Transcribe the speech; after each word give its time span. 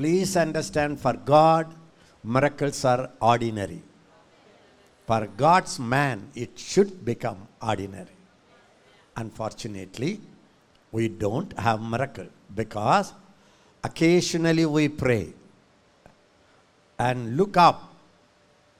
Please 0.00 0.34
understand 0.34 0.98
for 0.98 1.12
God, 1.12 1.66
miracles 2.24 2.86
are 2.86 3.10
ordinary. 3.20 3.82
For 5.06 5.26
God's 5.36 5.78
man, 5.78 6.30
it 6.34 6.58
should 6.58 7.04
become 7.04 7.40
ordinary. 7.60 8.16
Unfortunately, 9.14 10.12
we 10.90 11.08
don't 11.08 11.52
have 11.58 11.82
miracle 11.82 12.28
because 12.54 13.12
occasionally 13.84 14.64
we 14.64 14.88
pray 14.88 15.34
and 16.98 17.36
look 17.36 17.58
up. 17.58 17.94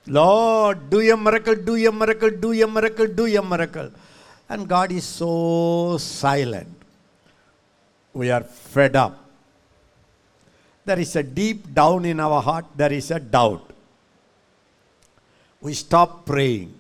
Lord, 0.07 0.89
do 0.89 1.01
a 1.01 1.19
miracle, 1.19 1.55
do 1.55 1.77
a 1.87 1.93
miracle, 1.93 2.31
do 2.31 2.53
a 2.53 2.67
miracle, 2.67 3.09
do 3.09 3.27
a 3.27 3.43
miracle. 3.43 3.91
And 4.49 4.67
God 4.67 4.91
is 4.91 5.05
so 5.05 5.99
silent. 5.99 6.75
We 8.15 8.31
are 8.31 8.43
fed 8.43 8.97
up. 8.97 9.30
There 10.85 10.99
is 10.99 11.15
a 11.17 11.23
deep 11.23 11.75
down 11.75 12.05
in 12.05 12.21
our 12.21 12.41
heart, 12.41 12.67
there 12.77 12.93
is 12.93 13.11
a 13.11 13.21
doubt. 13.21 13.71
We 15.61 15.75
stop 15.75 16.25
praying 16.25 16.75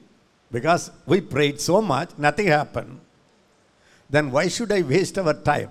because 0.51 0.91
we 1.07 1.21
prayed 1.21 1.61
so 1.61 1.83
much, 1.83 2.11
nothing 2.17 2.47
happened. 2.47 3.01
Then 4.09 4.31
why 4.31 4.49
should 4.49 4.73
I 4.73 4.83
waste 4.83 5.19
our 5.19 5.35
time? 5.35 5.71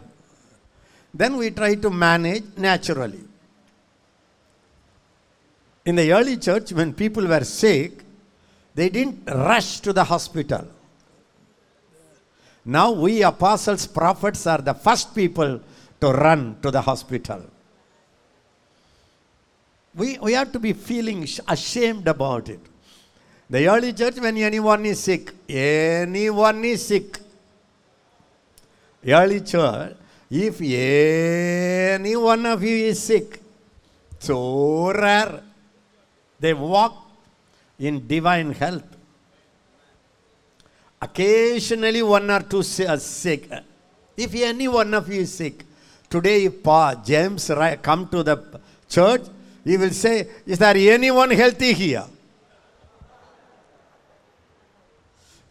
Then 1.14 1.38
we 1.38 1.50
try 1.50 1.76
to 1.76 1.90
manage 1.90 2.44
naturally. 2.56 3.24
In 5.86 5.96
the 5.96 6.14
early 6.14 6.38
church, 6.38 6.72
when 6.72 6.94
people 6.94 7.26
were 7.26 7.44
sick, 7.44 8.04
they 8.76 8.90
didn't 8.90 9.26
rush 9.26 9.80
to 9.80 9.92
the 9.92 10.04
hospital. 10.04 10.68
Now, 12.64 12.92
we 12.92 13.24
apostles, 13.24 13.88
prophets 13.88 14.46
are 14.46 14.60
the 14.60 14.76
first 14.76 15.16
people 15.16 15.60
to 16.00 16.08
run 16.12 16.58
to 16.62 16.70
the 16.70 16.82
hospital. 16.82 17.44
We, 20.00 20.18
we 20.18 20.32
have 20.32 20.54
to 20.54 20.60
be 20.60 20.72
feeling 20.72 21.28
ashamed 21.46 22.08
about 22.08 22.48
it. 22.48 22.62
The 23.50 23.68
early 23.68 23.92
church, 23.92 24.16
when 24.18 24.38
anyone 24.38 24.86
is 24.86 25.02
sick, 25.02 25.34
anyone 25.50 26.64
is 26.64 26.88
sick. 26.88 27.20
Early 29.06 29.42
church, 29.42 29.98
if 30.30 30.62
any 30.62 32.16
one 32.16 32.46
of 32.46 32.64
you 32.64 32.78
is 32.86 33.04
sick, 33.04 33.42
so 34.20 34.94
rare, 34.94 35.42
they 36.40 36.54
walk 36.54 36.96
in 37.78 38.08
divine 38.08 38.52
health. 38.54 38.86
Occasionally, 41.02 42.04
one 42.04 42.32
or 42.32 42.42
two 42.44 42.60
are 42.88 42.98
sick. 43.00 43.50
If 44.16 44.34
any 44.34 44.70
one 44.70 44.94
of 44.94 45.10
you 45.10 45.22
is 45.22 45.34
sick, 45.34 45.66
today 46.10 46.46
if 46.46 46.64
Pa 46.64 46.96
James 46.96 47.52
come 47.82 48.08
to 48.08 48.24
the 48.24 48.62
church, 48.88 49.24
he 49.70 49.78
will 49.78 49.96
say, 50.04 50.28
"Is 50.46 50.58
there 50.58 50.76
anyone 50.76 51.32
healthy 51.32 51.74
here?" 51.74 52.06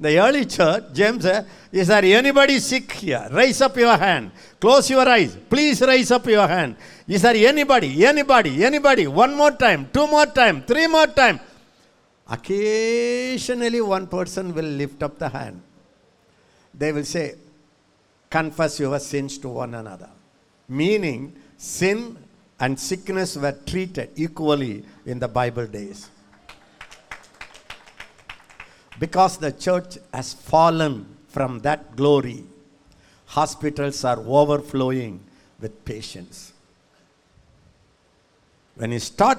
The 0.01 0.19
early 0.21 0.45
church, 0.47 0.85
James 0.93 1.25
said, 1.25 1.45
Is 1.73 1.89
there 1.89 2.05
anybody 2.05 2.61
sick 2.61 2.93
here? 2.93 3.29
Raise 3.33 3.61
up 3.61 3.77
your 3.77 3.97
hand. 3.97 4.31
Close 4.61 4.91
your 4.91 5.09
eyes. 5.09 5.37
Please 5.51 5.81
raise 5.81 6.11
up 6.13 6.25
your 6.27 6.47
hand. 6.47 6.77
Is 7.09 7.23
there 7.23 7.35
anybody? 7.35 8.07
Anybody? 8.07 8.65
Anybody? 8.65 9.09
One 9.09 9.35
more 9.35 9.51
time, 9.51 9.89
two 9.93 10.07
more 10.07 10.27
time, 10.27 10.63
three 10.63 10.87
more 10.87 11.09
time. 11.09 11.41
Occasionally, 12.29 13.81
one 13.81 14.07
person 14.07 14.55
will 14.55 14.65
lift 14.65 15.03
up 15.03 15.19
the 15.19 15.29
hand. 15.29 15.61
They 16.73 16.93
will 16.93 17.05
say, 17.05 17.35
Confess 18.31 18.79
your 18.79 18.99
sins 19.01 19.37
to 19.39 19.49
one 19.49 19.75
another. 19.75 20.11
Meaning, 20.69 21.35
sin 21.57 22.17
and 22.61 22.79
sickness 22.79 23.37
were 23.37 23.57
treated 23.67 24.11
equally 24.17 24.85
in 25.07 25.19
the 25.19 25.29
Bible 25.29 25.67
days 25.67 26.11
because 28.99 29.39
the 29.39 29.53
church 29.53 29.99
has 30.13 30.35
fallen 30.35 31.07
from 31.29 31.61
that 31.61 31.95
glory, 31.97 32.45
hospitals 33.27 34.05
are 34.05 34.19
overflowing 34.19 35.21
with 35.61 35.85
patients. 35.85 36.53
When 38.75 38.93
you 38.93 38.99
start 38.99 39.39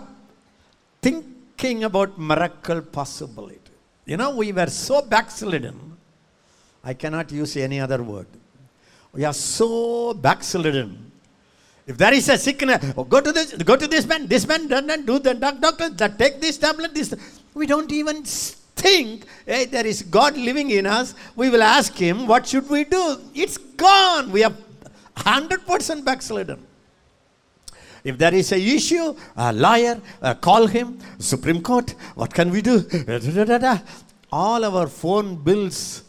thinking 1.01 1.84
about 1.84 2.19
miracle 2.19 2.81
possibility, 2.81 3.59
you 4.06 4.18
know, 4.18 4.36
we 4.36 4.51
were 4.51 4.68
so 4.68 5.01
backslidden. 5.01 5.97
I 6.84 6.94
cannot 6.94 7.31
use 7.31 7.57
any 7.57 7.80
other 7.80 8.01
word. 8.01 8.28
We 9.12 9.25
are 9.25 9.34
so 9.34 10.13
backslidden. 10.13 11.09
If 11.89 11.97
there 11.97 12.13
is 12.13 12.29
a 12.29 12.38
sickness, 12.38 12.94
oh, 12.95 13.03
go 13.03 13.19
to 13.19 13.31
this, 13.31 13.51
go 13.53 13.75
to 13.75 13.88
this 13.88 14.05
man, 14.05 14.27
this 14.27 14.45
man, 14.47 14.72
and 14.72 15.07
do 15.07 15.17
the 15.17 15.33
doctor, 15.33 15.89
that 15.89 16.19
take 16.19 16.39
this 16.39 16.59
tablet, 16.59 16.94
this. 16.94 17.16
We 17.55 17.66
don't 17.66 17.91
even 17.91 18.22
think, 18.23 19.25
hey, 19.44 19.66
there 19.66 19.88
is 19.88 20.03
God 20.03 20.38
living 20.38 20.69
in 20.69 20.85
us. 20.85 21.16
We 21.35 21.50
will 21.50 21.63
ask 21.63 21.95
Him, 21.95 22.27
what 22.27 22.45
should 22.45 22.69
we 22.69 22.83
do? 22.83 23.19
It's 23.33 23.57
gone. 23.57 24.31
We 24.31 24.44
are 24.44 24.53
100% 25.17 26.05
backslidden. 26.05 26.63
If 28.03 28.19
there 28.19 28.35
is 28.35 28.51
a 28.51 28.59
issue, 28.59 29.16
a 29.35 29.51
lawyer, 29.51 30.00
uh, 30.21 30.35
call 30.35 30.67
him, 30.67 31.00
Supreme 31.17 31.61
Court, 31.61 31.95
what 32.13 32.31
can 32.33 32.51
we 32.51 32.61
do? 32.61 32.85
All 34.31 34.63
our 34.63 34.88
phone 34.88 35.35
bills, 35.38 36.03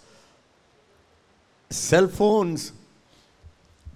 cell 1.70 2.06
phones, 2.06 2.72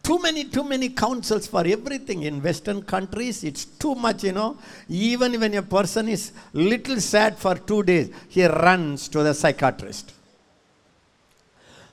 too 0.07 0.19
many 0.25 0.45
too 0.45 0.65
many 0.73 0.89
councils 0.91 1.47
for 1.47 1.67
everything. 1.67 2.23
In 2.23 2.43
western 2.43 2.83
countries 2.83 3.43
it's 3.43 3.65
too 3.65 3.95
much 3.95 4.23
you 4.25 4.33
know. 4.33 4.57
Even 4.89 5.41
when 5.41 5.55
a 5.55 5.63
person 5.63 6.09
is 6.09 6.33
little 6.53 7.01
sad 7.01 7.39
for 7.45 7.55
2 7.57 7.83
days 7.83 8.11
he 8.29 8.45
runs 8.47 9.09
to 9.09 9.23
the 9.23 9.35
psychiatrist. 9.35 10.13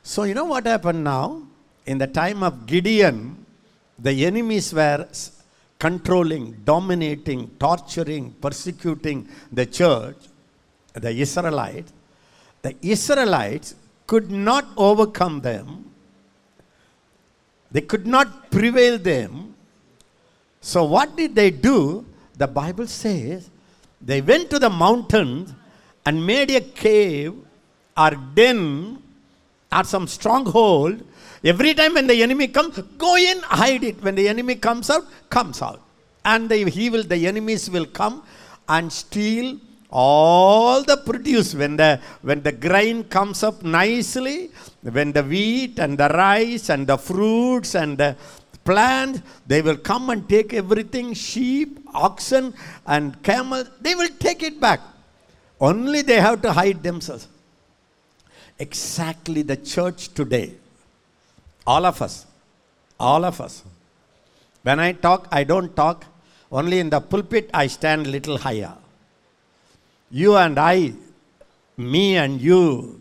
So 0.03 0.23
you 0.23 0.33
know 0.33 0.45
what 0.45 0.65
happened 0.65 1.03
now? 1.03 1.43
In 1.85 1.97
the 1.97 2.07
time 2.07 2.43
of 2.43 2.65
gideon 2.65 3.45
the 3.97 4.25
enemies 4.25 4.73
were 4.73 5.07
controlling 5.79 6.45
dominating 6.63 7.49
torturing 7.59 8.25
persecuting 8.41 9.27
the 9.51 9.65
church 9.65 10.17
the 10.93 11.11
israelites. 11.25 11.91
The 12.61 12.75
israelites 12.81 13.75
could 14.05 14.29
not 14.29 14.65
overcome 14.75 15.41
them 15.41 15.90
they 17.71 17.81
could 17.81 18.05
not 18.05 18.51
prevail 18.51 18.97
them. 18.97 19.55
So, 20.59 20.83
what 20.83 21.15
did 21.15 21.35
they 21.35 21.51
do? 21.51 22.05
The 22.37 22.47
Bible 22.47 22.87
says 22.87 23.49
they 24.01 24.21
went 24.21 24.49
to 24.49 24.59
the 24.59 24.69
mountains 24.69 25.53
and 26.05 26.25
made 26.25 26.51
a 26.51 26.61
cave 26.61 27.33
or 27.97 28.11
den 28.35 29.01
or 29.71 29.83
some 29.83 30.07
stronghold. 30.07 31.03
Every 31.43 31.73
time 31.73 31.95
when 31.95 32.07
the 32.07 32.21
enemy 32.21 32.47
comes, 32.47 32.77
go 32.97 33.15
in, 33.15 33.39
hide 33.39 33.83
it. 33.83 34.01
When 34.03 34.15
the 34.15 34.27
enemy 34.27 34.55
comes 34.55 34.89
out, 34.89 35.05
comes 35.29 35.61
out. 35.61 35.81
And 36.23 36.49
they, 36.49 36.69
he 36.69 36.89
will, 36.89 37.03
the 37.03 37.25
enemies 37.27 37.69
will 37.69 37.85
come 37.85 38.23
and 38.67 38.91
steal 38.91 39.59
all 39.91 40.83
the 40.83 40.95
produce 40.97 41.53
when 41.53 41.75
the 41.75 41.99
when 42.21 42.41
the 42.41 42.51
grain 42.51 43.03
comes 43.03 43.43
up 43.43 43.61
nicely 43.61 44.49
when 44.83 45.11
the 45.11 45.23
wheat 45.23 45.79
and 45.79 45.97
the 45.97 46.07
rice 46.09 46.69
and 46.69 46.87
the 46.87 46.97
fruits 46.97 47.75
and 47.75 47.97
the 47.97 48.15
plants 48.63 49.21
they 49.45 49.61
will 49.61 49.77
come 49.77 50.09
and 50.09 50.27
take 50.29 50.53
everything 50.53 51.13
sheep 51.13 51.79
oxen 51.93 52.53
and 52.87 53.21
camel 53.21 53.63
they 53.81 53.95
will 53.95 54.09
take 54.19 54.43
it 54.43 54.59
back. 54.59 54.79
Only 55.59 56.01
they 56.01 56.19
have 56.19 56.41
to 56.41 56.53
hide 56.53 56.81
themselves. 56.81 57.27
Exactly 58.57 59.41
the 59.41 59.57
church 59.57 60.09
today 60.13 60.53
all 61.67 61.85
of 61.85 62.01
us 62.01 62.25
all 62.99 63.25
of 63.25 63.41
us. 63.41 63.63
When 64.63 64.79
i 64.79 64.93
talk 64.93 65.27
i 65.31 65.43
don't 65.43 65.75
talk. 65.75 66.05
Only 66.51 66.79
in 66.79 66.89
the 66.89 67.01
pulpit 67.01 67.49
i 67.53 67.67
stand 67.67 68.07
little 68.07 68.37
higher 68.37 68.73
you 70.11 70.35
and 70.35 70.59
I, 70.59 70.93
me 71.77 72.17
and 72.17 72.39
you, 72.41 72.99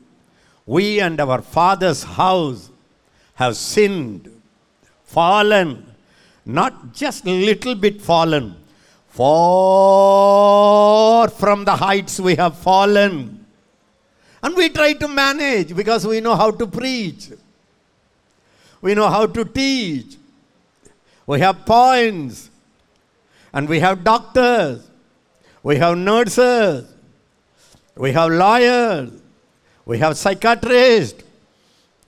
we 0.65 1.01
and 1.01 1.21
our 1.21 1.43
father's 1.43 2.05
house 2.05 2.71
have 3.35 3.57
sinned, 3.57 4.31
fallen, 5.05 5.85
not 6.47 6.95
just 6.95 7.27
a 7.27 7.31
little 7.31 7.75
bit 7.75 8.01
fallen, 8.01 8.55
far 9.09 10.09
from 11.29 11.65
the 11.65 11.75
heights 11.75 12.21
we 12.21 12.37
have 12.37 12.57
fallen. 12.57 13.45
And 14.43 14.57
we 14.57 14.69
try 14.69 14.93
to 14.95 15.09
manage 15.09 15.75
because 15.75 16.07
we 16.07 16.21
know 16.21 16.37
how 16.37 16.53
to 16.53 16.67
preach, 16.67 17.31
we 18.81 18.95
know 18.95 19.09
how 19.09 19.27
to 19.27 19.45
teach, 19.45 20.17
we 21.27 21.41
have 21.41 21.67
points, 21.67 22.51
and 23.53 23.69
we 23.69 23.81
have 23.81 24.05
doctors, 24.05 24.89
we 25.63 25.77
have 25.77 25.99
nurses, 25.99 26.87
we 28.01 28.13
have 28.13 28.31
lawyers, 28.31 29.11
we 29.85 29.99
have 29.99 30.17
psychiatrists. 30.17 31.23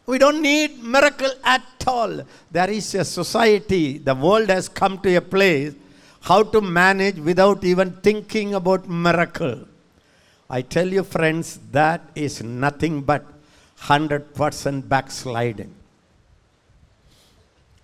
We 0.06 0.17
don't 0.19 0.41
need 0.41 0.83
miracle 0.83 1.33
at 1.44 1.85
all. 1.87 2.23
There 2.50 2.71
is 2.71 2.94
a 2.94 3.05
society, 3.05 3.99
the 3.99 4.15
world 4.15 4.49
has 4.49 4.69
come 4.69 4.99
to 5.00 5.15
a 5.17 5.21
place, 5.21 5.75
how 6.23 6.44
to 6.55 6.61
manage 6.62 7.19
without 7.19 7.62
even 7.62 7.93
thinking 8.09 8.55
about 8.55 8.89
miracle. 8.89 9.67
I 10.49 10.62
tell 10.62 10.89
you, 10.89 11.05
friends, 11.05 11.61
that 11.73 12.00
is 12.15 12.43
nothing 12.43 13.03
but 13.03 13.25
100% 13.81 14.88
backsliding. 14.88 15.75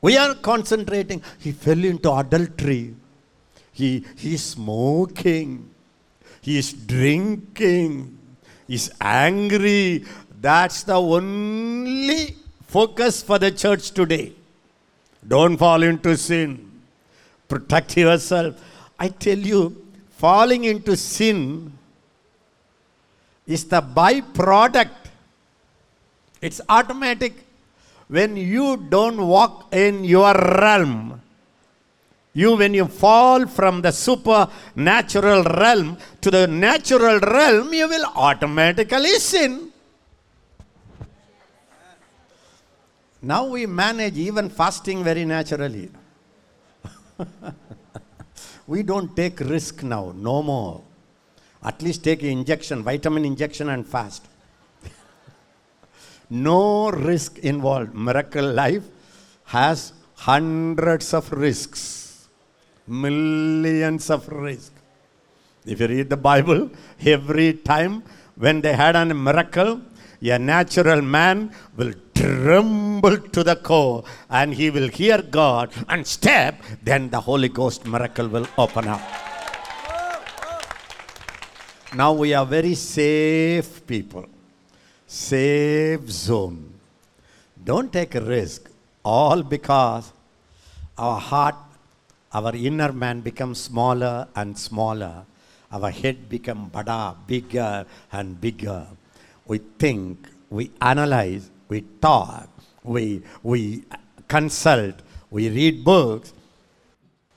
We 0.00 0.16
are 0.16 0.34
concentrating. 0.34 1.22
He 1.40 1.52
fell 1.52 1.84
into 1.84 2.10
adultery. 2.12 2.94
He, 3.72 4.04
he's 4.16 4.44
smoking. 4.44 5.70
He's 6.40 6.72
drinking. 6.72 8.18
He's 8.66 8.90
angry. 9.00 10.04
That's 10.40 10.82
the 10.82 10.94
only 10.94 12.36
focus 12.66 13.22
for 13.22 13.38
the 13.38 13.50
church 13.50 13.90
today. 13.90 14.32
Don't 15.26 15.56
fall 15.56 15.82
into 15.82 16.16
sin. 16.16 16.70
Protect 17.48 17.96
yourself. 17.96 18.62
I 18.98 19.08
tell 19.08 19.38
you, 19.38 19.84
falling 20.10 20.64
into 20.64 20.96
sin 20.96 21.72
is 23.46 23.64
the 23.64 23.80
byproduct. 23.80 24.90
It's 26.40 26.60
automatic. 26.68 27.34
When 28.08 28.36
you 28.36 28.76
don't 28.76 29.26
walk 29.26 29.72
in 29.72 30.04
your 30.04 30.32
realm, 30.34 31.20
you, 32.38 32.56
when 32.56 32.74
you 32.74 32.86
fall 32.86 33.46
from 33.46 33.82
the 33.82 33.90
supernatural 33.90 35.42
realm 35.44 35.98
to 36.20 36.30
the 36.30 36.46
natural 36.46 37.18
realm, 37.20 37.72
you 37.72 37.88
will 37.88 38.06
automatically 38.14 39.14
sin. 39.18 39.72
Now 43.20 43.46
we 43.46 43.66
manage 43.66 44.16
even 44.16 44.48
fasting 44.48 45.02
very 45.02 45.24
naturally. 45.24 45.90
we 48.66 48.82
don't 48.82 49.16
take 49.16 49.40
risk 49.40 49.82
now, 49.82 50.12
no 50.16 50.42
more. 50.42 50.82
At 51.64 51.82
least 51.82 52.04
take 52.04 52.22
injection, 52.22 52.84
vitamin 52.84 53.24
injection 53.24 53.68
and 53.70 53.84
fast. 53.84 54.24
no 56.30 56.90
risk 56.90 57.38
involved. 57.38 57.94
Miracle 57.94 58.52
life 58.52 58.84
has 59.46 59.92
hundreds 60.14 61.12
of 61.14 61.32
risks, 61.32 62.07
millions 62.88 64.10
of 64.10 64.28
risk. 64.28 64.72
If 65.66 65.80
you 65.80 65.86
read 65.86 66.10
the 66.10 66.16
Bible, 66.16 66.70
every 67.04 67.54
time 67.54 68.02
when 68.36 68.60
they 68.60 68.74
had 68.74 68.96
a 68.96 69.04
miracle, 69.06 69.80
a 70.22 70.38
natural 70.38 71.02
man 71.02 71.52
will 71.76 71.92
tremble 72.14 73.18
to 73.18 73.44
the 73.44 73.56
core 73.56 74.04
and 74.30 74.54
he 74.54 74.70
will 74.70 74.88
hear 74.88 75.22
God 75.22 75.70
and 75.88 76.06
step, 76.06 76.60
then 76.82 77.10
the 77.10 77.20
Holy 77.20 77.48
Ghost 77.48 77.86
miracle 77.86 78.28
will 78.28 78.46
open 78.56 78.88
up. 78.88 79.00
Now 81.94 82.12
we 82.12 82.34
are 82.34 82.44
very 82.44 82.74
safe 82.74 83.86
people, 83.86 84.26
safe 85.06 86.08
zone. 86.10 86.74
Don't 87.64 87.92
take 87.92 88.14
a 88.14 88.20
risk, 88.20 88.70
all 89.04 89.42
because 89.42 90.12
our 90.98 91.18
heart, 91.18 91.54
our 92.32 92.54
inner 92.54 92.92
man 92.92 93.20
becomes 93.20 93.60
smaller 93.60 94.28
and 94.36 94.58
smaller. 94.58 95.24
Our 95.72 95.90
head 95.90 96.28
becomes 96.28 96.70
bada, 96.70 97.16
bigger 97.26 97.86
and 98.12 98.40
bigger. 98.40 98.86
We 99.46 99.58
think, 99.78 100.28
we 100.50 100.70
analyze, 100.80 101.50
we 101.68 101.82
talk, 102.00 102.48
we, 102.82 103.22
we 103.42 103.84
consult, 104.28 104.94
we 105.30 105.48
read 105.48 105.84
books. 105.84 106.32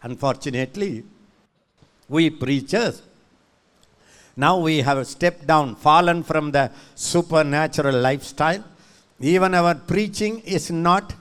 Unfortunately, 0.04 1.04
we 2.10 2.30
preachers, 2.30 3.02
now 4.36 4.60
we 4.60 4.80
have 4.80 5.06
stepped 5.08 5.46
down, 5.46 5.76
fallen 5.76 6.24
from 6.24 6.52
the 6.52 6.72
supernatural 6.96 7.96
lifestyle. 7.96 8.64
Even 9.20 9.54
our 9.54 9.76
preaching 9.76 10.40
is 10.40 10.72
not 10.72 11.14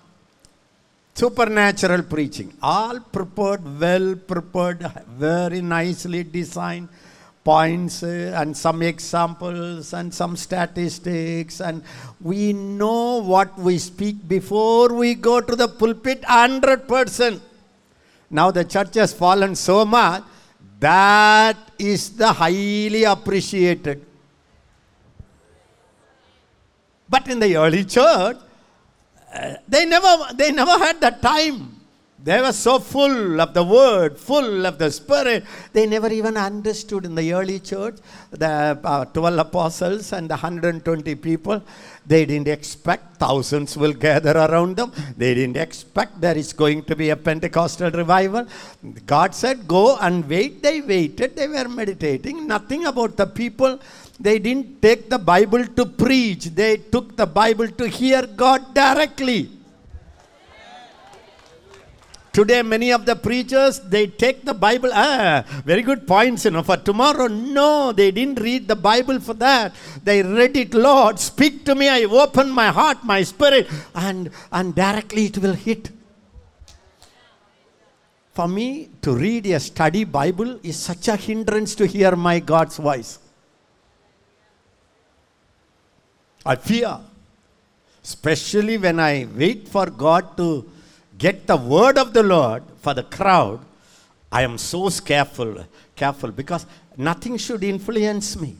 supernatural 1.20 2.02
preaching. 2.14 2.52
All 2.62 3.00
prepared, 3.00 3.62
well 3.80 4.14
prepared, 4.32 4.80
very 5.26 5.60
nicely 5.60 6.24
designed. 6.24 6.88
Points 7.42 8.02
uh, 8.02 8.36
and 8.40 8.54
some 8.54 8.82
examples 8.82 9.94
and 9.94 10.12
some 10.12 10.36
statistics 10.36 11.60
and 11.62 11.82
we 12.20 12.52
know 12.52 13.22
what 13.22 13.58
we 13.58 13.78
speak 13.78 14.16
before 14.28 14.92
we 14.92 15.14
go 15.14 15.40
to 15.40 15.56
the 15.56 15.66
pulpit 15.66 16.20
100% 16.20 17.40
now 18.30 18.50
the 18.50 18.64
church 18.64 18.94
has 18.94 19.12
fallen 19.12 19.56
so 19.56 19.86
much 19.86 20.22
that 20.78 21.56
is 21.78 22.10
the 22.16 22.32
highly 22.32 23.04
appreciated. 23.04 24.04
But 27.08 27.28
in 27.28 27.40
the 27.40 27.56
early 27.56 27.84
church 27.84 28.36
they 29.68 29.86
never 29.86 30.34
they 30.34 30.50
never 30.52 30.76
had 30.78 31.00
that 31.00 31.22
time 31.22 31.80
they 32.22 32.40
were 32.42 32.52
so 32.52 32.78
full 32.78 33.40
of 33.40 33.54
the 33.54 33.64
word, 33.64 34.18
full 34.18 34.66
of 34.66 34.76
the 34.76 34.90
spirit, 34.90 35.42
they 35.72 35.86
never 35.86 36.12
even 36.12 36.36
understood 36.36 37.06
in 37.06 37.14
the 37.14 37.32
early 37.32 37.58
church, 37.60 37.96
the 38.30 38.78
uh, 38.84 39.06
12 39.06 39.38
apostles 39.38 40.12
and 40.12 40.28
the 40.28 40.34
120 40.34 41.14
people, 41.14 41.62
they 42.06 42.26
didn't 42.26 42.48
expect 42.48 43.16
thousands 43.16 43.74
will 43.76 43.94
gather 43.94 44.32
around 44.32 44.76
them. 44.76 44.92
They 45.16 45.32
didn't 45.34 45.56
expect 45.56 46.20
there 46.20 46.36
is 46.36 46.52
going 46.52 46.84
to 46.84 46.96
be 46.96 47.08
a 47.08 47.16
Pentecostal 47.16 47.90
revival. 47.90 48.46
God 49.06 49.34
said, 49.34 49.66
Go 49.66 49.96
and 49.96 50.28
wait. 50.28 50.62
They 50.62 50.82
waited, 50.82 51.36
they 51.36 51.48
were 51.48 51.68
meditating, 51.68 52.46
nothing 52.46 52.84
about 52.84 53.16
the 53.16 53.26
people. 53.26 53.80
They 54.20 54.38
didn't 54.38 54.82
take 54.82 55.08
the 55.08 55.18
Bible 55.18 55.66
to 55.66 55.86
preach, 55.86 56.44
they 56.46 56.76
took 56.76 57.16
the 57.16 57.26
Bible 57.26 57.68
to 57.68 57.88
hear 57.88 58.26
God 58.26 58.74
directly. 58.74 59.50
Today, 62.32 62.62
many 62.62 62.92
of 62.92 63.06
the 63.06 63.16
preachers 63.16 63.80
they 63.80 64.06
take 64.06 64.44
the 64.44 64.54
Bible. 64.54 64.90
Ah, 64.92 65.42
very 65.64 65.82
good 65.82 66.06
points, 66.06 66.44
you 66.44 66.52
know, 66.52 66.62
for 66.62 66.76
tomorrow. 66.76 67.26
No, 67.26 67.90
they 67.90 68.12
didn't 68.12 68.38
read 68.38 68.68
the 68.68 68.76
Bible 68.76 69.18
for 69.18 69.34
that. 69.34 69.74
They 70.04 70.22
read 70.22 70.56
it, 70.56 70.72
Lord, 70.72 71.18
speak 71.18 71.64
to 71.64 71.74
me. 71.74 71.88
I 71.88 72.04
open 72.04 72.50
my 72.50 72.68
heart, 72.68 72.98
my 73.02 73.22
spirit, 73.24 73.68
and 73.94 74.30
and 74.52 74.74
directly 74.74 75.26
it 75.26 75.38
will 75.38 75.54
hit. 75.54 75.90
For 78.32 78.46
me, 78.46 78.90
to 79.02 79.16
read 79.16 79.46
a 79.46 79.58
study 79.58 80.04
Bible 80.04 80.60
is 80.62 80.78
such 80.78 81.08
a 81.08 81.16
hindrance 81.16 81.74
to 81.74 81.86
hear 81.86 82.14
my 82.14 82.38
God's 82.38 82.76
voice. 82.76 83.18
I 86.44 86.56
fear, 86.56 86.98
especially 88.02 88.78
when 88.78 88.98
I 88.98 89.26
wait 89.34 89.68
for 89.68 89.86
God 89.86 90.36
to 90.38 90.68
get 91.18 91.46
the 91.46 91.56
word 91.56 91.98
of 91.98 92.12
the 92.12 92.22
Lord 92.22 92.62
for 92.78 92.94
the 92.94 93.02
crowd, 93.02 93.60
I 94.32 94.42
am 94.42 94.56
so 94.58 94.88
careful, 94.90 95.66
careful 95.94 96.30
because 96.30 96.64
nothing 96.96 97.36
should 97.36 97.62
influence 97.62 98.40
me. 98.40 98.56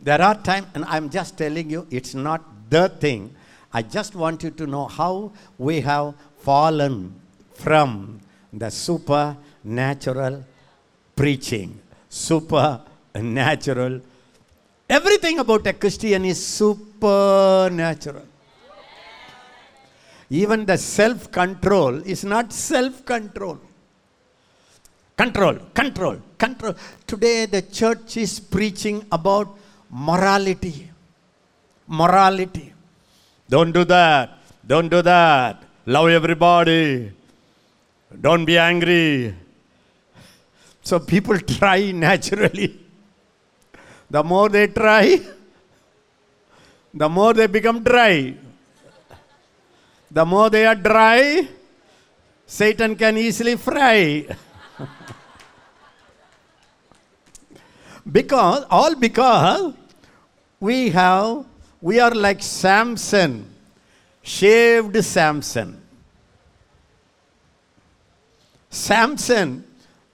There 0.00 0.20
are 0.20 0.34
times, 0.34 0.66
and 0.74 0.84
I'm 0.84 1.08
just 1.08 1.38
telling 1.38 1.70
you, 1.70 1.86
it's 1.90 2.14
not 2.14 2.42
the 2.68 2.88
thing. 2.88 3.34
I 3.72 3.82
just 3.82 4.14
want 4.14 4.42
you 4.42 4.50
to 4.50 4.66
know 4.66 4.86
how 4.86 5.32
we 5.58 5.80
have 5.80 6.14
fallen 6.38 7.14
from 7.54 8.20
the 8.52 8.70
supernatural 8.70 10.44
preaching. 11.14 11.80
Supernatural. 12.08 14.00
Everything 14.88 15.38
about 15.40 15.66
a 15.66 15.72
Christian 15.72 16.24
is 16.24 16.44
supernatural. 16.44 18.22
Even 20.30 20.64
the 20.64 20.78
self 20.78 21.30
control 21.30 21.96
is 22.02 22.24
not 22.24 22.52
self 22.52 23.04
control. 23.04 23.58
Control, 25.16 25.56
control, 25.72 26.16
control. 26.38 26.74
Today, 27.06 27.46
the 27.46 27.62
church 27.62 28.16
is 28.16 28.38
preaching 28.38 29.04
about 29.10 29.56
morality. 29.90 30.90
Morality. 31.88 32.72
Don't 33.48 33.72
do 33.72 33.84
that. 33.84 34.38
Don't 34.66 34.88
do 34.88 35.02
that. 35.02 35.62
Love 35.86 36.08
everybody. 36.08 37.12
Don't 38.20 38.44
be 38.44 38.58
angry. 38.58 39.34
So 40.82 41.00
people 41.00 41.38
try 41.58 41.92
naturally. 41.92 42.85
The 44.08 44.22
more 44.22 44.48
they 44.48 44.68
try, 44.68 45.20
the 46.94 47.08
more 47.08 47.34
they 47.34 47.46
become 47.46 47.82
dry. 47.82 48.34
The 50.10 50.24
more 50.24 50.48
they 50.48 50.64
are 50.64 50.74
dry, 50.74 51.48
Satan 52.46 52.94
can 52.94 53.18
easily 53.18 53.56
fry. 53.56 54.26
because, 58.10 58.64
all 58.70 58.94
because 58.94 59.74
we 60.60 60.90
have, 60.90 61.44
we 61.80 61.98
are 62.00 62.14
like 62.14 62.42
Samson, 62.42 63.50
shaved 64.22 65.04
Samson. 65.04 65.82
Samson, 68.70 69.64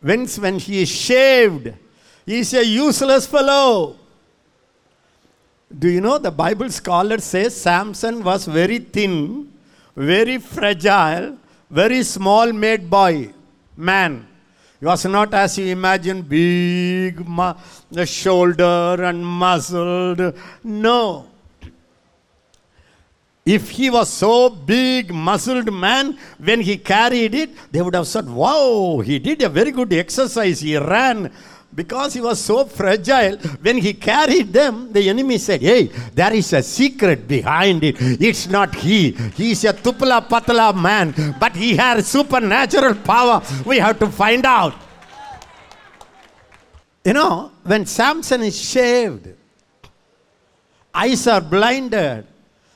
when, 0.00 0.26
when 0.26 0.58
he 0.58 0.82
is 0.82 0.88
shaved, 0.88 1.74
he 2.26 2.38
is 2.40 2.52
a 2.54 2.64
useless 2.64 3.26
fellow. 3.26 3.96
Do 5.76 5.88
you 5.88 6.00
know 6.00 6.18
the 6.18 6.30
Bible 6.30 6.70
scholar 6.70 7.18
says 7.18 7.58
Samson 7.58 8.22
was 8.22 8.44
very 8.44 8.78
thin, 8.78 9.52
very 9.96 10.38
fragile, 10.38 11.38
very 11.70 12.02
small 12.02 12.52
made 12.52 12.88
boy, 12.90 13.32
man. 13.76 14.26
He 14.78 14.86
was 14.86 15.04
not 15.04 15.32
as 15.32 15.56
you 15.58 15.66
imagine, 15.66 16.22
big 16.22 17.24
the 17.90 18.04
shoulder 18.04 18.96
and 19.02 19.24
muscled. 19.24 20.34
No. 20.64 21.28
If 23.44 23.70
he 23.70 23.90
was 23.90 24.08
so 24.08 24.50
big, 24.50 25.12
muscled 25.12 25.72
man, 25.72 26.18
when 26.38 26.60
he 26.60 26.76
carried 26.78 27.34
it, 27.34 27.50
they 27.72 27.80
would 27.80 27.94
have 27.94 28.06
said, 28.06 28.28
Wow, 28.28 29.00
he 29.04 29.18
did 29.18 29.42
a 29.42 29.48
very 29.48 29.72
good 29.72 29.92
exercise. 29.92 30.60
He 30.60 30.76
ran. 30.76 31.32
Because 31.74 32.12
he 32.12 32.20
was 32.20 32.38
so 32.38 32.66
fragile, 32.66 33.36
when 33.62 33.78
he 33.78 33.94
carried 33.94 34.52
them, 34.52 34.92
the 34.92 35.08
enemy 35.08 35.38
said, 35.38 35.62
Hey, 35.62 35.86
there 36.12 36.32
is 36.34 36.52
a 36.52 36.62
secret 36.62 37.26
behind 37.26 37.82
it. 37.82 37.96
It's 37.98 38.46
not 38.46 38.74
he. 38.74 39.12
He's 39.12 39.64
a 39.64 39.72
tupla 39.72 40.28
patla 40.28 40.74
man, 40.74 41.14
but 41.40 41.56
he 41.56 41.74
has 41.76 42.06
supernatural 42.06 42.96
power. 42.96 43.42
We 43.64 43.78
have 43.78 43.98
to 44.00 44.08
find 44.08 44.44
out. 44.44 44.74
You 47.04 47.14
know, 47.14 47.52
when 47.64 47.86
Samson 47.86 48.42
is 48.42 48.60
shaved, 48.60 49.28
eyes 50.94 51.26
are 51.26 51.40
blinded, 51.40 52.26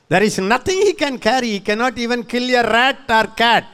there 0.09 0.23
is 0.23 0.39
nothing 0.39 0.79
he 0.79 0.95
can 0.95 1.19
carry. 1.19 1.49
He 1.49 1.61
cannot 1.61 1.99
even 1.99 2.25
kill 2.25 2.49
a 2.55 2.63
rat 2.63 3.01
or 3.09 3.27
cat. 3.35 3.67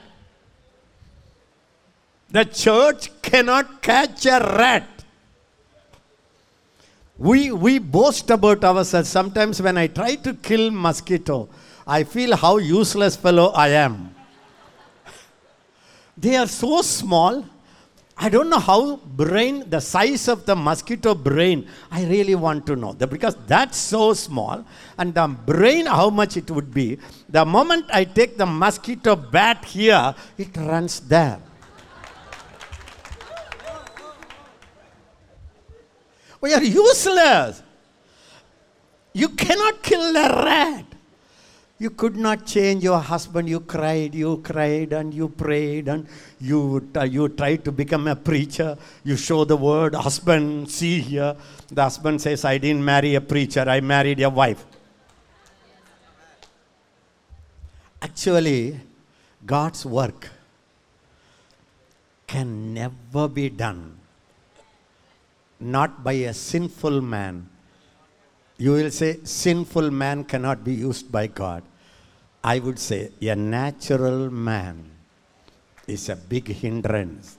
The 2.31 2.45
church 2.47 3.11
cannot 3.23 3.83
catch 3.83 4.27
a 4.27 4.41
rat. 4.41 5.02
We, 7.23 7.53
we 7.53 7.79
boast 7.79 8.31
about 8.31 8.65
ourselves. 8.65 9.09
Sometimes 9.09 9.63
when 9.63 9.79
I 9.79 9.87
try 9.87 10.17
to 10.17 10.35
kill 10.35 10.73
mosquito, 10.73 11.49
I 11.87 12.03
feel 12.03 12.35
how 12.35 12.57
useless 12.57 13.15
fellow 13.15 13.53
I 13.55 13.69
am. 13.69 14.13
They 16.19 16.35
are 16.35 16.49
so 16.49 16.83
small. 16.83 17.45
I 18.19 18.29
don't 18.29 18.51
know 18.51 18.59
how 18.59 18.97
brain, 18.97 19.71
the 19.71 19.81
size 19.81 20.27
of 20.27 20.47
the 20.47 20.57
mosquito 20.57 21.15
brain, 21.15 21.69
I 21.93 22.05
really 22.07 22.35
want 22.35 22.67
to 22.67 22.75
know. 22.75 22.93
Because 22.93 23.37
that's 23.47 23.79
so 23.79 24.15
small. 24.15 24.65
And 24.99 25.15
the 25.15 25.29
brain, 25.29 25.87
how 25.87 26.11
much 26.11 26.37
it 26.37 26.51
would 26.51 26.75
be. 26.75 26.99
The 27.29 27.45
moment 27.45 27.87
I 27.93 28.03
take 28.03 28.37
the 28.37 28.47
mosquito 28.47 29.15
bat 29.15 29.65
here, 29.65 30.13
it 30.37 30.57
runs 30.57 30.99
there. 30.99 31.39
We 36.43 36.53
are 36.53 36.63
useless. 36.63 37.63
You 39.15 39.29
cannot 39.29 39.81
kill 39.81 40.17
a 40.17 40.45
rat. 40.45 40.85
You 41.79 41.91
could 41.91 42.17
not 42.17 42.47
change 42.47 42.83
your 42.83 42.99
husband. 42.99 43.49
You 43.49 43.61
cried, 43.61 44.13
you 44.15 44.39
cried, 44.39 44.93
and 44.93 45.15
you 45.15 45.29
prayed, 45.29 45.87
and 45.87 46.07
you, 46.41 46.91
you 47.09 47.29
tried 47.29 47.65
to 47.65 47.71
become 47.73 48.09
a 48.09 48.17
preacher. 48.17 48.77
You 49.05 49.17
show 49.17 49.45
the 49.45 49.57
word, 49.57 49.95
husband, 49.95 50.69
see 50.69 51.01
here. 51.01 51.37
The 51.69 51.83
husband 51.83 52.21
says, 52.21 52.45
I 52.45 52.59
didn't 52.59 52.85
marry 52.85 53.15
a 53.15 53.21
preacher, 53.21 53.61
I 53.61 53.81
married 53.81 54.21
a 54.21 54.31
wife. 54.31 54.65
Actually, 58.01 58.81
God's 59.47 59.87
work 59.87 60.29
can 62.27 62.75
never 62.75 63.29
be 63.29 63.49
done 63.49 64.02
not 65.63 66.03
by 66.05 66.13
a 66.13 66.35
sinful 66.35 67.01
man. 67.01 67.49
You 68.59 68.73
will 68.73 68.91
say, 68.91 69.21
sinful 69.25 69.91
man 69.91 70.25
cannot 70.25 70.65
be 70.65 70.75
used 70.75 71.11
by 71.11 71.27
God. 71.27 71.63
I 72.45 72.59
would 72.59 72.79
say, 72.79 73.11
a 73.21 73.37
natural 73.37 74.31
man 74.31 74.91
is 75.87 76.09
a 76.09 76.17
big 76.17 76.49
hindrance 76.49 77.39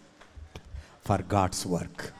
for 1.01 1.17
God's 1.19 1.65
work. 1.65 2.13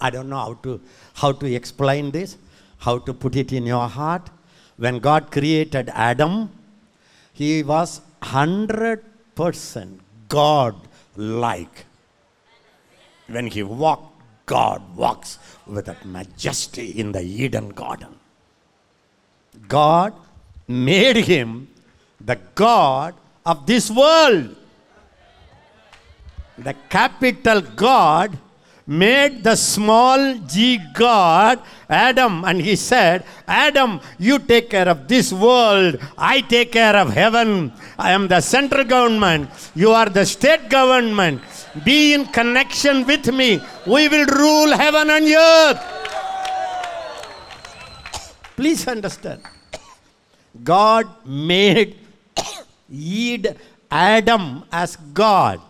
I 0.00 0.10
don't 0.10 0.28
know 0.28 0.38
how 0.38 0.54
to, 0.54 0.80
how 1.14 1.32
to 1.32 1.54
explain 1.54 2.10
this, 2.10 2.36
how 2.78 2.98
to 2.98 3.14
put 3.14 3.36
it 3.36 3.52
in 3.52 3.66
your 3.66 3.88
heart. 3.88 4.30
When 4.76 4.98
God 4.98 5.30
created 5.30 5.90
Adam, 5.90 6.50
he 7.32 7.62
was 7.62 8.00
100% 8.22 9.98
God 10.28 10.76
like 11.16 11.86
when 13.32 13.46
he 13.46 13.62
walked, 13.62 14.08
God 14.46 14.96
walks 14.96 15.38
with 15.66 15.86
that 15.86 16.04
majesty 16.04 16.90
in 16.90 17.12
the 17.12 17.22
Eden 17.22 17.70
garden. 17.70 18.14
God 19.68 20.12
made 20.68 21.16
him 21.16 21.68
the 22.20 22.38
God 22.54 23.14
of 23.44 23.66
this 23.66 23.90
world. 23.90 24.56
The 26.58 26.74
capital 26.88 27.60
God 27.60 28.38
made 28.86 29.42
the 29.44 29.56
small 29.56 30.34
g 30.38 30.78
God, 30.92 31.60
Adam, 31.88 32.44
and 32.44 32.60
he 32.60 32.76
said, 32.76 33.24
Adam, 33.46 34.00
you 34.18 34.38
take 34.38 34.70
care 34.70 34.88
of 34.88 35.08
this 35.08 35.32
world, 35.32 35.98
I 36.18 36.40
take 36.40 36.72
care 36.72 36.96
of 36.96 37.10
heaven. 37.10 37.72
I 37.98 38.10
am 38.12 38.28
the 38.28 38.40
central 38.40 38.84
government, 38.84 39.50
you 39.74 39.92
are 39.92 40.08
the 40.08 40.26
state 40.26 40.68
government. 40.68 41.42
Be 41.84 42.14
in 42.14 42.26
connection 42.26 43.06
with 43.06 43.32
me. 43.32 43.60
We 43.86 44.08
will 44.08 44.26
rule 44.26 44.76
heaven 44.76 45.08
and 45.10 45.26
earth. 45.26 45.80
Please 48.56 48.86
understand. 48.86 49.40
God 50.62 51.08
made 51.26 51.96
Ed 52.92 53.56
Adam 53.90 54.64
as 54.70 54.96
God. 54.96 55.60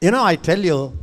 You 0.00 0.10
know, 0.10 0.24
I 0.24 0.36
tell 0.36 0.58
you, 0.58 0.98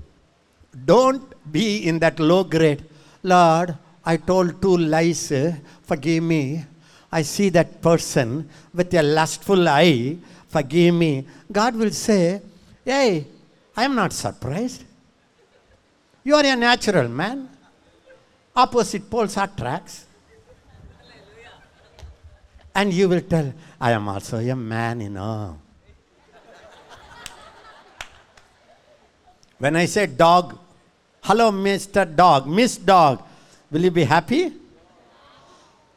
don't 0.86 1.24
be 1.52 1.88
in 1.88 2.00
that 2.00 2.20
low 2.20 2.44
grade. 2.44 2.84
Lord, 3.24 3.78
I 4.06 4.18
told 4.18 4.62
two 4.62 4.78
lies, 4.78 5.32
forgive 5.84 6.24
me. 6.24 6.66
I 7.12 7.22
see 7.22 7.50
that 7.50 7.82
person 7.82 8.50
with 8.74 8.94
a 8.94 9.02
lustful 9.02 9.68
eye, 9.70 10.18
forgive 10.54 10.94
me. 10.94 11.26
God 11.52 11.76
will 11.76 11.92
say, 11.92 12.42
Hey, 12.86 13.26
I 13.76 13.86
am 13.86 13.96
not 13.96 14.14
surprised. 14.14 14.84
You 16.24 16.36
are 16.36 16.46
a 16.46 16.56
natural 16.56 17.10
man. 17.10 17.50
Opposite 18.56 19.10
poles 19.10 19.36
attracts. 19.36 20.06
And 22.76 22.94
you 22.94 23.10
will 23.10 23.22
tell, 23.22 23.54
I 23.80 23.92
am 23.92 24.08
also 24.08 24.38
a 24.38 24.56
man, 24.56 25.02
you 25.02 25.10
know. 25.10 25.60
When 29.60 29.76
I 29.76 29.86
say 29.86 30.08
dog, 30.08 30.58
hello, 31.24 31.52
Mr. 31.52 32.04
Dog, 32.16 32.48
Miss 32.48 32.78
Dog, 32.78 33.24
will 33.72 33.82
you 33.82 33.92
be 33.92 34.04
happy? 34.04 34.52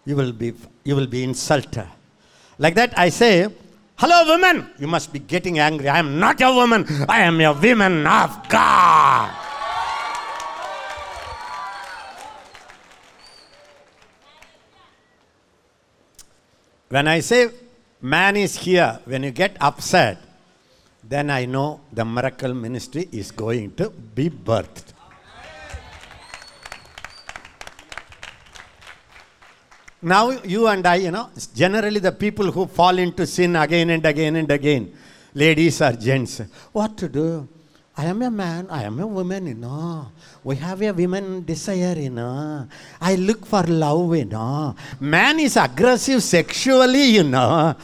You 0.05 0.17
will 0.17 0.33
be, 0.33 0.53
you 0.85 0.95
will 0.95 1.07
be 1.07 1.25
insulted. 1.25 1.89
Like 2.59 2.75
that, 2.75 2.97
I 2.99 3.09
say, 3.09 3.49
hello, 3.99 4.35
women. 4.35 4.71
You 4.79 4.87
must 4.87 5.12
be 5.12 5.19
getting 5.19 5.59
angry. 5.59 5.88
I 5.88 5.99
am 5.99 6.19
not 6.19 6.41
a 6.41 6.53
woman. 6.53 6.85
I 7.09 7.21
am 7.23 7.41
a 7.41 7.53
woman 7.53 8.07
of 8.07 8.49
God. 8.49 9.31
When 16.88 17.09
I 17.09 17.21
say 17.21 17.49
man 18.00 18.37
is 18.37 18.57
here, 18.57 19.00
when 19.05 19.25
you 19.25 19.33
get 19.33 19.57
upset, 19.61 20.19
then 21.03 21.31
I 21.31 21.45
know 21.45 21.81
the 21.93 22.05
miracle 22.05 22.55
ministry 22.55 23.09
is 23.12 23.31
going 23.31 23.75
to 23.75 23.91
be 23.91 24.31
birthed. 24.31 24.96
Now, 30.03 30.31
you 30.31 30.69
and 30.69 30.87
I, 30.87 30.97
you 30.97 31.11
know, 31.11 31.31
generally 31.55 32.00
the 32.00 32.12
people 32.12 32.53
who 32.53 32.67
fall 32.67 32.99
into 32.99 33.26
sin 33.26 33.57
again 33.57 33.91
and 33.91 34.05
again 34.05 34.37
and 34.37 34.50
again, 34.50 34.93
ladies 35.35 35.81
or 35.81 35.93
gents, 35.93 36.43
what 36.73 36.97
to 36.99 37.09
do? 37.09 37.49
I 37.99 38.05
am 38.05 38.21
a 38.21 38.31
man, 38.31 38.67
I 38.69 38.83
am 38.83 39.00
a 39.00 39.07
woman, 39.07 39.47
you 39.47 39.55
know. 39.55 40.09
We 40.45 40.57
have 40.57 40.83
a 40.83 40.93
women 40.93 41.45
desire, 41.45 41.99
you 41.99 42.11
know. 42.11 42.69
I 43.00 43.15
look 43.15 43.47
for 43.47 43.62
love, 43.62 44.15
you 44.15 44.26
know. 44.26 44.76
Man 45.00 45.41
is 45.41 45.57
aggressive 45.57 46.23
sexually, 46.23 47.05
you 47.05 47.23
know. 47.23 47.75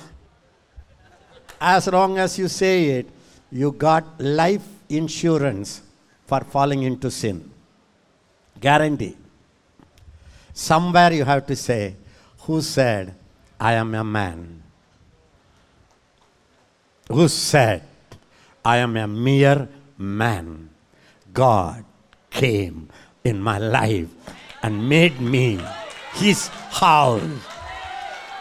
As 1.58 1.86
long 1.86 2.18
as 2.18 2.38
you 2.38 2.48
say 2.48 2.84
it, 2.90 3.08
you 3.50 3.72
got 3.72 4.20
life 4.20 4.66
insurance 4.90 5.80
for 6.26 6.40
falling 6.40 6.82
into 6.82 7.10
sin. 7.10 7.50
Guarantee. 8.60 9.16
Somewhere 10.52 11.12
you 11.14 11.24
have 11.24 11.46
to 11.46 11.56
say, 11.56 11.96
Who 12.42 12.62
said, 12.62 13.14
I 13.60 13.74
am 13.74 13.94
a 13.94 14.04
man? 14.04 14.62
who 17.12 17.28
said, 17.28 17.82
I 18.64 18.78
am 18.78 18.96
a 18.96 19.06
mere 19.06 19.68
man. 19.98 20.70
God 21.32 21.84
came 22.30 22.88
in 23.24 23.40
my 23.40 23.58
life 23.58 24.08
and 24.62 24.88
made 24.88 25.20
me 25.20 25.60
his 26.14 26.48
house. 26.48 27.22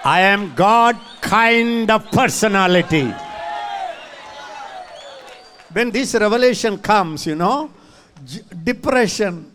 I 0.04 0.22
am 0.22 0.56
God 0.56 0.98
kind 1.22 1.92
of 1.92 2.10
personality. 2.12 3.14
When 5.72 5.92
this 5.92 6.16
revelation 6.16 6.78
comes, 6.80 7.28
you 7.28 7.36
know, 7.36 7.72
depression, 8.64 9.52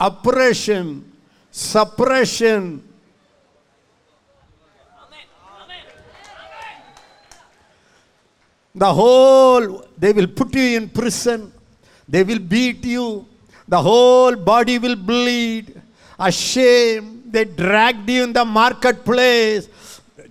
oppression, 0.00 1.12
suppression, 1.50 2.82
the 8.78 8.92
whole, 8.92 9.84
they 9.96 10.12
will 10.12 10.28
put 10.28 10.54
you 10.54 10.76
in 10.76 10.88
prison, 10.88 11.52
they 12.08 12.22
will 12.22 12.38
beat 12.38 12.84
you, 12.84 13.26
the 13.66 13.80
whole 13.80 14.34
body 14.36 14.78
will 14.78 14.96
bleed, 14.96 15.80
ashamed, 16.18 17.32
they 17.32 17.44
dragged 17.44 18.08
you 18.08 18.24
in 18.24 18.32
the 18.32 18.44
marketplace, 18.44 19.68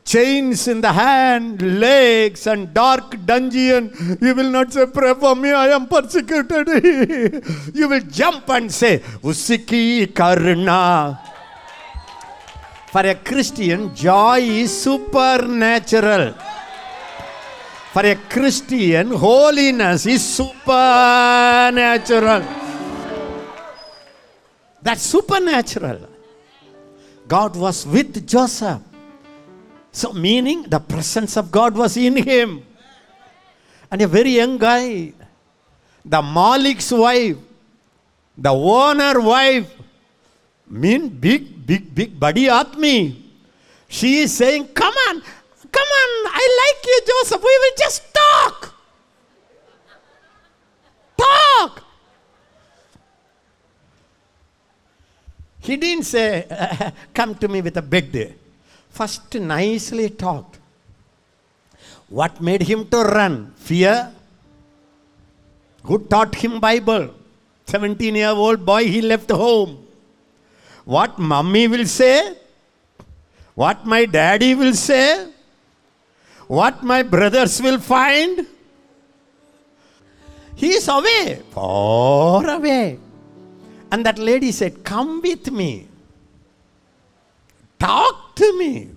chains 0.04 0.68
in 0.68 0.82
the 0.82 0.92
hand, 0.92 1.62
legs, 1.80 2.48
and 2.48 2.74
dark 2.74 3.16
dungeon. 3.26 3.92
You 4.22 4.34
will 4.34 4.50
not 4.50 4.74
say, 4.74 4.86
Pray 4.88 5.14
for 5.14 5.36
me, 5.36 5.52
I 5.52 5.68
am 5.68 5.88
persecuted. 5.88 6.68
you 7.76 7.88
will 7.90 8.02
jump 8.02 8.50
and 8.50 8.72
say, 8.72 9.00
Usiki 9.22 10.14
Karna. 10.16 11.20
For 12.92 13.02
a 13.02 13.16
Christian, 13.16 13.94
joy 13.94 14.40
is 14.40 14.82
supernatural. 14.82 16.34
For 17.98 18.06
a 18.06 18.14
Christian, 18.30 19.10
holiness 19.10 20.06
is 20.06 20.22
supernatural. 20.24 20.86
That's 24.84 25.02
supernatural. 25.02 26.08
God 27.28 27.56
was 27.56 27.88
with 27.88 28.22
Joseph. 28.28 28.84
So, 29.92 30.14
meaning 30.14 30.70
the 30.70 30.78
presence 30.78 31.38
of 31.38 31.50
God 31.50 31.76
was 31.76 31.98
in 31.98 32.18
him. 32.18 32.62
And 33.90 34.00
a 34.04 34.08
very 34.08 34.38
young 34.38 34.60
guy, 34.60 35.14
the 36.06 36.22
Malik's 36.22 36.92
wife, 36.92 37.38
the 38.38 38.54
owner 38.54 39.20
wife, 39.20 39.74
mean 40.70 41.10
big, 41.10 41.66
big, 41.66 41.96
big 41.96 42.20
buddy 42.20 42.46
atmi. 42.46 43.24
She 43.88 44.20
is 44.20 44.38
saying, 44.38 44.68
Come 44.68 44.94
on, 45.10 45.24
come 45.78 45.92
on, 46.02 46.12
I 46.42 46.46
like 46.62 46.82
you, 46.92 47.00
Joseph. 47.10 47.42
We 47.50 47.56
will 47.62 47.78
just 47.78 48.02
talk. 48.14 48.74
Talk. 51.18 51.84
He 55.60 55.76
didn't 55.76 56.06
say, 56.06 56.94
Come 57.14 57.36
to 57.36 57.48
me 57.48 57.62
with 57.62 57.78
a 57.78 57.82
big 57.82 58.12
day. 58.12 58.34
First, 58.90 59.36
nicely 59.36 60.10
talked. 60.10 60.60
What 62.10 62.42
made 62.42 62.62
him 62.62 62.88
to 62.88 62.98
run? 63.04 63.54
Fear. 63.58 64.14
Who 65.84 66.00
taught 66.00 66.36
him 66.36 66.60
Bible? 66.60 67.14
17 67.66 68.16
year 68.16 68.30
old 68.30 68.66
boy, 68.66 68.86
he 68.86 69.02
left 69.02 69.30
home. 69.30 69.86
What 70.86 71.20
mummy 71.20 71.68
will 71.68 71.86
say? 71.86 72.38
What 73.56 73.86
my 73.86 74.06
daddy 74.06 74.56
will 74.56 74.74
say? 74.74 75.28
What 76.48 76.84
my 76.84 77.04
brothers 77.04 77.62
will 77.62 77.80
find? 77.80 78.48
He 80.56 80.72
is 80.72 80.88
away, 80.88 81.44
far 81.52 82.50
away. 82.50 83.00
And 83.92 84.06
that 84.06 84.18
lady 84.18 84.52
said, 84.52 84.84
Come 84.84 85.22
with 85.22 85.52
me. 85.52 85.88
Talk 87.80 88.36
to 88.36 88.58
me. 88.58 88.90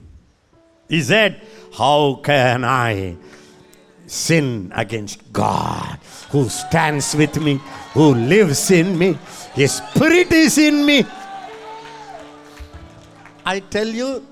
He 0.89 1.03
said, 1.03 1.41
How 1.77 2.21
can 2.25 2.65
I 2.65 3.17
sin 4.07 4.73
against 4.75 5.33
God 5.33 5.99
who 6.31 6.49
stands 6.49 7.15
with 7.15 7.41
me, 7.41 7.61
who 7.93 8.15
lives 8.15 8.71
in 8.71 8.99
me? 8.99 9.19
His 9.55 9.75
spirit 9.75 10.33
is 10.33 10.57
in 10.57 10.87
me. 10.87 11.05
I 13.45 13.61
tell 13.61 13.87
you, 13.87 14.27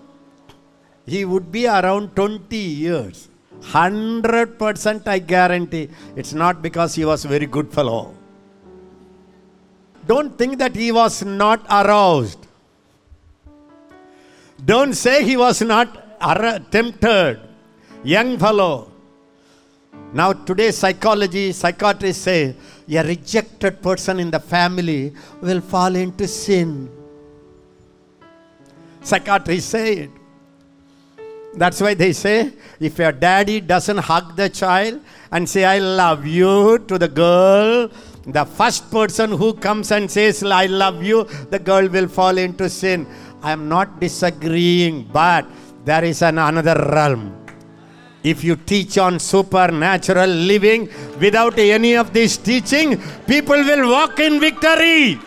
he 1.09 1.25
would 1.25 1.51
be 1.51 1.66
around 1.66 2.14
20 2.14 2.57
years. 2.57 3.29
100% 3.61 5.07
I 5.07 5.18
guarantee. 5.18 5.88
It's 6.16 6.33
not 6.33 6.62
because 6.62 6.94
he 6.94 7.05
was 7.05 7.25
a 7.25 7.29
very 7.29 7.47
good 7.47 7.73
fellow. 7.73 8.14
Don't 10.07 10.37
think 10.38 10.59
that 10.59 10.75
he 10.75 10.90
was 10.92 11.25
not 11.25 11.66
aroused. 11.71 12.47
Don't 14.64 14.94
say 14.94 15.25
he 15.25 15.37
was 15.37 15.61
not 15.62 15.88
ar- 16.21 16.59
tempted. 16.71 17.40
Young 18.03 18.38
fellow. 18.38 18.90
Now, 20.12 20.33
today, 20.33 20.71
psychology, 20.71 21.53
psychiatrists 21.53 22.23
say 22.23 22.57
a 22.88 23.03
rejected 23.03 23.83
person 23.83 24.18
in 24.21 24.31
the 24.31 24.40
family 24.40 25.12
will 25.42 25.61
fall 25.61 25.94
into 25.94 26.27
sin. 26.27 26.90
Psychiatrists 29.03 29.71
say 29.71 29.92
it. 30.05 30.11
That's 31.55 31.81
why 31.81 31.95
they 31.95 32.13
say 32.13 32.53
if 32.79 32.99
your 32.99 33.13
daddy 33.13 33.61
doesn't 33.61 33.99
hug 33.99 34.37
the 34.37 34.49
child 34.49 35.01
and 35.33 35.49
say, 35.49 35.65
I 35.65 35.79
love 35.79 36.27
you 36.27 36.79
to 36.87 36.99
the 36.99 37.09
girl, 37.09 37.91
the 38.27 38.45
first 38.45 38.91
person 38.91 39.33
who 39.33 39.55
comes 39.55 39.91
and 39.91 40.11
says, 40.11 40.43
I 40.43 40.67
love 40.67 41.03
you, 41.03 41.25
the 41.51 41.59
girl 41.59 41.89
will 41.89 42.09
fall 42.09 42.37
into 42.39 42.69
sin. 42.69 43.07
I 43.43 43.53
am 43.53 43.69
not 43.69 44.01
disagreeing, 44.01 45.05
but 45.13 45.47
there 45.85 46.05
is 46.05 46.23
an 46.23 46.39
another 46.39 46.75
realm. 46.93 47.35
If 48.23 48.45
you 48.45 48.57
teach 48.57 48.99
on 48.99 49.19
supernatural 49.19 50.29
living 50.29 50.89
without 51.19 51.59
any 51.59 51.97
of 51.97 52.13
this 52.13 52.37
teaching, 52.37 53.01
people 53.27 53.57
will 53.57 53.91
walk 53.91 54.19
in 54.21 54.41
victory. 54.41 55.19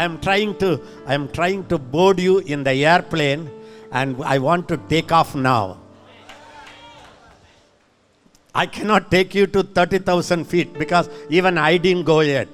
I 0.00 0.04
am 0.04 0.18
trying 0.26 0.52
to 0.62 0.68
I 1.06 1.12
am 1.12 1.24
trying 1.28 1.62
to 1.70 1.76
board 1.94 2.18
you 2.26 2.38
in 2.52 2.64
the 2.68 2.74
airplane 2.92 3.50
and 3.92 4.22
I 4.34 4.38
want 4.38 4.66
to 4.68 4.76
take 4.92 5.12
off 5.12 5.34
now. 5.34 5.76
I 8.54 8.64
cannot 8.76 9.10
take 9.10 9.34
you 9.34 9.46
to 9.48 9.62
30,000 9.62 10.44
feet 10.44 10.72
because 10.82 11.10
even 11.28 11.58
I 11.58 11.76
didn't 11.76 12.04
go 12.04 12.20
yet. 12.20 12.48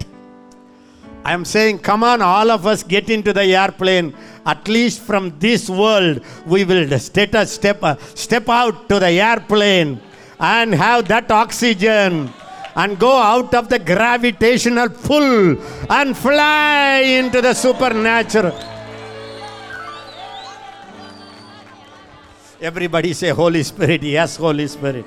I 1.24 1.35
am 1.35 1.44
saying, 1.44 1.78
come 1.90 2.02
on, 2.02 2.20
all 2.20 2.50
of 2.50 2.66
us 2.66 2.82
get 2.82 3.11
into 3.11 3.32
the 3.32 3.44
airplane. 3.62 4.12
At 4.44 4.66
least 4.66 5.02
from 5.02 5.38
this 5.38 5.70
world, 5.70 6.22
we 6.46 6.64
will 6.64 6.98
step, 6.98 7.35
step, 7.46 7.82
uh, 7.82 7.96
step 8.14 8.48
out 8.48 8.88
to 8.88 8.98
the 8.98 9.12
airplane 9.28 10.00
and 10.40 10.74
have 10.74 11.06
that 11.09 11.30
oxygen 11.30 12.32
and 12.76 12.98
go 12.98 13.16
out 13.16 13.54
of 13.54 13.68
the 13.68 13.78
gravitational 13.78 14.88
pull 14.88 15.58
and 15.90 16.16
fly 16.16 17.00
into 17.00 17.40
the 17.40 17.54
supernatural. 17.54 18.54
Everybody 22.60 23.12
say, 23.12 23.30
Holy 23.30 23.62
Spirit. 23.62 24.02
Yes, 24.02 24.36
Holy 24.36 24.66
Spirit. 24.66 25.04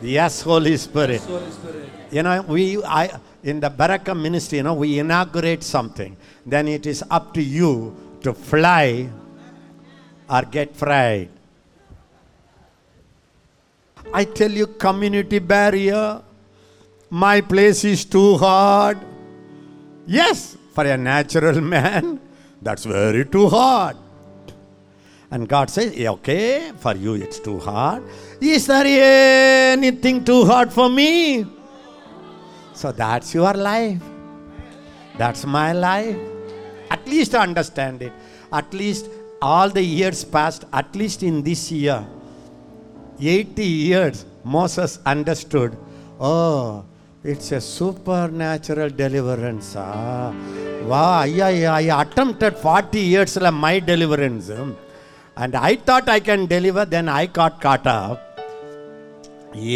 Yes, 0.00 0.42
Holy 0.42 0.76
Spirit. 0.76 1.20
Holy 1.22 1.50
Spirit. 1.50 1.88
You 2.10 2.22
know, 2.22 2.42
we 2.42 2.82
I 2.84 3.10
in 3.42 3.60
the 3.60 3.70
Baraka 3.70 4.14
ministry, 4.14 4.58
you 4.58 4.64
know, 4.64 4.74
we 4.74 4.98
inaugurate 4.98 5.62
something. 5.62 6.16
Then 6.44 6.68
it 6.68 6.86
is 6.86 7.04
up 7.10 7.34
to 7.34 7.42
you 7.42 7.94
to 8.22 8.32
fly 8.32 9.08
or 10.28 10.42
get 10.42 10.74
fried. 10.74 11.28
I 14.12 14.24
tell 14.24 14.50
you, 14.50 14.66
community 14.66 15.38
barrier, 15.38 16.22
my 17.10 17.40
place 17.40 17.84
is 17.84 18.04
too 18.04 18.36
hard. 18.36 18.98
Yes, 20.06 20.56
for 20.74 20.84
a 20.84 20.96
natural 20.96 21.60
man, 21.60 22.20
that's 22.62 22.84
very 22.84 23.24
too 23.24 23.48
hard. 23.48 23.96
And 25.30 25.46
God 25.48 25.68
says, 25.70 25.94
"Yeah, 25.94 26.10
okay, 26.12 26.72
for 26.78 26.94
you 26.96 27.14
it's 27.14 27.38
too 27.38 27.58
hard. 27.58 28.02
Is 28.40 28.66
there 28.66 28.86
anything 29.72 30.24
too 30.24 30.44
hard 30.46 30.72
for 30.72 30.88
me? 30.88 31.46
So 32.72 32.92
that's 32.92 33.34
your 33.34 33.52
life. 33.52 34.00
That's 35.18 35.44
my 35.44 35.72
life. 35.72 36.16
At 36.90 37.06
least 37.06 37.34
understand 37.34 38.02
it. 38.02 38.12
At 38.52 38.72
least 38.72 39.10
all 39.42 39.68
the 39.68 39.82
years 39.82 40.24
passed, 40.24 40.64
at 40.72 40.94
least 40.96 41.22
in 41.22 41.42
this 41.42 41.70
year, 41.70 42.06
80 43.20 43.64
years, 43.64 44.24
Moses 44.44 44.98
understood, 45.04 45.76
oh, 46.20 46.84
it's 47.24 47.52
a 47.52 47.60
supernatural 48.40 48.92
டெலிவரன்ஸா 48.98 49.86
வா 50.88 51.04
ஐயா 51.22 51.48
I 51.74 51.86
attempted 51.96 52.58
forty 52.62 53.00
இயர்ஸில் 53.08 53.50
my 53.58 53.74
டெலிவரன்ஸும் 53.88 54.70
and 55.36 55.56
I 55.62 55.72
thought 55.84 56.10
I 56.10 56.18
can 56.20 56.44
deliver 56.54 56.88
then 56.88 57.10
I 57.14 57.24
got 57.32 57.58
got 57.60 57.88
of 57.96 58.22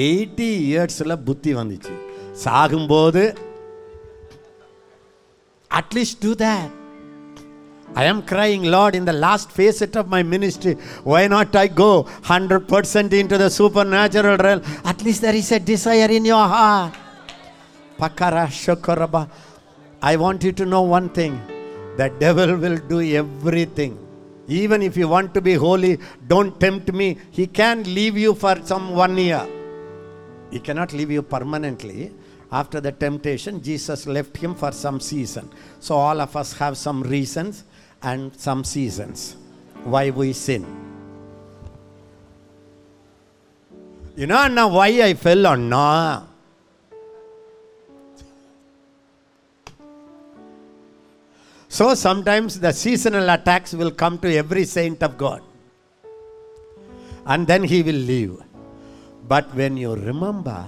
eighty 0.03 0.51
இயர்ஸில் 0.69 1.23
புத்தி 1.25 1.53
வந்துச்சு 1.53 1.97
சாகும்போது 2.45 3.25
at least 5.71 6.23
to 6.25 6.33
that 6.41 6.71
I 7.97 8.07
am 8.07 8.25
crying 8.29 8.65
Lord 8.75 8.97
in 8.99 9.09
the 9.11 9.15
last 9.21 9.53
phase 9.57 9.83
it 9.83 9.97
of 9.97 10.11
my 10.15 10.23
ministry 10.33 10.75
why 11.13 11.29
not 11.29 11.57
I 11.59 11.69
go 11.81 11.93
hundred 12.31 12.67
percent 12.73 13.15
into 13.35 13.39
the 13.39 13.49
supernatural 13.91 14.41
realm 14.49 14.63
at least 14.87 15.25
there 15.27 15.39
is 15.43 15.53
a 15.53 15.63
desire 15.71 16.15
in 16.19 16.29
your 16.33 16.51
heart 16.55 16.99
I 20.03 20.17
want 20.17 20.43
you 20.43 20.53
to 20.53 20.67
know 20.67 20.83
one 20.83 21.09
thing 21.11 21.41
the 21.97 22.09
devil 22.19 22.57
will 22.57 22.79
do 22.79 23.01
everything. 23.01 23.99
Even 24.49 24.83
if 24.83 24.97
you 24.97 25.07
want 25.07 25.33
to 25.35 25.41
be 25.41 25.55
holy, 25.55 25.99
don't 26.27 26.59
tempt 26.59 26.93
me. 26.93 27.19
He 27.31 27.47
can 27.47 27.85
leave 27.85 28.19
you 28.19 28.35
for 28.35 28.61
some 28.65 28.95
one 28.95 29.17
year. 29.17 29.47
He 30.51 30.59
cannot 30.59 30.93
leave 30.93 31.11
you 31.11 31.23
permanently. 31.23 32.13
After 32.51 32.81
the 32.81 32.93
temptation, 32.93 33.63
Jesus 33.63 34.07
left 34.07 34.37
him 34.37 34.55
for 34.55 34.73
some 34.73 35.01
season. 35.01 35.49
So, 35.81 35.95
all 35.95 36.21
of 36.21 36.37
us 36.37 36.53
have 36.55 36.77
some 36.77 37.03
reasons 37.03 37.65
and 38.03 38.35
some 38.37 38.65
seasons 38.65 39.37
why 39.85 40.11
we 40.11 40.33
sin. 40.33 40.67
You 44.17 44.27
know 44.27 44.49
now 44.49 44.69
why 44.69 44.89
I 44.89 45.15
fell 45.15 45.47
on 45.47 45.71
Noah? 45.71 46.32
So 51.77 51.95
sometimes 51.95 52.61
the 52.61 52.71
seasonal 52.71 53.31
attacks 53.31 53.73
will 53.73 53.93
come 53.93 54.19
to 54.19 54.29
every 54.37 54.65
saint 54.67 55.03
of 55.03 55.17
God. 55.17 55.41
And 57.25 57.47
then 57.47 57.63
he 57.63 57.83
will 57.83 58.03
leave. 58.13 58.37
But 59.27 59.55
when 59.55 59.79
you 59.79 59.95
remember, 59.95 60.67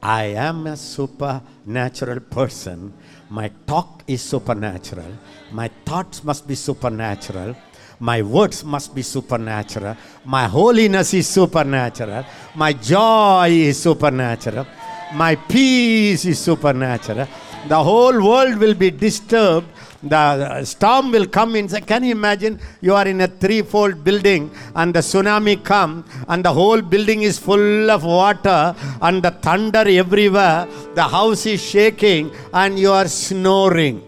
I 0.00 0.26
am 0.48 0.68
a 0.68 0.76
supernatural 0.76 2.20
person, 2.20 2.94
my 3.28 3.50
talk 3.66 4.04
is 4.06 4.22
supernatural, 4.22 5.12
my 5.50 5.66
thoughts 5.84 6.22
must 6.22 6.46
be 6.46 6.54
supernatural, 6.54 7.56
my 7.98 8.22
words 8.22 8.62
must 8.62 8.94
be 8.94 9.02
supernatural, 9.02 9.96
my 10.24 10.44
holiness 10.44 11.12
is 11.12 11.26
supernatural, 11.26 12.24
my 12.54 12.72
joy 12.72 13.48
is 13.50 13.82
supernatural, 13.82 14.64
my 15.12 15.34
peace 15.34 16.24
is 16.24 16.38
supernatural. 16.38 17.26
The 17.66 17.82
whole 17.82 18.24
world 18.24 18.58
will 18.58 18.74
be 18.74 18.90
disturbed. 18.90 19.66
The 20.02 20.64
storm 20.64 21.12
will 21.12 21.26
come 21.26 21.56
inside. 21.56 21.86
Can 21.86 22.04
you 22.04 22.12
imagine? 22.12 22.58
You 22.80 22.94
are 22.94 23.06
in 23.06 23.20
a 23.20 23.28
threefold 23.28 24.02
building 24.02 24.50
and 24.74 24.94
the 24.94 25.00
tsunami 25.00 25.62
come 25.62 26.06
and 26.26 26.42
the 26.42 26.52
whole 26.52 26.80
building 26.80 27.20
is 27.22 27.38
full 27.38 27.90
of 27.90 28.04
water 28.04 28.74
and 29.02 29.22
the 29.22 29.30
thunder 29.30 29.84
everywhere. 29.86 30.66
The 30.94 31.02
house 31.02 31.44
is 31.44 31.62
shaking 31.62 32.30
and 32.54 32.78
you 32.78 32.92
are 32.92 33.08
snoring. 33.08 34.02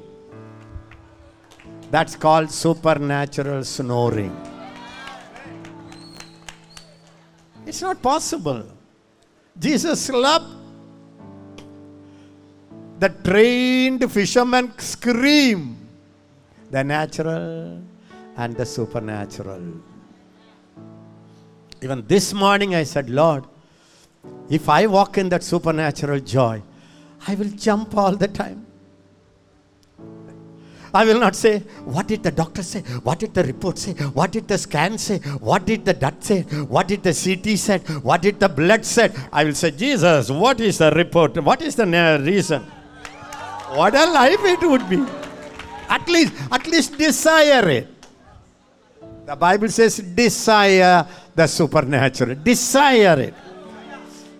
That's 1.90 2.16
called 2.16 2.50
supernatural 2.50 3.64
snoring. 3.64 4.34
It's 7.66 7.82
not 7.82 8.00
possible. 8.00 8.64
Jesus 9.58 10.06
slept. 10.06 10.46
The 12.98 13.10
trained 13.10 14.10
fishermen 14.10 14.72
scream. 14.78 15.81
The 16.72 16.82
natural 16.82 17.82
and 18.36 18.56
the 18.56 18.64
supernatural. 18.64 19.62
Even 21.82 22.06
this 22.06 22.32
morning 22.32 22.74
I 22.74 22.84
said, 22.84 23.10
Lord, 23.10 23.44
if 24.48 24.70
I 24.70 24.86
walk 24.86 25.18
in 25.18 25.28
that 25.28 25.42
supernatural 25.42 26.20
joy, 26.20 26.62
I 27.28 27.34
will 27.34 27.50
jump 27.50 27.94
all 27.94 28.16
the 28.16 28.28
time. 28.28 28.66
I 30.94 31.04
will 31.04 31.20
not 31.20 31.36
say, 31.36 31.58
What 31.84 32.08
did 32.08 32.22
the 32.22 32.30
doctor 32.30 32.62
say? 32.62 32.80
What 33.02 33.18
did 33.18 33.34
the 33.34 33.44
report 33.44 33.76
say? 33.76 33.92
What 33.92 34.32
did 34.32 34.48
the 34.48 34.56
scan 34.56 34.96
say? 34.96 35.18
What 35.18 35.66
did 35.66 35.84
the 35.84 35.92
DUT 35.92 36.24
say? 36.24 36.42
What 36.74 36.88
did 36.88 37.02
the 37.02 37.12
CT 37.12 37.58
say? 37.58 37.78
What 38.00 38.22
did 38.22 38.40
the 38.40 38.48
blood 38.48 38.86
say? 38.86 39.10
I 39.30 39.44
will 39.44 39.54
say, 39.54 39.72
Jesus, 39.72 40.30
what 40.30 40.58
is 40.60 40.78
the 40.78 40.90
report? 40.90 41.36
What 41.42 41.60
is 41.60 41.76
the 41.76 41.86
reason? 42.22 42.62
What 43.74 43.94
a 43.94 44.10
life 44.10 44.40
it 44.40 44.60
would 44.62 44.88
be. 44.88 45.04
At 45.94 46.08
least, 46.08 46.32
at 46.50 46.66
least 46.66 46.96
desire 46.96 47.68
it. 47.68 47.88
The 49.26 49.36
Bible 49.36 49.68
says, 49.68 49.98
desire 49.98 51.06
the 51.34 51.46
supernatural. 51.46 52.34
Desire 52.36 53.20
it. 53.20 53.34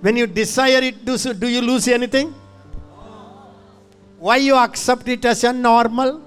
When 0.01 0.17
you 0.17 0.27
desire 0.27 0.83
it, 0.83 1.05
do, 1.05 1.17
do 1.35 1.49
you 1.49 1.61
lose 1.61 1.87
anything? 1.89 2.35
Why 4.19 4.37
you 4.37 4.57
accept 4.57 5.07
it 5.09 5.25
as 5.25 5.45
a 5.45 5.53
normal, 5.53 6.21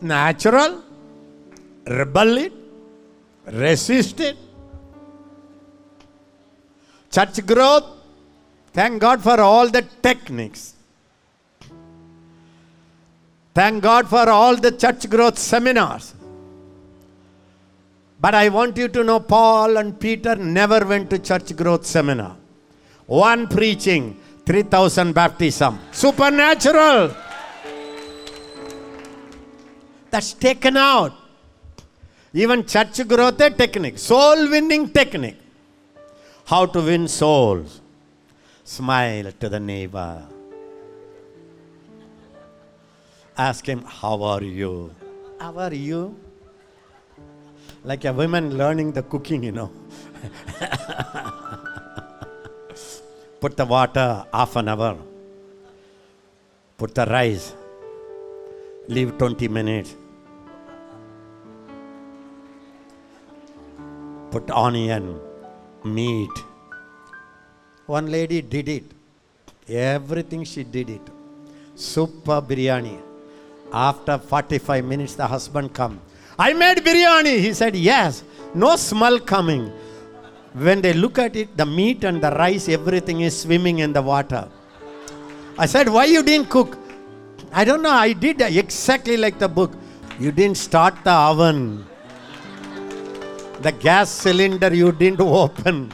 natural, 0.00 0.82
rebel 1.86 2.38
it, 2.38 2.52
resist 3.46 4.20
it? 4.20 4.36
Church 7.10 7.44
growth, 7.46 7.84
thank 8.72 9.00
God 9.00 9.22
for 9.22 9.40
all 9.40 9.68
the 9.68 9.82
techniques. 10.02 10.75
Thank 13.56 13.82
God 13.82 14.06
for 14.06 14.28
all 14.28 14.54
the 14.54 14.70
church 14.70 15.08
growth 15.08 15.38
seminars. 15.38 16.12
But 18.20 18.34
I 18.34 18.50
want 18.50 18.76
you 18.76 18.88
to 18.88 19.02
know 19.02 19.18
Paul 19.18 19.78
and 19.78 19.98
Peter 19.98 20.36
never 20.36 20.84
went 20.84 21.08
to 21.08 21.18
church 21.18 21.56
growth 21.56 21.86
seminar. 21.86 22.36
One 23.06 23.46
preaching, 23.46 24.20
3000 24.44 25.14
baptism. 25.14 25.78
Supernatural. 25.90 27.16
That's 30.10 30.34
taken 30.34 30.76
out. 30.76 31.14
Even 32.34 32.66
church 32.66 33.08
growth 33.08 33.40
a 33.40 33.48
technique, 33.48 33.96
soul 33.96 34.50
winning 34.50 34.90
technique. 34.90 35.40
How 36.44 36.66
to 36.66 36.80
win 36.82 37.08
souls. 37.08 37.80
Smile 38.64 39.32
to 39.40 39.48
the 39.48 39.60
neighbor. 39.60 40.35
Ask 43.38 43.66
him, 43.66 43.84
How 43.84 44.22
are 44.22 44.42
you? 44.42 44.94
How 45.38 45.58
are 45.58 45.74
you? 45.74 46.16
Like 47.84 48.06
a 48.06 48.12
woman 48.12 48.56
learning 48.56 48.92
the 48.92 49.02
cooking, 49.02 49.42
you 49.42 49.52
know. 49.52 49.70
Put 53.40 53.58
the 53.58 53.66
water 53.66 54.24
half 54.32 54.56
an 54.56 54.68
hour. 54.68 54.96
Put 56.78 56.94
the 56.94 57.04
rice. 57.04 57.52
Leave 58.88 59.18
20 59.18 59.48
minutes. 59.48 59.94
Put 64.30 64.50
onion, 64.50 65.20
meat. 65.84 66.30
One 67.84 68.10
lady 68.10 68.40
did 68.40 68.70
it. 68.70 68.84
Everything 69.68 70.44
she 70.44 70.64
did 70.64 70.88
it. 70.88 71.02
Super 71.74 72.40
biryani. 72.40 73.05
After 73.76 74.16
45 74.16 74.86
minutes, 74.86 75.16
the 75.16 75.26
husband 75.26 75.74
come. 75.74 76.00
I 76.38 76.54
made 76.54 76.78
biryani. 76.78 77.40
He 77.40 77.52
said, 77.52 77.76
yes. 77.76 78.24
No 78.54 78.74
smell 78.76 79.20
coming. 79.20 79.70
When 80.54 80.80
they 80.80 80.94
look 80.94 81.18
at 81.18 81.36
it, 81.36 81.54
the 81.58 81.66
meat 81.66 82.02
and 82.02 82.22
the 82.22 82.30
rice, 82.30 82.70
everything 82.70 83.20
is 83.20 83.38
swimming 83.38 83.80
in 83.80 83.92
the 83.92 84.00
water. 84.00 84.48
I 85.58 85.66
said, 85.66 85.90
why 85.90 86.06
you 86.06 86.22
didn't 86.22 86.48
cook? 86.48 86.78
I 87.52 87.66
don't 87.66 87.82
know. 87.82 87.90
I 87.90 88.14
did 88.14 88.40
exactly 88.40 89.18
like 89.18 89.38
the 89.38 89.48
book. 89.48 89.72
You 90.18 90.32
didn't 90.32 90.56
start 90.56 90.94
the 91.04 91.12
oven. 91.12 91.84
The 93.60 93.72
gas 93.72 94.08
cylinder 94.10 94.74
you 94.74 94.90
didn't 94.92 95.20
open. 95.42 95.92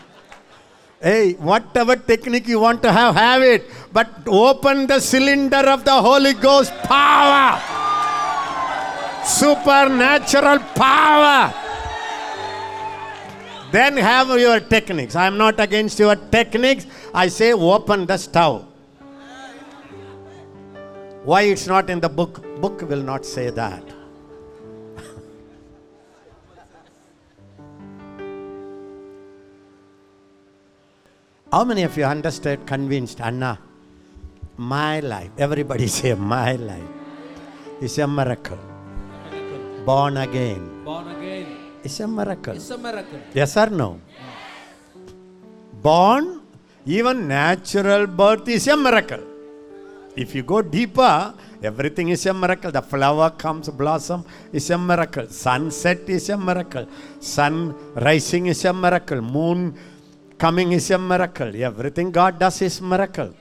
Hey, 1.03 1.33
whatever 1.33 1.97
technique 1.97 2.47
you 2.47 2.61
want 2.61 2.81
to 2.83 2.93
have, 2.93 3.17
have 3.17 3.43
it. 3.43 3.69
But 3.93 4.09
open 4.29 4.87
the 4.87 5.01
cylinder 5.01 5.65
of 5.75 5.85
the 5.85 6.01
Holy 6.01 6.35
Ghost 6.35 6.73
power. 6.85 7.72
Supernatural 9.25 10.59
power. 10.75 11.55
Then 13.73 13.97
have 13.97 14.29
your 14.39 14.61
techniques. 14.61 15.17
I 15.17 15.27
am 15.27 15.39
not 15.39 15.59
against 15.59 15.99
your 15.99 16.15
techniques. 16.17 16.87
I 17.15 17.29
say 17.29 17.53
open 17.55 18.05
the 18.05 18.19
stove. 18.19 18.67
Why 21.25 21.43
it's 21.43 21.67
not 21.67 21.89
in 21.89 22.01
the 22.01 22.09
book? 22.09 22.45
Book 22.61 22.83
will 22.83 23.03
not 23.03 23.25
say 23.25 23.51
that. 23.51 23.83
How 31.53 31.65
many 31.65 31.85
of 31.85 31.97
you 31.97 32.05
understood, 32.05 32.67
convinced, 32.67 33.21
Anna? 33.21 33.59
My 34.57 35.01
life, 35.01 35.31
everybody 35.39 35.87
say, 35.99 36.13
my 36.15 36.57
life 36.57 36.83
is 37.81 37.97
a 37.99 38.07
miracle. 38.07 38.72
Born 39.85 40.17
again. 40.17 40.85
Born 40.85 41.09
again. 41.09 41.47
is 41.83 41.99
a 42.01 42.07
miracle. 42.07 42.55
It's 42.55 42.71
a 42.71 42.79
miracle. 42.79 43.19
Yes 43.35 43.57
or 43.57 43.67
no? 43.71 44.01
Born, 45.83 46.41
even 46.87 47.27
natural 47.27 48.07
birth 48.07 48.49
is 48.49 48.69
a 48.69 48.77
miracle. 48.77 49.25
If 50.15 50.35
you 50.35 50.43
go 50.43 50.63
deeper, 50.63 51.35
everything 51.63 52.11
is 52.11 52.25
a 52.27 52.35
miracle. 52.35 52.71
The 52.71 52.83
flower 52.83 53.31
comes, 53.31 53.69
blossom 53.71 54.25
is 54.53 54.71
a 54.71 54.79
miracle. 54.79 55.27
Sunset 55.29 56.09
is 56.09 56.29
a 56.29 56.37
miracle. 56.37 56.87
Sun 57.19 57.75
rising 57.97 58.47
is 58.47 58.65
a 58.65 58.73
miracle. 58.73 59.21
Moon 59.21 59.75
coming 60.39 60.73
is 60.73 60.91
a 60.91 60.99
miracle. 60.99 61.51
Everything 61.57 62.11
God 62.13 62.39
does 62.39 62.63
is 62.63 62.79
a 62.79 62.85
miracle. 62.85 63.35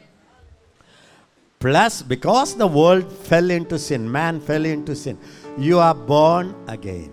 Plus, 1.59 2.01
because 2.01 2.55
the 2.55 2.65
world 2.65 3.11
fell 3.11 3.51
into 3.51 3.77
sin, 3.77 4.11
man 4.11 4.39
fell 4.41 4.65
into 4.65 4.95
sin, 4.95 5.15
you 5.57 5.79
are 5.79 5.93
born 5.95 6.55
again. 6.67 7.11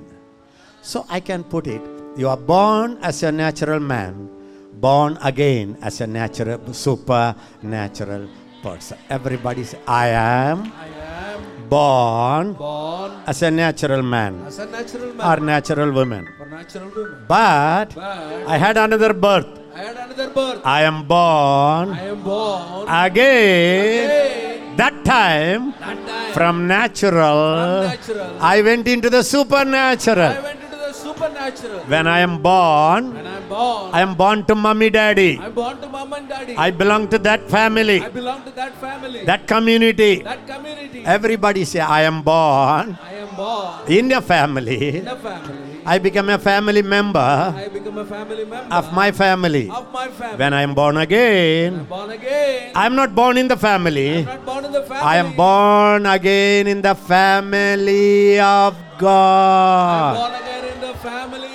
So 0.82 1.04
I 1.08 1.20
can 1.20 1.44
put 1.44 1.66
it 1.66 1.82
you 2.16 2.28
are 2.28 2.36
born 2.36 2.98
as 3.00 3.22
a 3.22 3.30
natural 3.30 3.78
man, 3.78 4.28
born 4.74 5.16
again 5.22 5.78
as 5.82 6.00
a 6.00 6.06
natural, 6.06 6.58
supernatural 6.74 8.28
person. 8.60 8.98
Everybody 9.08 9.62
say, 9.62 9.78
I 9.86 10.08
am 10.08 10.72
I 10.74 10.88
am 10.88 11.68
born 11.68 12.54
born 12.54 13.12
as 13.26 13.42
a 13.42 13.50
natural 13.52 14.02
man 14.02 14.42
as 14.46 14.58
a 14.58 14.66
natural 14.66 15.14
or 15.22 15.36
natural 15.38 15.92
woman. 15.92 16.26
or 16.40 16.46
natural 16.46 16.88
woman. 16.90 17.24
But 17.28 17.94
But 17.94 18.48
I 18.48 18.56
had 18.58 18.76
another 18.76 19.12
birth. 19.14 19.46
I 19.78 19.84
another 19.90 20.28
birth. 20.30 20.60
I 20.64 20.82
am 20.82 21.04
born 21.06 21.86
I 21.94 22.06
am 22.12 22.20
born 22.22 22.88
again. 22.88 24.10
again. 24.10 24.76
That 24.76 24.94
time 25.04 25.72
That 25.78 25.98
time 26.06 26.32
from 26.36 26.66
natural, 26.66 27.42
From 27.86 27.90
natural. 27.90 28.30
I 28.40 28.62
went 28.62 28.88
into 28.88 29.08
the 29.10 29.18
I 29.18 29.28
supernatural. 29.34 30.32
went 30.42 30.60
into 30.66 30.76
the 30.76 30.92
supernatural. 30.92 31.78
When 31.94 32.06
I 32.06 32.18
am 32.26 32.34
born, 32.42 33.14
When 33.14 33.26
I'm 33.26 33.48
born, 33.48 33.90
I 33.94 34.00
am 34.06 34.14
born 34.14 34.44
to 34.46 34.54
mommy 34.54 34.90
daddy. 34.90 35.38
I'm 35.38 35.52
born 35.52 35.80
to 35.80 35.88
mom 35.88 36.12
and 36.12 36.28
daddy. 36.28 36.56
I 36.56 36.70
belong 36.72 37.06
to 37.14 37.18
that 37.28 37.48
family, 37.48 38.00
I 38.02 38.08
belong 38.08 38.44
to 38.44 38.52
that 38.60 38.74
family, 38.84 39.24
that 39.30 39.46
community. 39.46 40.22
that 40.22 40.46
community. 40.46 41.04
Everybody 41.06 41.64
say, 41.64 41.80
I 41.80 42.02
am 42.02 42.22
born 42.22 42.98
I 43.02 43.14
am 43.24 43.30
born 43.36 43.86
in 43.98 44.10
family. 44.22 44.98
in 44.98 45.08
a 45.08 45.16
family. 45.16 45.67
I 45.88 45.98
become 45.98 46.28
a 46.28 46.38
family 46.38 46.82
member 46.82 47.18
I 47.18 47.68
become 47.68 47.96
a 47.98 48.04
family 48.04 48.44
member 48.44 48.74
of 48.78 48.92
my 48.92 49.10
family. 49.10 49.70
of 49.70 49.90
my 49.90 50.08
family. 50.08 50.38
When 50.40 50.52
I 50.52 50.62
am 50.62 50.74
born 50.74 50.96
I'm 50.96 51.02
again, 51.04 51.84
born 51.84 52.10
again. 52.10 52.72
I 52.74 52.84
am 52.86 52.94
not 52.94 53.14
born 53.14 53.38
in 53.38 53.48
the 53.48 53.56
family. 53.56 54.18
I'm 54.18 54.24
not 54.26 54.44
born 54.44 54.64
in 54.66 54.72
the 54.72 54.82
family. 54.82 55.06
I 55.12 55.16
am 55.16 55.32
born 55.34 56.04
again 56.04 56.66
in 56.66 56.82
the 56.82 56.94
family 56.94 58.38
of 58.38 58.74
I'm 59.00 60.14
born 60.20 60.34
again 60.42 60.64
in 60.74 60.80
the 60.80 60.94
family 60.98 61.36
of 61.36 61.44
God. 61.44 61.47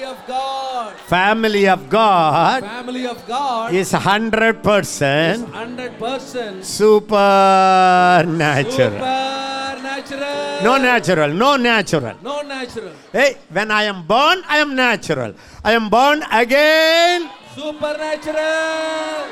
Family 1.08 1.68
of 1.68 1.90
God 1.90 2.64
Family 2.64 3.06
of 3.06 3.28
God 3.28 3.74
is 3.74 3.92
100% 3.92 5.52
hundred 5.52 6.00
percent 6.00 6.64
supernatural. 6.66 8.92
supernatural. 8.92 10.64
No 10.64 10.78
natural, 10.78 11.34
no 11.34 11.58
natural. 11.58 12.16
No 12.24 12.42
natural. 12.42 12.92
Hey, 13.12 13.36
when 13.52 13.70
I 13.70 13.84
am 13.84 14.08
born, 14.08 14.42
I 14.48 14.58
am 14.60 14.76
natural. 14.76 15.34
I 15.64 15.74
am 15.74 15.90
born 15.90 16.24
again. 16.32 17.30
Supernatural. 17.54 19.28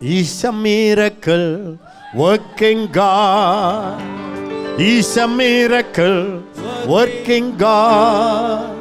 He's 0.00 0.42
a 0.44 0.52
miracle 0.52 1.78
working 2.14 2.86
God. 2.90 4.21
He's 4.78 5.16
a 5.16 5.28
miracle 5.28 6.42
working 6.86 7.56
God. 7.56 8.78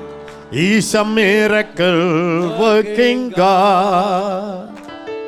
He's 0.49 0.93
a 0.95 1.03
miracle 1.03 2.57
working 2.59 3.29
God. 3.29 4.77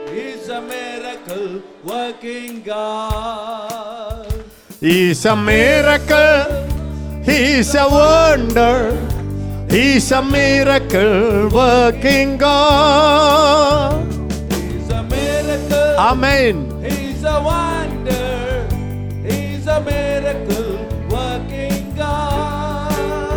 He's 0.10 0.50
a 0.50 0.62
miracle 0.62 1.62
working 1.84 2.62
God. 2.64 4.34
He's 4.80 5.26
a 5.26 5.36
miracle. 5.36 7.24
He's 7.24 7.76
a 7.76 7.88
wonder. 7.88 8.92
He's 9.70 10.12
a 10.12 10.22
miracle 10.22 11.50
working 11.50 12.38
God. 12.38 14.06
He's 14.52 14.90
a 14.90 15.04
miracle. 15.04 16.00
Amen. 16.00 16.84
He's 16.84 17.24
a 17.24 17.42
wonder. 17.42 17.73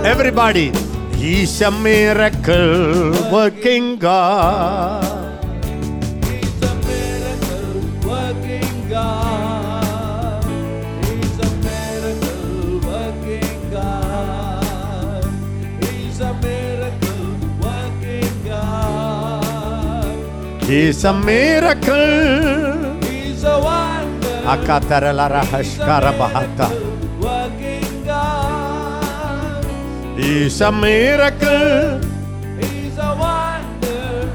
Everybody, 0.06 0.70
He's 1.18 1.60
a 1.62 1.70
miracle 1.70 3.10
working 3.34 3.98
God. 3.98 5.02
He's 6.22 6.62
a 6.62 6.74
miracle 6.86 7.82
working 8.06 8.88
God. 8.88 10.44
He's 11.02 11.38
a 11.42 11.50
miracle 11.58 12.78
working 12.86 13.70
God. 13.74 15.26
He's 15.82 16.20
a 16.20 16.32
miracle 16.38 17.34
working 17.58 18.34
God. 18.46 20.14
He's 20.62 21.02
a 21.04 21.12
miracle. 21.12 23.02
He's 23.10 23.42
a 23.42 23.58
wonder. 23.58 24.38
Akatarala 24.54 25.26
rahashkara 25.34 26.14
bahata. 26.14 26.95
He's 30.26 30.60
a 30.60 30.72
miracle. 30.72 32.02
He's 32.58 32.98
a 32.98 33.14
wonder. 33.14 34.26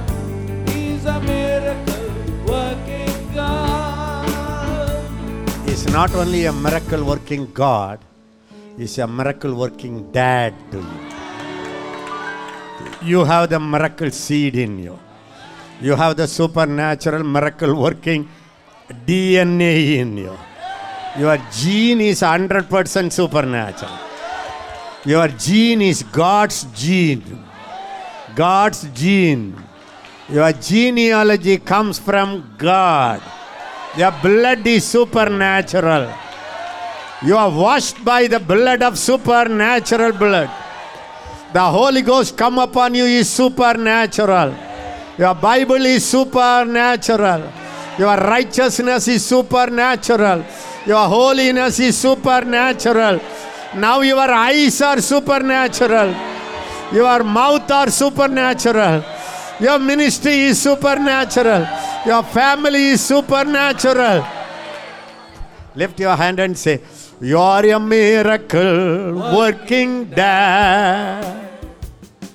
He's 0.72 1.04
a 1.04 1.20
miracle 1.20 2.14
working 2.48 3.34
God. 3.36 4.24
He's 5.68 5.84
not 5.92 6.16
only 6.16 6.46
a 6.46 6.54
miracle 6.54 7.04
working 7.04 7.52
God, 7.52 8.00
He's 8.78 8.98
a 9.00 9.06
miracle 9.06 9.54
working 9.54 10.10
dad 10.14 10.54
to 10.72 10.78
you. 10.80 11.00
You 13.04 13.26
have 13.26 13.50
the 13.50 13.60
miracle 13.60 14.12
seed 14.12 14.56
in 14.56 14.80
you. 14.80 14.98
You 15.82 15.98
have 15.98 16.16
the 16.16 16.26
supernatural 16.26 17.26
miracle 17.26 17.76
working 17.76 18.30
DNA 19.06 19.98
in 19.98 20.16
you. 20.16 20.38
Your 21.20 21.38
gene 21.52 22.00
is 22.00 22.22
100% 22.22 23.12
supernatural. 23.12 24.11
Your 25.06 25.28
gene 25.30 25.82
is 25.82 26.04
God's 26.04 26.64
gene. 26.76 27.24
God's 28.36 28.84
gene. 28.94 29.56
Your 30.30 30.52
genealogy 30.54 31.58
comes 31.58 31.98
from 31.98 32.54
God. 32.58 33.22
Your 33.98 34.12
blood 34.22 34.66
is 34.68 34.86
supernatural. 34.86 36.14
You 37.24 37.36
are 37.36 37.50
washed 37.50 38.04
by 38.06 38.28
the 38.28 38.40
blood 38.40 38.82
of 38.84 38.98
supernatural 38.98 40.14
blood. 40.14 40.50
The 41.52 41.62
Holy 41.62 42.02
Ghost 42.02 42.38
come 42.38 42.60
upon 42.60 42.96
you 42.96 43.06
is 43.06 43.30
supernatural. 43.30 44.56
Your 45.18 45.36
Bible 45.36 45.84
is 45.86 46.06
supernatural. 46.06 47.52
Your 48.00 48.16
righteousness 48.18 49.08
is 49.08 49.26
supernatural. 49.26 50.46
Your 50.86 51.08
holiness 51.10 51.80
is 51.80 51.98
supernatural. 51.98 53.20
Now 53.76 54.02
your 54.02 54.20
eyes 54.20 54.82
are 54.82 55.00
supernatural. 55.00 56.14
Your 56.92 57.24
mouth 57.24 57.72
are 57.72 57.90
supernatural. 57.90 59.04
Your 59.60 59.80
ministry 59.80 60.42
is 60.52 60.62
supernatural. 60.62 61.66
Your 62.06 62.24
family 62.24 62.90
is 62.90 63.02
supernatural. 63.02 64.26
Lift 65.76 66.00
your 66.02 66.16
hand 66.18 66.40
and 66.40 66.58
say, 66.58 66.82
You 67.22 67.38
are 67.38 67.66
a 67.66 67.80
miracle 67.80 69.14
working 69.38 70.06
dad. 70.06 71.50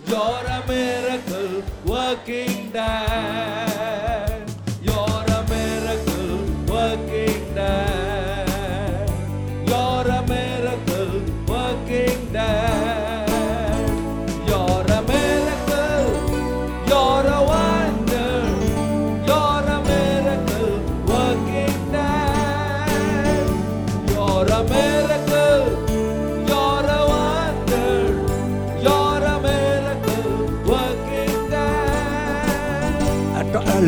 You're 0.06 0.18
a 0.18 0.64
miracle 0.66 1.62
working 1.84 2.70
dad. 2.70 3.55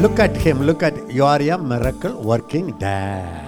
Look 0.03 0.21
at 0.21 0.37
him, 0.37 0.63
look 0.63 0.83
at 0.83 0.95
you 1.11 1.25
are 1.25 1.41
a 1.43 1.59
miracle 1.59 2.23
working 2.23 2.67
dad. 2.79 3.45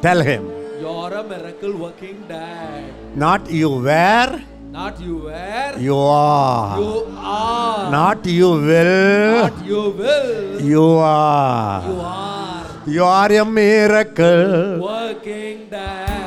Tell 0.00 0.20
him, 0.20 0.42
You're 0.80 1.12
a 1.14 1.22
miracle 1.22 1.74
working 1.76 2.24
dad. 2.28 2.84
not 3.14 3.48
you 3.50 3.70
were, 3.70 4.40
Not 4.72 4.98
you 5.00 5.16
were. 5.18 5.74
You 5.78 5.96
are. 5.98 6.80
You 6.80 6.92
are. 7.18 7.90
Not 7.92 8.26
you 8.26 8.50
will. 8.50 9.42
Not 9.42 9.64
you 9.64 9.82
will. 10.00 10.60
You 10.72 10.86
are. 11.10 11.82
You 11.88 12.00
are 12.00 12.66
You 12.96 13.04
are 13.04 13.32
a 13.32 13.44
miracle. 13.44 14.80
working 14.80 15.68
there. 15.70 16.21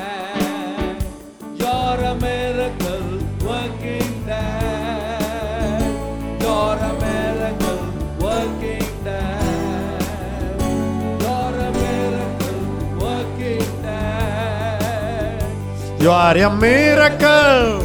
You 16.06 16.12
are 16.12 16.38
a 16.38 16.50
miracle. 16.56 17.82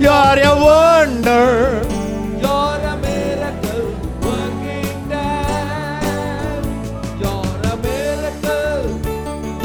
You 0.00 0.08
are 0.08 0.40
a 0.40 0.52
wonder. 0.56 1.84
You're 2.40 2.80
a 2.80 2.96
miracle 2.96 3.92
working 4.24 4.96
there. 5.10 6.64
You're 7.20 7.60
a 7.68 7.76
miracle. 7.84 8.88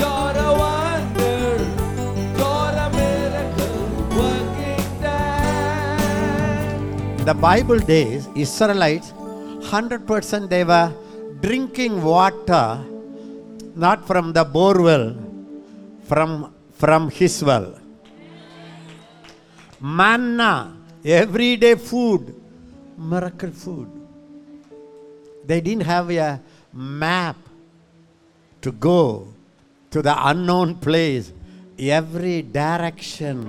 You're 0.04 0.36
a 0.36 0.52
wonder. 0.64 1.64
You're 2.40 2.76
a 2.84 2.88
miracle 2.92 3.80
working 4.20 4.84
there. 5.00 5.96
The 7.24 7.36
Bible 7.36 7.80
days, 7.80 8.28
Israelites, 8.36 9.14
100% 9.14 10.50
they 10.50 10.66
were 10.66 10.92
drinking 11.40 12.04
water 12.04 12.84
not 13.78 14.06
from 14.06 14.34
the 14.34 14.44
borewell, 14.44 15.16
from, 16.04 16.54
from 16.74 17.10
his 17.10 17.42
well. 17.42 17.80
Manna, 19.84 20.78
everyday 21.04 21.76
food, 21.76 22.34
miracle 22.98 23.52
food. 23.52 23.90
They 25.46 25.60
didn't 25.60 25.84
have 25.84 26.10
a 26.10 26.40
map 26.72 27.36
to 28.62 28.72
go 28.72 29.28
to 29.92 30.02
the 30.02 30.16
unknown 30.30 30.76
place. 30.76 31.34
Every 31.78 32.44
direction 32.44 33.44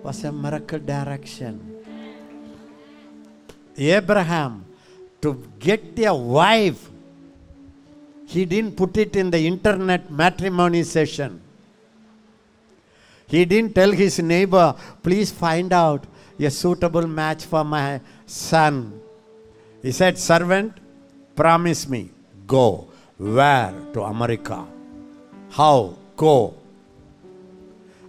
was 0.00 0.22
a 0.22 0.30
miracle 0.30 0.78
direction. 0.78 1.82
Abraham 3.76 4.64
to 5.20 5.42
get 5.58 5.98
a 5.98 6.14
wife, 6.14 6.88
he 8.26 8.44
didn't 8.44 8.76
put 8.76 8.96
it 8.96 9.16
in 9.16 9.30
the 9.30 9.44
internet 9.44 10.08
matrimony 10.08 10.84
session. 10.84 11.40
He 13.28 13.44
didn't 13.44 13.74
tell 13.74 13.92
his 13.92 14.18
neighbor, 14.18 14.74
please 15.02 15.30
find 15.30 15.72
out 15.72 16.06
a 16.40 16.50
suitable 16.50 17.06
match 17.06 17.44
for 17.44 17.62
my 17.62 18.00
son. 18.26 19.00
He 19.82 19.92
said, 19.92 20.18
Servant, 20.18 20.72
promise 21.36 21.88
me, 21.88 22.10
go. 22.46 22.88
Where? 23.18 23.74
To 23.92 24.02
America. 24.02 24.66
How? 25.50 25.96
Go. 26.16 26.54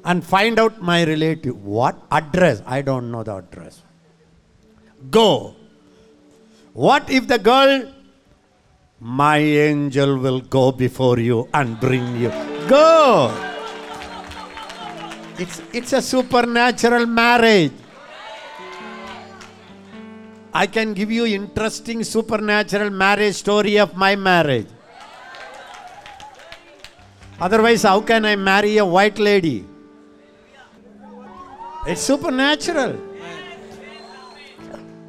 And 0.05 0.23
find 0.23 0.57
out 0.59 0.81
my 0.81 1.03
relative. 1.03 1.63
What? 1.63 1.97
Address? 2.11 2.61
I 2.65 2.81
don't 2.81 3.11
know 3.11 3.23
the 3.23 3.35
address. 3.35 3.81
Go. 5.09 5.55
What 6.73 7.09
if 7.09 7.27
the 7.27 7.39
girl? 7.39 7.91
My 9.01 9.37
angel 9.37 10.17
will 10.17 10.41
go 10.41 10.71
before 10.71 11.19
you 11.19 11.49
and 11.53 11.79
bring 11.79 12.15
you. 12.17 12.29
Go. 12.67 13.48
It's, 15.39 15.61
it's 15.71 15.93
a 15.93 16.01
supernatural 16.01 17.05
marriage. 17.05 17.71
I 20.53 20.67
can 20.67 20.93
give 20.93 21.09
you 21.09 21.25
interesting 21.25 22.03
supernatural 22.03 22.89
marriage 22.89 23.35
story 23.35 23.79
of 23.79 23.95
my 23.95 24.17
marriage. 24.17 24.67
Otherwise, 27.39 27.83
how 27.83 28.01
can 28.01 28.25
I 28.25 28.35
marry 28.35 28.77
a 28.79 28.85
white 28.85 29.17
lady? 29.17 29.63
It's 31.87 32.01
supernatural. 32.01 32.99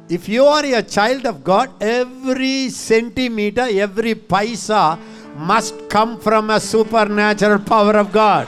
If 0.07 0.29
you 0.29 0.45
are 0.45 0.63
a 0.63 0.81
child 0.81 1.25
of 1.25 1.43
God, 1.43 1.71
every 1.81 2.69
centimeter, 2.69 3.67
every 3.69 4.15
paisa 4.15 4.97
must 5.35 5.89
come 5.89 6.21
from 6.21 6.49
a 6.51 6.59
supernatural 6.61 7.59
power 7.59 7.97
of 7.97 8.13
God. 8.13 8.47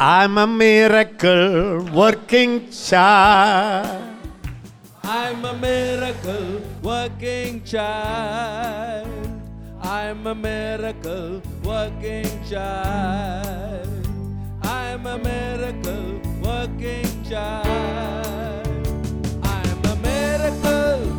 I'm 0.00 0.38
a 0.38 0.46
miracle 0.46 1.80
working 1.92 2.70
child. 2.70 4.16
I'm 5.02 5.44
a 5.44 5.52
miracle 5.54 6.60
working 6.84 7.64
child. 7.64 9.08
I'm 9.82 10.24
a 10.24 10.36
miracle 10.36 11.42
working 11.64 12.30
child. 12.48 13.88
I'm 14.62 15.04
a 15.04 15.18
miracle 15.18 16.20
working 16.44 17.24
child. 17.28 18.86
I'm 19.42 19.84
a 19.84 19.96
miracle. 19.96 21.17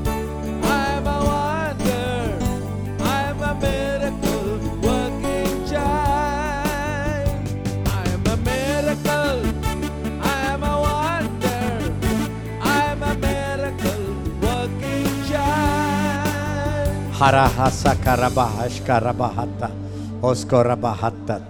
Harahasa 17.20 18.00
karabahash 18.00 18.80
karabahata 18.88 19.68
oskorabahatta. 20.24 21.44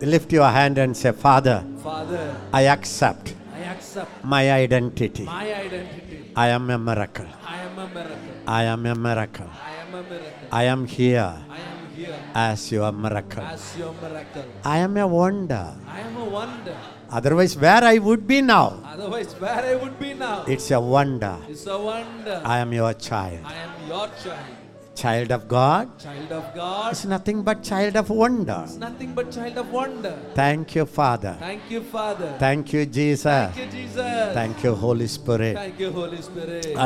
Lift 0.00 0.32
your 0.32 0.48
hand 0.48 0.78
and 0.78 0.96
say, 0.96 1.12
Father, 1.12 1.62
Father, 1.84 2.34
I 2.52 2.62
accept 2.72 3.34
I 3.54 3.60
accept 3.68 4.08
my 4.24 4.50
identity. 4.50 5.24
my 5.28 5.44
identity. 5.44 6.32
I 6.34 6.48
am 6.48 6.70
a 6.70 6.78
miracle. 6.78 7.28
I 7.46 7.58
am 7.68 7.78
a 7.78 7.86
miracle. 7.86 8.34
I 8.48 8.62
am 8.64 8.86
a 8.86 8.94
miracle. 8.96 9.50
I 9.52 9.72
am 9.84 9.94
a 9.94 10.02
miracle. 10.02 10.48
I 10.50 10.62
am 10.64 10.86
here 10.86 11.20
I 11.20 11.60
am 11.60 11.80
here 11.94 12.16
as 12.34 12.72
your 12.72 12.90
miracle. 12.92 13.44
as 13.44 13.76
your 13.76 13.92
miracle. 14.00 14.44
I 14.64 14.78
am 14.78 14.96
a 14.96 15.06
wonder. 15.06 15.74
I 15.86 16.00
am 16.00 16.16
a 16.16 16.24
wonder. 16.24 16.76
Otherwise, 17.12 17.58
where 17.58 17.84
I 17.84 17.98
would 17.98 18.26
be 18.26 18.40
now, 18.40 18.80
Otherwise, 18.88 19.34
where 19.38 19.52
I 19.52 19.76
would 19.76 20.00
be 20.00 20.14
now. 20.14 20.44
it's 20.48 20.70
a 20.70 20.80
wonder. 20.80 21.36
It's 21.46 21.66
a 21.66 21.76
wonder. 21.78 22.40
I 22.42 22.58
am 22.64 22.72
your 22.72 22.94
child. 22.94 23.40
I 23.44 23.54
am 23.68 23.72
your 23.86 24.08
child. 24.24 24.56
Child 24.94 25.32
of 25.32 25.48
God 25.48 25.98
Child 25.98 26.32
of 26.32 26.54
God. 26.54 26.92
is 26.92 27.04
nothing 27.06 27.42
but 27.42 27.62
child 27.62 27.96
of 27.96 28.10
wonder. 28.10 28.62
It's 28.64 28.76
nothing 28.76 29.14
but 29.14 29.32
child 29.32 29.56
of 29.56 29.72
wonder. 29.72 30.18
Thank 30.34 30.74
you, 30.74 30.84
Father. 30.84 31.36
Thank 31.40 31.70
you, 31.70 31.82
Father. 31.82 32.34
Thank 32.38 32.72
you, 32.72 32.84
Jesus. 32.86 33.22
Thank 33.22 33.56
you, 33.56 33.66
Jesus. 33.66 34.34
Thank 34.34 34.62
you, 34.62 34.74
Holy 34.74 35.06
Spirit. 35.06 35.56
Thank 35.56 35.80
you, 35.80 35.90
Holy 35.90 36.20
Spirit. 36.20 36.76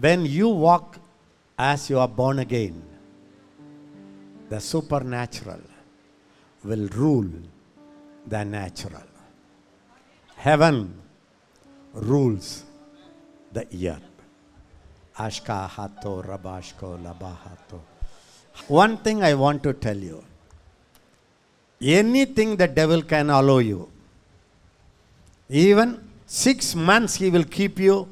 When 0.00 0.26
you 0.26 0.48
walk 0.48 0.98
as 1.58 1.90
you 1.90 1.98
are 1.98 2.08
born 2.08 2.38
again, 2.38 2.82
the 4.48 4.60
supernatural 4.60 5.60
will 6.64 6.88
rule 6.88 7.30
the 8.26 8.44
natural. 8.44 9.02
Heaven 10.36 11.00
rules 11.92 12.64
the 13.52 13.66
earth. 13.88 14.13
Ashka 15.18 15.68
hato 15.68 16.22
rabashko 16.22 16.98
labahato. 17.02 17.80
One 18.68 18.96
thing 18.98 19.22
I 19.22 19.34
want 19.34 19.62
to 19.62 19.72
tell 19.72 19.96
you 19.96 20.24
anything 21.80 22.56
the 22.56 22.66
devil 22.66 23.02
can 23.02 23.30
allow 23.30 23.58
you, 23.58 23.88
even 25.48 26.08
six 26.26 26.74
months 26.74 27.16
he 27.16 27.30
will 27.30 27.44
keep 27.44 27.78
you 27.78 28.08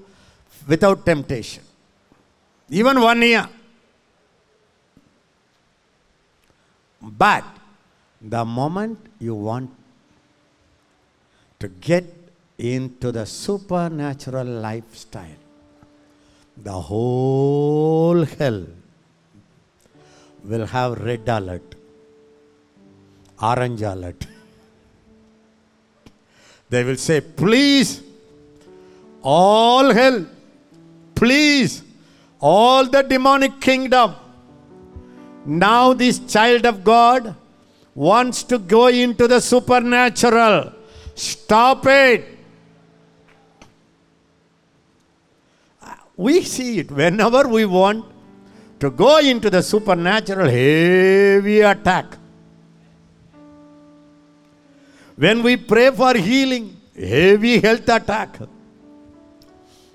without 0.67 1.05
temptation. 1.05 1.63
Even 2.69 3.01
one 3.01 3.23
year. 3.23 3.49
But 7.01 7.45
the 8.21 8.45
moment 8.45 8.99
you 9.19 9.35
want 9.35 9.71
to 11.59 11.69
get 11.69 12.05
into 12.59 13.11
the 13.11 13.27
supernatural 13.27 14.47
lifestyle, 14.47 15.42
the 16.57 16.73
whole 16.73 18.25
hell 18.25 18.67
will 20.45 20.67
have 20.67 21.01
red 21.01 21.29
alert, 21.29 21.75
orange 23.41 23.83
alert. 23.83 24.27
They 26.69 26.85
will 26.85 26.97
say, 26.97 27.21
please, 27.21 28.03
all 29.23 29.93
hell, 29.93 30.27
please, 31.15 31.83
all 32.41 32.87
the 32.87 33.03
demonic 33.03 33.61
kingdom. 33.61 34.15
Now, 35.45 35.93
this 35.93 36.19
child 36.21 36.67
of 36.67 36.83
God 36.83 37.35
wants 37.95 38.43
to 38.45 38.59
go 38.59 38.87
into 38.87 39.29
the 39.29 39.41
supernatural. 39.41 40.73
Stop 41.15 41.87
it. 41.87 42.32
We 46.23 46.43
see 46.43 46.79
it 46.79 46.91
whenever 46.93 47.49
we 47.49 47.65
want 47.65 48.05
to 48.79 48.91
go 48.91 49.19
into 49.19 49.51
the 49.51 49.61
supernatural, 49.61 50.49
heavy 50.49 51.61
attack. 51.61 52.17
When 55.17 55.43
we 55.43 55.57
pray 55.57 55.91
for 55.91 56.15
healing, 56.15 56.77
heavy 56.97 57.59
health 57.59 57.89
attack. 57.89 58.39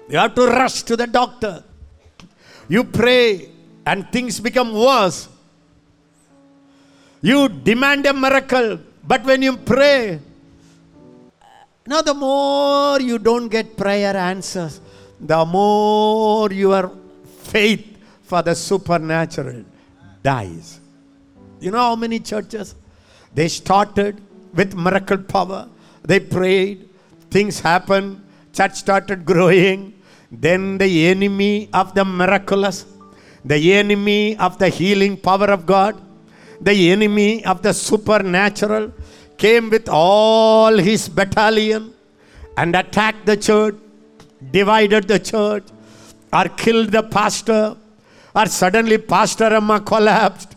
You 0.10 0.18
have 0.18 0.36
to 0.36 0.48
rush 0.48 0.84
to 0.84 0.98
the 0.98 1.08
doctor. 1.08 1.64
You 2.68 2.84
pray 2.84 3.50
and 3.86 4.12
things 4.12 4.40
become 4.42 4.74
worse. 4.74 5.30
You 7.22 7.48
demand 7.48 8.06
a 8.06 8.14
miracle, 8.14 8.80
but 9.04 9.24
when 9.24 9.42
you 9.42 9.56
pray, 9.56 10.20
now 11.86 12.02
the 12.02 12.14
more 12.14 13.00
you 13.00 13.18
don't 13.18 13.48
get 13.48 13.78
prayer 13.78 14.16
answers, 14.16 14.82
the 15.20 15.46
more 15.46 16.52
your 16.52 16.92
faith 17.44 17.98
for 18.24 18.42
the 18.42 18.54
supernatural 18.54 19.64
dies. 20.24 20.80
You 21.60 21.72
know 21.72 21.80
how 21.80 21.96
many 21.96 22.20
churches? 22.20 22.76
They 23.34 23.48
started 23.48 24.22
with 24.54 24.76
miracle 24.76 25.18
power. 25.18 25.70
They 26.04 26.20
prayed, 26.20 26.90
things 27.30 27.60
happened, 27.60 28.22
church 28.54 28.76
started 28.76 29.26
growing. 29.26 29.94
Then 30.32 30.78
the 30.78 31.08
enemy 31.08 31.70
of 31.74 31.94
the 31.96 32.04
miraculous, 32.04 32.86
the 33.46 33.74
enemy 33.74 34.38
of 34.38 34.58
the 34.60 34.70
healing 34.70 35.18
power 35.18 35.46
of 35.46 35.66
God, 35.66 35.96
the 36.60 36.92
enemy 36.92 37.46
of 37.46 37.62
the 37.62 37.74
supernatural 37.74 38.92
came 39.38 39.70
with 39.70 39.88
all 39.88 40.76
his 40.78 41.08
battalion 41.08 41.94
and 42.58 42.76
attacked 42.76 43.26
the 43.26 43.38
church, 43.38 43.76
divided 44.52 45.08
the 45.08 45.20
church, 45.20 45.64
or 46.32 46.46
killed 46.50 46.92
the 46.92 47.04
pastor, 47.04 47.76
or 48.36 48.46
suddenly 48.46 48.98
Pastor 48.98 49.46
Amma 49.46 49.80
collapsed. 49.82 50.56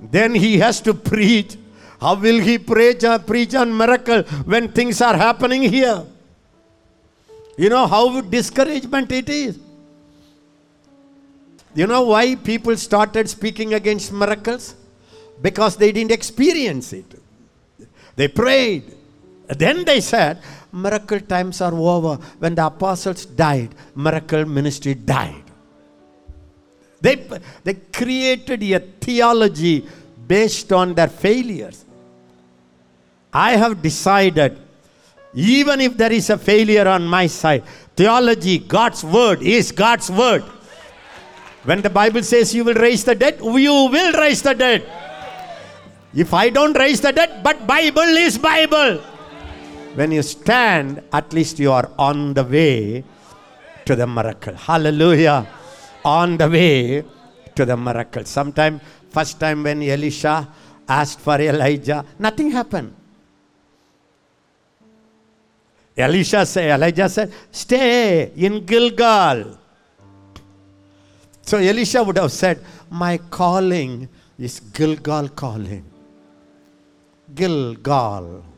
Then 0.00 0.34
he 0.34 0.58
has 0.58 0.80
to 0.80 0.94
preach. 0.94 1.56
How 2.00 2.16
will 2.16 2.40
he 2.40 2.58
preach, 2.58 3.04
uh, 3.04 3.18
preach 3.18 3.54
on 3.54 3.76
miracle 3.76 4.22
when 4.44 4.72
things 4.72 5.00
are 5.00 5.16
happening 5.16 5.62
here? 5.62 6.04
You 7.56 7.68
know 7.68 7.86
how 7.86 8.20
discouragement 8.22 9.12
it 9.12 9.28
is. 9.28 9.58
You 11.74 11.86
know 11.86 12.02
why 12.02 12.34
people 12.34 12.76
started 12.76 13.28
speaking 13.28 13.74
against 13.74 14.12
miracles? 14.12 14.74
Because 15.40 15.76
they 15.76 15.92
didn't 15.92 16.10
experience 16.10 16.92
it. 16.92 17.20
They 18.16 18.28
prayed. 18.28 18.94
Then 19.48 19.84
they 19.84 20.00
said, 20.00 20.42
miracle 20.72 21.20
times 21.20 21.60
are 21.60 21.74
over. 21.74 22.16
When 22.38 22.54
the 22.54 22.66
apostles 22.66 23.26
died, 23.26 23.74
miracle 23.94 24.44
ministry 24.44 24.94
died. 24.94 25.44
They, 27.00 27.28
they 27.64 27.74
created 27.74 28.62
a 28.62 28.78
theology 28.78 29.86
based 30.26 30.72
on 30.72 30.94
their 30.94 31.08
failures. 31.08 31.84
I 33.32 33.56
have 33.56 33.82
decided, 33.82 34.58
even 35.34 35.80
if 35.80 35.96
there 35.96 36.12
is 36.12 36.30
a 36.30 36.38
failure 36.38 36.86
on 36.86 37.04
my 37.06 37.26
side, 37.26 37.64
theology, 37.96 38.58
God's 38.58 39.02
word, 39.02 39.42
is 39.42 39.72
God's 39.72 40.10
word. 40.10 40.44
When 41.64 41.80
the 41.80 41.90
Bible 41.90 42.22
says 42.22 42.54
you 42.54 42.64
will 42.64 42.74
raise 42.74 43.04
the 43.04 43.14
dead, 43.14 43.38
you 43.40 43.50
will 43.50 44.12
raise 44.12 44.42
the 44.42 44.54
dead. 44.54 44.84
If 46.14 46.34
I 46.34 46.50
don't 46.50 46.76
raise 46.76 47.00
the 47.00 47.12
dead, 47.12 47.42
but 47.42 47.66
Bible 47.66 48.02
is 48.02 48.36
Bible. 48.36 49.00
When 49.94 50.10
you 50.12 50.22
stand, 50.22 51.02
at 51.12 51.32
least 51.32 51.58
you 51.58 51.70
are 51.72 51.90
on 51.98 52.34
the 52.34 52.44
way 52.44 53.04
to 53.84 53.96
the 53.96 54.06
miracle. 54.06 54.54
Hallelujah. 54.54 55.46
On 56.04 56.36
the 56.36 56.48
way 56.48 57.04
to 57.54 57.64
the 57.64 57.76
miracle. 57.76 58.24
Sometime, 58.24 58.80
first 59.10 59.38
time 59.38 59.62
when 59.62 59.82
Elisha 59.82 60.48
asked 60.88 61.20
for 61.20 61.40
Elijah, 61.40 62.04
nothing 62.18 62.50
happened. 62.50 62.94
Elisha 65.96 66.46
said, 66.46 66.70
Elijah 66.70 67.08
said, 67.08 67.32
stay 67.50 68.32
in 68.34 68.64
Gilgal. 68.64 69.58
So 71.42 71.58
Elisha 71.58 72.02
would 72.02 72.16
have 72.16 72.32
said, 72.32 72.64
My 72.90 73.18
calling 73.18 74.08
is 74.38 74.60
Gilgal 74.60 75.28
calling. 75.28 75.84
Gilgal. 77.34 78.51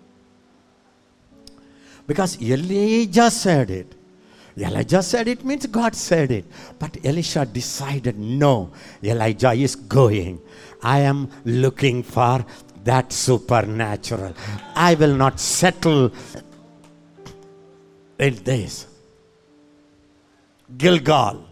Because 2.06 2.40
Elijah 2.40 3.30
said 3.30 3.70
it. 3.70 3.94
Elijah 4.56 5.02
said 5.02 5.26
it 5.26 5.44
means 5.44 5.66
God 5.66 5.94
said 5.94 6.30
it. 6.30 6.44
But 6.78 7.04
Elisha 7.04 7.44
decided, 7.44 8.18
no, 8.18 8.70
Elijah 9.02 9.52
is 9.52 9.74
going. 9.74 10.40
I 10.82 11.00
am 11.00 11.28
looking 11.44 12.02
for 12.02 12.44
that 12.84 13.12
supernatural. 13.12 14.34
I 14.76 14.94
will 14.94 15.14
not 15.14 15.40
settle 15.40 16.12
in 18.18 18.34
this. 18.44 18.86
Gilgal. 20.76 21.46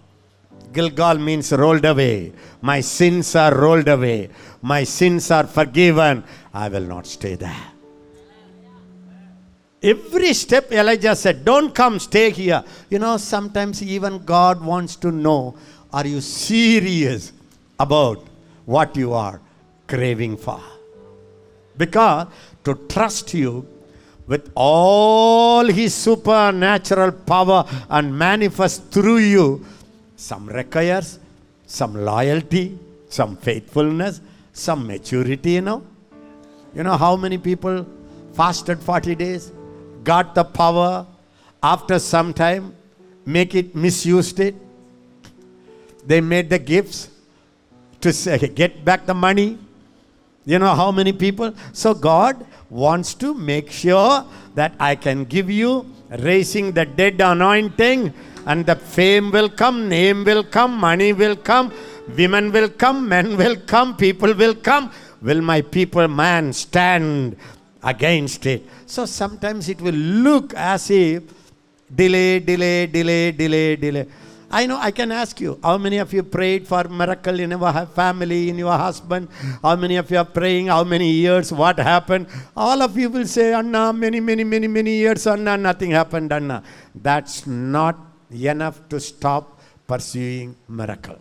Gilgal 0.72 1.18
means 1.18 1.52
rolled 1.52 1.84
away. 1.84 2.32
My 2.60 2.80
sins 2.80 3.34
are 3.34 3.54
rolled 3.54 3.88
away. 3.88 4.30
My 4.62 4.84
sins 4.84 5.30
are 5.30 5.46
forgiven. 5.46 6.24
I 6.54 6.68
will 6.68 6.86
not 6.86 7.06
stay 7.06 7.34
there. 7.34 7.71
Every 9.82 10.32
step 10.32 10.70
Elijah 10.70 11.16
said, 11.16 11.44
Don't 11.44 11.74
come, 11.74 11.98
stay 11.98 12.30
here. 12.30 12.62
You 12.88 12.98
know, 12.98 13.16
sometimes 13.16 13.82
even 13.82 14.24
God 14.24 14.62
wants 14.62 14.96
to 14.96 15.10
know 15.10 15.56
are 15.92 16.06
you 16.06 16.20
serious 16.20 17.32
about 17.78 18.24
what 18.64 18.96
you 18.96 19.12
are 19.12 19.40
craving 19.86 20.36
for? 20.36 20.60
Because 21.76 22.28
to 22.64 22.74
trust 22.88 23.34
you 23.34 23.66
with 24.26 24.50
all 24.54 25.66
his 25.66 25.94
supernatural 25.94 27.12
power 27.12 27.66
and 27.90 28.16
manifest 28.16 28.90
through 28.90 29.18
you, 29.18 29.66
some 30.16 30.46
requires 30.46 31.18
some 31.66 31.94
loyalty, 31.94 32.78
some 33.08 33.36
faithfulness, 33.36 34.20
some 34.52 34.86
maturity, 34.86 35.52
you 35.52 35.62
know. 35.62 35.82
You 36.74 36.82
know 36.82 36.96
how 36.96 37.16
many 37.16 37.38
people 37.38 37.86
fasted 38.34 38.78
40 38.78 39.14
days, 39.14 39.52
got 40.04 40.34
the 40.34 40.44
power, 40.44 41.06
after 41.62 41.98
some 41.98 42.34
time, 42.34 42.74
make 43.24 43.54
it 43.54 43.74
misused 43.74 44.40
it. 44.40 44.54
They 46.06 46.20
made 46.20 46.50
the 46.50 46.58
gifts 46.58 47.08
to 48.00 48.12
say, 48.12 48.38
get 48.48 48.84
back 48.84 49.06
the 49.06 49.14
money. 49.14 49.58
You 50.44 50.58
know 50.58 50.74
how 50.74 50.90
many 50.90 51.12
people? 51.12 51.54
So 51.72 51.94
God 51.94 52.44
wants 52.68 53.14
to 53.14 53.32
make 53.32 53.70
sure 53.70 54.24
that 54.54 54.74
I 54.80 54.96
can 54.96 55.24
give 55.24 55.48
you 55.48 55.86
raising 56.18 56.72
the 56.72 56.84
dead 56.84 57.20
anointing 57.20 58.12
and 58.46 58.66
the 58.66 58.74
fame 58.74 59.30
will 59.30 59.48
come, 59.48 59.88
name 59.88 60.24
will 60.24 60.42
come, 60.42 60.76
money 60.76 61.12
will 61.12 61.36
come, 61.36 61.72
women 62.16 62.50
will 62.50 62.68
come, 62.68 63.08
men 63.08 63.36
will 63.36 63.56
come, 63.56 63.96
people 63.96 64.34
will 64.34 64.54
come. 64.54 64.90
Will 65.22 65.40
my 65.40 65.62
people, 65.62 66.08
man, 66.08 66.52
stand 66.52 67.36
against 67.82 68.46
it? 68.46 68.62
So 68.86 69.06
sometimes 69.06 69.68
it 69.68 69.80
will 69.80 69.94
look 69.94 70.54
as 70.54 70.90
if 70.90 71.22
delay, 71.94 72.40
delay, 72.40 72.86
delay, 72.86 73.32
delay, 73.32 73.76
delay. 73.76 74.06
I 74.54 74.66
know 74.66 74.76
I 74.76 74.90
can 74.90 75.10
ask 75.10 75.40
you, 75.40 75.58
how 75.62 75.78
many 75.78 75.96
of 75.96 76.12
you 76.12 76.22
prayed 76.22 76.68
for 76.68 76.84
miracle 76.84 77.40
in 77.40 77.52
your 77.52 77.86
family, 77.86 78.50
in 78.50 78.58
your 78.58 78.76
husband? 78.76 79.28
How 79.62 79.76
many 79.76 79.96
of 79.96 80.10
you 80.10 80.18
are 80.18 80.26
praying? 80.26 80.66
How 80.66 80.84
many 80.84 81.10
years? 81.10 81.50
What 81.50 81.78
happened? 81.78 82.26
All 82.54 82.82
of 82.82 82.98
you 82.98 83.08
will 83.08 83.26
say, 83.26 83.54
Anna, 83.54 83.94
many, 83.94 84.20
many, 84.20 84.44
many, 84.44 84.68
many 84.68 84.96
years, 84.96 85.26
Anna, 85.26 85.56
nothing 85.56 85.92
happened, 85.92 86.34
Anna. 86.34 86.62
That's 86.94 87.46
not 87.46 87.96
enough 88.30 88.86
to 88.90 89.00
stop 89.00 89.58
pursuing 89.86 90.54
miracle. 90.68 91.18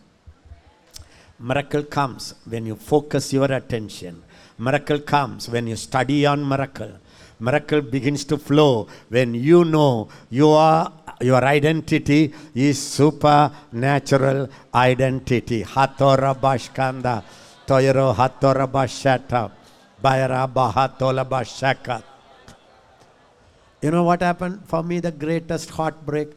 Miracle 1.40 1.84
comes 1.84 2.36
when 2.46 2.66
you 2.66 2.76
focus 2.76 3.32
your 3.32 3.50
attention. 3.52 4.24
Miracle 4.62 5.00
comes 5.00 5.50
when 5.50 5.66
you 5.66 5.76
study 5.76 6.24
on 6.24 6.48
miracle. 6.48 6.92
Miracle 7.40 7.82
begins 7.82 8.24
to 8.26 8.38
flow 8.38 8.88
when 9.10 9.34
you 9.34 9.66
know 9.66 10.08
your, 10.30 10.88
your 11.20 11.44
identity 11.44 12.32
is 12.54 12.78
supernatural 12.80 14.48
identity. 14.76 15.64
Hatora 15.64 16.40
bashkanda, 16.40 17.24
toyero 17.66 18.14
hatora 18.14 18.68
bashata, 18.68 19.50
bayara 20.04 20.48
bahatola 20.48 21.28
bashaka. 21.28 22.04
You 23.82 23.90
know 23.90 24.04
what 24.04 24.22
happened 24.22 24.62
for 24.68 24.84
me? 24.84 25.00
The 25.00 25.12
greatest 25.12 25.72
heartbreak. 25.72 26.34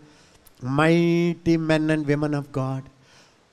Mighty 0.63 1.59
men 1.59 1.91
and 1.91 2.07
women 2.07 2.33
of 2.33 2.51
God 2.51 2.85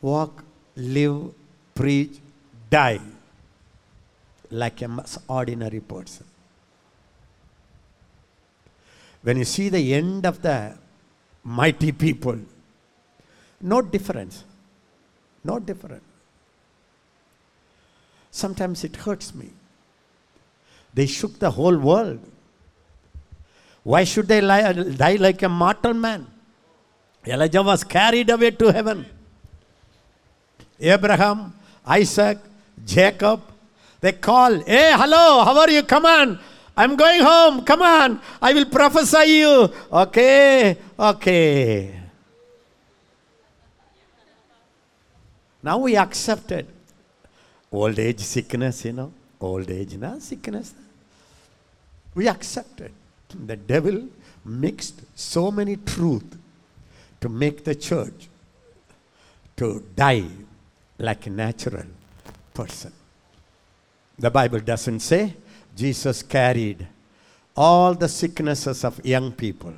walk, 0.01 0.45
live, 0.77 1.33
preach, 1.75 2.21
die. 2.69 3.01
Like 4.51 4.81
an 4.81 5.01
ordinary 5.27 5.79
person. 5.79 6.25
When 9.23 9.37
you 9.37 9.45
see 9.45 9.69
the 9.69 9.93
end 9.93 10.25
of 10.25 10.41
the 10.41 10.77
mighty 11.43 11.91
people, 11.91 12.39
no 13.61 13.81
difference. 13.81 14.43
No 15.43 15.59
difference. 15.59 16.03
Sometimes 18.31 18.83
it 18.83 18.95
hurts 18.95 19.33
me. 19.35 19.49
They 20.93 21.05
shook 21.05 21.39
the 21.39 21.51
whole 21.51 21.77
world. 21.77 22.19
Why 23.83 24.03
should 24.03 24.27
they 24.27 24.41
lie, 24.41 24.71
die 24.73 25.15
like 25.15 25.41
a 25.41 25.49
mortal 25.49 25.93
man? 25.93 26.27
Elijah 27.25 27.61
was 27.61 27.83
carried 27.83 28.29
away 28.29 28.51
to 28.51 28.71
heaven. 28.71 29.05
Abraham, 30.79 31.53
Isaac, 31.85 32.39
Jacob, 32.85 33.41
they 34.01 34.13
call, 34.13 34.59
Hey, 34.59 34.91
hello, 34.93 35.43
how 35.45 35.57
are 35.57 35.69
you? 35.69 35.83
Come 35.83 36.05
on. 36.05 36.39
I'm 36.75 36.95
going 36.95 37.21
home. 37.21 37.63
Come 37.63 37.81
on. 37.81 38.19
I 38.41 38.53
will 38.53 38.65
prophesy 38.65 39.31
you. 39.31 39.71
Okay, 39.91 40.77
okay. 40.97 41.99
Now 45.63 45.77
we 45.77 45.95
accepted 45.95 46.65
old 47.71 47.99
age 47.99 48.19
sickness, 48.19 48.83
you 48.85 48.93
know, 48.93 49.13
old 49.39 49.69
age 49.69 49.95
na 49.95 50.17
sickness. 50.17 50.73
We 52.15 52.27
accepted. 52.27 52.91
The 53.29 53.55
devil 53.55 54.07
mixed 54.43 55.01
so 55.15 55.51
many 55.51 55.75
truth 55.77 56.37
to 57.21 57.29
make 57.29 57.63
the 57.63 57.75
church 57.75 58.27
to 59.57 59.83
die 59.95 60.25
like 60.97 61.27
a 61.27 61.29
natural 61.29 61.85
person. 62.53 62.91
The 64.21 64.29
Bible 64.29 64.59
doesn't 64.59 64.99
say 64.99 65.33
Jesus 65.75 66.21
carried 66.21 66.87
all 67.57 67.95
the 67.95 68.07
sicknesses 68.07 68.83
of 68.83 69.03
young 69.03 69.31
people. 69.31 69.73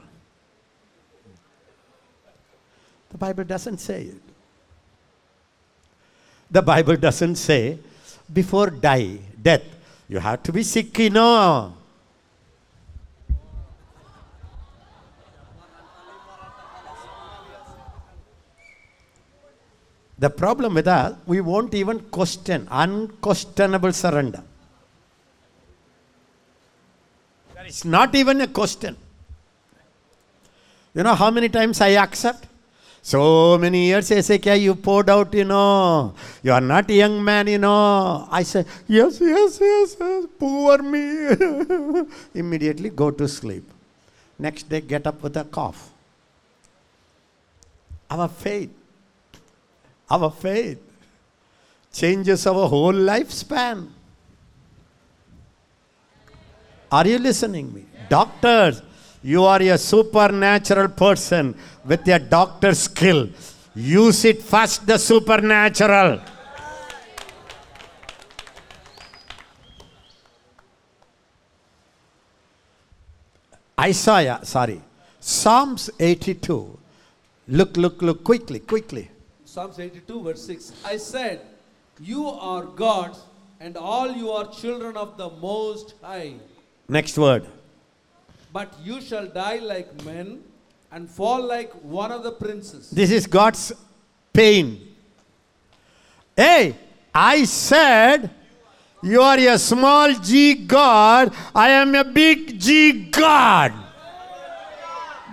The 3.09 3.17
Bible 3.17 3.45
doesn't 3.45 3.77
say 3.77 4.03
it. 4.03 4.21
The 6.51 6.61
Bible 6.61 6.97
doesn't 6.97 7.35
say 7.37 7.79
before 8.31 8.69
die, 8.69 9.19
death, 9.41 9.63
you 10.09 10.19
have 10.19 10.43
to 10.43 10.51
be 10.51 10.63
sick, 10.63 10.99
you 10.99 11.09
know. 11.09 11.73
The 20.23 20.29
problem 20.29 20.75
with 20.75 20.87
us, 20.87 21.17
we 21.25 21.41
won't 21.41 21.73
even 21.73 21.99
question, 22.17 22.65
unquestionable 22.71 23.91
surrender. 23.91 24.41
There 27.53 27.65
is 27.65 27.83
not 27.83 28.15
even 28.15 28.39
a 28.39 28.47
question. 28.47 28.95
You 30.95 31.03
know 31.03 31.13
how 31.13 31.29
many 31.29 31.49
times 31.49 31.81
I 31.81 31.89
accept? 32.05 32.47
So 33.01 33.57
many 33.57 33.87
years, 33.87 34.09
Ezekiel, 34.11 34.55
you 34.55 34.75
poured 34.75 35.09
out, 35.09 35.33
you 35.33 35.43
know. 35.43 36.13
You 36.41 36.53
are 36.53 36.61
not 36.61 36.89
a 36.89 36.93
young 36.93 37.21
man, 37.21 37.47
you 37.47 37.57
know. 37.57 38.25
I 38.31 38.43
say, 38.43 38.63
yes, 38.87 39.19
yes, 39.19 39.57
yes, 39.59 39.97
yes, 39.99 40.25
poor 40.39 40.77
me. 40.77 42.05
Immediately 42.33 42.91
go 42.91 43.11
to 43.11 43.27
sleep. 43.27 43.69
Next 44.39 44.69
day, 44.69 44.79
get 44.79 45.05
up 45.05 45.21
with 45.21 45.35
a 45.35 45.43
cough. 45.43 45.91
Our 48.09 48.29
faith, 48.29 48.69
our 50.09 50.31
faith 50.31 50.79
changes 51.91 52.45
our 52.47 52.67
whole 52.67 52.93
lifespan. 52.93 53.89
Are 56.91 57.07
you 57.07 57.19
listening 57.19 57.73
me? 57.73 57.85
Doctors, 58.09 58.81
you 59.23 59.43
are 59.43 59.61
a 59.61 59.77
supernatural 59.77 60.89
person 60.89 61.55
with 61.85 62.07
a 62.07 62.19
doctor 62.19 62.75
skill. 62.75 63.29
Use 63.75 64.25
it 64.25 64.43
first, 64.43 64.85
the 64.85 64.97
supernatural. 64.97 66.21
Isaiah, 73.79 74.39
sorry, 74.43 74.81
Psalms 75.19 75.89
82. 75.99 76.79
Look, 77.47 77.75
look, 77.75 78.01
look, 78.01 78.23
quickly, 78.23 78.59
quickly. 78.59 79.09
Psalms 79.53 79.77
82, 79.77 80.23
verse 80.23 80.43
6. 80.47 80.73
I 80.83 80.97
said, 80.97 81.41
You 81.99 82.27
are 82.27 82.63
gods, 82.63 83.19
and 83.59 83.77
all 83.77 84.11
you 84.11 84.31
are 84.31 84.49
children 84.51 84.97
of 84.97 85.15
the 85.15 85.29
Most 85.29 85.93
High. 86.01 86.33
Next 86.89 87.19
word. 87.19 87.45
But 88.51 88.73
you 88.83 88.99
shall 88.99 89.27
die 89.27 89.57
like 89.57 90.03
men 90.03 90.41
and 90.91 91.07
fall 91.07 91.43
like 91.43 91.71
one 91.83 92.11
of 92.11 92.23
the 92.23 92.31
princes. 92.31 92.89
This 92.89 93.11
is 93.11 93.27
God's 93.27 93.71
pain. 94.33 94.81
Hey, 96.35 96.75
I 97.13 97.43
said, 97.43 98.31
you 99.03 99.21
are 99.21 99.37
a 99.37 99.59
small 99.59 100.15
g 100.15 100.55
God, 100.55 101.31
I 101.53 101.69
am 101.69 101.93
a 101.93 102.03
big 102.03 102.59
G 102.59 103.11
God. 103.11 103.71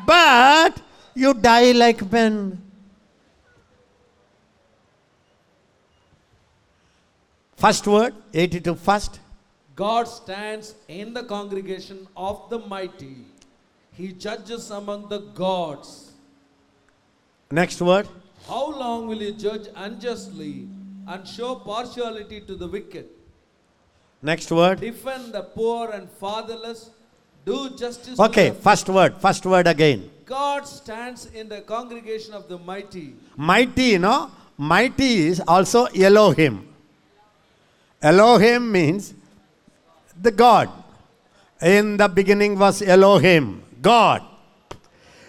But 0.04 0.78
you 1.14 1.32
die 1.32 1.72
like 1.72 2.12
men. 2.12 2.69
First 7.60 7.86
word, 7.86 8.14
82 8.32 8.74
first. 8.74 9.20
God 9.76 10.04
stands 10.04 10.74
in 10.88 11.12
the 11.12 11.22
congregation 11.24 12.06
of 12.16 12.48
the 12.48 12.58
mighty. 12.58 13.16
He 13.92 14.12
judges 14.12 14.70
among 14.70 15.08
the 15.10 15.18
gods. 15.18 16.12
Next 17.50 17.82
word, 17.82 18.08
How 18.48 18.70
long 18.70 19.06
will 19.08 19.20
you 19.20 19.32
judge 19.32 19.66
unjustly 19.76 20.68
and 21.06 21.28
show 21.28 21.56
partiality 21.56 22.40
to 22.42 22.54
the 22.54 22.66
wicked? 22.66 23.06
next 24.22 24.50
word. 24.50 24.80
Defend 24.80 25.32
the 25.34 25.42
poor 25.42 25.90
and 25.90 26.08
fatherless. 26.22 26.90
Do 27.44 27.70
justice 27.76 28.16
to 28.16 28.22
Okay, 28.24 28.50
first 28.52 28.88
word, 28.88 29.14
first 29.20 29.44
word 29.46 29.66
again. 29.66 30.10
God 30.24 30.66
stands 30.66 31.26
in 31.26 31.48
the 31.48 31.60
congregation 31.62 32.32
of 32.34 32.48
the 32.48 32.58
mighty. 32.58 33.14
Mighty, 33.36 33.84
you 33.96 33.98
know, 33.98 34.30
mighty 34.56 35.26
is 35.28 35.40
also 35.46 35.84
Elohim. 35.86 36.69
Elohim 38.02 38.72
means 38.72 39.14
the 40.20 40.30
God. 40.30 40.70
In 41.60 41.96
the 41.96 42.08
beginning 42.08 42.58
was 42.58 42.80
Elohim, 42.80 43.62
God. 43.82 44.22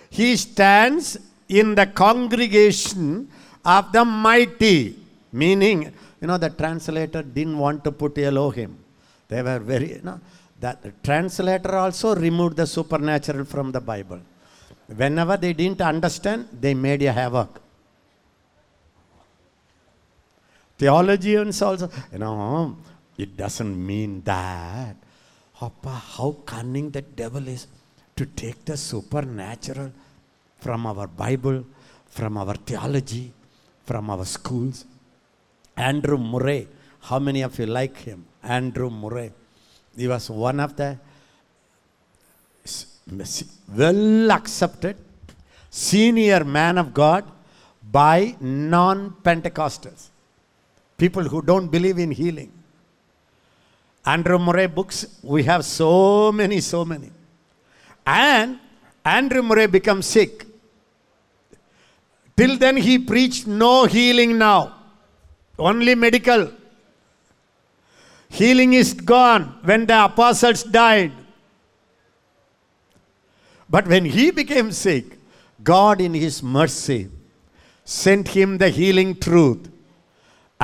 He 0.10 0.36
stands 0.38 1.18
in 1.50 1.76
the 1.76 1.86
congregation 1.86 3.30
of 3.66 3.92
the 3.92 4.06
mighty, 4.06 4.96
meaning, 5.32 5.94
you 6.22 6.28
know, 6.28 6.38
the 6.38 6.50
translator 6.50 7.22
didn't 7.22 7.58
want 7.58 7.84
to 7.84 7.92
put 7.92 8.18
Elohim. 8.18 8.78
They 9.28 9.42
were 9.42 9.60
very, 9.60 9.96
you 9.96 10.02
know, 10.02 10.20
that 10.60 10.82
the 10.82 10.94
translator 11.04 11.76
also 11.76 12.16
removed 12.16 12.58
the 12.58 12.68
supernatural 12.68 13.46
from 13.46 13.72
the 13.72 13.82
Bible. 13.82 14.22
Whenever 14.96 15.38
they 15.38 15.54
didn't 15.54 15.82
understand, 15.82 16.48
they 16.60 16.74
made 16.74 17.02
a 17.04 17.12
havoc. 17.12 17.61
Theologians 20.82 21.62
also, 21.62 21.88
you 22.12 22.18
know, 22.18 22.76
it 23.16 23.38
doesn't 23.38 23.76
mean 23.90 24.24
that. 24.24 24.96
Appa, 25.62 25.90
how 26.16 26.38
cunning 26.44 26.90
the 26.90 27.04
devil 27.04 27.48
is 27.48 27.68
to 28.16 28.26
take 28.26 28.66
the 28.66 28.76
supernatural 28.76 29.92
from 30.60 30.88
our 30.88 31.06
Bible, 31.06 31.64
from 32.08 32.36
our 32.36 32.56
theology, 32.56 33.32
from 33.86 34.10
our 34.10 34.26
schools. 34.26 34.86
Andrew 35.78 36.18
Murray, 36.18 36.68
how 37.02 37.20
many 37.20 37.44
of 37.44 37.60
you 37.60 37.68
like 37.68 37.98
him? 37.98 38.26
Andrew 38.42 38.90
Murray. 38.90 39.32
He 39.96 40.08
was 40.08 40.32
one 40.32 40.60
of 40.60 40.76
the 40.76 40.98
well 43.82 44.32
accepted 44.32 44.98
senior 45.70 46.44
man 46.44 46.80
of 46.80 46.92
God 46.92 47.26
by 48.00 48.36
non 48.40 49.12
Pentecostals, 49.24 50.11
people 51.04 51.24
who 51.24 51.42
don't 51.42 51.70
believe 51.76 51.98
in 52.06 52.12
healing. 52.12 52.52
Andrew 54.06 54.40
Murray 54.40 54.68
books, 54.68 54.98
we 55.22 55.44
have 55.44 55.64
so 55.66 56.32
many, 56.32 56.60
so 56.60 56.84
many. 56.84 57.12
And 58.06 58.60
Andrew 59.04 59.42
Murray 59.42 59.68
becomes 59.68 60.06
sick. 60.06 60.46
Till 62.38 62.58
then, 62.58 62.78
he 62.78 62.98
preached 62.98 63.48
no 63.48 63.86
healing 63.86 64.38
now, 64.38 64.76
only 65.58 65.96
medical. 65.96 66.52
Healing 68.30 68.74
is 68.74 68.94
gone 68.94 69.44
when 69.64 69.86
the 69.86 70.06
apostles 70.06 70.64
died. 70.64 71.12
But 73.70 73.88
when 73.88 74.06
he 74.06 74.32
became 74.32 74.72
sick, 74.72 75.06
God, 75.64 76.02
in 76.02 76.14
his 76.14 76.42
mercy, 76.42 77.10
sent 77.86 78.30
him 78.30 78.58
the 78.58 78.70
healing 78.70 79.16
truth. 79.16 79.71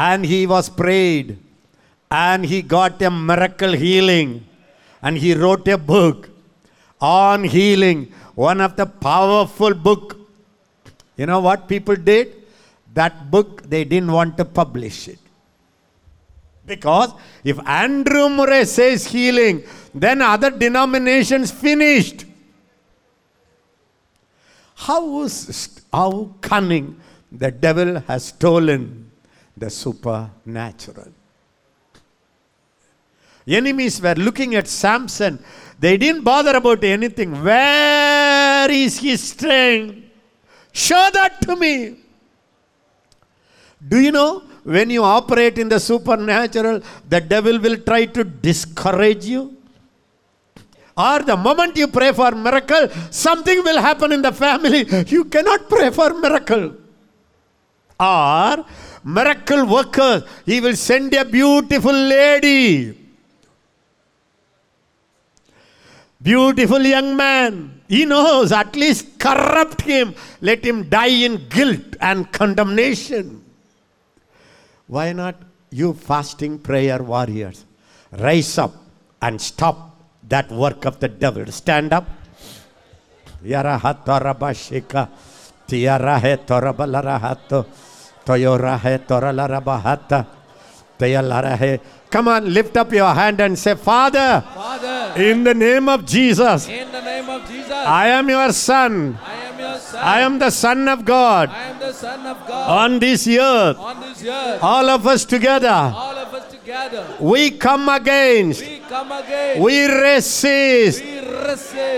And 0.06 0.26
he 0.26 0.46
was 0.48 0.70
prayed. 0.70 1.38
and 2.10 2.46
he 2.46 2.62
got 2.62 3.02
a 3.02 3.12
miracle 3.12 3.74
healing. 3.74 4.46
And 5.02 5.18
he 5.18 5.34
wrote 5.34 5.68
a 5.68 5.78
book 5.78 6.30
on 7.00 7.44
healing. 7.44 8.14
One 8.36 8.62
of 8.62 8.76
the 8.76 8.86
powerful 8.86 9.74
book. 9.74 10.18
You 11.18 11.26
know 11.26 11.40
what 11.40 11.68
people 11.68 11.96
did? 11.96 12.34
That 12.94 13.30
book 13.30 13.64
they 13.64 13.84
didn't 13.84 14.12
want 14.12 14.38
to 14.38 14.46
publish 14.46 15.08
it. 15.08 15.20
Because 16.66 17.12
if 17.44 17.60
andrew 17.66 18.28
murray 18.30 18.66
says 18.66 19.06
healing 19.08 19.64
then 19.94 20.22
other 20.22 20.52
denominations 20.52 21.52
finished. 21.52 22.26
How, 24.76 25.28
how 25.94 26.36
cunning 26.42 27.00
the 27.32 27.52
devil 27.52 28.00
has 28.02 28.26
stolen 28.26 29.07
the 29.58 29.70
supernatural 29.70 31.12
enemies 33.48 34.02
were 34.02 34.16
looking 34.16 34.56
at 34.56 34.68
Samson. 34.68 35.40
They 35.80 35.98
didn't 35.98 36.24
bother 36.24 36.56
about 36.58 36.84
anything. 36.84 37.44
Where 37.44 38.70
is 38.70 39.00
his 39.00 39.30
strength? 39.30 40.04
Show 40.72 41.10
that 41.14 41.42
to 41.42 41.56
me. 41.56 41.98
Do 43.88 44.00
you 44.00 44.12
know 44.12 44.44
when 44.64 44.90
you 44.90 45.04
operate 45.04 45.58
in 45.58 45.70
the 45.70 45.80
supernatural, 45.80 46.82
the 47.08 47.22
devil 47.22 47.60
will 47.60 47.78
try 47.78 48.06
to 48.06 48.24
discourage 48.24 49.26
you? 49.26 49.56
Or 50.98 51.20
the 51.20 51.38
moment 51.38 51.78
you 51.78 51.88
pray 51.88 52.12
for 52.12 52.32
miracle, 52.32 52.90
something 53.12 53.64
will 53.64 53.80
happen 53.80 54.12
in 54.12 54.22
the 54.22 54.32
family. 54.32 54.86
You 55.08 55.26
cannot 55.26 55.70
pray 55.70 55.92
for 55.92 56.14
miracle. 56.16 56.74
Or 58.00 58.66
miracle 59.16 59.66
workers, 59.66 60.24
he 60.46 60.60
will 60.62 60.76
send 60.76 61.14
a 61.14 61.26
beautiful 61.26 61.94
lady 62.16 62.98
Beautiful 66.22 66.82
young 66.82 67.16
man. 67.16 67.82
He 67.88 68.04
knows, 68.06 68.52
at 68.52 68.76
least 68.76 69.20
corrupt 69.20 69.82
him. 69.82 70.16
Let 70.42 70.66
him 70.66 70.90
die 70.90 71.24
in 71.28 71.48
guilt 71.48 71.96
and 72.02 72.32
condemnation. 72.32 73.44
Why 74.88 75.14
not 75.14 75.36
you 75.70 75.94
fasting 75.94 76.60
prayer 76.60 77.04
warriors? 77.04 77.66
Rise 78.12 78.58
up 78.58 78.74
and 79.22 79.40
stop 79.40 79.96
that 80.28 80.50
work 80.52 80.86
of 80.86 81.00
the 81.00 81.08
devil. 81.08 81.46
Stand 81.52 81.94
up. 81.94 82.10
Toyora 88.28 88.78
he 88.84 88.98
toralarabahata. 89.10 90.26
Teyalara 91.00 91.58
he. 91.58 91.80
Come 92.10 92.28
on, 92.30 92.54
lift 92.54 92.76
up 92.78 92.92
your 92.94 93.14
hand 93.14 93.40
and 93.42 93.58
say, 93.60 93.76
Father, 93.76 94.44
Father, 94.56 95.22
in 95.22 95.44
the 95.44 95.54
name 95.54 95.88
of 95.90 96.06
Jesus, 96.06 96.68
in 96.68 96.92
the 96.92 97.02
name 97.02 97.30
of 97.30 97.48
Jesus, 97.48 97.72
I 97.72 98.08
am 98.08 98.30
your 98.30 98.52
son. 98.54 99.18
I 99.26 99.36
am 99.48 99.60
your 99.60 99.78
son. 99.78 100.02
I 100.04 100.20
am 100.22 100.40
the 100.40 100.50
son 100.50 100.88
of 100.88 101.04
God 101.06 101.50
I 101.50 101.64
am 101.64 101.80
the 101.80 101.92
son 101.94 102.26
of 102.26 102.38
God. 102.48 102.70
on 102.86 103.00
this 103.00 103.28
earth. 103.28 103.78
On 103.78 104.00
this 104.02 104.24
earth, 104.26 104.60
All 104.64 104.90
of 104.90 105.06
us 105.08 105.26
together, 105.26 105.68
all 105.70 106.18
of 106.18 106.34
us 106.34 106.46
together, 106.52 107.04
we 107.20 107.52
come 107.52 107.90
against, 107.90 108.62
we 108.62 108.80
come 108.88 109.12
again. 109.12 109.62
we 109.62 109.86
resist 109.86 111.04
We 111.04 111.17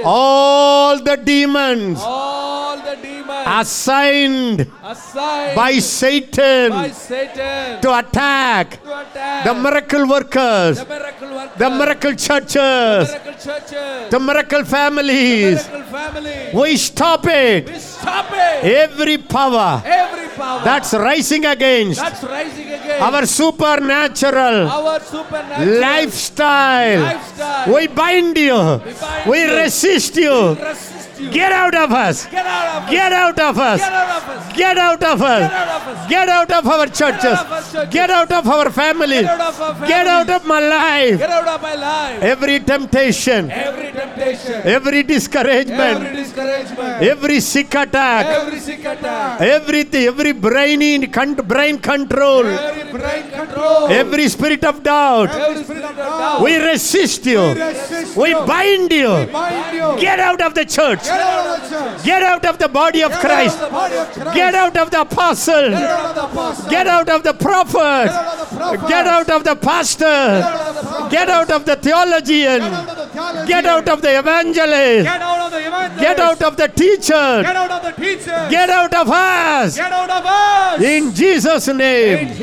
all 0.06 1.00
the 1.10 1.16
demons 1.18 2.00
all 2.04 2.78
the 2.78 2.96
demons 3.02 3.46
assigned 3.62 4.62
assigned 4.84 5.56
by 5.56 5.74
by 5.74 5.80
Satan 5.80 6.94
Satan 6.94 7.82
to 7.82 7.90
attack 7.98 8.82
to 8.84 9.00
attack 9.02 9.44
the 9.46 9.54
miracle 9.54 10.08
workers, 10.08 10.80
the 10.80 10.86
miracle 10.86 11.30
workers, 11.36 11.58
the 11.58 11.70
miracle 11.70 12.14
churches, 12.16 13.10
miracle 13.10 13.34
churches, 13.34 14.10
the 14.12 14.20
miracle 14.20 14.64
families. 14.66 15.68
miracle 15.68 15.84
family. 15.98 16.50
We 16.54 16.78
stop 16.78 17.26
it. 17.26 17.70
We 17.70 17.80
stop 17.80 18.28
it. 18.32 18.64
Every 18.84 19.18
power 19.18 19.82
Every 19.86 20.28
power 20.36 20.62
that's 20.64 20.94
rising 20.94 21.46
against 21.46 22.00
that's 22.02 22.24
rising 22.24 22.70
our 23.02 23.26
supernatural 23.26 24.68
our 24.68 25.00
supernatural 25.00 25.80
lifestyle. 25.80 27.02
lifestyle. 27.02 27.74
We 27.74 27.88
bind 27.88 28.38
you. 28.38 28.54
bind 28.56 29.30
We 29.30 29.39
you. 29.40 29.58
resist 29.58 30.16
you. 30.16 30.54
resist 30.56 30.99
you. 31.20 31.30
Get 31.32 31.52
out 31.52 31.76
of 31.76 31.92
us. 31.92 32.26
Get 32.28 32.46
out 32.46 32.78
of 32.78 32.84
us. 32.84 32.90
Get 32.92 33.12
out 33.14 33.40
of 33.40 33.58
us. 33.60 33.80
Get 33.82 33.88
out 33.94 34.12
of 34.18 34.30
us. 34.30 34.54
Get 34.60 34.78
out 34.78 35.04
of 35.04 35.20
Get 35.20 35.30
us. 35.30 35.52
out 35.52 35.82
of 35.82 35.88
us. 35.88 36.10
Get 36.10 36.30
out 36.30 36.52
of 36.52 36.68
our 36.68 36.88
churches. 36.88 37.40
of 37.40 37.52
our 37.52 37.62
churches. 37.62 37.94
Get 37.94 38.10
out 38.10 38.32
of 38.32 38.48
our 38.48 38.70
family. 38.72 39.22
Get 39.22 39.26
out 39.30 39.42
of 39.42 39.62
our 39.62 39.88
Get 39.88 40.08
out 40.08 40.28
families. 40.28 40.48
my 40.48 40.60
life. 40.60 41.18
Get 41.20 41.30
out 41.30 41.48
of 41.48 41.62
my 41.62 41.76
life. 41.76 42.24
Every 42.24 42.60
temptation, 42.60 43.52
Every 43.52 43.92
temptation. 43.92 44.62
every 44.66 45.04
discouragement, 45.04 45.80
Every 46.02 46.16
discouragement. 46.24 47.04
every 47.04 47.40
sick 47.40 47.74
attack, 47.76 48.26
Every 48.26 48.60
sick 48.60 48.84
attack. 48.86 49.42
everything, 49.42 50.06
every 50.08 50.32
brainy 50.34 51.08
con- 51.08 51.36
brain 51.36 51.78
control, 51.80 52.46
Every 52.46 52.92
brain 53.00 53.30
control. 53.32 53.88
every 53.88 54.28
spirit 54.30 54.64
of 54.66 54.82
doubt. 54.84 55.30
Every 55.34 55.64
spirit 55.64 55.84
of 55.84 55.96
doubt. 55.98 56.42
We 56.42 56.56
resist 56.58 57.26
you. 57.26 57.54
resist 57.54 58.18
We 58.18 58.30
you. 58.30 58.46
bind 58.46 58.92
you. 58.92 59.28
Bind 59.32 59.76
you. 59.76 59.98
Get 60.00 60.20
out 60.20 60.42
of 60.42 60.54
the 60.54 60.66
church. 60.66 61.08
Get 61.10 61.22
out 61.22 61.46
of 61.48 61.62
the 61.62 61.70
church. 61.70 62.04
Get 62.04 62.24
out 62.24 62.46
of 62.46 62.58
the 62.60 62.68
body 62.70 63.02
of 63.04 63.12
Christ. 63.14 63.60
the 63.60 63.68
body 63.70 63.96
of 63.96 64.12
Christ. 64.12 64.36
Get 64.36 64.56
out 64.56 64.78
of 64.78 64.92
the 64.92 65.02
apostle. 65.02 65.70
Get 65.72 65.84
out 65.84 66.06
of 66.10 66.16
the 66.16 66.24
apostle. 66.26 66.70
Get 66.70 66.88
out 66.88 67.10
of 67.10 67.24
the 67.24 67.34
prophet. 67.34 68.08
Get 68.08 68.16
out 68.16 68.40
of 68.40 68.50
the 68.50 68.56
prophet. 68.58 68.90
Get 68.90 69.08
out 69.08 69.30
of 69.30 69.44
the 69.44 69.56
pastor. 69.56 70.06
Get 70.06 70.10
out 70.10 70.70
of 70.70 70.76
the 70.76 70.90
prophet. 70.90 71.12
Get 71.12 71.30
out 71.30 71.50
of 71.50 71.66
the 71.66 71.76
theologian. 71.76 72.60
Get 72.60 72.74
out 72.74 72.90
of 72.90 72.98
the 72.98 73.08
theology. 73.08 73.48
Get 73.48 73.66
out 73.66 73.90
of 73.90 74.02
the 74.02 74.20
evangelist. 74.20 75.06
Get 75.06 75.22
out 75.22 75.40
of 75.46 75.52
the 75.52 75.68
evangelist. 75.68 76.02
Get 76.02 76.20
out 76.20 76.42
of 76.44 76.58
the 76.58 76.68
teacher. 76.68 77.28
Get 77.44 77.56
out 77.56 77.72
of 77.72 77.82
the 77.84 77.92
teacher. 78.02 78.48
Get 78.50 78.70
out 78.70 78.94
of 78.94 79.10
us. 79.10 79.76
Get 79.76 79.92
out 79.92 80.10
of 80.10 80.26
us. 80.26 80.82
In 80.82 81.14
Jesus' 81.14 81.68
name. 81.68 82.38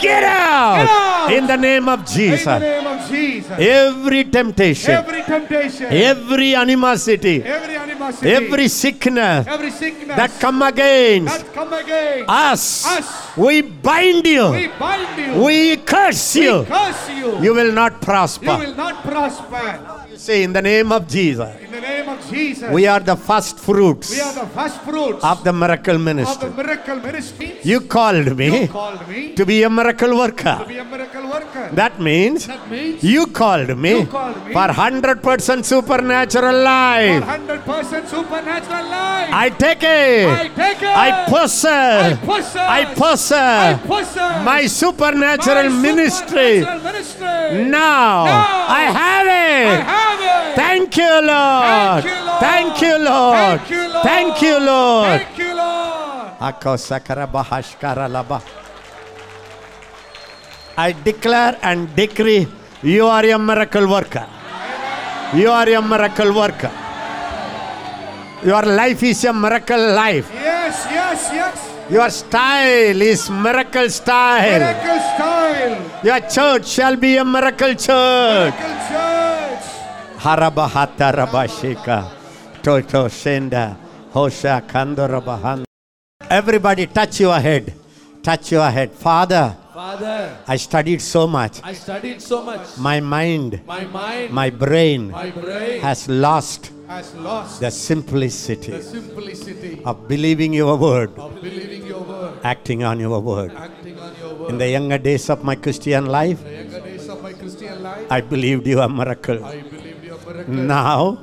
Get 0.00 0.24
out. 0.24 1.32
In 1.32 1.46
the 1.46 1.56
name 1.56 1.88
of 1.88 2.04
Jesus. 2.06 2.46
name 2.46 2.86
of 2.86 3.08
Jesus. 3.08 3.58
Every 3.58 4.24
temptation, 4.24 4.90
Every 4.90 5.22
temptation. 5.22 5.86
every 5.92 6.54
animosity, 6.54 7.42
Every 8.04 8.30
every 8.32 8.68
sickness 8.68 9.46
Every 9.46 9.70
sickness. 9.70 10.16
that 10.16 10.30
come 10.40 10.60
against 10.62 11.38
that 11.44 11.54
come 11.54 11.72
again. 11.72 12.24
us, 12.28 12.84
Us. 12.86 13.36
we 13.36 13.62
bind 13.62 14.26
you. 14.26 14.50
We 14.50 14.68
bind 14.78 15.18
you. 15.18 15.42
We 15.42 15.76
curse 15.78 16.34
We 16.36 16.42
you. 16.44 16.64
curse 16.64 17.08
you. 17.10 17.38
You 17.42 17.54
will 17.54 17.72
not 17.72 17.92
You 17.92 17.98
prosper. 18.00 18.56
will 18.58 18.74
not 18.74 19.02
prosper. 19.02 20.06
You 20.10 20.16
say, 20.18 20.42
in 20.44 20.52
the 20.52 20.62
name 20.62 20.92
of 20.92 21.08
Jesus, 21.08 21.48
Jesus. 22.34 22.70
we 22.76 22.82
are 22.92 23.00
the 23.10 23.16
first 23.28 23.58
fruits 23.66 24.10
We 24.14 24.20
are 24.28 24.34
the 24.42 24.46
first 24.58 24.78
fruits 24.86 25.22
of 25.32 25.38
the 25.48 25.52
miracle 25.62 25.96
of 25.96 26.00
the 26.00 26.06
ministry. 26.10 26.48
miracle 26.60 26.98
ministry. 27.08 27.48
You 27.70 27.78
called 27.96 28.30
me 28.40 28.48
You 28.62 28.68
called 28.68 29.02
me 29.08 29.20
to 29.38 29.44
be 29.52 29.62
a 29.62 29.70
miracle 29.78 30.10
to 30.14 30.16
worker. 30.22 30.56
be 30.68 30.78
a 30.78 30.84
miracle 30.84 31.26
worker. 31.34 31.64
That 31.80 31.94
means 32.08 32.46
That 32.46 32.64
means 32.70 33.02
you 33.12 33.26
called 33.40 33.70
me 33.84 33.92
You 34.00 34.06
called 34.06 34.38
me 34.46 34.52
for 34.52 34.68
100% 34.68 35.64
supernatural 35.72 36.52
for 36.52 36.62
life. 36.62 37.24
100% 37.24 38.08
supernatural 38.14 38.84
life. 38.98 39.28
I 39.44 39.46
take 39.64 39.82
it. 39.82 40.28
I 40.28 40.48
take 40.62 40.82
it. 40.82 40.96
I 41.06 41.08
possess. 41.28 42.12
I 42.12 42.26
possess. 42.26 42.56
I 42.56 42.80
I 42.80 42.84
possess 42.94 43.80
possess 43.86 44.44
my 44.44 44.66
supernatural 44.66 45.68
my 45.70 45.82
ministry. 45.88 46.60
supernatural 46.60 46.80
ministry. 46.92 47.64
Now 47.70 48.24
Now 48.24 48.66
I 48.80 48.82
have 49.00 49.26
I 49.26 49.38
it. 49.54 49.80
have 49.94 50.20
it. 50.20 50.56
Thank 50.56 50.96
you, 50.96 51.12
Lord. 51.32 52.02
Thank 52.02 52.04
you, 52.04 52.10
Lord. 52.12 52.23
Thank 52.40 52.80
you, 52.82 52.98
Lord. 52.98 53.60
Thank 53.60 53.70
you, 53.70 53.88
Lord. 53.88 54.04
Thank 54.04 54.42
you, 54.42 54.58
Lord. 54.60 55.20
Thank 55.20 55.38
you, 55.38 55.54
Lord. 55.56 57.30
Bahashkara 57.32 58.08
laba. 58.08 58.42
I 60.76 60.92
declare 60.92 61.56
and 61.62 61.94
decree 61.94 62.48
you 62.82 63.06
are 63.06 63.24
a 63.24 63.38
miracle 63.38 63.88
worker. 63.88 64.26
You 65.34 65.50
are 65.50 65.68
a 65.68 65.80
miracle 65.82 66.34
worker. 66.34 66.70
Your 68.44 68.62
life 68.62 69.02
is 69.02 69.24
a 69.24 69.32
miracle 69.32 69.94
life. 69.94 70.30
Yes, 70.34 70.86
yes, 70.90 71.30
yes. 71.32 71.90
Your 71.90 72.10
style 72.10 73.00
is 73.00 73.30
miracle 73.30 73.88
style. 73.88 74.58
Miracle 74.60 75.00
style. 75.14 76.04
Your 76.04 76.20
church 76.28 76.66
shall 76.66 76.96
be 76.96 77.16
a 77.16 77.24
miracle 77.24 77.74
church. 77.74 78.54
Miracle 78.54 78.88
church. 78.88 79.23
Harabahata 80.24 81.12
rabashika. 81.12 82.08
Toto 82.62 83.08
senda. 83.08 83.76
Hosha 84.14 84.62
kandorabahanda. 84.66 85.64
Everybody 86.30 86.86
touch 86.86 87.20
your 87.20 87.38
head. 87.38 87.74
Touch 88.22 88.52
your 88.52 88.70
head. 88.70 88.90
Father, 88.92 89.54
Father, 89.74 90.34
I 90.48 90.56
studied 90.56 91.02
so 91.02 91.26
much. 91.26 91.60
I 91.62 91.74
studied 91.74 92.22
so 92.22 92.42
much. 92.42 92.78
My 92.78 93.00
mind, 93.00 93.60
My 93.66 93.84
mind, 93.84 94.32
my 94.32 94.48
brain 94.48 95.10
my 95.10 95.28
brain 95.30 95.82
has 95.82 96.08
lost 96.08 96.70
Has 96.88 97.14
lost 97.16 97.60
the 97.60 97.70
simplicity 97.70 98.72
the 98.72 98.82
simplicity 98.82 99.82
of 99.84 100.08
believing 100.08 100.52
your 100.54 100.76
word, 100.78 101.10
of 101.18 101.34
believing 101.42 101.86
your 101.86 102.00
word, 102.00 102.38
acting 102.44 102.82
on 102.84 102.98
your 103.00 103.20
word. 103.20 103.52
acting 103.56 103.98
on 103.98 104.12
your 104.22 104.34
word. 104.34 104.50
In 104.50 104.58
the 104.58 104.68
younger 104.68 104.98
days 104.98 105.28
of 105.28 105.44
my 105.44 105.56
Christian 105.56 106.06
life, 106.06 106.44
the 106.44 106.52
younger 106.52 106.80
days 106.80 107.04
I 108.10 108.20
believed 108.20 108.66
you 108.66 108.80
a 108.80 108.88
miracle. 108.88 109.44
I 109.44 109.60
believed 109.60 109.83
Now, 110.48 111.18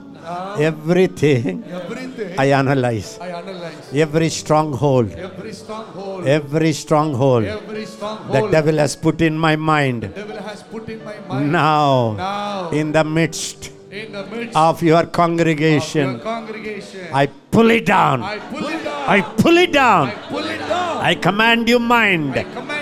everything 0.59 1.63
Everything 1.67 2.39
I 2.39 2.51
analyze, 2.51 3.17
I 3.19 3.29
analyze. 3.29 3.93
every 3.93 4.29
stronghold, 4.29 5.11
Every 5.11 5.53
stronghold. 5.53 6.25
every 6.27 6.73
stronghold 6.73 7.45
Every 7.45 7.85
the 8.31 8.47
devil 8.51 8.77
has 8.77 8.95
put 8.95 9.21
in 9.21 9.37
my 9.37 9.55
mind. 9.55 10.13
devil 10.13 10.37
has 10.37 10.63
put 10.63 10.89
in 10.89 11.03
my 11.03 11.17
mind. 11.27 11.51
Now, 11.51 12.13
Now. 12.17 12.69
in 12.71 12.91
the 12.91 13.03
midst 13.03 13.71
in 13.91 14.11
the 14.13 14.23
midst 14.25 14.55
of 14.55 14.81
your 14.81 14.99
of 14.99 15.03
your 15.03 15.05
congregation, 15.07 16.19
congregation. 16.19 17.07
I 17.13 17.27
pull 17.27 17.71
it 17.71 17.85
down. 17.85 18.23
I 18.23 18.37
pull 18.37 18.67
it 18.67 18.83
down. 18.83 19.09
I 19.09 19.21
pull 19.21 19.57
it 19.57 19.75
I 19.75 20.13
pull 20.29 20.45
it 20.45 20.59
down. 20.59 20.97
I 21.03 21.15
command 21.15 21.67
you, 21.69 21.77
I 21.77 21.79
command 21.79 22.67
mind. 22.67 22.80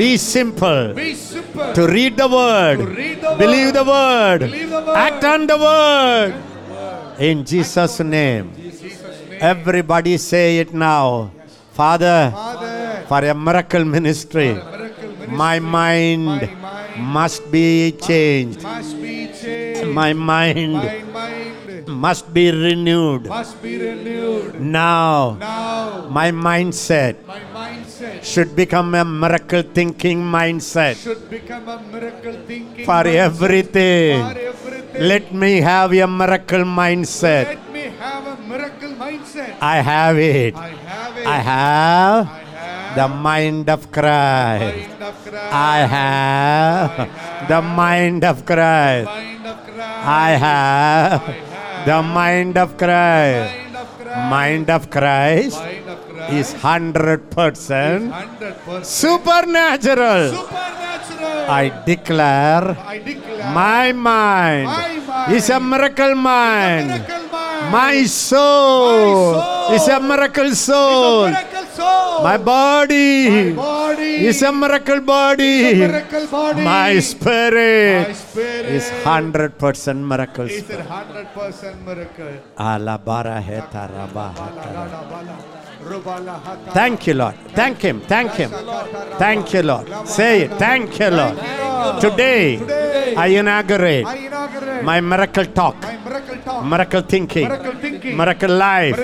Be 0.00 0.10
simple 0.16 0.94
Be 0.94 1.14
simple. 1.14 1.72
to 1.78 1.82
read 1.96 2.16
the 2.22 2.28
word, 2.28 2.78
To 2.78 2.86
read 3.00 3.18
the 3.26 3.32
believe 3.42 3.66
word. 3.74 3.78
the 3.80 3.84
word, 3.94 4.40
Believe 4.50 4.70
the 4.76 4.80
word. 4.86 4.96
act 5.06 5.24
on 5.32 5.40
the 5.52 5.58
word. 5.66 6.32
In 7.28 7.44
Jesus' 7.44 8.00
name. 8.00 8.46
Jesus' 8.56 9.02
name. 9.28 9.38
Everybody 9.52 10.16
say 10.30 10.46
it 10.62 10.72
now. 10.72 11.30
Father, 11.80 12.30
Father, 12.32 13.04
for 13.08 13.20
a 13.24 13.34
miracle 13.34 13.84
ministry, 13.84 14.52
miracle 14.54 15.10
ministry. 15.20 15.36
my 15.42 15.56
mind 15.60 16.24
My 16.26 16.44
mind 16.64 17.12
must 17.18 17.42
be 17.50 17.92
changed. 18.08 18.62
must 18.62 18.96
be 19.00 19.14
changed. 19.42 19.86
My 20.00 20.12
mind 20.12 20.72
My 20.74 20.98
mind 21.18 21.88
must 22.06 22.24
be 22.34 22.50
renewed. 22.50 23.28
must 23.28 23.62
be 23.62 23.72
renewed. 23.78 24.60
Now, 24.60 25.36
Now, 25.40 26.08
my 26.18 26.28
mindset 26.32 27.14
my 27.26 27.40
mindset 27.58 27.89
should 28.22 28.54
become 28.56 28.94
a 28.94 29.04
miracle 29.04 29.62
thinking 29.62 30.20
mindset 30.22 30.96
should 30.96 31.28
become 31.30 31.68
a 31.68 31.78
miracle 31.92 32.36
thinking 32.46 32.84
for 32.84 33.04
mindset. 33.04 33.26
everything. 33.28 34.16
For 34.24 34.38
everything. 34.38 35.02
Let 35.10 35.32
me 35.32 35.60
have 35.60 35.92
a 35.92 36.06
miracle 36.06 36.64
mindset. 36.64 37.44
Let 37.56 37.72
me 37.72 37.84
have 37.98 38.26
a 38.26 38.36
miracle 38.48 38.92
mindset. 38.96 39.56
I 39.60 39.76
have 39.80 40.18
it. 40.18 40.56
I 40.56 40.68
have 40.68 41.16
it. 41.16 41.26
I 41.26 41.38
have 41.38 42.26
I 42.26 42.44
have 42.56 42.96
the 42.96 43.08
mind 43.08 43.68
of 43.70 43.92
Christ. 43.92 44.88
mind 44.88 45.02
of 45.02 45.14
Christ. 45.24 45.52
I 45.52 45.78
have 45.86 46.90
the 47.48 47.60
mind 47.62 48.24
of 48.24 48.36
Christ. 48.46 49.06
mind 49.06 49.46
of 49.46 49.58
Christ. 49.64 50.06
I 50.06 50.30
have 50.46 51.20
the 51.86 52.00
mind 52.02 52.56
of 52.58 52.76
Christ. 52.76 53.52
mind 53.54 53.76
of 53.76 53.88
Christ. 53.96 54.30
Mind 54.30 54.70
of 54.70 54.90
Christ 54.90 55.56
mind 55.60 55.88
of 55.88 55.88
Christ 55.88 55.89
is 56.28 56.52
100% 56.54 56.60
hundred 56.60 58.54
percent 58.66 58.86
supernatural. 58.86 60.22
supernatural. 60.36 61.50
I 61.50 61.64
declare 61.86 62.76
I 62.94 62.98
declare 62.98 63.52
my 63.54 63.92
mind 63.92 64.66
My 64.66 64.96
mind 65.06 65.32
is 65.36 65.48
a 65.50 65.58
miracle 65.60 66.14
mind. 66.14 66.88
miracle 66.88 67.26
mind. 67.32 67.72
My 67.72 67.96
soul 68.04 69.32
My 69.32 69.42
soul 69.42 69.74
is 69.76 69.88
a 69.88 70.00
miracle 70.00 70.50
a 70.52 70.54
soul. 70.54 71.26
miracle 71.30 71.66
soul. 71.78 72.22
My 72.22 72.36
body 72.36 73.08
My 73.30 73.56
body 73.56 74.26
is 74.30 74.42
a 74.42 74.52
miracle 74.52 75.00
is 75.00 75.02
a 75.02 75.06
body. 75.14 75.74
miracle 75.74 76.26
body. 76.26 76.62
My 76.64 76.98
spirit 77.00 78.14
spirit 78.16 78.66
is 78.66 78.86
100% 79.04 79.96
miracle. 80.12 80.46
is 80.46 80.68
a 80.70 80.82
hundred 80.84 81.26
percent 81.34 81.76
miracle. 81.86 82.32
Alabara 82.58 83.40
Thank 86.72 87.06
you, 87.06 87.14
Lord. 87.14 87.34
Thank 87.54 87.78
Him. 87.82 88.00
Thank 88.12 88.32
Him. 88.32 88.50
Thank 89.18 89.52
you, 89.54 89.62
Lord. 89.62 89.86
Say 90.06 90.42
it. 90.42 90.50
Thank 90.58 90.98
you, 91.00 91.10
Lord. 91.10 91.36
Today, 92.00 92.44
I 93.16 93.26
inaugurate 93.40 94.04
my 94.82 95.00
miracle 95.00 95.46
talk, 95.46 95.76
miracle 96.64 97.02
thinking, 97.02 97.48
miracle 98.20 98.54
life, 98.66 98.96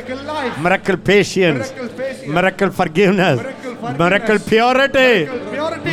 miracle 0.64 0.96
patience, 0.98 1.72
miracle 2.26 2.70
forgiveness, 2.70 3.38
Miracle 3.98 4.38
purity, 4.50 5.10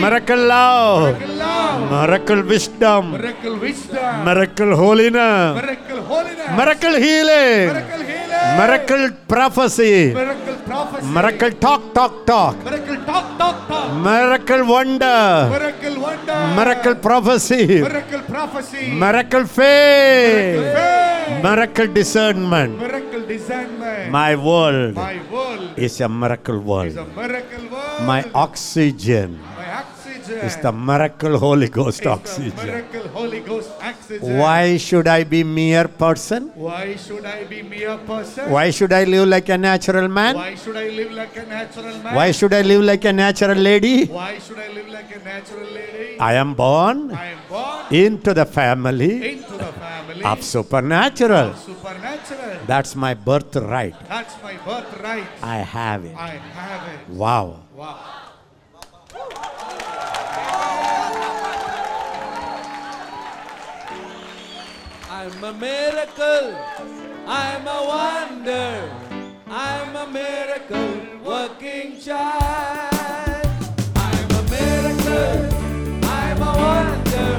miracle 0.04 0.44
love, 0.54 1.20
miracle 1.92 2.42
wisdom, 2.52 3.04
miracle 4.28 4.72
holiness, 4.76 5.54
miracle 6.58 6.96
healing, 7.06 7.70
miracle 8.60 9.06
prophecy, 9.28 10.14
miracle 10.14 10.56
prophecy, 10.70 11.08
miracle 11.16 11.52
talk, 11.66 11.82
talk, 11.98 12.14
talk, 12.26 12.56
miracle 12.64 12.98
talk, 13.10 13.26
talk, 13.40 13.58
talk, 13.68 13.88
miracle 14.08 14.64
wonder, 14.68 15.50
miracle 15.56 15.96
wonder, 16.06 16.38
miracle 16.58 16.96
prophecy, 17.08 17.64
miracle 17.82 18.22
prophecy, 18.34 18.84
miracle 19.04 19.46
faith, 19.46 20.60
miracle 20.60 20.74
faith, 20.78 21.44
miracle 21.44 21.88
discernment. 22.00 22.72
miracle 22.80 23.24
discernment. 23.34 24.12
My 24.12 24.36
world 24.36 24.96
My 24.96 25.18
world 25.32 25.74
is 25.78 26.00
a 26.02 26.10
miracle 26.10 26.60
is 26.60 26.66
world. 26.68 26.98
a 26.98 27.06
miracle 27.22 27.66
world. 27.74 28.02
My 28.06 28.22
oxygen. 28.46 29.40
My 29.58 29.68
oxygen 29.82 29.93
is 30.48 30.56
the 30.58 30.72
miracle 30.72 31.38
Holy 31.38 31.70
Ghost 31.70 32.04
the 32.04 32.10
oxygen. 32.10 32.66
miracle 32.66 33.08
Holy 33.10 33.40
Ghost 33.40 33.72
oxygen. 33.82 34.38
Why 34.38 34.78
should 34.78 35.08
I 35.08 35.24
be 35.24 35.44
mere 35.44 35.88
person? 35.88 36.52
Why 36.56 36.96
should 36.96 37.26
I 37.26 37.44
be 37.46 37.62
mere 37.62 37.98
person? 37.98 38.50
Why 38.52 38.70
should 38.72 38.94
I 38.94 39.04
live 39.06 39.28
like 39.28 39.50
a 39.50 39.58
natural 39.58 40.08
man? 40.08 40.36
Why 40.36 40.56
should 40.56 40.78
I 40.78 40.88
live 40.90 41.12
like 41.12 41.36
a 41.38 41.46
natural 41.46 41.98
man? 42.04 42.16
Why 42.16 42.32
should 42.32 42.54
I 42.54 42.62
live 42.62 42.82
like 42.82 43.06
a 43.06 43.14
natural 43.14 43.58
lady? 43.58 44.06
Why 44.06 44.40
should 44.40 44.60
I 44.60 44.70
live 44.70 44.88
like 44.90 45.16
a 45.16 45.20
natural 45.24 45.66
lady? 45.66 46.20
I 46.20 46.34
am 46.36 46.54
born 46.54 47.12
I 47.12 47.28
am 47.28 47.40
born 47.50 47.94
into 47.94 48.34
the 48.34 48.46
family 48.46 49.34
into 49.34 49.58
the 49.58 49.72
family 49.86 50.24
of 50.24 50.44
supernatural. 50.44 51.50
of 51.52 51.58
supernatural. 51.60 52.60
That's 52.68 52.96
my 52.96 53.14
birthright. 53.14 53.96
That's 54.08 54.36
my 54.42 54.54
birthright. 54.66 55.28
I 55.42 55.58
have 55.58 56.06
it. 56.06 56.16
I 56.16 56.30
have 56.60 56.84
it. 56.94 57.10
Wow. 57.10 57.60
Wow. 57.76 58.23
I'm 65.24 65.42
a 65.42 65.54
miracle. 65.54 66.54
I'm 67.26 67.66
a 67.66 67.80
wonder. 67.88 68.92
I'm 69.48 69.96
a 69.96 70.06
miracle 70.12 70.96
working 71.24 71.98
child. 71.98 73.48
I'm 73.96 74.32
a 74.32 74.44
miracle. 74.52 75.48
I'm 76.04 76.42
a 76.42 76.54
wonder. 76.64 77.32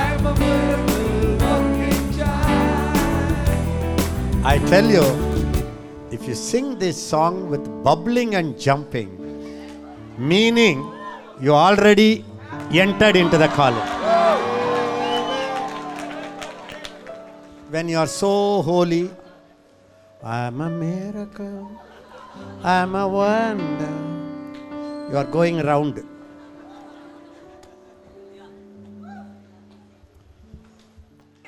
I'm 0.00 0.26
a 0.26 0.34
miracle 0.40 1.38
working 1.44 2.18
child. 2.18 2.90
I 4.44 4.58
tell 4.66 4.90
you, 4.90 5.06
if 6.10 6.26
you 6.26 6.34
sing 6.34 6.80
this 6.80 7.00
song 7.00 7.48
with 7.48 7.64
bubbling 7.84 8.34
and 8.34 8.58
jumping, 8.58 9.08
meaning 10.18 10.84
you 11.40 11.54
already 11.54 12.24
entered 12.72 13.14
into 13.14 13.38
the 13.38 13.46
college. 13.60 14.07
When 17.70 17.88
you 17.88 17.98
are 17.98 18.06
so 18.06 18.62
holy, 18.62 19.10
I'm 20.24 20.60
a 20.60 20.70
miracle, 20.70 21.70
I'm 22.64 22.94
a 22.94 23.06
wonder. 23.06 23.92
You 25.10 25.16
are 25.18 25.24
going 25.24 25.60
around. 25.60 26.02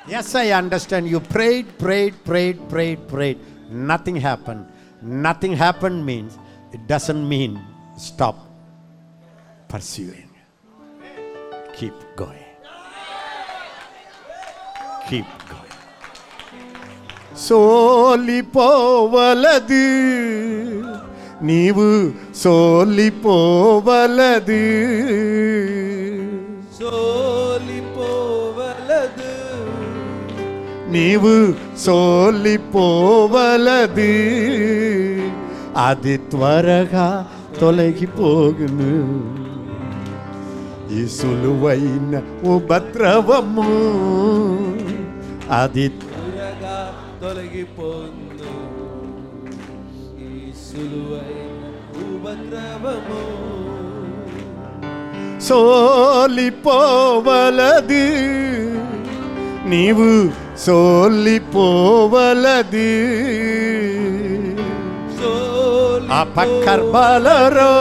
Yes, 0.07 0.35
I 0.35 0.51
understand. 0.51 1.09
You 1.09 1.21
prayed, 1.21 1.79
prayed, 1.79 2.23
prayed, 2.25 2.69
prayed, 2.69 3.09
prayed. 3.09 3.39
Nothing 3.71 4.17
happened. 4.17 4.67
Nothing 5.01 5.55
happened 5.55 6.05
means 6.05 6.39
it 6.73 6.87
doesn't 6.87 7.27
mean 7.27 7.61
stop 7.97 8.37
pursuing. 9.69 10.29
Keep 11.75 11.95
going. 12.17 12.45
Keep 15.09 15.27
going. 15.49 15.70
సోలిపోవలదు 17.46 18.76
నీవు 21.48 21.88
సోలిపోవలదు 22.44 23.32
సోలిపోవలదు 27.98 29.32
నీవు 30.94 31.34
సోలిపోవలదు 31.86 32.72
అది 35.80 36.16
త్వరగా 36.32 37.08
తొలగిపోగును 37.60 38.92
ఈ 40.92 41.02
సులువైన 41.18 42.14
ఉపద్రవము 42.54 43.68
అది 45.58 45.88
త్వరగా 46.02 46.78
తొలగిపోను 47.21 48.53
ఈ 50.27 50.31
సులువైన 50.65 51.63
ఉపద్రవము 52.07 53.21
సోలిపోవలది 56.63 58.07
నీవు 59.67 60.09
సోలిపోవలది 60.65 61.57
అపక్కర్బలరో 66.21 67.75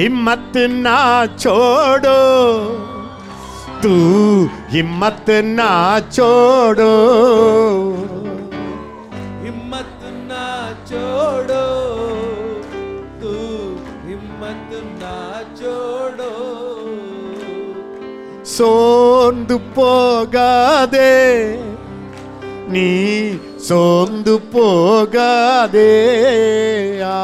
हिम्मत 0.00 0.52
ना 0.84 0.98
छोड़ो 1.40 2.20
तू 3.82 3.94
हिम्मत 4.74 5.26
ना 5.58 5.72
छोड़ो 6.16 6.94
हिम्मत 9.42 10.00
ना 10.30 10.46
छोड़ो 10.90 11.64
तू 13.22 13.34
हिम्मत 14.08 14.70
ना 15.02 15.16
छोड़ो 15.60 16.32
சோர்ந்து 18.54 19.56
போகாதே 19.74 21.12
நீ 22.72 22.88
சோர்ந்து 23.68 24.34
போகாதே 24.54 25.92
ஆ 27.10 27.20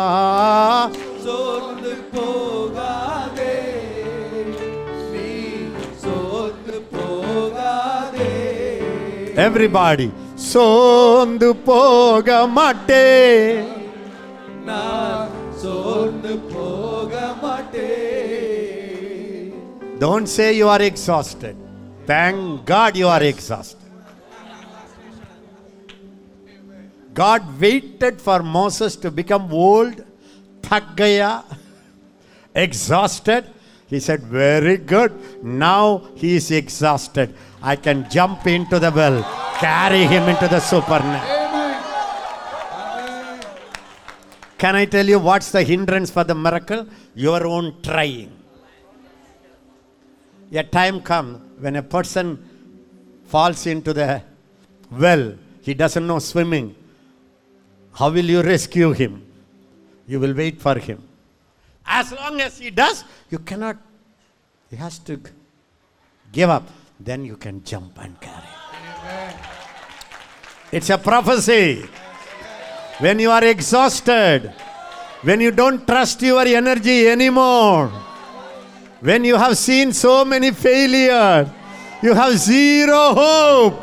எவ்ரிபாடி 9.45 10.09
சோர்ந்து 10.51 11.49
போக 11.69 12.37
மாட்டே 12.59 13.07
நான் 14.69 15.33
சோர்ந்து 15.63 16.35
போக 16.53 17.23
மாட்டே 17.43 17.91
don't 20.05 20.31
say 20.37 20.47
you 20.61 20.69
are 20.77 20.85
exhausted 20.91 21.59
thank 22.13 22.47
God 22.65 22.97
you 23.03 23.09
are 23.17 23.27
God 27.17 27.43
waited 27.61 28.21
for 28.21 28.43
Moses 28.43 28.95
to 28.97 29.11
become 29.11 29.51
old, 29.51 30.05
thakgaya, 30.61 31.31
exhausted. 32.55 33.45
He 33.91 34.01
said, 34.01 34.21
Very 34.23 34.77
good. 34.77 35.13
Now 35.43 36.03
he 36.15 36.37
is 36.37 36.51
exhausted 36.51 37.35
i 37.63 37.75
can 37.77 38.09
jump 38.11 38.47
into 38.47 38.79
the 38.79 38.91
well 38.91 39.23
carry 39.59 40.05
him 40.05 40.29
into 40.29 40.49
the 40.49 40.61
supernatural 40.61 41.35
can 44.59 44.75
i 44.77 44.85
tell 44.85 45.07
you 45.07 45.19
what's 45.19 45.51
the 45.51 45.63
hindrance 45.63 46.11
for 46.11 46.25
the 46.25 46.35
miracle 46.35 46.87
your 47.15 47.47
own 47.47 47.75
trying 47.83 48.33
a 50.53 50.63
time 50.63 51.01
comes 51.01 51.41
when 51.59 51.77
a 51.77 51.83
person 51.83 52.27
falls 53.27 53.67
into 53.67 53.93
the 53.93 54.23
well, 54.91 55.35
he 55.63 55.75
doesn't 55.75 56.07
know 56.07 56.19
swimming. 56.19 56.75
How 57.93 58.11
will 58.11 58.25
you 58.25 58.43
rescue 58.43 58.93
him? 58.93 59.25
You 60.07 60.21
will 60.21 60.35
wait 60.35 60.61
for 60.61 60.79
him. 60.79 61.03
As 61.85 62.13
long 62.13 62.41
as 62.41 62.59
he 62.59 62.71
does, 62.71 63.05
you 63.31 63.39
cannot, 63.39 63.77
he 64.71 64.77
has 64.77 64.99
to 65.01 65.21
give 66.33 66.51
up. 66.51 66.69
Then 66.99 67.25
you 67.25 67.37
can 67.37 67.63
jump 67.63 67.99
and 68.03 68.21
carry. 68.21 68.47
It's 70.73 70.91
a 70.91 70.99
prophecy. 70.99 71.85
When 72.99 73.19
you 73.19 73.31
are 73.31 73.45
exhausted, 73.45 74.53
when 75.23 75.41
you 75.41 75.51
don't 75.51 75.87
trust 75.87 76.23
your 76.23 76.43
energy 76.43 77.09
anymore, 77.09 77.89
when 79.01 79.25
you 79.25 79.37
have 79.37 79.59
seen 79.59 79.93
so 79.93 80.25
many 80.25 80.51
failures, 80.51 81.49
you 82.03 82.15
have 82.15 82.39
zero 82.39 83.15
hope. 83.15 83.81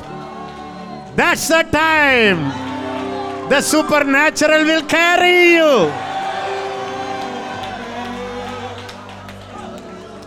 That's 1.15 1.47
the 1.47 1.63
time 1.71 3.49
the 3.49 3.61
supernatural 3.61 4.63
will 4.63 4.83
carry 4.83 5.53
you. 5.53 5.91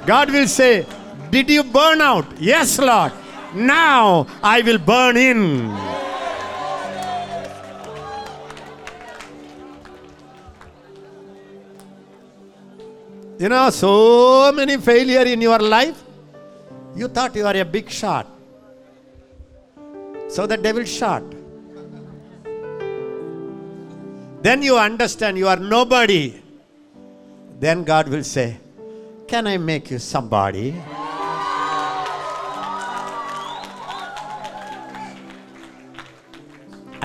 God 0.07 0.31
will 0.31 0.47
say, 0.47 0.87
Did 1.31 1.51
you 1.51 1.65
burn 1.65 2.01
out? 2.01 2.27
Yes, 2.39 2.79
Lord. 2.79 3.13
Now 3.55 4.27
I 4.43 4.63
will 4.63 4.79
burn 4.79 5.17
in. 5.17 5.97
You 13.39 13.51
know, 13.51 13.69
so 13.69 14.51
many 14.53 14.79
failure 14.79 15.23
in 15.23 15.43
your 15.43 15.59
life. 15.59 16.03
You 16.95 17.09
thought 17.09 17.37
you 17.37 17.47
are 17.47 17.57
a 17.57 17.65
big 17.65 17.91
shot. 17.91 18.27
So 20.29 20.47
the 20.47 20.57
devil 20.57 20.85
shot. 20.85 21.23
Then 24.43 24.63
you 24.63 24.79
understand 24.79 25.37
you 25.37 25.49
are 25.49 25.57
nobody. 25.57 26.41
Then 27.61 27.85
God 27.85 28.09
will 28.09 28.25
say, 28.25 28.59
Can 29.27 29.47
I 29.47 29.59
make 29.59 29.91
you 29.91 29.99
somebody? 29.99 30.75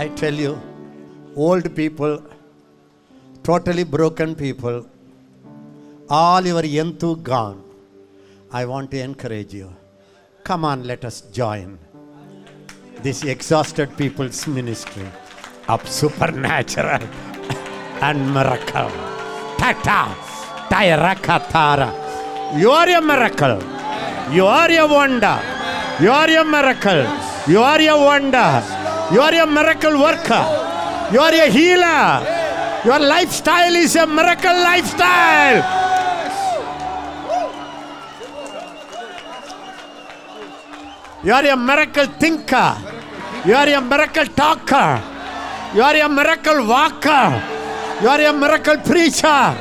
I 0.02 0.08
tell 0.20 0.34
you, 0.34 0.54
old 1.36 1.66
people, 1.76 2.14
totally 3.44 3.84
broken 3.84 4.34
people, 4.34 4.78
all 6.10 6.44
your 6.52 6.64
yentu 6.76 7.22
gone. 7.22 7.60
I 8.52 8.66
want 8.66 8.90
to 8.94 9.00
encourage 9.00 9.54
you. 9.54 9.70
Come 10.44 10.66
on, 10.66 10.86
let 10.92 11.06
us 11.06 11.22
join 11.40 11.78
this 13.04 13.24
exhausted 13.24 13.96
people's 13.96 14.48
ministry 14.48 15.08
of 15.68 15.88
supernatural 15.88 17.04
and 18.08 18.34
miracle. 18.34 18.92
Tata, 19.62 20.02
Tairakatara. 20.74 21.90
You 22.60 22.72
are 22.72 22.90
a 22.90 23.02
miracle. 23.14 23.58
You 24.34 24.48
are 24.48 24.72
a 24.72 24.86
wonder. 24.98 25.40
You 26.02 26.12
are 26.12 26.32
a 26.42 26.44
miracle. 26.44 27.04
You 27.48 27.62
are 27.62 27.82
a 27.82 27.96
wonder. 28.10 28.81
You 29.14 29.20
are 29.20 29.34
a 29.34 29.46
miracle 29.46 30.00
worker. 30.00 30.44
You 31.12 31.20
are 31.20 31.34
a 31.34 31.50
healer. 31.50 32.24
Your 32.86 33.00
lifestyle 33.00 33.76
is 33.76 33.96
a 33.96 34.08
miracle 34.08 34.54
lifestyle. 34.54 35.60
You 41.24 41.34
are 41.34 41.46
a 41.46 41.58
miracle 41.58 42.08
thinker. 42.18 42.78
You 43.46 43.54
are 43.54 43.68
a 43.68 43.82
miracle 43.82 44.26
talker. 44.28 45.02
You 45.76 45.84
are 45.84 45.96
a 45.96 46.10
miracle 46.10 46.66
walker. 46.66 47.44
You 48.02 48.08
are 48.08 48.22
a 48.22 48.34
miracle 48.34 48.78
preacher. 48.78 49.56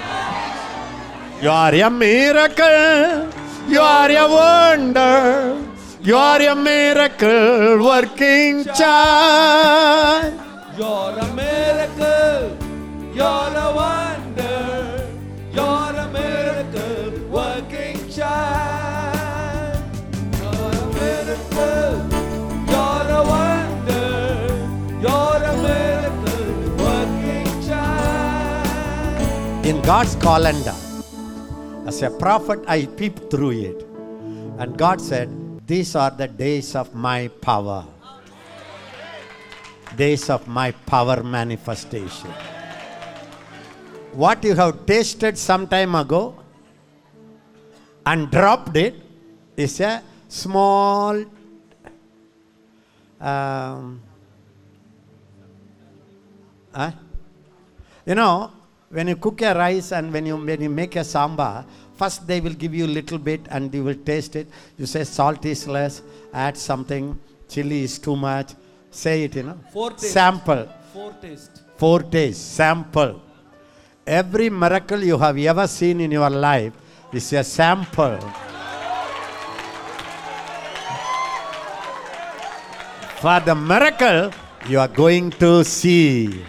You 1.43 1.51
are 1.51 1.75
a 1.75 1.91
miracle. 1.91 3.29
You 3.69 3.81
are 3.81 4.11
a 4.11 4.29
wonder. 4.29 5.70
You 6.03 6.17
are 6.17 6.41
a 6.41 6.55
miracle 6.55 7.85
working 7.85 8.65
child. 8.65 10.33
You're 10.79 11.19
a 11.19 11.29
miracle. 11.35 12.57
You're 13.13 13.53
a 13.65 13.69
wonder. 13.77 15.07
You're 15.53 15.97
a 16.01 16.09
miracle 16.11 17.21
working 17.29 18.09
child. 18.09 19.85
You're 20.41 20.73
a 20.73 20.87
miracle. 20.97 22.01
You're 22.73 23.11
a 23.13 23.23
wonder. 23.35 24.09
You're 25.05 25.43
a 25.45 25.55
miracle 25.61 26.77
working 26.81 27.51
child. 27.69 29.67
in 29.67 29.83
God's 29.83 30.17
calendar. 30.17 30.75
As 31.87 32.01
a 32.01 32.09
prophet, 32.09 32.65
I 32.67 32.87
peeped 32.87 33.31
through 33.31 33.51
it. 33.51 33.87
And 34.59 34.79
God 34.79 34.99
said, 34.99 35.29
These 35.71 35.95
are 35.95 36.11
the 36.11 36.27
days 36.27 36.75
of 36.75 36.97
my 36.97 37.29
power. 37.29 37.87
Days 39.95 40.29
of 40.29 40.49
my 40.49 40.73
power 40.73 41.23
manifestation. 41.23 42.33
What 44.13 44.43
you 44.43 44.57
have 44.57 44.85
tasted 44.85 45.39
some 45.39 45.69
time 45.69 45.95
ago 45.95 46.35
and 48.05 48.29
dropped 48.33 48.77
it 48.77 48.97
is 49.57 49.79
a 49.79 50.03
small 50.27 51.25
um, 53.21 54.03
huh? 56.75 56.91
You 58.07 58.17
know, 58.17 58.51
when 58.89 59.07
you 59.07 59.15
cook 59.15 59.41
a 59.43 59.55
rice 59.55 59.93
and 59.93 60.13
when 60.13 60.27
you, 60.27 60.37
when 60.37 60.61
you 60.63 60.69
make 60.69 60.97
a 60.97 61.05
sambar, 61.07 61.65
first 62.01 62.27
they 62.27 62.41
will 62.45 62.59
give 62.65 62.75
you 62.79 62.87
a 62.91 62.95
little 62.99 63.19
bit 63.31 63.43
and 63.51 63.75
you 63.75 63.85
will 63.89 64.01
taste 64.11 64.37
it. 64.43 64.49
You 64.79 64.87
say 64.87 65.05
salt 65.05 65.45
is 65.55 65.67
less, 65.77 66.03
add 66.33 66.57
something, 66.57 67.19
chili 67.49 67.83
is 67.89 67.99
too 67.99 68.17
much. 68.17 68.53
Say 68.91 69.25
it, 69.25 69.37
you 69.37 69.45
know. 69.49 69.59
Four 69.73 69.91
taste. 69.91 70.13
Sample. 70.13 70.63
Four 70.93 71.13
taste. 71.23 71.63
foretaste, 71.81 72.37
sample. 72.37 73.23
Every 74.07 74.51
miracle 74.51 75.03
you 75.03 75.17
have 75.17 75.39
ever 75.39 75.67
seen 75.67 76.01
in 76.01 76.11
your 76.11 76.29
life 76.29 76.75
is 77.13 77.33
a 77.33 77.43
sample. 77.43 78.19
For 83.23 83.41
the 83.41 83.55
miracle 83.55 84.31
you 84.69 84.79
are 84.79 84.89
going 84.89 85.31
to 85.43 85.65
see. 85.65 86.45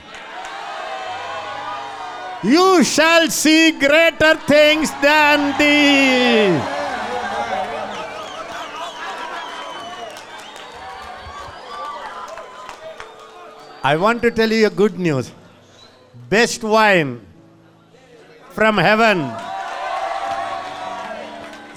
You 2.43 2.83
shall 2.83 3.29
see 3.29 3.71
greater 3.71 4.35
things 4.49 4.89
than 5.01 5.57
these. 5.59 6.61
I 13.83 13.95
want 13.95 14.23
to 14.23 14.31
tell 14.31 14.51
you 14.51 14.65
a 14.65 14.69
good 14.71 14.97
news. 14.97 15.31
Best 16.29 16.63
wine 16.63 17.21
from 18.51 18.77
heaven 18.77 19.29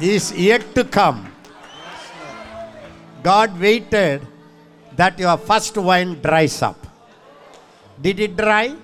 is 0.00 0.32
yet 0.32 0.74
to 0.74 0.84
come. 0.84 1.30
God 3.22 3.58
waited 3.60 4.26
that 4.96 5.18
your 5.18 5.36
first 5.36 5.76
wine 5.76 6.20
dries 6.22 6.62
up. 6.62 6.86
Did 8.00 8.20
it 8.20 8.36
dry? 8.36 8.76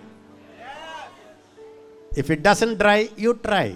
If 2.16 2.30
it 2.30 2.42
doesn't 2.42 2.78
dry, 2.78 3.08
you 3.16 3.34
try. 3.34 3.74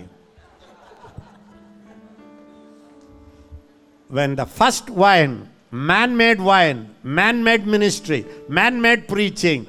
When 4.08 4.34
the 4.34 4.44
first 4.44 4.90
wine, 4.90 5.48
man 5.70 6.16
made 6.16 6.40
wine, 6.40 6.94
man 7.02 7.44
made 7.44 7.66
ministry, 7.66 8.24
man 8.48 8.80
made 8.80 9.06
preaching, 9.06 9.66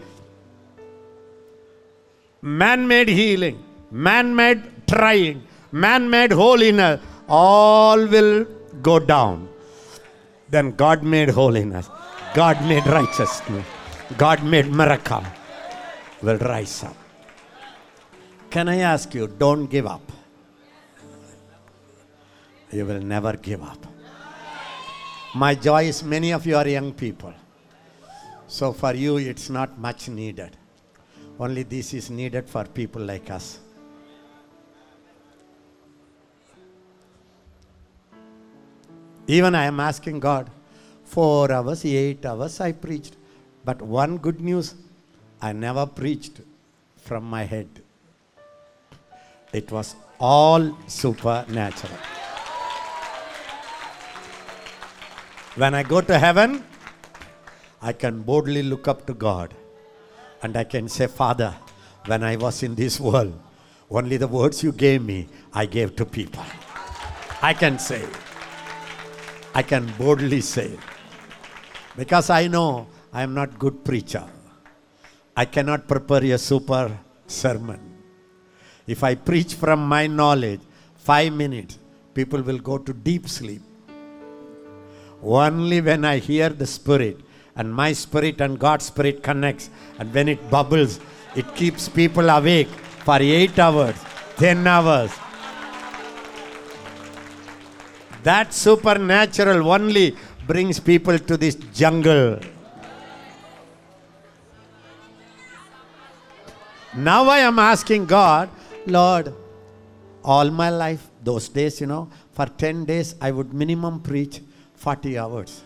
man 2.41 2.87
made 2.87 3.07
healing, 3.07 3.63
man 3.91 4.35
made 4.35 4.63
trying, 4.87 5.43
man 5.71 6.09
made 6.09 6.31
holiness, 6.31 6.99
all 7.29 8.05
will 8.07 8.45
go 8.81 8.99
down. 8.99 9.47
Then 10.49 10.71
God 10.71 11.03
made 11.03 11.29
holiness, 11.29 11.89
God 12.33 12.61
made 12.67 12.85
righteousness, 12.87 13.65
God 14.17 14.43
made 14.43 14.71
miracle 14.71 15.23
will 16.21 16.37
rise 16.37 16.83
up. 16.83 17.04
Can 18.55 18.69
I 18.69 18.77
ask 18.77 19.13
you, 19.13 19.27
don't 19.27 19.65
give 19.65 19.85
up. 19.85 20.09
You 22.71 22.85
will 22.85 23.01
never 23.01 23.33
give 23.33 23.61
up. 23.61 23.85
My 25.33 25.55
joy 25.55 25.83
is 25.89 26.01
many 26.01 26.31
of 26.31 26.45
you 26.45 26.55
are 26.55 26.65
young 26.65 26.93
people. 26.93 27.33
So 28.47 28.71
for 28.71 28.93
you, 28.93 29.17
it's 29.17 29.49
not 29.49 29.77
much 29.77 30.07
needed. 30.07 30.55
Only 31.37 31.63
this 31.63 31.93
is 31.93 32.09
needed 32.09 32.47
for 32.47 32.63
people 32.63 33.01
like 33.01 33.29
us. 33.29 33.59
Even 39.27 39.53
I 39.53 39.65
am 39.65 39.81
asking 39.81 40.21
God, 40.21 40.49
four 41.03 41.51
hours, 41.51 41.83
eight 41.83 42.25
hours 42.25 42.61
I 42.61 42.71
preached. 42.71 43.17
But 43.65 43.81
one 43.81 44.15
good 44.15 44.39
news, 44.39 44.75
I 45.41 45.51
never 45.51 45.85
preached 45.85 46.39
from 46.95 47.25
my 47.25 47.43
head. 47.43 47.81
It 49.53 49.71
was 49.71 49.95
all 50.19 50.77
supernatural. 50.87 51.93
When 55.55 55.73
I 55.73 55.83
go 55.83 56.01
to 56.01 56.19
heaven, 56.19 56.63
I 57.81 57.93
can 57.93 58.21
boldly 58.23 58.63
look 58.63 58.87
up 58.87 59.05
to 59.07 59.13
God 59.13 59.53
and 60.43 60.57
I 60.57 60.63
can 60.63 60.89
say, 60.89 61.07
Father, 61.07 61.55
when 62.05 62.23
I 62.23 62.35
was 62.35 62.61
in 62.63 62.75
this 62.75 62.99
world, 62.99 63.39
only 63.89 64.17
the 64.17 64.27
words 64.27 64.63
you 64.63 64.71
gave 64.71 65.03
me, 65.03 65.27
I 65.53 65.65
gave 65.65 65.95
to 65.95 66.05
people. 66.05 66.43
I 67.41 67.53
can 67.53 67.79
say. 67.79 68.05
I 69.53 69.61
can 69.63 69.89
boldly 69.97 70.41
say, 70.41 70.77
because 71.95 72.29
I 72.29 72.47
know 72.47 72.87
I 73.13 73.23
am 73.23 73.33
not 73.33 73.57
good 73.57 73.85
preacher. 73.85 74.25
I 75.37 75.45
cannot 75.45 75.87
prepare 75.87 76.25
a 76.33 76.37
super 76.37 76.99
sermon. 77.27 77.94
If 78.87 79.03
I 79.03 79.15
preach 79.15 79.55
from 79.55 79.87
my 79.87 80.07
knowledge, 80.07 80.61
five 80.95 81.33
minutes, 81.33 81.79
people 82.13 82.41
will 82.41 82.59
go 82.59 82.77
to 82.77 82.93
deep 82.93 83.27
sleep. 83.27 83.61
Only 85.23 85.81
when 85.81 86.05
I 86.05 86.17
hear 86.19 86.49
the 86.49 86.67
Spirit 86.67 87.19
and 87.55 87.73
my 87.73 87.93
spirit 87.93 88.41
and 88.41 88.59
God's 88.59 88.85
Spirit 88.85 89.23
connects, 89.23 89.69
and 89.97 90.13
when 90.13 90.27
it 90.27 90.49
bubbles, 90.49 90.99
it 91.35 91.55
keeps 91.55 91.87
people 91.87 92.29
awake 92.29 92.67
for 93.05 93.17
eight 93.21 93.57
hours, 93.57 93.95
ten 94.35 94.67
hours. 94.67 95.11
That 98.23 98.53
supernatural 98.53 99.71
only 99.71 100.17
brings 100.47 100.79
people 100.79 101.17
to 101.17 101.37
this 101.37 101.55
jungle. 101.73 102.39
Now 106.95 107.27
I 107.29 107.39
am 107.39 107.59
asking 107.59 108.05
God, 108.05 108.49
Lord, 108.87 109.33
all 110.23 110.49
my 110.49 110.69
life, 110.69 111.07
those 111.23 111.49
days, 111.49 111.81
you 111.81 111.87
know, 111.87 112.09
for 112.31 112.45
10 112.45 112.85
days 112.85 113.15
I 113.21 113.31
would 113.31 113.53
minimum 113.53 114.01
preach 114.01 114.41
40 114.75 115.17
hours. 115.17 115.61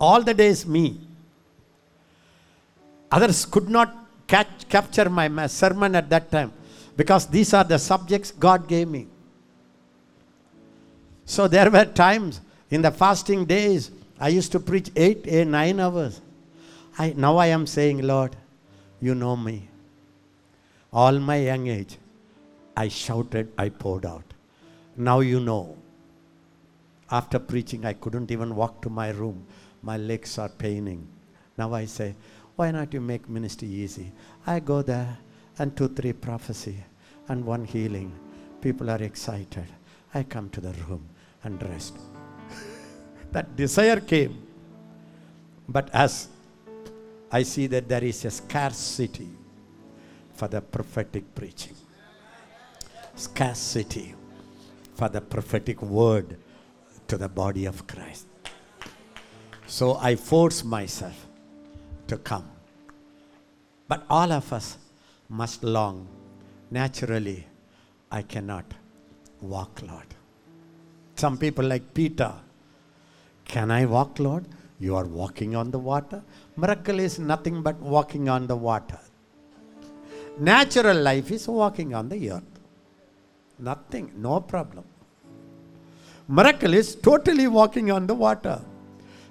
All 0.00 0.22
the 0.22 0.34
days, 0.34 0.66
me. 0.66 1.00
Others 3.10 3.46
could 3.46 3.68
not 3.68 3.94
catch, 4.26 4.68
capture 4.68 5.08
my 5.08 5.46
sermon 5.46 5.94
at 5.94 6.08
that 6.10 6.30
time 6.30 6.52
because 6.96 7.26
these 7.26 7.54
are 7.54 7.64
the 7.64 7.78
subjects 7.78 8.30
God 8.30 8.66
gave 8.66 8.88
me. 8.88 9.06
So 11.24 11.48
there 11.48 11.70
were 11.70 11.84
times 11.84 12.40
in 12.70 12.82
the 12.82 12.90
fasting 12.90 13.44
days 13.44 13.90
I 14.18 14.28
used 14.28 14.52
to 14.52 14.60
preach 14.60 14.90
eight, 14.96 15.24
eight 15.26 15.46
nine 15.46 15.80
hours. 15.80 16.20
I, 16.98 17.14
now 17.16 17.36
I 17.36 17.46
am 17.46 17.66
saying, 17.66 18.02
Lord, 18.02 18.36
you 19.00 19.14
know 19.14 19.36
me. 19.36 19.68
All 20.92 21.18
my 21.18 21.36
young 21.36 21.68
age, 21.68 21.96
I 22.76 22.88
shouted, 22.88 23.50
I 23.56 23.70
poured 23.70 24.04
out. 24.04 24.34
Now 24.96 25.20
you 25.20 25.40
know. 25.40 25.76
After 27.10 27.38
preaching, 27.38 27.86
I 27.86 27.94
couldn't 27.94 28.30
even 28.30 28.54
walk 28.54 28.82
to 28.82 28.90
my 28.90 29.10
room. 29.10 29.46
My 29.82 29.96
legs 29.96 30.38
are 30.38 30.50
paining. 30.50 31.08
Now 31.56 31.72
I 31.72 31.86
say, 31.86 32.14
why 32.56 32.70
not 32.70 32.92
you 32.92 33.00
make 33.00 33.28
ministry 33.28 33.68
easy? 33.68 34.12
I 34.46 34.60
go 34.60 34.82
there 34.82 35.16
and 35.58 35.74
two, 35.76 35.88
three 35.88 36.12
prophecy 36.12 36.76
and 37.28 37.44
one 37.44 37.64
healing. 37.64 38.12
People 38.60 38.90
are 38.90 39.02
excited. 39.02 39.66
I 40.14 40.22
come 40.22 40.50
to 40.50 40.60
the 40.60 40.72
room 40.88 41.08
and 41.42 41.62
rest. 41.62 41.96
that 43.32 43.56
desire 43.56 44.00
came. 44.00 44.46
But 45.68 45.88
as 45.94 46.28
I 47.30 47.44
see 47.44 47.66
that 47.68 47.88
there 47.88 48.04
is 48.04 48.24
a 48.26 48.30
scarcity 48.30 49.28
for 50.42 50.48
the 50.48 50.60
prophetic 50.60 51.24
preaching, 51.36 51.76
scarcity 53.14 54.12
for 54.96 55.08
the 55.08 55.20
prophetic 55.20 55.80
word 55.80 56.36
to 57.06 57.16
the 57.16 57.28
body 57.28 57.64
of 57.64 57.86
Christ. 57.86 58.26
So 59.68 59.98
I 59.98 60.16
force 60.16 60.64
myself 60.64 61.28
to 62.08 62.16
come. 62.16 62.48
But 63.86 64.02
all 64.10 64.32
of 64.32 64.52
us 64.52 64.78
must 65.28 65.62
long. 65.62 66.08
Naturally, 66.72 67.46
I 68.10 68.22
cannot 68.22 68.64
walk, 69.40 69.80
Lord. 69.88 70.08
Some 71.14 71.38
people, 71.38 71.66
like 71.66 71.94
Peter, 71.94 72.32
can 73.44 73.70
I 73.70 73.86
walk, 73.86 74.18
Lord? 74.18 74.48
You 74.80 74.96
are 74.96 75.06
walking 75.06 75.54
on 75.54 75.70
the 75.70 75.78
water. 75.78 76.20
Miracle 76.56 76.98
is 76.98 77.20
nothing 77.20 77.62
but 77.62 77.78
walking 77.78 78.28
on 78.28 78.48
the 78.48 78.56
water. 78.56 78.98
Natural 80.38 80.96
life 80.96 81.30
is 81.30 81.46
walking 81.46 81.94
on 81.94 82.08
the 82.08 82.30
earth. 82.30 82.42
Nothing, 83.58 84.12
no 84.16 84.40
problem. 84.40 84.84
Miracle 86.28 86.74
is 86.74 86.94
totally 86.94 87.46
walking 87.46 87.90
on 87.90 88.06
the 88.06 88.14
water. 88.14 88.60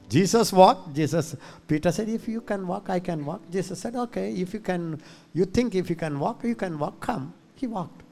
Jesus 0.08 0.52
walked. 0.52 0.93
Jesus, 0.93 1.36
Peter 1.68 1.91
said, 1.91 2.10
If 2.10 2.28
you 2.28 2.41
can 2.41 2.68
walk, 2.68 2.89
I 2.89 2.99
can 2.99 3.26
walk. 3.26 3.41
Jesus 3.49 3.80
said, 3.80 3.95
Okay, 3.95 4.34
if 4.34 4.54
you 4.54 4.60
can, 4.60 5.02
you 5.34 5.45
think 5.45 5.74
if 5.74 5.89
you 5.89 5.95
can 5.95 6.20
walk, 6.20 6.43
you 6.43 6.56
can 6.56 6.78
walk, 6.78 6.99
come. 6.99 7.34
He 7.56 7.66
walked. 7.66 8.04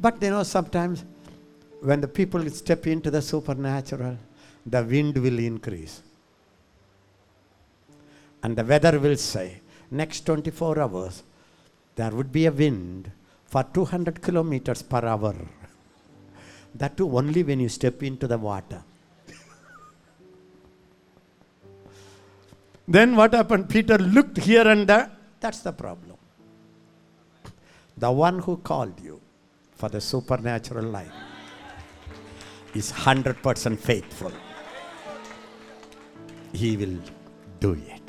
But 0.00 0.20
you 0.20 0.30
know, 0.30 0.42
sometimes 0.42 1.04
when 1.80 2.00
the 2.00 2.08
people 2.08 2.48
step 2.50 2.86
into 2.86 3.10
the 3.10 3.22
supernatural, 3.22 4.18
the 4.66 4.82
wind 4.82 5.16
will 5.16 5.38
increase. 5.38 6.02
And 8.42 8.56
the 8.56 8.64
weather 8.64 8.98
will 8.98 9.16
say, 9.16 9.60
next 9.90 10.26
24 10.26 10.80
hours, 10.80 11.22
there 11.96 12.10
would 12.10 12.32
be 12.32 12.46
a 12.46 12.52
wind 12.52 13.10
for 13.46 13.62
200 13.62 14.22
kilometers 14.22 14.82
per 14.82 15.04
hour. 15.04 15.34
That 16.74 16.96
too 16.96 17.16
only 17.16 17.42
when 17.42 17.60
you 17.60 17.68
step 17.68 18.02
into 18.02 18.26
the 18.26 18.38
water. 18.38 18.82
then 22.88 23.14
what 23.14 23.34
happened? 23.34 23.68
Peter 23.68 23.98
looked 23.98 24.38
here 24.38 24.66
and 24.66 24.88
there. 24.88 25.10
That's 25.40 25.60
the 25.60 25.72
problem. 25.72 26.16
The 27.96 28.10
one 28.10 28.38
who 28.38 28.56
called 28.56 28.98
you 29.00 29.20
for 29.74 29.88
the 29.88 30.00
supernatural 30.00 30.86
life 30.86 31.12
is 32.74 32.90
100% 32.90 33.78
faithful. 33.78 34.32
He 36.52 36.76
will 36.76 36.98
do 37.60 37.72
it. 37.72 38.01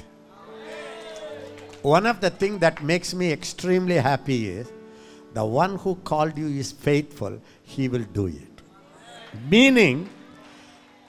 One 1.83 2.05
of 2.05 2.21
the 2.21 2.29
things 2.29 2.59
that 2.61 2.81
makes 2.81 3.13
me 3.13 3.31
extremely 3.31 3.95
happy 3.95 4.47
is 4.47 4.71
the 5.33 5.43
one 5.43 5.75
who 5.77 5.95
called 5.95 6.37
you 6.37 6.47
is 6.47 6.71
faithful, 6.71 7.41
he 7.63 7.89
will 7.89 8.05
do 8.13 8.27
it. 8.27 8.61
Meaning, 9.49 10.09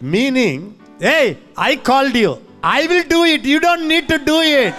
meaning, 0.01 0.81
hey, 0.99 1.39
I 1.57 1.77
called 1.77 2.17
you. 2.17 2.45
I 2.63 2.87
will 2.89 3.05
do 3.05 3.25
it. 3.25 3.45
You 3.45 3.61
don't 3.61 3.87
need 3.87 4.09
to 4.09 4.19
do 4.19 4.41
it. 4.41 4.75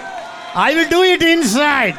I 0.54 0.74
will 0.74 0.88
do 0.90 1.02
it 1.02 1.22
inside. 1.22 1.96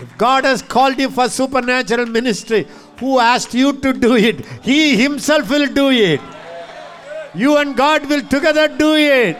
If 0.00 0.16
God 0.16 0.44
has 0.44 0.62
called 0.62 0.98
you 0.98 1.10
for 1.10 1.28
supernatural 1.28 2.06
ministry, 2.06 2.68
who 3.00 3.18
asked 3.18 3.52
you 3.52 3.72
to 3.80 3.92
do 3.92 4.14
it? 4.14 4.44
He 4.62 4.96
himself 4.96 5.50
will 5.50 5.66
do 5.66 5.90
it. 5.90 6.20
You 7.34 7.56
and 7.56 7.76
God 7.76 8.08
will 8.08 8.22
together 8.22 8.68
do 8.68 8.94
it. 8.94 9.36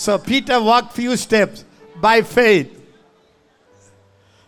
So 0.00 0.16
Peter 0.16 0.56
walked 0.56 0.96
few 0.96 1.12
steps 1.14 1.62
by 2.00 2.22
faith. 2.22 2.72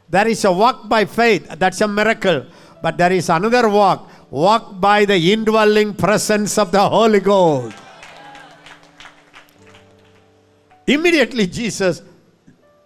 There 0.09 0.26
is 0.26 0.46
a 0.46 0.53
walk 0.53 0.88
by 0.88 1.05
faith, 1.05 1.44
that's 1.61 1.78
a 1.82 1.88
miracle. 1.88 2.46
But 2.80 2.96
there 2.96 3.12
is 3.12 3.28
another 3.28 3.68
walk, 3.68 4.09
walk 4.30 4.80
by 4.80 5.05
the 5.05 5.20
indwelling 5.30 5.92
presence 5.92 6.57
of 6.57 6.72
the 6.72 6.80
Holy 6.80 7.20
Ghost. 7.20 7.76
Immediately 10.86 11.46
Jesus 11.48 12.00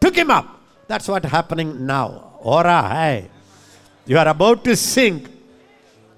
took 0.01 0.17
him 0.17 0.33
up. 0.33 0.59
That's 0.89 1.07
what 1.07 1.25
happening 1.25 1.87
now. 1.87 2.35
Ora, 2.43 2.83
hey. 2.91 3.31
You 4.07 4.19
are 4.19 4.27
about 4.27 4.65
to 4.65 4.75
sink. 4.75 5.31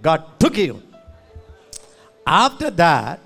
God 0.01 0.41
took 0.41 0.57
you. 0.57 0.83
After 2.27 2.71
that, 2.71 3.21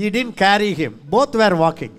he 0.00 0.08
didn't 0.08 0.34
carry 0.44 0.72
him. 0.72 0.92
Both 1.14 1.34
were 1.40 1.54
walking. 1.62 1.94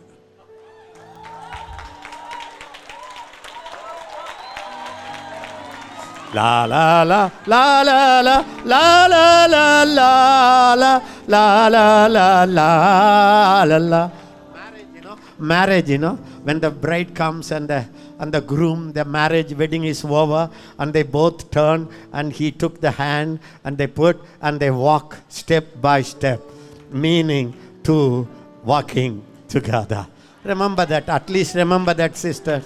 La 6.33 6.65
la 6.65 7.03
la 7.03 7.29
la 7.45 7.81
la 7.89 8.21
la 8.21 8.45
la 8.71 9.05
la 9.05 9.45
la 9.53 9.83
la 9.85 10.73
la 10.73 10.73
la 11.33 11.67
la 11.67 12.07
la 12.07 12.45
la 12.47 13.63
la 13.69 13.77
la 13.77 14.11
marriage 14.55 14.87
you 14.95 15.01
know 15.05 15.17
marriage 15.37 15.89
you 15.93 15.97
know 16.03 16.15
when 16.45 16.59
the 16.65 16.71
bride 16.71 17.13
comes 17.13 17.51
and 17.51 17.67
the 17.67 17.81
and 18.19 18.33
the 18.33 18.41
groom 18.51 18.93
the 18.93 19.05
marriage 19.05 19.53
wedding 19.61 19.83
is 19.83 20.03
over 20.05 20.49
and 20.79 20.93
they 20.93 21.03
both 21.03 21.51
turn 21.51 21.87
and 22.13 22.33
he 22.33 22.49
took 22.51 22.79
the 22.81 22.91
hand 23.03 23.39
and 23.65 23.77
they 23.77 23.87
put 24.03 24.17
and 24.41 24.59
they 24.59 24.71
walk 24.71 25.17
step 25.41 25.65
by 25.89 26.01
step 26.01 26.39
meaning 27.05 27.53
to 27.83 28.27
walking 28.63 29.23
together 29.47 30.07
remember 30.43 30.85
that 30.85 31.07
at 31.09 31.29
least 31.29 31.55
remember 31.55 31.93
that 31.93 32.15
sister 32.15 32.61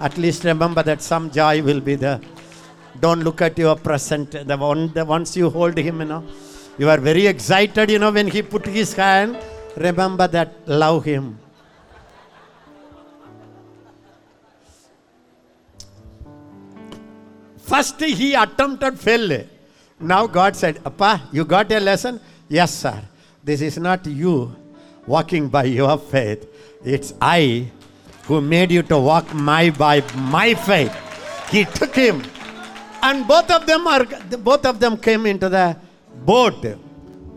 at 0.00 0.16
least 0.16 0.44
remember 0.44 0.82
that 0.82 1.00
some 1.02 1.30
joy 1.30 1.62
will 1.62 1.80
be 1.80 1.94
there 1.94 2.20
don't 3.00 3.22
look 3.22 3.42
at 3.42 3.56
your 3.58 3.76
present. 3.76 4.32
The 4.32 4.56
one, 4.56 4.92
the 4.92 5.04
once 5.04 5.36
you 5.36 5.50
hold 5.50 5.78
him, 5.78 6.00
you 6.00 6.06
know, 6.06 6.24
you 6.78 6.88
are 6.88 6.98
very 6.98 7.26
excited. 7.26 7.90
You 7.90 7.98
know, 7.98 8.10
when 8.10 8.26
he 8.26 8.42
put 8.42 8.66
his 8.66 8.92
hand, 8.92 9.38
remember 9.76 10.26
that. 10.28 10.68
Love 10.68 11.04
him. 11.04 11.38
First 17.58 18.00
he 18.00 18.34
attempted 18.34 18.98
fail. 18.98 19.44
Now 20.00 20.26
God 20.26 20.56
said, 20.56 20.80
Appa, 20.84 21.28
you 21.32 21.44
got 21.44 21.70
a 21.70 21.80
lesson? 21.80 22.20
Yes, 22.48 22.72
sir. 22.74 23.02
This 23.44 23.60
is 23.60 23.78
not 23.78 24.06
you 24.06 24.54
walking 25.06 25.48
by 25.48 25.64
your 25.64 25.98
faith. 25.98 26.46
It's 26.84 27.14
I 27.20 27.70
who 28.24 28.40
made 28.40 28.70
you 28.70 28.82
to 28.84 28.98
walk 28.98 29.32
my 29.34 29.70
by 29.70 30.02
my 30.14 30.54
faith. 30.54 30.94
He 31.50 31.64
took 31.64 31.94
him 31.94 32.22
and 33.02 33.26
both 33.26 33.50
of 33.50 33.66
them 33.66 33.86
are 33.86 34.04
both 34.38 34.66
of 34.66 34.80
them 34.80 34.96
came 34.96 35.26
into 35.26 35.48
the 35.48 35.76
boat 36.24 36.60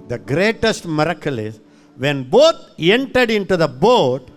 the 0.07 0.17
greatest 0.17 0.85
miracle 0.85 1.37
is 1.39 1.59
when 1.97 2.23
both 2.23 2.55
entered 2.79 3.29
into 3.31 3.55
the 3.55 3.67
boat 3.67 4.29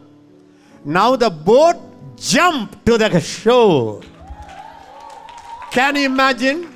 now 0.84 1.16
the 1.16 1.30
boat 1.30 1.76
jumped 2.16 2.84
to 2.86 2.98
the 2.98 3.20
shore 3.20 4.02
can 5.70 5.96
you 5.96 6.04
imagine 6.06 6.73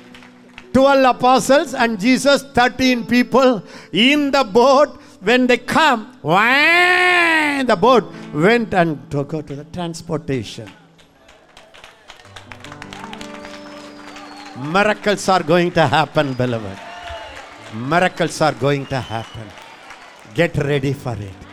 12 0.73 1.15
apostles 1.15 1.73
and 1.73 1.99
jesus 1.99 2.43
13 2.53 3.05
people 3.05 3.63
in 3.91 4.31
the 4.31 4.43
boat 4.43 4.99
when 5.21 5.47
they 5.47 5.57
come 5.57 6.17
whang, 6.21 7.65
the 7.65 7.75
boat 7.75 8.05
went 8.33 8.73
and 8.73 9.09
to 9.11 9.23
go 9.23 9.41
to 9.41 9.55
the 9.55 9.65
transportation 9.65 10.69
Miracles 14.59 15.29
are 15.29 15.41
going 15.41 15.71
to 15.71 15.87
happen, 15.87 16.33
beloved. 16.33 16.77
Miracles 17.73 18.41
are 18.41 18.51
going 18.51 18.85
to 18.87 18.99
happen. 18.99 19.47
Get 20.33 20.57
ready 20.57 20.91
for 20.91 21.13
it. 21.13 21.48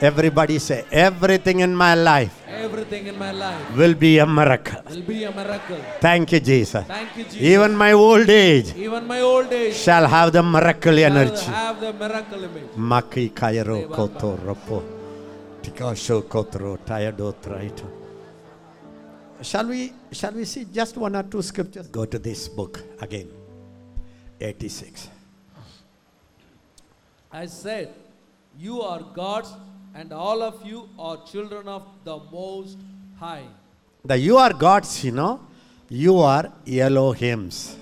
Everybody 0.00 0.58
say, 0.58 0.84
everything 0.92 1.60
in 1.60 1.74
my 1.74 1.94
life 1.94 2.34
Everything 2.48 3.06
in 3.06 3.18
my 3.18 3.30
life 3.32 3.76
will 3.76 3.94
be 3.94 4.18
a 4.18 4.26
miracle. 4.26 4.80
will 4.90 5.02
be 5.02 5.24
a 5.24 5.32
miracle. 5.32 5.78
Thank 6.00 6.32
you, 6.32 6.40
Jesus. 6.40 6.84
Thank 6.86 7.16
you, 7.16 7.24
Jesus. 7.24 7.40
Even 7.40 7.76
my 7.76 7.92
old 7.92 8.28
age 8.28 8.74
Even 8.76 9.06
my 9.06 9.20
old 9.20 9.52
age 9.52 9.74
shall 9.74 10.06
have 10.06 10.32
the 10.32 10.42
miracle 10.42 10.96
shall 10.96 11.16
energy. 11.16 11.44
have 11.46 11.80
the 11.80 11.92
miracle 11.92 12.44
image. 12.44 12.70
Maki 12.76 13.30
kairo 13.32 13.88
koto. 13.90 14.36
Tikasho 15.62 16.22
kotro 16.22 16.78
tayado 16.78 17.34
traito. 17.34 17.84
Shall 19.42 19.66
we 19.66 19.92
shall 20.12 20.32
we 20.32 20.44
see 20.44 20.64
just 20.64 20.96
one 20.96 21.14
or 21.16 21.22
two 21.22 21.42
scriptures? 21.42 21.86
Go 21.88 22.04
to 22.04 22.18
this 22.18 22.48
book 22.48 22.82
again. 23.00 23.28
86. 24.40 25.08
I 27.32 27.46
said, 27.46 27.92
You 28.58 28.82
are 28.82 29.00
gods, 29.14 29.52
and 29.98 30.12
all 30.12 30.42
of 30.48 30.56
you 30.64 30.88
are 30.96 31.16
children 31.30 31.66
of 31.76 31.84
the 32.04 32.16
Most 32.32 32.78
High. 33.18 33.46
The 34.04 34.16
you 34.16 34.36
are 34.36 34.52
gods, 34.52 34.90
you 35.04 35.10
know, 35.10 35.40
you 35.88 36.18
are 36.18 36.52
Elohims. 36.66 37.74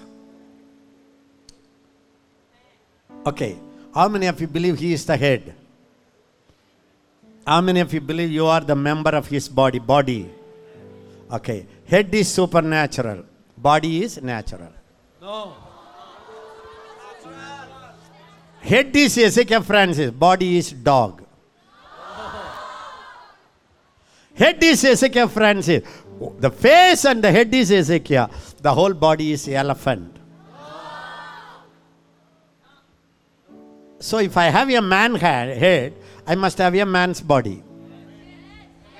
Okay, 3.26 3.58
how 3.94 4.08
many 4.08 4.26
of 4.28 4.40
you 4.40 4.46
believe 4.46 4.78
he 4.78 4.94
is 4.94 5.04
the 5.04 5.16
head? 5.16 5.54
How 7.46 7.60
many 7.60 7.80
of 7.80 7.92
you 7.92 8.00
believe 8.00 8.30
you 8.30 8.46
are 8.46 8.62
the 8.62 8.76
member 8.76 9.10
of 9.10 9.26
his 9.26 9.46
body? 9.48 9.78
Body. 9.78 10.30
Okay, 11.30 11.66
head 11.86 12.14
is 12.14 12.28
supernatural, 12.28 13.24
body 13.58 14.04
is 14.04 14.22
natural. 14.22 14.72
No. 15.20 15.52
Head 18.60 18.96
is 18.96 19.18
Ezekiel 19.18 19.62
Francis, 19.62 20.10
body 20.10 20.56
is 20.56 20.72
dog. 20.72 21.25
Head 24.36 24.62
is 24.62 24.84
Ezekiel 24.84 25.28
Francis. 25.28 25.82
The 26.38 26.50
face 26.50 27.04
and 27.04 27.22
the 27.24 27.32
head 27.32 27.54
is 27.54 27.70
Ezekiel. 27.70 28.30
The 28.60 28.72
whole 28.72 28.92
body 28.94 29.32
is 29.32 29.48
elephant. 29.48 30.12
So 33.98 34.18
if 34.18 34.36
I 34.36 34.44
have 34.44 34.68
a 34.70 34.82
man 34.82 35.14
head, 35.14 35.94
I 36.26 36.34
must 36.34 36.58
have 36.58 36.74
a 36.74 36.84
man's 36.84 37.20
body. 37.20 37.62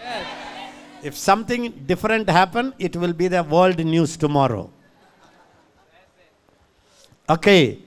Yes. 0.02 0.26
If 1.02 1.16
something 1.16 1.70
different 1.86 2.28
happen, 2.28 2.72
it 2.78 2.96
will 2.96 3.12
be 3.12 3.28
the 3.28 3.42
world 3.42 3.78
news 3.84 4.16
tomorrow. 4.16 4.70
Okay. 7.28 7.78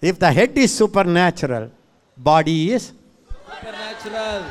If 0.00 0.18
the 0.18 0.32
head 0.32 0.56
is 0.56 0.74
supernatural, 0.74 1.70
body 2.16 2.72
is 2.72 2.92
Supernatural. 3.46 4.44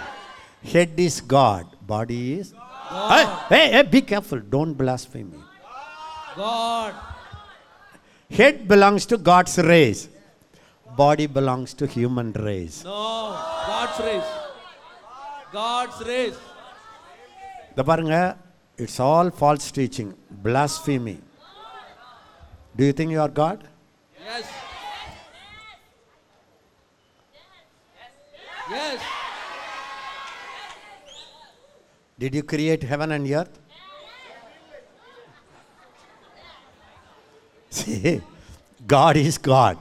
head 0.63 0.93
is 0.97 1.21
God, 1.21 1.67
body 1.92 2.40
is 2.40 2.52
God. 2.52 3.44
Hey, 3.48 3.56
hey, 3.56 3.72
hey, 3.72 3.82
be 3.82 4.00
careful, 4.02 4.40
don't 4.40 4.74
blaspheme 4.74 5.30
me. 5.30 5.38
God. 6.36 6.94
Head 8.30 8.68
belongs 8.68 9.06
to 9.06 9.16
God's 9.16 9.58
race. 9.58 10.08
Body 10.96 11.26
belongs 11.26 11.74
to 11.74 11.86
human 11.86 12.32
race. 12.32 12.84
No. 12.84 13.36
God's 13.66 13.98
race. 14.08 14.30
God's 15.52 16.06
race. 16.06 16.38
The 17.76 17.84
பாருங்க 17.84 18.16
it's 18.84 18.98
all 19.00 19.28
false 19.30 19.72
teaching, 19.78 20.14
blasphemy. 20.30 21.18
Do 22.76 22.84
you 22.84 22.92
think 22.92 23.10
you 23.10 23.20
are 23.20 23.32
God? 23.42 23.58
Yes. 24.24 24.46
Yes. 28.70 29.00
Did 32.23 32.35
you 32.35 32.43
create 32.43 32.83
heaven 32.83 33.11
and 33.11 33.29
earth? 33.29 33.59
See, 37.69 38.21
God 38.87 39.17
is 39.17 39.37
God. 39.37 39.77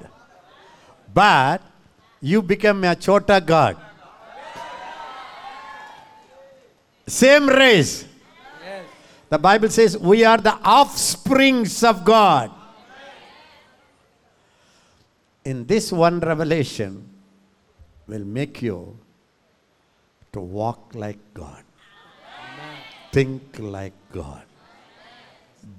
But 1.14 1.62
you 2.20 2.42
become 2.42 2.82
a 2.82 2.96
chota 2.96 3.40
God. 3.40 3.76
Same 7.06 7.48
race. 7.48 8.06
The 9.28 9.38
Bible 9.38 9.68
says 9.68 9.96
we 9.96 10.24
are 10.24 10.38
the 10.38 10.56
offsprings 10.68 11.84
of 11.84 12.04
God. 12.04 12.50
In 15.44 15.64
this 15.66 15.92
one 15.92 16.18
revelation 16.18 17.08
will 18.08 18.24
make 18.24 18.62
you 18.62 18.98
to 20.32 20.40
walk 20.40 20.90
like 20.94 21.18
God, 21.34 21.61
think 23.11 23.41
like 23.59 23.93
God, 24.11 24.43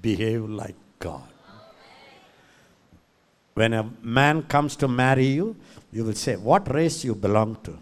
behave 0.01 0.43
like 0.61 0.75
God. 0.99 1.29
When 3.53 3.73
a 3.73 3.89
man 4.01 4.43
comes 4.43 4.75
to 4.77 4.87
marry 4.87 5.25
you, 5.25 5.55
you 5.91 6.05
will 6.05 6.13
say, 6.13 6.35
What 6.35 6.73
race 6.73 7.03
you 7.03 7.15
belong 7.15 7.57
to? 7.63 7.77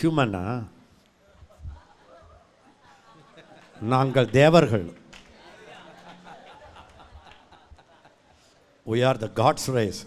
Humana? 0.00 0.68
நாங்கள் 3.92 4.30
தேவர்கள் 4.38 4.86
we 8.92 8.98
are 9.08 9.16
the 9.22 9.28
god's 9.40 9.64
race 9.76 9.98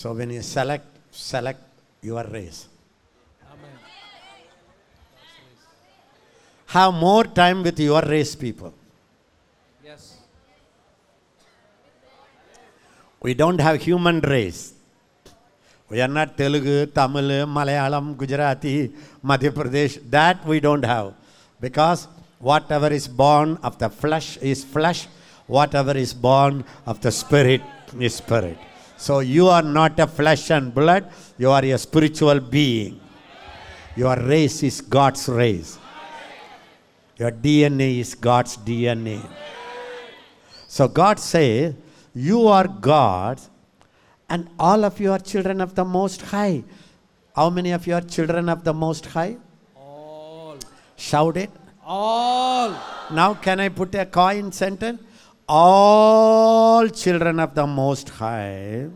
so 0.00 0.12
when 0.18 0.30
you 0.36 0.42
select 0.56 0.86
select 1.30 1.62
your 2.08 2.22
race 2.36 2.60
Have 6.67 6.93
more 6.93 7.23
time 7.23 7.63
with 7.63 7.79
your 7.79 8.01
race 8.01 8.35
people. 8.35 8.73
Yes. 9.83 10.17
we 13.21 13.33
don't 13.33 13.59
have 13.59 13.81
human 13.81 14.19
race. 14.21 14.73
We 15.89 16.01
are 16.01 16.11
not 16.17 16.35
telugu 16.39 16.75
tamil 16.97 17.29
malayalam 17.57 18.05
gujarati 18.21 18.91
madhya 19.29 19.51
pradesh. 19.57 19.95
That 20.15 20.45
we 20.45 20.59
don't 20.59 20.83
have. 20.83 21.13
Because 21.65 22.07
whatever 22.39 22.89
is 22.99 23.07
born 23.07 23.57
of 23.63 23.79
the 23.79 23.89
flesh 23.89 24.29
is 24.51 24.65
flesh. 24.75 25.07
Whatever 25.47 25.95
is 26.05 26.13
born 26.13 26.65
of 26.85 26.99
the 27.05 27.11
spirit 27.21 27.61
is 27.97 28.15
spirit. 28.15 28.57
So 28.97 29.19
you 29.19 29.47
are 29.47 29.63
not 29.79 29.97
a 30.05 30.07
flesh 30.07 30.51
and 30.51 30.75
blood. 30.75 31.09
You 31.37 31.51
are 31.51 31.63
a 31.63 31.77
spiritual 31.77 32.41
being. 32.41 32.99
Your 33.95 34.17
race 34.33 34.61
is 34.69 34.81
god's 34.81 35.29
race 35.29 35.71
your 37.19 37.31
dna 37.31 37.99
is 37.99 38.15
god's 38.15 38.57
dna 38.57 39.19
so 40.67 40.87
God 40.87 41.19
says, 41.19 41.73
You 42.13 42.47
are 42.47 42.67
God's, 42.67 43.49
and 44.29 44.49
all 44.59 44.83
of 44.83 44.99
you 44.99 45.11
are 45.11 45.19
children 45.19 45.61
of 45.61 45.73
the 45.75 45.85
Most 45.85 46.21
High. 46.21 46.63
How 47.35 47.49
many 47.49 47.71
of 47.71 47.87
you 47.87 47.95
are 47.95 48.01
children 48.01 48.49
of 48.49 48.63
the 48.63 48.73
Most 48.73 49.05
High? 49.05 49.37
All. 49.75 50.57
Shout 50.95 51.37
it. 51.37 51.49
All. 51.83 52.75
Now, 53.11 53.33
can 53.33 53.59
I 53.61 53.69
put 53.69 53.95
a 53.95 54.05
coin 54.05 54.51
sentence? 54.51 55.01
All 55.47 56.89
children 56.89 57.39
of 57.39 57.55
the 57.55 57.65
Most 57.65 58.09
High 58.09 58.89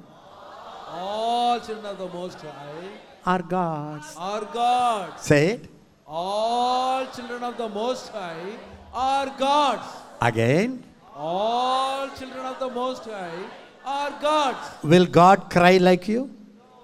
All 0.89 1.59
children 1.61 1.85
of 1.85 1.97
the 1.97 2.09
Most 2.09 2.41
High 2.41 2.89
are 3.25 3.41
God's. 3.41 4.13
are 4.17 4.45
God's. 4.53 5.21
Say 5.21 5.51
it 5.51 5.69
All 6.10 7.06
children 7.14 7.42
of 7.42 7.56
the 7.56 7.68
Most 7.68 8.08
High 8.08 8.56
are 8.92 9.26
God's. 9.38 9.86
again. 10.22 10.82
All 11.14 12.08
children 12.18 12.44
of 12.46 12.58
the 12.58 12.68
Most 12.70 13.04
High 13.04 13.42
are 13.84 14.10
God's. 14.20 14.84
Will 14.84 15.06
God 15.06 15.50
cry 15.50 15.76
like 15.78 16.08
you? 16.08 16.30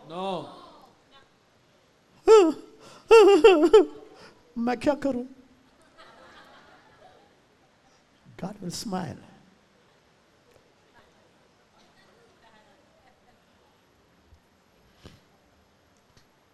No. 0.08 0.48
मैं 4.58 4.76
क्या 4.80 4.94
करूं? 5.04 5.24
God 8.42 8.54
will 8.62 8.70
smile. 8.70 9.16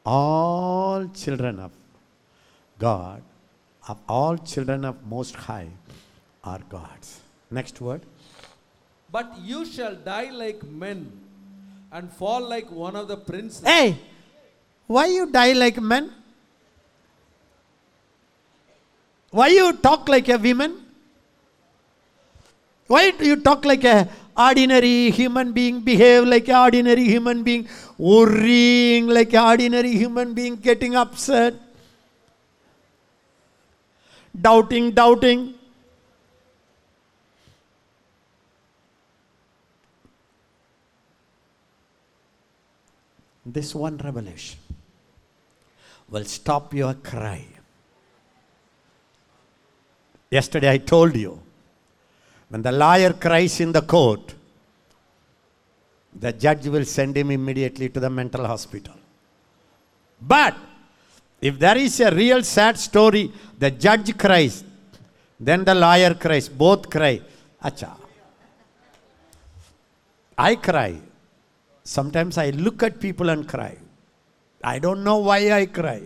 All 0.06 1.06
children 1.08 1.58
of 1.58 1.72
God, 2.83 3.21
of 3.87 3.99
all 4.09 4.37
children 4.37 4.83
of 4.83 4.95
Most 5.15 5.35
High, 5.35 5.69
are 6.43 6.59
God's. 6.69 7.11
Next 7.57 7.79
word. 7.79 8.01
But 9.11 9.37
you 9.51 9.59
shall 9.65 9.95
die 9.95 10.31
like 10.31 10.63
men 10.63 10.99
and 11.91 12.11
fall 12.11 12.41
like 12.55 12.69
one 12.71 12.95
of 13.01 13.07
the 13.07 13.15
princes. 13.15 13.65
Hey, 13.65 13.97
why 14.87 15.05
you 15.05 15.31
die 15.31 15.53
like 15.53 15.79
men? 15.93 16.11
Why 19.31 19.47
you 19.47 19.73
talk 19.87 20.09
like 20.09 20.27
a 20.27 20.37
woman? 20.37 20.77
Why 22.87 23.11
do 23.11 23.25
you 23.25 23.37
talk 23.37 23.65
like 23.65 23.83
a 23.85 24.09
ordinary 24.35 25.09
human 25.11 25.53
being, 25.53 25.79
behave 25.79 26.25
like 26.25 26.49
an 26.49 26.55
ordinary 26.55 27.05
human 27.05 27.43
being, 27.43 27.67
worrying 27.97 29.07
like 29.07 29.33
an 29.33 29.45
ordinary 29.51 29.93
human 29.93 30.33
being, 30.33 30.57
getting 30.57 30.95
upset, 30.95 31.53
doubting, 34.39 34.91
doubting? 34.91 35.53
This 43.45 43.75
one 43.75 43.97
revelation 43.97 44.59
will 46.09 46.23
stop 46.25 46.73
your 46.73 46.93
cry. 46.93 47.45
Yesterday 50.29 50.71
I 50.71 50.77
told 50.77 51.15
you 51.15 51.39
when 52.49 52.61
the 52.61 52.71
lawyer 52.71 53.13
cries 53.13 53.59
in 53.59 53.71
the 53.71 53.81
court, 53.81 54.33
the 56.19 56.31
judge 56.31 56.67
will 56.67 56.85
send 56.85 57.17
him 57.17 57.31
immediately 57.31 57.89
to 57.89 57.99
the 57.99 58.09
mental 58.09 58.45
hospital. 58.45 58.93
But 60.21 60.55
if 61.43 61.59
there 61.59 61.77
is 61.77 61.99
a 61.99 62.09
real 62.09 62.41
sad 62.41 62.79
story, 62.79 63.29
the 63.59 63.69
judge 63.69 64.17
cries, 64.17 64.63
then 65.37 65.65
the 65.65 65.75
lawyer 65.75 66.13
cries, 66.13 66.47
both 66.47 66.89
cry. 66.89 67.19
Acha. 67.61 67.91
I 70.37 70.55
cry. 70.55 70.95
Sometimes 71.83 72.37
I 72.37 72.51
look 72.51 72.81
at 72.81 72.97
people 72.97 73.27
and 73.27 73.45
cry. 73.45 73.75
I 74.63 74.79
don't 74.79 75.03
know 75.03 75.17
why 75.17 75.51
I 75.51 75.65
cry. 75.65 76.01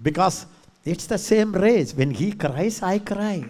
Because 0.00 0.46
it's 0.84 1.06
the 1.06 1.18
same 1.18 1.52
race. 1.52 1.92
When 1.92 2.12
he 2.12 2.30
cries, 2.34 2.84
I 2.84 3.00
cry. 3.00 3.44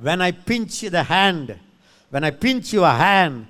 When 0.00 0.20
I 0.20 0.32
pinch 0.32 0.80
the 0.80 1.04
hand, 1.04 1.56
when 2.10 2.24
I 2.24 2.32
pinch 2.32 2.72
your 2.72 2.90
hand, 2.90 3.46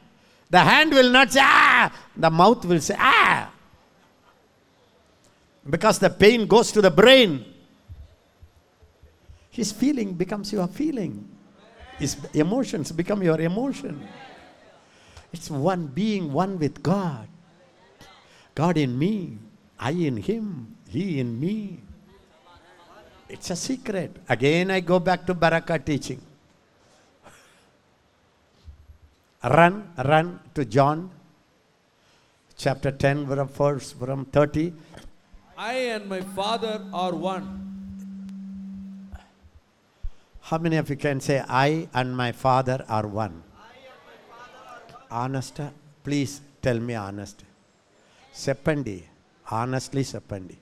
the 0.51 0.61
hand 0.61 0.93
will 0.93 1.11
not 1.11 1.33
say, 1.33 1.41
ah, 1.43 1.91
the 2.15 2.29
mouth 2.29 2.67
will 2.67 2.81
say, 2.81 2.97
ah. 2.99 3.50
Because 5.69 5.99
the 5.99 6.11
pain 6.11 6.47
goes 6.47 6.73
to 6.73 6.81
the 6.81 6.91
brain. 6.91 7.45
His 9.51 9.73
feeling 9.73 10.15
becomes 10.15 10.53
your 10.53 10.69
feeling. 10.69 11.29
His 11.99 12.17
emotions 12.33 12.93
become 12.93 13.23
your 13.23 13.41
emotion. 13.41 14.01
It's 15.33 15.51
one 15.51 15.87
being 15.87 16.33
one 16.33 16.59
with 16.59 16.83
God. 16.83 17.29
God 18.55 18.77
in 18.77 18.99
me, 18.99 19.39
I 19.79 19.91
in 19.91 20.17
him, 20.17 20.77
he 20.89 21.21
in 21.21 21.39
me. 21.39 21.81
It's 23.29 23.51
a 23.51 23.57
secret. 23.57 24.17
Again, 24.29 24.71
I 24.71 24.81
go 24.81 24.99
back 24.99 25.25
to 25.27 25.35
Baraka 25.35 25.79
teaching. 25.79 26.21
Run, 29.45 29.93
run 29.97 30.41
to 30.55 30.65
John 30.65 31.11
chapter 32.57 32.91
10, 32.91 33.27
verse 33.27 33.93
from 33.93 34.25
30. 34.27 34.73
I 35.61 35.75
and 35.95 36.09
my 36.09 36.23
Father 36.23 36.81
are 36.91 37.15
one. 37.15 37.47
How 40.41 40.57
many 40.57 40.77
of 40.77 40.89
you 40.89 40.97
can 40.97 41.21
say, 41.21 41.45
I 41.47 41.87
and 41.93 42.17
my 42.17 42.33
Father 42.33 42.83
are 42.89 43.07
one? 43.07 43.43
Honest, 45.11 45.61
please 46.03 46.41
tell 46.63 46.81
me 46.81 46.95
honest. 46.95 47.45
Seppandi, 48.33 49.03
honestly 49.51 50.03
Seppandi. 50.03 50.57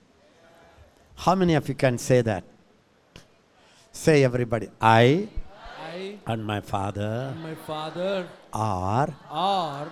How 1.15 1.37
many 1.37 1.55
of 1.55 1.69
you 1.69 1.77
can 1.77 1.97
say 1.97 2.20
that? 2.23 2.43
Say 3.93 4.25
everybody, 4.25 4.69
I 4.81 5.29
I 5.81 6.19
and 6.27 6.45
my 6.45 6.61
Father 6.61 7.31
and 7.35 7.43
my 7.45 7.55
Father 7.55 8.27
are 8.53 9.15
are 9.31 9.89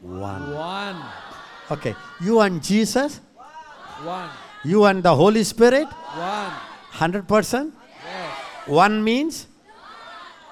one. 0.00 0.54
one. 0.54 1.02
Okay, 1.70 1.94
you 2.20 2.40
and 2.40 2.60
Jesus, 2.60 3.20
One. 4.04 4.30
You 4.64 4.84
and 4.84 5.02
the 5.02 5.14
Holy 5.14 5.44
Spirit? 5.44 5.88
One. 5.88 6.52
100%? 6.92 7.72
Yes. 8.04 8.68
One 8.68 9.04
means? 9.04 9.46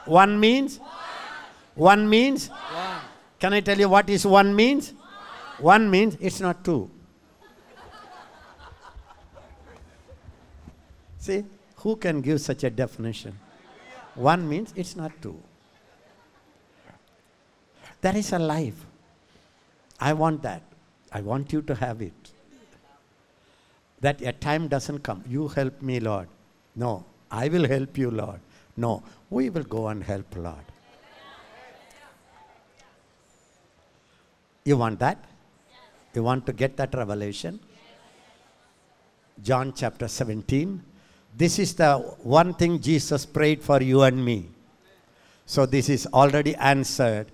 One 0.05 0.39
means? 0.41 0.81
One 1.75 2.09
means? 2.09 2.49
One. 2.49 3.01
Can 3.39 3.53
I 3.53 3.61
tell 3.61 3.79
you 3.79 3.89
what 3.89 4.11
is 4.11 4.27
one 4.27 4.55
means? 4.55 4.93
One 5.59 5.91
means 5.91 6.17
it's 6.21 6.41
not 6.41 6.65
two. 6.65 6.91
See, 11.19 11.45
who 11.77 11.97
can 11.97 12.21
give 12.21 12.41
such 12.41 12.65
a 12.65 12.71
definition? 12.71 13.39
One 14.15 14.49
means 14.49 14.73
it's 14.75 14.97
not 14.97 15.13
two. 15.21 15.41
There 18.01 18.17
is 18.17 18.33
a 18.33 18.39
life. 18.39 18.87
I 20.01 20.13
want 20.13 20.43
that. 20.43 20.63
I 21.13 21.21
want 21.21 21.53
you 21.53 21.63
to 21.63 21.75
have 21.75 22.01
it. 22.03 22.28
That 24.01 24.23
a 24.23 24.33
time 24.33 24.69
doesn't 24.69 25.01
come. 25.01 25.25
You 25.29 25.49
help 25.49 25.83
me, 25.83 26.01
Lord. 26.01 26.29
No, 26.77 27.05
I 27.31 27.49
will 27.49 27.67
help 27.67 27.99
you, 27.99 28.11
Lord. 28.11 28.41
No, 28.77 29.03
we 29.31 29.51
will 29.51 29.65
go 29.65 29.89
and 29.89 30.03
help, 30.03 30.37
Lord. 30.37 30.65
You 34.65 34.77
want 34.77 34.99
that? 35.01 35.25
You 36.15 36.23
want 36.23 36.47
to 36.47 36.53
get 36.53 36.77
that 36.77 36.95
revelation? 36.95 37.61
John 39.43 39.73
chapter 39.75 40.09
17. 40.09 40.83
This 41.37 41.59
is 41.59 41.75
the 41.75 41.97
one 42.23 42.55
thing 42.55 42.81
Jesus 42.81 43.25
prayed 43.25 43.63
for 43.63 43.81
you 43.83 44.03
and 44.03 44.25
me. 44.25 44.49
So 45.47 45.65
this 45.65 45.89
is 45.89 46.07
already 46.13 46.55
answered 46.57 47.29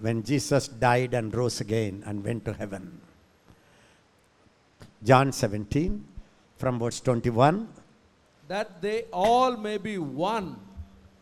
when 0.00 0.22
Jesus 0.22 0.68
died 0.68 1.14
and 1.14 1.34
rose 1.34 1.60
again 1.60 2.02
and 2.06 2.24
went 2.24 2.44
to 2.46 2.52
heaven. 2.54 3.00
John 5.04 5.32
17 5.32 6.04
from 6.60 6.78
verse 6.78 7.00
21. 7.00 7.66
That 8.46 8.82
they 8.82 9.04
all 9.12 9.56
may 9.56 9.78
be 9.78 9.96
one, 9.96 10.56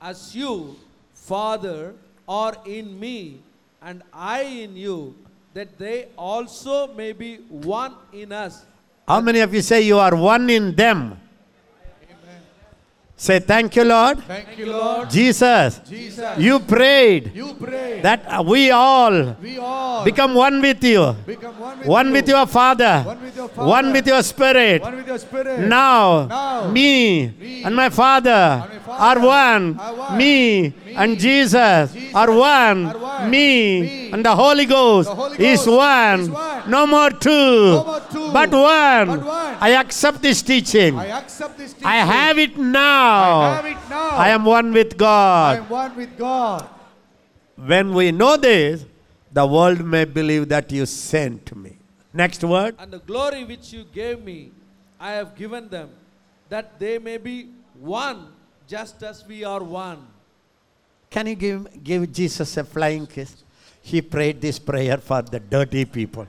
as 0.02 0.34
you, 0.34 0.74
Father, 1.14 1.94
are 2.26 2.56
in 2.66 2.98
me, 2.98 3.40
and 3.80 4.02
I 4.12 4.42
in 4.42 4.76
you, 4.76 5.14
that 5.54 5.78
they 5.78 6.08
also 6.18 6.92
may 6.94 7.12
be 7.12 7.36
one 7.48 7.94
in 8.12 8.32
us. 8.32 8.66
How 9.06 9.20
many 9.20 9.38
of 9.40 9.54
you 9.54 9.62
say 9.62 9.82
you 9.82 9.98
are 9.98 10.16
one 10.16 10.50
in 10.50 10.74
them? 10.74 11.20
Say 13.20 13.40
thank 13.40 13.74
you, 13.74 13.82
Lord. 13.82 14.22
Thank 14.30 14.56
you, 14.56 14.66
Lord. 14.70 15.10
Jesus, 15.10 15.80
Jesus. 15.90 16.38
you 16.38 16.60
prayed 16.60 17.32
You 17.34 17.52
pray. 17.58 17.98
that 18.00 18.22
we 18.46 18.70
all 18.70 19.34
we 19.42 19.58
all 19.58 20.04
become 20.04 20.34
one 20.38 20.62
with 20.62 20.78
you, 20.84 21.16
become 21.26 21.58
one 21.58 21.78
with 21.80 21.88
one 21.88 22.06
you. 22.06 22.12
with 22.12 22.28
your 22.28 22.46
Father, 22.46 23.02
One 23.04 23.20
with 23.20 23.34
your 23.36 23.48
Father. 23.48 23.68
one 23.68 23.92
with 23.92 24.06
your 24.06 24.22
Spirit. 24.22 24.82
One 24.82 24.96
with 24.98 25.08
your 25.08 25.18
spirit. 25.18 25.58
Now, 25.66 26.26
Now, 26.30 26.70
me 26.70 27.34
me 27.40 27.64
and 27.64 27.74
my 27.74 27.88
Father 27.90 28.30
and 28.30 28.70
my 28.70 28.78
Father 28.86 29.02
are 29.02 29.18
one. 29.26 29.64
are 29.80 29.94
one. 29.96 30.16
Me 30.16 30.34
Me 30.86 30.94
and 30.94 31.18
Jesus 31.18 31.92
Jesus 31.92 32.14
are 32.14 32.30
one. 32.30 32.86
are 32.86 32.98
one. 32.98 33.30
Me 33.34 33.80
Me 33.82 34.10
and 34.14 34.24
the 34.24 34.34
Holy 34.42 34.64
Ghost 34.64 35.08
the 35.10 35.14
Holy 35.16 35.36
is 35.44 35.66
one. 35.66 36.20
is 36.20 36.30
one. 36.30 36.70
No 36.70 36.86
more 36.86 37.10
two, 37.10 37.74
No 37.74 37.84
more 37.84 38.02
two, 38.14 38.30
but 38.32 38.50
one. 38.54 39.06
but 39.10 39.24
one. 39.26 39.56
I 39.60 39.70
accept 39.82 40.22
this 40.22 40.40
teaching. 40.40 40.94
I 40.96 41.06
accept 41.18 41.58
this 41.58 41.72
teaching. 41.72 41.88
I 41.88 41.96
have 42.14 42.38
it 42.38 42.56
now. 42.56 43.07
I 43.08 43.54
have 43.56 43.66
it 43.66 43.90
now. 43.90 44.08
I 44.10 44.28
am 44.30 44.44
one 44.44 44.72
with 44.72 44.96
God. 44.96 45.56
I 45.56 45.56
God. 45.56 45.64
am 45.64 45.68
one 45.70 45.96
with 45.96 46.18
God. 46.18 46.68
When 47.56 47.94
we 47.94 48.12
know 48.12 48.36
this, 48.36 48.84
the 49.32 49.46
world 49.46 49.84
may 49.84 50.04
believe 50.04 50.48
that 50.48 50.70
you 50.72 50.86
sent 50.86 51.54
me. 51.56 51.76
Next 52.12 52.42
word. 52.42 52.76
And 52.78 52.92
the 52.92 52.98
glory 53.00 53.44
which 53.44 53.72
you 53.72 53.84
gave 53.84 54.24
me, 54.24 54.50
I 54.98 55.12
have 55.12 55.34
given 55.36 55.68
them, 55.68 55.90
that 56.48 56.78
they 56.78 56.98
may 56.98 57.18
be 57.18 57.48
one, 57.78 58.28
just 58.66 59.02
as 59.02 59.26
we 59.26 59.44
are 59.44 59.62
one. 59.62 60.06
Can 61.10 61.26
you 61.26 61.34
give, 61.34 61.84
give 61.84 62.12
Jesus 62.12 62.56
a 62.56 62.64
flying 62.64 63.06
kiss? 63.06 63.44
He 63.82 64.02
prayed 64.02 64.40
this 64.40 64.58
prayer 64.58 64.98
for 64.98 65.22
the 65.22 65.40
dirty 65.40 65.84
people. 65.84 66.26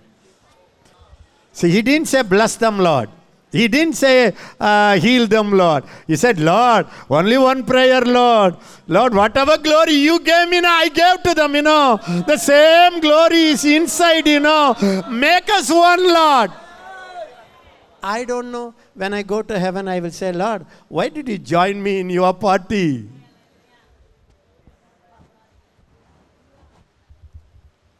See, 1.51 1.69
he 1.69 1.81
didn't 1.81 2.07
say, 2.07 2.21
Bless 2.21 2.55
them, 2.55 2.79
Lord. 2.79 3.09
He 3.51 3.67
didn't 3.67 3.93
say, 3.93 4.33
uh, 4.59 4.99
Heal 4.99 5.27
them, 5.27 5.51
Lord. 5.51 5.83
He 6.07 6.15
said, 6.15 6.39
Lord, 6.39 6.85
only 7.09 7.37
one 7.37 7.63
prayer, 7.65 8.01
Lord. 8.01 8.55
Lord, 8.87 9.13
whatever 9.13 9.57
glory 9.57 9.93
you 9.93 10.19
gave 10.19 10.49
me, 10.49 10.61
now, 10.61 10.77
I 10.77 10.89
gave 10.89 11.23
to 11.23 11.33
them, 11.33 11.55
you 11.55 11.63
know. 11.63 11.99
The 12.27 12.37
same 12.37 12.99
glory 12.99 13.43
is 13.55 13.65
inside, 13.65 14.27
you 14.27 14.39
know. 14.39 14.75
Make 15.09 15.49
us 15.49 15.71
one, 15.71 16.07
Lord. 16.13 16.51
I 18.01 18.23
don't 18.23 18.51
know. 18.51 18.73
When 18.93 19.13
I 19.13 19.23
go 19.23 19.41
to 19.41 19.59
heaven, 19.59 19.87
I 19.87 19.99
will 19.99 20.11
say, 20.11 20.31
Lord, 20.31 20.65
why 20.87 21.09
did 21.09 21.27
you 21.27 21.37
join 21.37 21.81
me 21.81 21.99
in 21.99 22.09
your 22.09 22.33
party? 22.33 23.09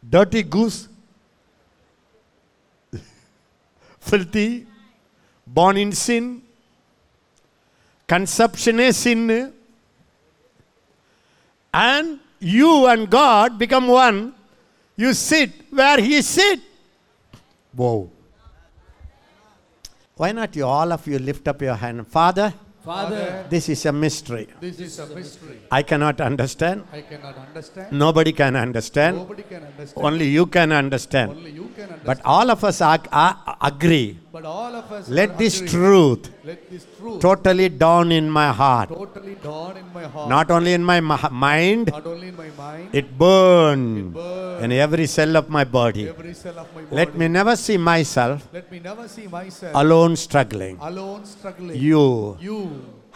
dirty 0.10 0.42
goose, 0.44 0.88
filthy, 4.00 4.66
born 5.54 5.78
in 5.78 5.92
sin, 5.92 6.42
conception 8.08 8.80
is 8.80 8.98
sin, 8.98 9.54
and 11.74 12.20
you 12.40 12.86
and 12.88 13.10
God 13.10 13.58
become 13.60 13.88
one. 13.88 14.34
You 14.96 15.14
sit 15.14 15.52
where 15.72 16.00
He 16.02 16.22
sit. 16.22 16.60
Whoa. 17.74 18.10
Why 20.16 20.32
not 20.34 20.56
you, 20.56 20.66
all 20.66 20.92
of 20.92 21.08
you, 21.08 21.18
lift 21.20 21.48
up 21.48 21.62
your 21.62 21.76
hand? 21.76 22.06
Father, 22.08 22.54
Father, 22.84 23.46
this 23.50 23.70
is 23.70 23.86
a 23.86 23.92
mystery. 23.94 24.48
This 24.60 24.80
is 24.80 25.00
a 25.00 25.06
mystery. 25.08 25.60
I 25.72 25.84
cannot 25.84 26.20
understand. 26.20 26.84
I 26.92 27.02
cannot 27.02 27.38
understand. 27.38 27.92
Nobody 27.92 28.34
can 28.34 28.56
understand. 28.56 29.18
Nobody 29.18 29.44
can 29.44 29.64
understand. 29.64 30.06
Only 30.06 30.28
you 30.28 30.46
can 30.48 30.72
understand. 30.72 31.32
Only 31.32 31.52
you 31.52 31.70
can 31.76 31.84
understand. 31.84 32.06
But 32.06 32.22
all 32.26 32.50
of 32.52 32.64
us 32.64 32.82
ag- 32.82 33.08
a- 33.12 33.58
agree. 33.62 34.20
But 34.32 34.46
all 34.46 34.76
of 34.76 34.92
us 34.92 35.10
Let 35.10 35.38
this 35.40 35.56
truth 35.60 36.30
Let 36.50 36.70
this 36.70 36.86
truth 36.98 37.20
totally 37.20 37.68
dawn 37.70 38.12
in 38.12 38.30
my 38.30 38.50
heart. 38.52 38.90
totally 38.90 39.36
dawn 39.46 39.76
in 39.78 39.88
my 39.92 40.04
heart. 40.04 40.30
Not 40.30 40.52
only 40.52 40.74
in 40.74 40.84
my 40.84 41.00
ma- 41.00 41.30
mind, 41.32 41.90
Not 41.92 42.06
only 42.06 42.28
in 42.28 42.38
my 42.38 42.50
mind. 42.58 42.90
it 42.94 43.18
burn 43.18 44.12
burn 44.12 44.64
in 44.66 44.72
every 44.72 45.08
cell 45.08 45.36
of 45.36 45.50
my 45.50 45.64
body. 45.64 46.08
every 46.10 46.36
cell 46.36 46.60
of 46.60 46.68
my 46.76 46.82
body. 46.84 46.96
Let 46.96 47.18
me 47.18 47.28
never 47.28 47.56
see 47.56 47.78
myself 47.78 48.48
Let 48.54 48.72
me 48.72 48.80
never 48.80 49.08
see 49.08 49.26
myself 49.28 49.74
alone 49.76 50.16
struggling. 50.16 50.78
alone 50.80 51.26
struggling. 51.26 51.76
You 51.90 52.38
You 52.40 52.60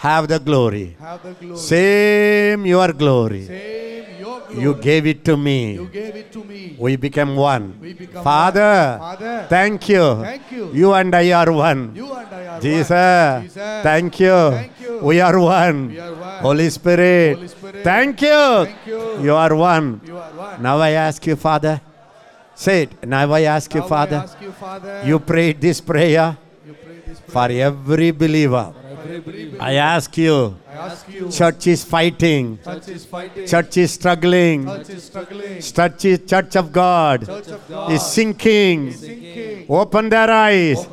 have 0.07 0.27
the 0.33 0.39
glory. 0.39 0.87
have 0.99 1.21
the 1.21 1.33
glory. 1.33 1.59
Same 1.73 2.65
your 2.65 2.91
glory. 3.03 3.43
Same 3.45 4.02
your 4.33 4.47
glory. 4.47 4.61
You 4.63 4.73
gave 4.75 5.05
it 5.07 5.25
to 5.25 5.31
You 5.31 5.37
me. 5.37 5.87
gave 5.91 6.15
it 6.15 6.31
to 6.33 6.43
me. 6.43 6.75
We 6.79 6.95
became 6.95 7.35
one. 7.35 7.77
We 7.81 7.93
become 7.93 8.23
Father, 8.23 8.97
one. 8.99 8.99
Father, 8.99 9.45
thank 9.49 9.89
you. 9.89 10.05
Thank 10.21 10.51
you. 10.51 10.71
You 10.73 10.93
and 10.93 11.13
I 11.15 11.31
are 11.31 11.51
one. 11.51 11.91
you 11.95 12.11
and 12.13 12.27
I 12.33 12.47
are 12.47 12.61
Jesus, 12.61 12.89
one. 12.89 13.41
Jesus, 13.43 13.83
thank 13.83 14.19
you. 14.19 14.39
Thank 14.51 14.71
you. 14.81 14.99
We 15.03 15.21
are 15.21 15.39
one. 15.39 15.87
We 15.89 15.99
are 15.99 16.13
one. 16.13 16.39
Holy 16.41 16.69
Spirit, 16.69 17.35
Holy 17.35 17.47
Spirit, 17.47 17.83
thank 17.83 18.21
you. 18.21 18.65
Thank 18.65 18.87
you. 18.87 19.21
You 19.21 19.33
are 19.35 19.53
one. 19.55 20.01
You 20.05 20.17
are 20.17 20.31
one. 20.31 20.61
Now 20.61 20.77
I 20.79 20.91
ask 20.91 21.25
you, 21.25 21.35
Father. 21.35 21.81
Say 22.55 22.83
it. 22.83 23.07
Now 23.07 23.31
I 23.33 23.41
ask 23.43 23.73
you, 23.73 23.79
Now 23.81 23.85
I 23.85 23.89
Father. 23.89 24.15
ask 24.17 24.41
you, 24.41 24.51
Father. 24.51 25.01
You 25.05 25.19
prayed 25.19 25.59
this 25.59 25.81
prayer 25.81 26.37
you 26.65 26.73
pray 26.73 26.99
this 27.05 27.19
prayer 27.19 27.33
for 27.33 27.51
every 27.51 28.11
believer. 28.11 28.73
I 29.59 29.73
ask 29.75 30.17
you. 30.17 30.55
I 30.69 30.73
ask 30.87 31.09
you. 31.09 31.29
Church 31.29 31.67
is 31.67 31.83
fighting. 31.83 32.57
Church 32.63 32.87
is 32.87 33.05
fighting. 33.05 33.47
Church 33.47 33.77
is 33.77 33.91
struggling. 33.93 34.65
Church 34.65 34.89
is. 36.05 36.21
Church, 36.25 36.55
of 36.55 36.71
God 36.71 37.25
Church 37.25 37.47
of 37.49 37.61
God 37.69 37.91
is 37.91 38.01
sinking. 38.05 38.93
Open 39.69 40.09
their 40.09 40.29
eyes. 40.29 40.87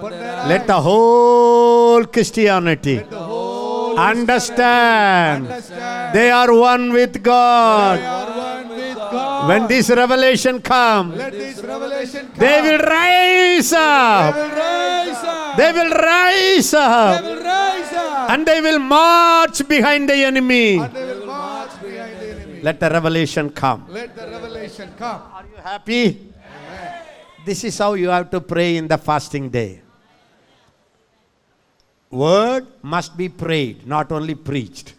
Let 0.51 0.67
the 0.67 0.81
whole 0.81 2.05
Christianity 2.07 2.97
Let 2.97 3.11
the 3.11 3.19
whole 3.19 3.99
understand 3.99 5.47
understand. 5.47 6.15
they 6.15 6.31
are 6.31 6.53
one 6.55 6.93
with 6.93 7.23
God. 7.23 7.99
one 8.01 8.69
with 8.71 8.95
God. 8.97 9.49
When 9.49 9.67
this 9.67 9.91
revelation 9.91 10.61
comes, 10.63 11.17
Let 11.17 11.33
this 11.33 11.63
revelation 11.63 12.27
come. 12.29 12.39
they 12.39 12.61
will 12.63 12.79
rise 12.79 13.71
They 13.71 13.77
up. 13.77 14.35
will 14.35 14.49
rise 14.49 15.25
up. 15.25 15.57
They 15.57 15.73
will 15.73 15.91
rise 15.91 16.75
up. 16.75 17.25
Will 18.39 18.45
rise 18.47 18.47
up. 18.47 18.47
And 18.47 18.47
they 18.47 18.61
will 18.61 18.79
march 18.79 19.69
behind 19.69 20.09
the 20.09 20.15
enemy. 20.15 20.79
And 20.79 20.95
they 20.95 21.05
will 21.05 21.27
march 21.27 21.83
behind 21.83 22.21
the 22.21 22.31
enemy. 22.31 22.63
Let 22.63 22.81
the 22.81 22.91
revelation 22.91 23.51
come. 23.51 23.87
Let 23.89 24.17
the 24.17 24.27
revelation 24.27 24.93
come. 24.99 25.23
Are 25.33 25.45
you 25.45 25.63
happy? 25.63 26.33
This 27.45 27.65
is 27.65 27.79
how 27.79 27.95
you 27.95 28.09
have 28.11 28.31
to 28.31 28.41
pray 28.41 28.77
in 28.77 28.89
the 28.89 28.99
fasting 28.99 29.49
day. 29.49 29.81
Word 32.11 32.67
must 32.83 33.17
be 33.17 33.29
prayed, 33.29 33.87
not 33.87 34.11
only 34.13 34.35
preached. 34.35 34.95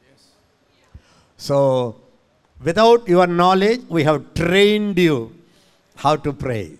Yes. 0.00 0.28
So, 1.36 2.00
without 2.64 3.06
your 3.06 3.26
knowledge, 3.26 3.82
we 3.88 4.02
have 4.04 4.34
trained 4.34 4.98
you 4.98 5.34
how 5.94 6.16
to 6.16 6.32
pray. 6.32 6.72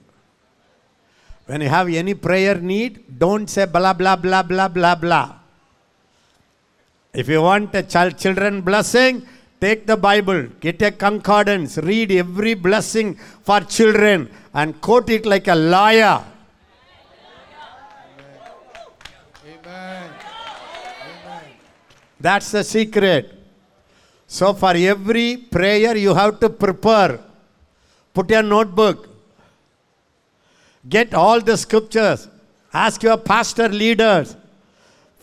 When 1.47 1.61
you 1.61 1.69
have 1.69 1.89
any 1.89 2.15
prayer 2.15 2.55
need, 2.55 3.19
don't 3.19 3.49
say 3.49 3.67
blah, 3.67 3.93
blah, 3.93 4.17
blah, 4.17 4.43
blah, 4.43 4.69
blah, 4.69 4.95
blah. 4.95 5.46
If 7.21 7.31
you 7.31 7.41
want 7.41 7.75
a 7.75 7.83
child, 7.83 8.19
children 8.19 8.61
blessing, 8.61 9.27
take 9.59 9.87
the 9.87 9.97
Bible, 9.97 10.49
get 10.61 10.83
a 10.83 10.91
concordance, 10.91 11.79
read 11.79 12.13
every 12.13 12.53
blessing 12.53 13.15
for 13.43 13.61
children 13.61 14.29
and 14.53 14.79
quote 14.83 15.09
it 15.09 15.25
like 15.25 15.49
a 15.49 15.55
lawyer. 15.55 16.23
Amen. 19.47 20.11
Amen. 21.09 21.51
That's 22.21 22.51
the 22.51 22.63
secret. 22.63 23.33
So, 24.27 24.53
for 24.53 24.75
every 24.77 25.39
prayer, 25.39 25.97
you 25.97 26.13
have 26.13 26.39
to 26.41 26.51
prepare. 26.51 27.21
Put 28.13 28.29
your 28.29 28.43
notebook. 28.43 29.09
Get 30.87 31.15
all 31.15 31.41
the 31.41 31.57
scriptures. 31.57 32.29
Ask 32.75 33.03
your 33.03 33.17
pastor 33.17 33.71
leaders. 33.71 34.37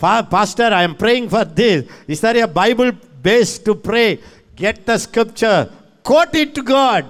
"Fa- 0.03 0.27
Pastor, 0.30 0.69
I 0.75 0.84
am 0.84 0.95
praying 0.99 1.30
for 1.31 1.45
this. 1.45 1.88
Is 2.11 2.19
there 2.19 2.43
a 2.43 2.47
Bible 2.47 2.91
base 3.23 3.57
to 3.63 3.73
pray? 3.73 4.19
Get 4.53 4.85
the 4.85 4.97
scripture. 4.97 5.71
Quote 6.03 6.35
it 6.35 6.51
to 6.55 6.61
God. 6.61 7.05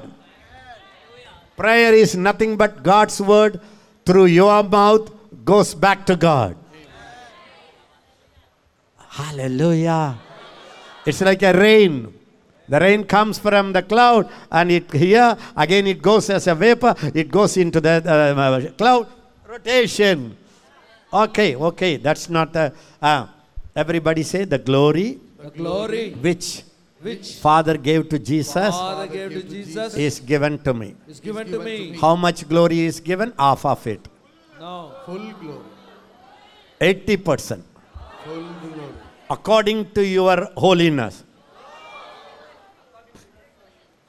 Prayer 1.58 1.94
is 1.94 2.14
nothing 2.14 2.54
but 2.56 2.84
God's 2.86 3.18
word 3.20 3.60
through 4.06 4.30
your 4.30 4.62
mouth 4.62 5.10
goes 5.44 5.74
back 5.74 6.06
to 6.06 6.16
God. 6.16 6.54
Hallelujah. 9.10 10.18
It's 11.06 11.22
like 11.22 11.42
a 11.42 11.54
rain. 11.54 12.14
The 12.70 12.80
rain 12.80 13.04
comes 13.06 13.40
from 13.40 13.74
the 13.74 13.82
cloud 13.82 14.30
and 14.52 14.70
it 14.72 14.92
here 14.94 15.36
again 15.58 15.86
it 15.88 16.02
goes 16.02 16.30
as 16.30 16.46
a 16.46 16.54
vapor, 16.54 16.94
it 17.14 17.30
goes 17.30 17.58
into 17.58 17.82
the 17.82 18.06
uh, 18.06 18.72
cloud 18.78 19.08
rotation. 19.50 20.38
Okay, 21.14 21.56
okay, 21.56 21.98
that's 21.98 22.30
not 22.30 22.54
the. 22.54 22.74
Uh, 23.02 23.28
everybody 23.76 24.24
say 24.24 24.46
the 24.46 24.58
glory 24.58 25.20
The 25.44 25.50
glory 25.52 26.12
which 26.26 26.64
which 27.02 27.36
Father 27.36 27.76
gave 27.78 28.08
to 28.10 28.18
Jesus 28.18 28.74
Father 28.76 29.08
gave 29.08 29.32
to 29.32 29.44
Jesus 29.44 29.96
is 29.96 30.20
given 30.20 30.58
to 30.64 30.74
me. 30.74 30.96
is 31.08 31.20
given 31.20 31.52
to 31.52 31.60
me. 31.60 31.98
How 32.04 32.16
much 32.16 32.48
glory 32.48 32.80
is 32.82 33.00
given? 33.00 33.34
Half 33.38 33.66
of 33.66 33.86
it. 33.86 34.08
No. 34.60 34.94
Full 35.06 35.34
glory. 35.42 35.66
80%. 36.80 37.62
Full 38.26 38.48
glory. 38.64 38.94
according 39.30 39.92
to 39.92 40.02
your 40.06 40.38
holiness. 40.58 41.24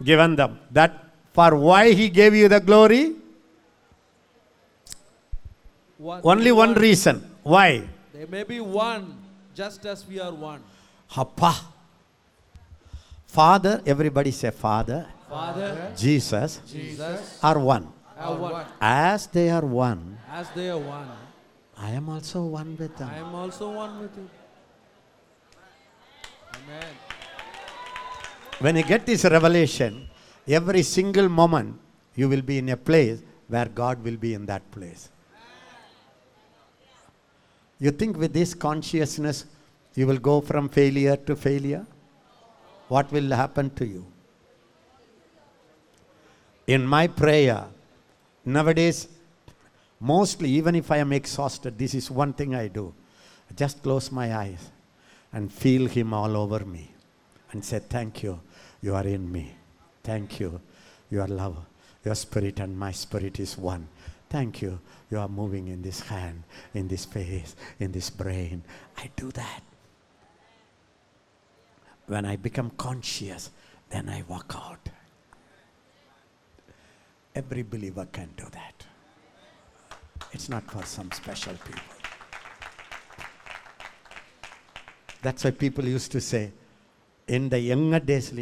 Given 0.02 0.36
them. 0.36 0.58
That 0.70 0.92
for 1.32 1.56
why 1.56 1.92
he 1.92 2.08
gave 2.08 2.34
you 2.34 2.48
the 2.48 2.60
glory? 2.60 3.16
Only 6.00 6.52
one 6.52 6.74
reason. 6.74 7.22
Why? 7.42 7.88
There 8.12 8.26
may 8.26 8.42
be 8.44 8.60
one, 8.60 9.16
just 9.54 9.84
as 9.86 10.06
we 10.06 10.20
are 10.20 10.32
one. 10.32 10.62
Appa. 11.16 11.54
Father, 13.26 13.82
everybody 13.84 14.30
say 14.30 14.50
Father, 14.50 15.06
Father, 15.28 15.92
Jesus 15.96 16.60
Jesus, 16.70 17.38
are 17.42 17.58
one. 17.58 17.92
are 18.16 18.36
one. 18.36 18.66
As 18.80 19.26
they 19.26 19.50
are 19.50 19.66
one, 19.66 20.18
As 20.30 20.48
they 20.54 20.70
are 20.70 20.78
one, 20.78 21.08
I 21.76 21.90
am 21.90 22.08
also 22.08 22.44
one 22.44 22.76
with 22.78 22.96
them. 22.96 23.10
I 23.12 23.18
am 23.18 23.34
also 23.34 23.72
one 23.72 23.98
with 24.00 24.16
you. 24.16 24.30
Amen. 26.54 26.94
When 28.60 28.76
you 28.76 28.84
get 28.84 29.04
this 29.04 29.24
revelation, 29.24 30.08
every 30.46 30.82
single 30.82 31.28
moment 31.28 31.80
you 32.14 32.28
will 32.28 32.42
be 32.42 32.58
in 32.58 32.68
a 32.68 32.76
place 32.76 33.20
where 33.48 33.66
God 33.66 34.02
will 34.04 34.16
be 34.16 34.34
in 34.34 34.46
that 34.46 34.70
place. 34.70 35.10
You 37.84 37.90
think 37.90 38.16
with 38.16 38.32
this 38.32 38.54
consciousness 38.54 39.44
you 39.94 40.06
will 40.06 40.16
go 40.16 40.40
from 40.40 40.70
failure 40.70 41.16
to 41.16 41.36
failure? 41.36 41.84
What 42.88 43.12
will 43.12 43.30
happen 43.30 43.68
to 43.80 43.84
you? 43.86 44.06
In 46.66 46.86
my 46.86 47.06
prayer, 47.08 47.66
nowadays, 48.42 49.06
mostly, 50.00 50.48
even 50.52 50.74
if 50.74 50.90
I 50.90 50.96
am 50.96 51.12
exhausted, 51.12 51.76
this 51.76 51.92
is 51.92 52.10
one 52.10 52.32
thing 52.32 52.54
I 52.54 52.68
do. 52.68 52.94
I 53.50 53.52
just 53.52 53.82
close 53.82 54.10
my 54.10 54.34
eyes 54.34 54.70
and 55.30 55.52
feel 55.52 55.86
Him 55.86 56.14
all 56.14 56.38
over 56.38 56.64
me 56.64 56.90
and 57.52 57.62
say, 57.62 57.80
Thank 57.80 58.22
you, 58.22 58.40
you 58.80 58.94
are 58.94 59.06
in 59.06 59.30
me. 59.30 59.52
Thank 60.02 60.40
you, 60.40 60.58
your 61.10 61.26
love, 61.26 61.58
your 62.02 62.14
spirit 62.14 62.60
and 62.60 62.78
my 62.78 62.92
spirit 62.92 63.38
is 63.40 63.58
one. 63.58 63.88
Thank 64.30 64.62
you, 64.62 64.80
you 65.14 65.20
are 65.20 65.28
moving 65.28 65.68
in 65.68 65.80
this 65.80 66.00
hand, 66.00 66.42
in 66.74 66.88
this 66.88 67.04
face, 67.04 67.54
in 67.78 67.92
this 67.92 68.10
brain. 68.10 68.64
I 68.98 69.08
do 69.14 69.30
that. 69.30 69.62
When 72.08 72.24
I 72.24 72.34
become 72.34 72.70
conscious, 72.76 73.50
then 73.90 74.08
I 74.08 74.24
walk 74.26 74.52
out. 74.56 74.88
Every 77.32 77.62
believer 77.62 78.08
can 78.10 78.30
do 78.36 78.44
that. 78.50 78.86
It's 80.32 80.48
not 80.48 80.68
for 80.68 80.82
some 80.84 81.12
special 81.12 81.54
people. 81.64 81.98
That's 85.22 85.44
why 85.44 85.52
people 85.52 85.84
used 85.84 86.10
to 86.10 86.20
say, 86.20 86.50
in 87.28 87.48
the 87.48 87.60
younger 87.60 88.00
days, 88.00 88.32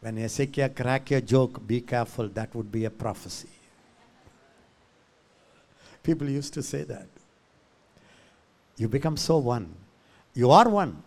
when 0.00 0.18
Ezekiel 0.18 0.68
crack 0.68 1.10
a 1.12 1.22
joke, 1.22 1.66
be 1.66 1.80
careful, 1.80 2.28
that 2.28 2.54
would 2.54 2.70
be 2.70 2.84
a 2.84 2.90
prophecy. 2.90 3.48
People 6.02 6.28
used 6.28 6.54
to 6.54 6.62
say 6.62 6.82
that. 6.84 7.06
You 8.76 8.88
become 8.88 9.16
so 9.16 9.38
one. 9.38 9.74
You 10.34 10.50
are 10.50 10.68
one. 10.68 11.02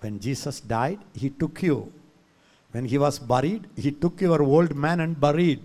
When 0.00 0.18
Jesus 0.18 0.60
died, 0.60 0.98
he 1.14 1.30
took 1.30 1.62
you. 1.62 1.92
When 2.72 2.84
he 2.86 2.98
was 2.98 3.18
buried, 3.18 3.68
he 3.76 3.92
took 3.92 4.20
your 4.20 4.42
old 4.42 4.74
man 4.74 5.00
and 5.00 5.18
buried. 5.18 5.62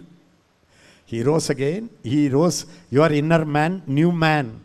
He 1.06 1.24
rose 1.24 1.50
again. 1.50 1.90
He 2.04 2.30
rose 2.30 2.66
your 2.92 3.12
inner 3.12 3.46
man, 3.46 3.82
new 3.88 4.12
man. 4.12 4.60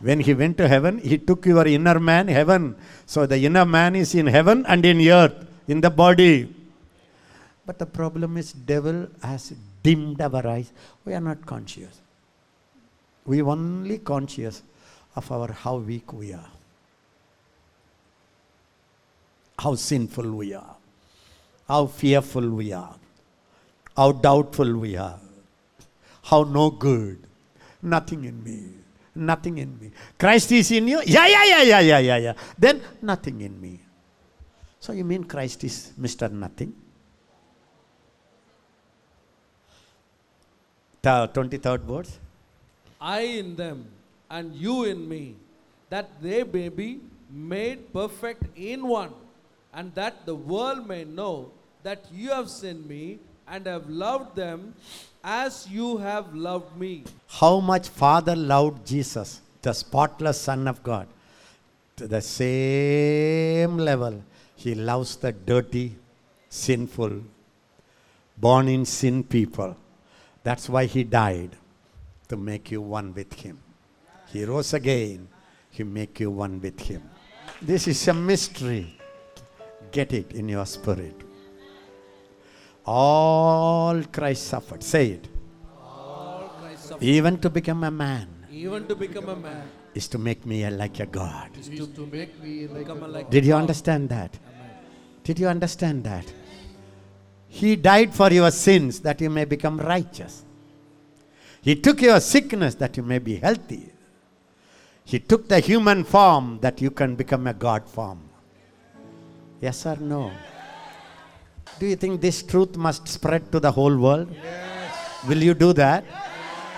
When 0.00 0.20
he 0.20 0.32
went 0.34 0.56
to 0.58 0.66
heaven, 0.66 0.98
he 0.98 1.18
took 1.18 1.44
your 1.46 1.66
inner 1.66 2.00
man, 2.00 2.28
heaven. 2.28 2.76
So 3.06 3.26
the 3.26 3.38
inner 3.38 3.64
man 3.64 3.94
is 3.94 4.14
in 4.14 4.26
heaven 4.26 4.64
and 4.66 4.84
in 4.84 5.00
earth, 5.08 5.46
in 5.68 5.80
the 5.80 5.90
body. 5.90 6.54
But 7.66 7.78
the 7.78 7.86
problem 7.86 8.36
is 8.36 8.52
devil 8.52 9.08
has 9.22 9.52
dimmed 9.82 10.20
our 10.20 10.46
eyes. 10.46 10.72
We 11.04 11.14
are 11.14 11.20
not 11.20 11.46
conscious. 11.46 12.01
We 13.24 13.42
only 13.42 13.98
conscious 13.98 14.62
of 15.14 15.30
our 15.30 15.52
how 15.52 15.76
weak 15.76 16.12
we 16.12 16.32
are. 16.32 16.50
How 19.58 19.74
sinful 19.74 20.32
we 20.32 20.54
are. 20.54 20.76
How 21.68 21.86
fearful 21.86 22.48
we 22.50 22.72
are. 22.72 22.96
How 23.96 24.12
doubtful 24.12 24.76
we 24.76 24.96
are. 24.96 25.18
How 26.24 26.42
no 26.44 26.70
good. 26.70 27.22
Nothing 27.82 28.24
in 28.24 28.42
me. 28.42 28.82
Nothing 29.14 29.58
in 29.58 29.78
me. 29.78 29.90
Christ 30.18 30.52
is 30.52 30.70
in 30.70 30.88
you? 30.88 31.02
Yeah, 31.04 31.26
yeah, 31.26 31.44
yeah, 31.44 31.62
yeah, 31.62 31.80
yeah, 31.80 31.98
yeah, 31.98 32.16
yeah. 32.16 32.32
Then 32.58 32.80
nothing 33.02 33.40
in 33.42 33.60
me. 33.60 33.80
So 34.80 34.92
you 34.92 35.04
mean 35.04 35.24
Christ 35.24 35.62
is 35.64 35.92
Mr. 36.00 36.30
Nothing? 36.32 36.74
The 41.02 41.28
23rd 41.28 41.80
verse. 41.80 42.18
I 43.02 43.20
in 43.42 43.56
them 43.56 43.86
and 44.30 44.54
you 44.54 44.84
in 44.84 45.08
me, 45.08 45.34
that 45.90 46.22
they 46.22 46.44
may 46.44 46.68
be 46.68 47.00
made 47.28 47.92
perfect 47.92 48.44
in 48.56 48.86
one, 48.86 49.12
and 49.74 49.92
that 49.94 50.24
the 50.24 50.34
world 50.34 50.86
may 50.86 51.04
know 51.04 51.50
that 51.82 52.04
you 52.12 52.30
have 52.30 52.48
sent 52.48 52.88
me 52.88 53.18
and 53.48 53.66
have 53.66 53.90
loved 53.90 54.36
them 54.36 54.74
as 55.24 55.68
you 55.68 55.96
have 55.98 56.32
loved 56.34 56.76
me. 56.76 57.02
How 57.28 57.58
much 57.58 57.88
Father 57.88 58.36
loved 58.36 58.86
Jesus, 58.86 59.40
the 59.60 59.72
spotless 59.72 60.40
Son 60.40 60.68
of 60.68 60.82
God. 60.82 61.08
To 61.96 62.06
the 62.06 62.22
same 62.22 63.76
level, 63.78 64.22
He 64.54 64.74
loves 64.74 65.16
the 65.16 65.32
dirty, 65.32 65.96
sinful, 66.48 67.22
born 68.36 68.68
in 68.68 68.84
sin 68.84 69.24
people. 69.24 69.76
That's 70.44 70.68
why 70.68 70.86
He 70.86 71.04
died, 71.04 71.50
to 72.32 72.36
make 72.36 72.70
you 72.70 72.80
one 72.80 73.12
with 73.14 73.32
Him. 73.34 73.58
He 74.32 74.44
rose 74.44 74.72
again, 74.74 75.28
He 75.70 75.84
make 75.84 76.18
you 76.20 76.30
one 76.30 76.60
with 76.60 76.80
Him. 76.80 77.02
This 77.60 77.86
is 77.86 78.08
a 78.08 78.14
mystery. 78.14 78.98
Get 79.90 80.12
it 80.12 80.32
in 80.32 80.48
your 80.48 80.66
spirit. 80.66 81.14
All 82.86 84.02
Christ 84.04 84.46
suffered. 84.48 84.82
Say 84.82 85.10
it. 85.16 85.28
All 85.78 86.50
Christ 86.58 86.84
suffered, 86.88 87.04
Even 87.04 87.38
to 87.38 87.50
become 87.50 87.84
a 87.84 87.90
man 87.90 88.28
even 88.52 88.86
to 88.86 88.94
become 88.94 89.28
a 89.28 89.36
man, 89.36 89.68
is 89.94 90.06
to 90.08 90.18
make 90.18 90.44
me 90.46 90.68
like 90.68 91.00
a 91.00 91.06
God. 91.06 91.50
Is 91.58 91.68
to, 91.68 91.86
to 91.86 92.06
make 92.06 92.40
me 92.42 92.66
like 92.66 92.88
a 92.88 92.92
a 92.92 93.08
like 93.14 93.30
Did 93.30 93.44
you 93.44 93.54
understand 93.54 94.08
that? 94.10 94.38
Did 95.24 95.38
you 95.38 95.48
understand 95.48 96.04
that? 96.04 96.32
He 97.48 97.76
died 97.76 98.14
for 98.14 98.30
your 98.32 98.50
sins 98.50 99.00
that 99.00 99.20
you 99.20 99.30
may 99.30 99.44
become 99.44 99.78
righteous. 99.78 100.44
He 101.62 101.76
took 101.76 102.02
your 102.02 102.18
sickness 102.20 102.74
that 102.76 102.96
you 102.96 103.04
may 103.04 103.20
be 103.20 103.36
healthy. 103.36 103.92
He 105.04 105.20
took 105.20 105.48
the 105.48 105.60
human 105.60 106.02
form 106.02 106.58
that 106.60 106.80
you 106.80 106.90
can 106.90 107.14
become 107.14 107.46
a 107.46 107.54
God 107.54 107.88
form. 107.88 108.20
Yes 109.60 109.86
or 109.86 109.96
no? 109.96 110.32
Do 111.78 111.86
you 111.86 111.94
think 111.96 112.20
this 112.20 112.42
truth 112.42 112.76
must 112.76 113.06
spread 113.06 113.50
to 113.52 113.60
the 113.60 113.70
whole 113.70 113.96
world? 113.96 114.28
Yes. 114.32 115.24
Will 115.28 115.42
you 115.42 115.54
do 115.54 115.72
that? 115.74 116.04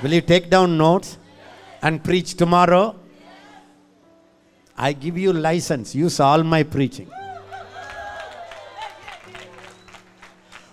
Will 0.02 0.12
you 0.12 0.20
take 0.20 0.50
down 0.50 0.76
notes 0.76 1.16
and 1.80 2.04
preach 2.04 2.34
tomorrow? 2.34 2.94
I 4.76 4.92
give 4.92 5.16
you 5.16 5.32
license. 5.32 5.94
Use 5.94 6.20
all 6.20 6.42
my 6.42 6.62
preaching. 6.62 7.10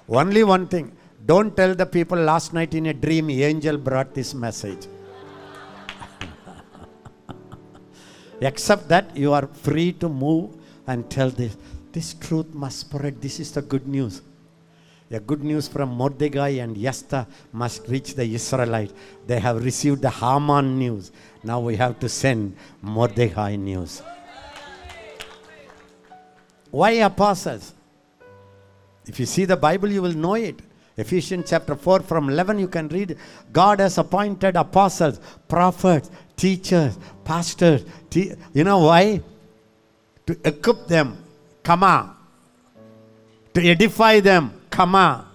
Only 0.09 0.43
one 0.43 0.67
thing. 0.67 0.91
Don't 1.31 1.55
tell 1.55 1.73
the 1.73 1.85
people 1.85 2.17
last 2.17 2.51
night 2.51 2.73
in 2.73 2.87
a 2.87 2.93
dream, 2.93 3.29
angel 3.29 3.77
brought 3.77 4.13
this 4.13 4.33
message. 4.33 4.79
Except 8.41 8.89
that 8.89 9.15
you 9.15 9.31
are 9.31 9.47
free 9.47 9.93
to 9.93 10.09
move 10.09 10.57
and 10.87 11.09
tell 11.09 11.29
this. 11.29 11.55
This 11.93 12.15
truth 12.15 12.53
must 12.53 12.79
spread. 12.79 13.21
This 13.21 13.39
is 13.39 13.53
the 13.53 13.61
good 13.61 13.87
news. 13.87 14.21
The 15.07 15.21
good 15.21 15.41
news 15.41 15.69
from 15.69 15.95
Mordecai 15.95 16.49
and 16.65 16.77
Esther 16.85 17.25
must 17.53 17.87
reach 17.87 18.13
the 18.13 18.25
Israelites. 18.25 18.93
They 19.25 19.39
have 19.39 19.63
received 19.63 20.01
the 20.01 20.09
Haman 20.09 20.77
news. 20.77 21.13
Now 21.45 21.61
we 21.61 21.77
have 21.77 21.97
to 22.01 22.09
send 22.09 22.57
Mordecai 22.81 23.55
news. 23.55 24.01
Why 26.71 26.91
apostles? 27.11 27.73
If 29.05 29.17
you 29.17 29.25
see 29.25 29.45
the 29.45 29.55
Bible, 29.55 29.89
you 29.89 30.01
will 30.01 30.17
know 30.25 30.33
it. 30.33 30.59
Ephesians 31.01 31.49
chapter 31.49 31.75
4 31.75 32.01
from 32.01 32.29
11, 32.29 32.59
you 32.59 32.67
can 32.67 32.87
read. 32.87 33.17
God 33.51 33.79
has 33.79 33.97
appointed 33.97 34.55
apostles, 34.55 35.19
prophets, 35.47 36.11
teachers, 36.37 36.97
pastors. 37.23 37.83
Te- 38.09 38.33
you 38.53 38.63
know 38.63 38.79
why? 38.79 39.21
To 40.27 40.37
equip 40.45 40.87
them. 40.87 41.17
On. 41.67 42.15
To 43.53 43.61
edify 43.61 44.19
them. 44.19 44.53
On. 44.77 45.25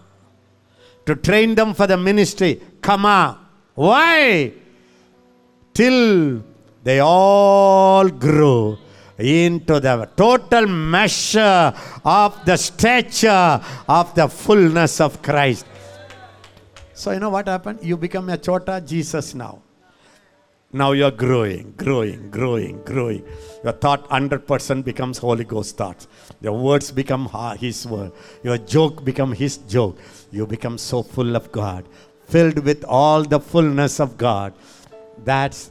To 1.07 1.17
train 1.17 1.55
them 1.55 1.75
for 1.75 1.87
the 1.87 1.97
ministry. 1.97 2.61
On. 2.89 3.39
Why? 3.75 4.53
Till 5.75 6.45
they 6.85 7.01
all 7.01 8.09
grew 8.09 8.79
into 9.19 9.81
the 9.81 10.09
total 10.17 10.67
measure 10.67 11.73
of 12.05 12.45
the 12.45 12.57
stature 12.57 13.61
of 13.89 14.15
the 14.15 14.29
fullness 14.29 15.01
of 15.01 15.23
Christ. 15.23 15.67
So, 16.93 17.13
you 17.13 17.21
know 17.21 17.31
what 17.31 17.49
happened? 17.49 17.81
You 17.83 17.97
become 17.97 18.29
a 18.31 18.39
chota 18.39 18.83
Jesus 18.85 19.35
now. 19.35 19.63
Now 20.73 20.93
you're 20.93 21.11
growing, 21.11 21.75
growing, 21.77 22.31
growing, 22.31 22.83
growing. 22.83 23.25
Your 23.63 23.73
thought 23.73 24.09
100% 24.11 24.85
becomes 24.85 25.19
Holy 25.19 25.45
Ghost 25.45 25.77
thoughts. 25.77 26.09
Your 26.41 26.59
words 26.59 26.91
become 26.91 27.31
His 27.59 27.87
word. 27.87 28.13
Your 28.43 28.59
joke 28.59 29.05
become 29.05 29.33
His 29.33 29.59
joke. 29.59 29.99
You 30.31 30.47
become 30.47 30.77
so 30.77 31.03
full 31.03 31.37
of 31.37 31.51
God, 31.53 31.89
filled 32.27 32.59
with 32.59 32.85
all 32.85 33.23
the 33.23 33.41
fullness 33.41 34.01
of 34.01 34.19
God. 34.19 34.53
That's 35.25 35.71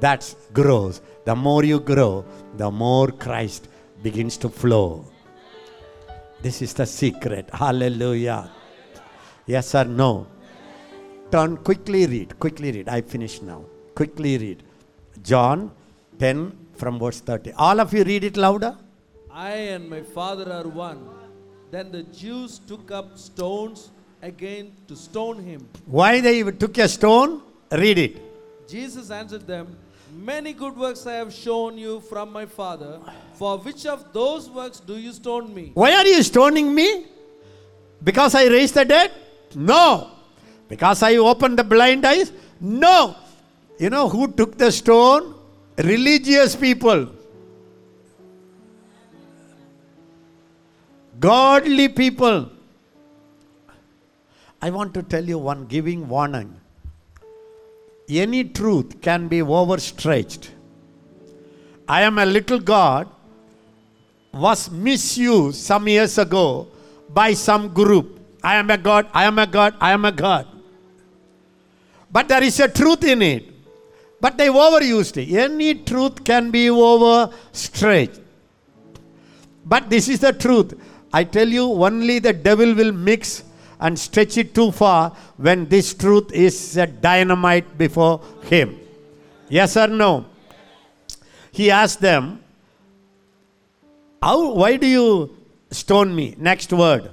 that's 0.00 0.36
grows. 0.52 1.00
The 1.24 1.34
more 1.34 1.64
you 1.64 1.80
grow, 1.80 2.24
the 2.58 2.70
more 2.70 3.08
Christ 3.24 3.68
begins 4.02 4.36
to 4.42 4.48
flow. 4.48 5.04
This 6.42 6.62
is 6.62 6.72
the 6.74 6.86
secret. 6.86 7.48
Hallelujah. 7.52 8.50
Yes 9.46 9.74
or 9.74 9.84
no? 9.84 10.26
Turn 11.32 11.56
quickly 11.68 12.06
read. 12.06 12.38
Quickly 12.38 12.70
read. 12.72 12.88
I 12.88 13.00
finish 13.00 13.40
now. 13.42 13.64
Quickly 13.94 14.38
read. 14.38 14.62
John 15.22 15.70
10 16.18 16.52
from 16.74 16.98
verse 16.98 17.20
30. 17.20 17.52
All 17.52 17.80
of 17.80 17.92
you 17.92 18.04
read 18.04 18.24
it 18.24 18.36
louder. 18.36 18.76
I 19.30 19.52
and 19.74 19.88
my 19.88 20.02
Father 20.02 20.52
are 20.52 20.68
one. 20.68 21.00
Then 21.70 21.92
the 21.92 22.02
Jews 22.04 22.60
took 22.70 22.90
up 22.90 23.18
stones 23.18 23.90
again 24.22 24.72
to 24.88 24.96
stone 24.96 25.38
him. 25.50 25.68
Why 25.86 26.20
they 26.20 26.38
even 26.38 26.56
took 26.56 26.78
a 26.78 26.88
stone? 26.88 27.42
Read 27.70 27.98
it. 27.98 28.68
Jesus 28.68 29.10
answered 29.10 29.46
them, 29.46 29.76
Many 30.18 30.52
good 30.52 30.76
works 30.76 31.06
I 31.06 31.12
have 31.12 31.32
shown 31.32 31.78
you 31.78 32.00
from 32.00 32.32
my 32.32 32.44
Father. 32.44 32.98
For 33.34 33.56
which 33.58 33.86
of 33.86 34.12
those 34.12 34.50
works 34.50 34.80
do 34.80 34.98
you 34.98 35.12
stone 35.12 35.54
me? 35.54 35.70
Why 35.74 35.92
are 35.94 36.04
you 36.04 36.24
stoning 36.24 36.74
me? 36.74 37.06
Because 38.02 38.34
I 38.34 38.46
raised 38.46 38.74
the 38.74 38.84
dead? 38.84 39.12
No. 39.54 40.10
Because 40.66 41.04
I 41.04 41.16
opened 41.16 41.56
the 41.56 41.62
blind 41.62 42.04
eyes? 42.04 42.32
No. 42.60 43.14
You 43.78 43.90
know 43.90 44.08
who 44.08 44.32
took 44.32 44.58
the 44.58 44.72
stone? 44.72 45.36
Religious 45.76 46.56
people. 46.56 47.12
Godly 51.20 51.88
people. 51.88 52.50
I 54.60 54.70
want 54.70 54.94
to 54.94 55.04
tell 55.04 55.24
you 55.24 55.38
one 55.38 55.66
giving 55.66 56.08
warning. 56.08 56.57
Any 58.08 58.44
truth 58.44 59.00
can 59.02 59.28
be 59.28 59.42
overstretched. 59.42 60.50
I 61.86 62.02
am 62.02 62.18
a 62.18 62.26
little 62.26 62.58
God 62.58 63.08
was 64.32 64.70
misused 64.70 65.58
some 65.58 65.88
years 65.88 66.18
ago 66.18 66.68
by 67.08 67.34
some 67.34 67.72
group. 67.72 68.20
I 68.42 68.56
am 68.56 68.70
a 68.70 68.78
God, 68.78 69.08
I 69.12 69.24
am 69.24 69.38
a 69.38 69.46
God, 69.46 69.74
I 69.80 69.92
am 69.92 70.04
a 70.04 70.12
God. 70.12 70.46
But 72.10 72.28
there 72.28 72.42
is 72.42 72.58
a 72.60 72.68
truth 72.68 73.04
in 73.04 73.22
it. 73.22 73.44
But 74.20 74.36
they 74.36 74.48
overused 74.48 75.16
it. 75.16 75.34
Any 75.34 75.74
truth 75.74 76.24
can 76.24 76.50
be 76.50 76.70
overstretched. 76.70 78.20
But 79.64 79.90
this 79.90 80.08
is 80.08 80.20
the 80.20 80.32
truth. 80.32 80.74
I 81.12 81.24
tell 81.24 81.48
you, 81.48 81.64
only 81.84 82.18
the 82.18 82.32
devil 82.32 82.74
will 82.74 82.92
mix 82.92 83.44
and 83.80 83.98
stretch 83.98 84.36
it 84.36 84.54
too 84.54 84.70
far 84.72 85.12
when 85.36 85.68
this 85.68 85.94
truth 85.94 86.32
is 86.32 86.76
a 86.76 86.86
dynamite 86.86 87.78
before 87.78 88.20
him. 88.44 88.78
Yes 89.48 89.76
or 89.76 89.86
no? 89.88 90.26
He 91.52 91.70
asked 91.70 92.00
them, 92.00 92.40
how, 94.22 94.52
why 94.54 94.76
do 94.76 94.86
you 94.86 95.36
stone 95.70 96.14
me? 96.14 96.34
Next 96.38 96.72
word. 96.72 97.10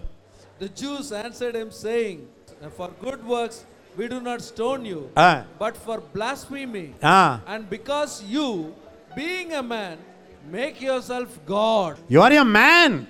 The 0.60 0.70
Jews 0.70 1.12
answered 1.12 1.56
him, 1.56 1.70
saying, 1.72 2.28
For 2.76 2.90
good 3.02 3.24
works 3.26 3.64
we 3.96 4.08
do 4.08 4.20
not 4.22 4.42
stone 4.42 4.86
you, 4.86 5.10
Ah. 5.16 5.46
but 5.60 5.78
for 5.78 6.02
blasphemy. 6.02 6.94
Ah, 7.04 7.42
And 7.48 7.70
because 7.70 8.24
you, 8.24 8.74
being 9.16 9.54
a 9.54 9.62
man, 9.64 9.98
make 10.52 10.82
yourself 10.82 11.40
God. 11.46 11.98
you 12.10 12.22
are 12.22 12.32
a 12.32 12.44
man. 12.46 13.08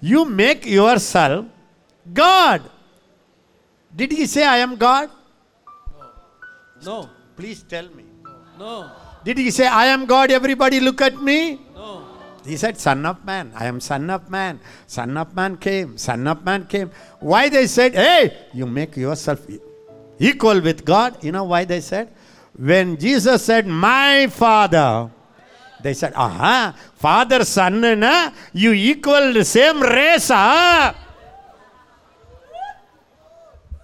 You 0.00 0.24
make 0.24 0.66
yourself 0.66 1.46
God. 2.12 2.62
Did 3.94 4.12
he 4.12 4.26
say, 4.26 4.44
I 4.44 4.58
am 4.58 4.76
God? 4.76 5.10
No, 6.84 7.08
Please 7.36 7.62
tell 7.62 7.88
me. 7.90 8.04
no, 8.58 8.90
Did 9.24 9.38
he 9.38 9.50
say, 9.50 9.66
I 9.66 9.86
am 9.86 10.06
God, 10.06 10.30
everybody 10.30 10.80
look 10.80 11.00
at 11.00 11.20
me? 11.20 11.60
no. 11.74 12.02
He 12.44 12.58
said, 12.58 12.76
Son 12.76 13.06
of 13.06 13.24
Man. 13.24 13.52
I 13.56 13.64
am 13.64 13.80
Son 13.80 14.10
of 14.10 14.28
Man. 14.28 14.60
Son 14.86 15.16
of 15.16 15.34
Man 15.34 15.56
came. 15.56 15.96
Son 15.96 16.26
of 16.28 16.44
Man 16.44 16.66
came. 16.66 16.90
Why 17.20 17.48
they 17.48 17.66
said, 17.66 17.94
Hey, 17.94 18.36
you 18.52 18.66
make 18.66 18.98
yourself 18.98 19.40
equal 20.18 20.60
with 20.60 20.84
God? 20.84 21.24
You 21.24 21.32
know 21.32 21.44
why 21.44 21.64
they 21.64 21.80
said? 21.80 22.12
When 22.54 22.98
Jesus 22.98 23.46
said, 23.46 23.66
My 23.66 24.26
Father, 24.26 25.08
they 25.82 25.94
said, 25.94 26.12
Aha, 26.14 26.76
Father, 26.96 27.46
Son, 27.46 27.80
na, 27.80 28.30
you 28.52 28.72
equal 28.74 29.32
the 29.32 29.44
same 29.44 29.80
race. 29.80 30.28
Ah? 30.30 30.94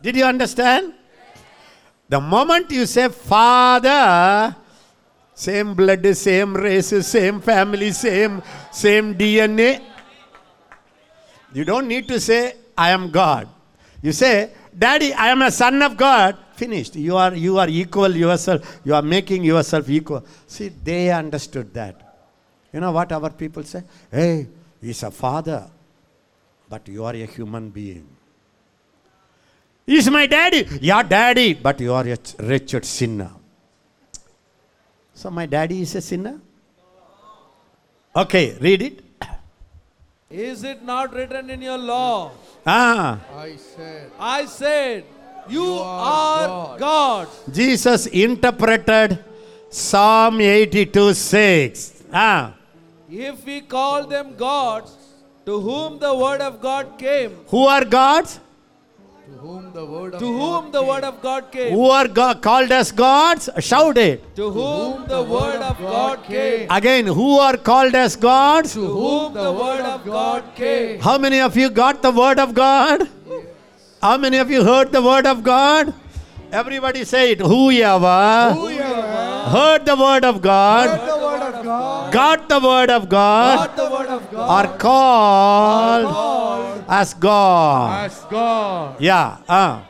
Did 0.03 0.17
you 0.17 0.25
understand? 0.25 0.95
The 2.09 2.21
moment 2.21 2.71
you 2.71 2.87
say 2.87 3.09
Father, 3.09 4.57
same 5.35 5.75
blood, 5.75 6.05
same 6.17 6.55
race, 6.55 7.07
same 7.07 7.41
family, 7.41 7.93
same, 7.93 8.43
same 8.73 9.15
DNA. 9.15 9.81
You 11.53 11.65
don't 11.65 11.89
need 11.89 12.09
to 12.09 12.21
say, 12.21 12.55
I 12.77 12.91
am 12.91 13.11
God. 13.11 13.49
You 14.03 14.13
say, 14.13 14.51
Daddy, 14.77 15.13
I 15.13 15.29
am 15.29 15.43
a 15.43 15.51
son 15.51 15.83
of 15.83 15.97
God. 15.97 16.37
Finished. 16.55 16.97
You 16.97 17.17
are 17.17 17.35
you 17.35 17.59
are 17.59 17.69
equal 17.69 18.15
yourself. 18.15 18.81
You 18.85 18.95
are 18.95 19.03
making 19.03 19.45
yourself 19.45 19.89
equal. 19.89 20.25
See, 20.47 20.69
they 20.69 21.11
understood 21.11 21.73
that. 21.75 22.11
You 22.73 22.81
know 22.81 22.93
what 22.93 23.11
our 23.13 23.31
people 23.31 23.63
say? 23.65 23.83
Hey, 24.11 24.47
he's 24.81 25.03
a 25.03 25.11
father, 25.11 25.71
but 26.69 26.87
you 26.89 27.05
are 27.05 27.15
a 27.15 27.27
human 27.27 27.71
being. 27.71 28.07
He's 29.91 30.09
my 30.09 30.27
daddy. 30.27 30.61
Yeah, 30.81 31.03
daddy, 31.03 31.53
but 31.55 31.81
you 31.81 31.93
are 31.93 32.07
a 32.07 32.17
ch- 32.17 32.35
wretched 32.39 32.85
sinner. 32.85 33.31
So 35.21 35.31
my 35.31 35.47
daddy 35.47 35.83
is 35.83 35.95
a 35.97 36.01
sinner? 36.01 36.41
Okay, 38.15 38.57
read 38.61 38.83
it. 38.83 39.01
Is 40.31 40.63
it 40.63 40.85
not 40.85 41.13
written 41.13 41.51
in 41.51 41.61
your 41.61 41.77
law? 41.77 42.31
Ah, 42.65 43.19
I 43.37 43.57
said, 43.57 44.13
I 44.19 44.45
said, 44.47 45.05
You, 45.49 45.65
are 45.65 46.49
are 46.49 46.79
God. 46.79 47.29
Jesus 47.53 48.07
interpreted 48.07 49.19
Psalm 49.71 50.41
82 50.41 51.15
6. 51.15 52.05
Ah, 52.13 52.55
If 53.11 53.45
we 53.45 53.61
call 53.63 54.07
them 54.07 54.37
gods, 54.37 54.93
to 55.47 55.59
whom 55.59 55.99
the 55.99 56.15
word 56.15 56.41
of 56.41 56.61
God 56.61 56.97
came, 56.97 57.33
who 57.49 57.67
are 57.67 57.85
gods? 57.85 58.39
To 59.31 59.37
whom 59.37 59.73
the 59.73 59.85
word 59.87 60.15
of 60.15 60.21
to 60.21 60.27
God 60.27 60.41
whom 60.41 60.73
the 60.73 60.83
word 60.83 61.05
of 61.05 61.23
God 61.23 61.53
came, 61.53 61.73
Who 61.73 61.89
are 61.97 62.09
go- 62.09 62.35
called 62.47 62.73
as 62.73 62.91
gods? 62.91 63.49
Shout 63.61 63.97
it. 63.97 64.25
to 64.35 64.51
whom 64.51 65.07
the 65.07 65.23
word 65.23 65.61
of 65.67 65.79
God 65.79 66.25
came, 66.25 66.67
Again, 66.79 67.07
who 67.07 67.39
are 67.39 67.57
called 67.57 67.95
as 67.95 68.17
gods? 68.17 68.73
to 68.75 68.85
whom 68.85 69.35
the 69.35 69.53
word 69.53 69.83
of 69.93 70.05
God 70.05 70.43
came. 70.57 70.99
How 71.01 71.17
many 71.17 71.41
of 71.41 71.57
you 71.57 71.71
got 71.71 72.03
the 72.03 72.11
word 72.11 72.41
of 72.41 72.55
God? 72.55 73.07
How 74.03 74.17
many 74.17 74.39
of 74.39 74.51
you 74.51 74.65
heard 74.65 74.91
the 74.91 75.03
word 75.03 75.27
of 75.27 75.45
God? 75.45 75.95
Everybody 76.51 77.05
say 77.05 77.31
it. 77.33 77.41
Whoever 77.41 78.19
heard 79.57 79.85
the 79.87 79.97
word 79.97 80.25
of 80.25 80.43
God, 80.43 80.89
the 81.09 81.19
word 81.25 81.43
of 81.43 81.50
God. 81.71 82.13
got 82.13 82.49
the 82.49 82.61
word 82.61 82.91
of 82.91 83.09
God, 83.09 83.77
the 83.77 83.89
word 83.95 84.09
of 84.09 84.31
God. 84.31 84.49
are 84.57 84.79
called 84.79 86.85
as 86.89 87.15
God. 87.15 88.05
As 88.07 88.25
God. 88.31 89.01
Yeah. 89.01 89.39
Uh, 89.49 89.83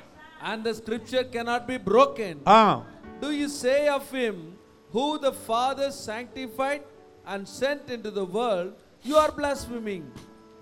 And 0.43 0.65
the 0.65 0.75
scripture 0.75 1.25
cannot 1.25 1.67
be 1.67 1.79
broken. 1.79 2.41
uh. 2.47 2.81
Do 3.21 3.31
you 3.31 3.49
say 3.49 3.89
of 3.89 4.11
him 4.11 4.57
who 4.93 5.19
the 5.19 5.33
Father 5.33 5.91
sanctified 5.93 6.83
and 7.27 7.47
sent 7.47 7.91
into 7.91 8.11
the 8.11 8.25
world, 8.25 8.73
you 9.03 9.17
are 9.17 9.31
blaspheming? 9.31 10.11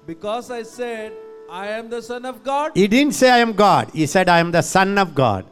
Because 0.07 0.51
I 0.51 0.62
said, 0.62 1.12
I 1.51 1.69
am 1.78 1.89
the 1.89 2.03
Son 2.03 2.24
of 2.27 2.43
God. 2.45 2.73
He 2.74 2.89
didn't 2.89 3.15
say 3.15 3.31
I 3.31 3.39
am 3.39 3.53
God. 3.53 3.90
He 3.95 4.07
said 4.07 4.28
I 4.28 4.39
am 4.40 4.51
the 4.51 4.62
Son 4.62 4.99
of 4.99 5.15
God. 5.15 5.47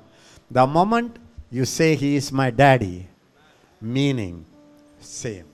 The 0.50 0.66
moment 0.66 1.16
you 1.50 1.64
say 1.64 1.94
He 1.94 2.16
is 2.16 2.30
my 2.32 2.50
daddy, 2.50 3.08
meaning 3.80 4.44
same. 5.00 5.46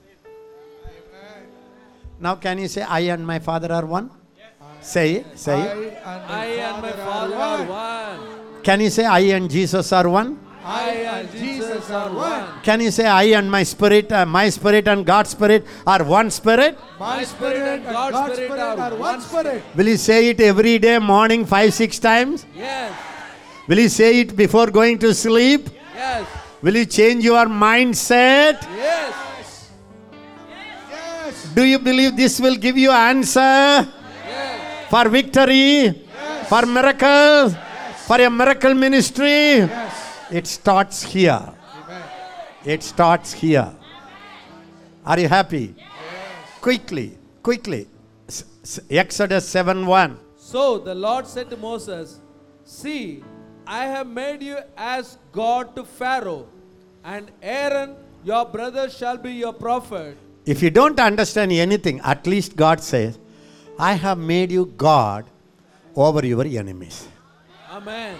Now 2.23 2.35
can 2.35 2.57
you 2.57 2.69
say 2.69 2.83
I 2.83 3.01
and 3.13 3.27
my 3.27 3.39
Father 3.39 3.69
are 3.73 3.85
one? 3.85 4.09
Say 4.79 5.15
it. 5.15 5.37
Say 5.37 5.55
I 5.55 5.73
it. 5.87 6.01
and 6.11 6.31
I 6.31 6.45
and 6.67 6.81
my 6.81 6.91
Father 6.93 7.35
are 7.35 7.63
one. 7.65 8.63
Can 8.63 8.79
you 8.79 8.89
say 8.89 9.03
I 9.05 9.19
and 9.37 9.49
Jesus 9.51 9.91
are 9.91 10.07
one? 10.07 10.39
I 10.63 10.91
and 11.15 11.29
Jesus 11.31 11.89
are 11.89 12.09
one. 12.13 12.45
Can 12.63 12.79
you 12.79 12.91
say 12.91 13.05
I 13.05 13.23
and 13.39 13.51
my 13.51 13.63
spirit, 13.63 14.09
uh, 14.09 14.25
my 14.25 14.47
spirit 14.49 14.87
and 14.87 15.05
God's 15.05 15.31
spirit 15.31 15.65
are 15.85 16.01
one 16.05 16.31
spirit? 16.31 16.77
my 16.97 17.25
spirit 17.25 17.57
and 17.57 17.83
God's 17.83 18.37
spirit 18.37 18.51
are 18.85 18.95
one 18.95 19.19
spirit. 19.19 19.61
Will 19.75 19.89
you 19.89 19.97
say 19.97 20.29
it 20.29 20.39
every 20.39 20.79
day, 20.79 20.99
morning, 20.99 21.45
five, 21.45 21.73
six 21.73 21.99
times? 21.99 22.45
Yes, 22.55 22.93
Will 23.67 23.79
you 23.79 23.89
say 23.89 24.21
it 24.21 24.33
before 24.37 24.67
going 24.67 24.97
to 24.99 25.13
sleep? 25.13 25.67
yes, 25.93 26.25
Will 26.61 26.77
you 26.77 26.85
change 26.85 27.25
your 27.25 27.45
mindset? 27.47 28.61
yes. 28.77 29.13
Yes. 31.53 31.55
Do 31.55 31.63
you 31.63 31.79
believe 31.79 32.17
this 32.17 32.39
will 32.39 32.55
give 32.55 32.77
you 32.77 32.91
answer 32.91 33.39
yes. 33.39 34.89
for 34.89 35.09
victory, 35.09 36.07
for 36.47 36.65
miracles, 36.65 37.55
for 38.07 38.19
a 38.19 38.29
miracle 38.29 38.73
ministry? 38.73 39.59
Yes. 39.69 39.93
It 40.31 40.47
starts 40.47 41.03
here. 41.03 41.53
Amen. 41.83 42.03
It 42.65 42.81
starts 42.81 43.33
here. 43.33 43.71
Are 45.05 45.19
you 45.19 45.27
happy? 45.27 45.75
Quickly, 46.59 47.17
quickly. 47.43 47.87
Exodus 48.89 49.47
7 49.47 49.85
1. 49.85 50.19
So 50.37 50.79
the 50.79 50.95
Lord 50.95 51.27
said 51.27 51.49
to 51.51 51.57
Moses, 51.57 52.19
See, 52.63 53.23
I 53.67 53.85
have 53.85 54.07
made 54.07 54.41
you 54.41 54.57
as 54.75 55.17
God 55.31 55.75
to 55.75 55.83
Pharaoh, 55.83 56.47
and 57.03 57.31
Aaron, 57.41 57.95
your 58.23 58.45
brother, 58.45 58.89
shall 58.89 59.17
be 59.17 59.33
your 59.33 59.53
prophet. 59.53 60.17
If 60.45 60.61
you 60.61 60.69
don't 60.69 60.99
understand 60.99 61.51
anything, 61.51 62.01
at 62.01 62.27
least 62.27 62.55
God 62.55 62.81
says, 62.81 63.17
I 63.79 63.93
have 63.93 64.17
made 64.17 64.51
you 64.51 64.65
God 64.77 65.25
over 65.95 66.25
your 66.25 66.45
enemies. 66.45 67.07
Amen. 67.71 68.17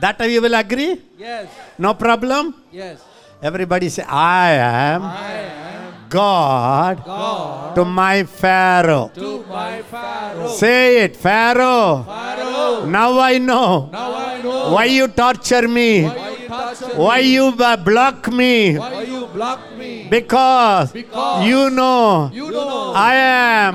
That 0.00 0.20
you 0.28 0.42
will 0.42 0.54
agree? 0.54 1.00
Yes, 1.18 1.48
No 1.78 1.94
problem? 1.94 2.54
yes. 2.72 3.02
Everybody 3.42 3.88
say, 3.90 4.02
I 4.04 4.50
am 4.52 5.02
I 5.02 5.32
am 5.32 5.94
God 6.08 7.04
God 7.04 7.74
to 7.74 7.84
my 7.84 8.24
Pharaoh. 8.24 9.10
to 9.14 9.44
my 9.48 9.82
Pharaoh. 9.82 10.48
Say 10.48 11.02
it, 11.04 11.16
Pharaoh. 11.16 12.04
Pharaoh, 12.04 12.86
Now 12.86 13.18
I 13.18 13.38
know 13.38 13.88
now 13.92 14.14
I 14.14 14.40
know 14.42 14.72
why 14.72 14.84
you 14.86 15.08
torture 15.08 15.66
me, 15.68 16.04
why 16.04 16.33
why 16.96 17.18
you 17.18 17.52
block 17.52 18.30
me, 18.32 18.78
why 18.78 19.02
you 19.02 19.26
block 19.26 19.60
me. 19.78 20.06
because 20.10 20.92
Because 20.92 21.46
you 21.46 21.70
know 21.70 22.30
You 22.32 22.50
know 22.50 22.92
I 22.94 23.14
am 23.14 23.74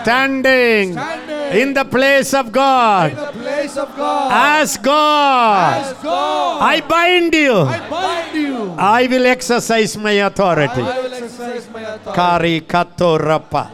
standing 0.00 0.92
standing 0.92 1.60
in 1.60 1.74
the 1.74 1.84
place 1.84 2.32
of 2.34 2.46
in 2.46 2.52
God 2.52 3.10
the 3.16 3.32
place 3.32 3.76
of 3.76 3.88
God. 3.96 4.30
as 4.62 4.76
God. 4.78 5.82
As 5.82 5.92
God. 6.02 6.62
I 6.62 6.80
bind 6.80 7.34
you. 7.34 7.58
I 7.66 7.80
bind 7.90 8.34
you. 8.36 8.74
I 8.78 9.06
will 9.06 9.26
exercise 9.26 9.96
my 9.96 10.12
authority. 10.22 10.80
I 10.82 11.00
will 11.00 11.12
exercise 11.14 11.68
my 11.72 11.82
authority. 11.82 12.14
Kari 12.14 12.60
katorapa. 12.62 13.70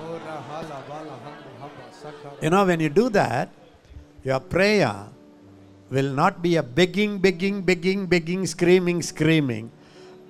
You 2.42 2.50
know, 2.50 2.64
when 2.64 2.80
you 2.80 2.88
do 2.88 3.08
that, 3.10 3.48
your 4.24 4.40
prayer 4.40 5.08
will 5.90 6.12
not 6.12 6.42
be 6.42 6.56
a 6.56 6.62
begging, 6.62 7.18
begging, 7.18 7.62
begging, 7.62 8.06
begging, 8.06 8.46
screaming, 8.46 9.02
screaming. 9.02 9.70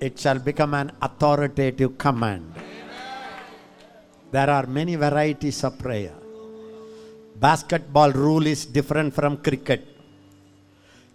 It 0.01 0.19
shall 0.19 0.39
become 0.39 0.75
an 0.75 0.93
authoritative 1.01 1.97
command. 1.97 2.55
There 4.31 4.51
are 4.51 4.67
many 4.67 4.97
varieties 4.97 5.65
of 5.65 5.79
prayer. 5.79 6.13
Basketball 7.41 8.13
rule 8.13 8.47
is 8.47 8.67
different 8.67 9.15
from 9.15 9.39
cricket. 9.39 9.87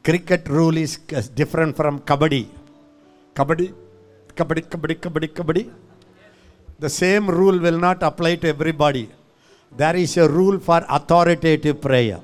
Cricket 0.04 0.48
rule 0.48 0.78
is 0.78 0.98
different 1.36 1.76
from 1.76 2.00
kabaddi. 2.00 2.48
Kabaddi, 3.36 3.74
kabaddi, 4.36 4.62
kabaddi, 4.64 4.96
kabaddi, 4.96 5.28
kabaddi. 5.28 5.70
The 6.80 6.90
same 6.90 7.30
rule 7.30 7.60
will 7.60 7.78
not 7.78 8.02
apply 8.02 8.38
to 8.38 8.48
everybody. 8.48 9.10
There 9.78 9.96
is 9.96 10.18
a 10.18 10.28
rule 10.28 10.58
for 10.60 10.84
authoritative 10.90 11.80
prayer. 11.80 12.20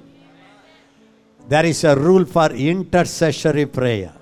There 1.48 1.66
is 1.66 1.84
a 1.84 1.96
rule 1.96 2.26
for 2.26 2.52
intercessory 2.52 3.66
prayer. 3.66 4.14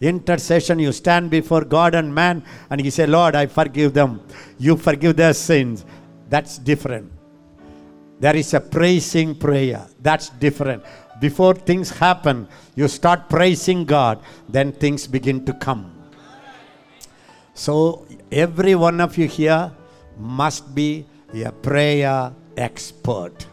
Intercession, 0.00 0.78
you 0.78 0.92
stand 0.92 1.30
before 1.30 1.64
God 1.64 1.94
and 1.94 2.14
man 2.14 2.44
and 2.70 2.84
you 2.84 2.90
say, 2.90 3.06
Lord, 3.06 3.34
I 3.34 3.46
forgive 3.46 3.94
them. 3.94 4.20
You 4.58 4.76
forgive 4.76 5.16
their 5.16 5.32
sins. 5.34 5.84
That's 6.28 6.58
different. 6.58 7.12
There 8.18 8.36
is 8.36 8.54
a 8.54 8.60
praising 8.60 9.34
prayer. 9.34 9.86
That's 10.00 10.28
different. 10.28 10.84
Before 11.20 11.54
things 11.54 11.90
happen, 11.90 12.48
you 12.74 12.88
start 12.88 13.28
praising 13.28 13.84
God, 13.84 14.20
then 14.48 14.72
things 14.72 15.06
begin 15.06 15.44
to 15.46 15.52
come. 15.52 15.92
So, 17.54 18.06
every 18.30 18.74
one 18.74 19.00
of 19.00 19.18
you 19.18 19.28
here 19.28 19.70
must 20.18 20.74
be 20.74 21.06
a 21.34 21.52
prayer 21.52 22.32
expert. 22.56 23.46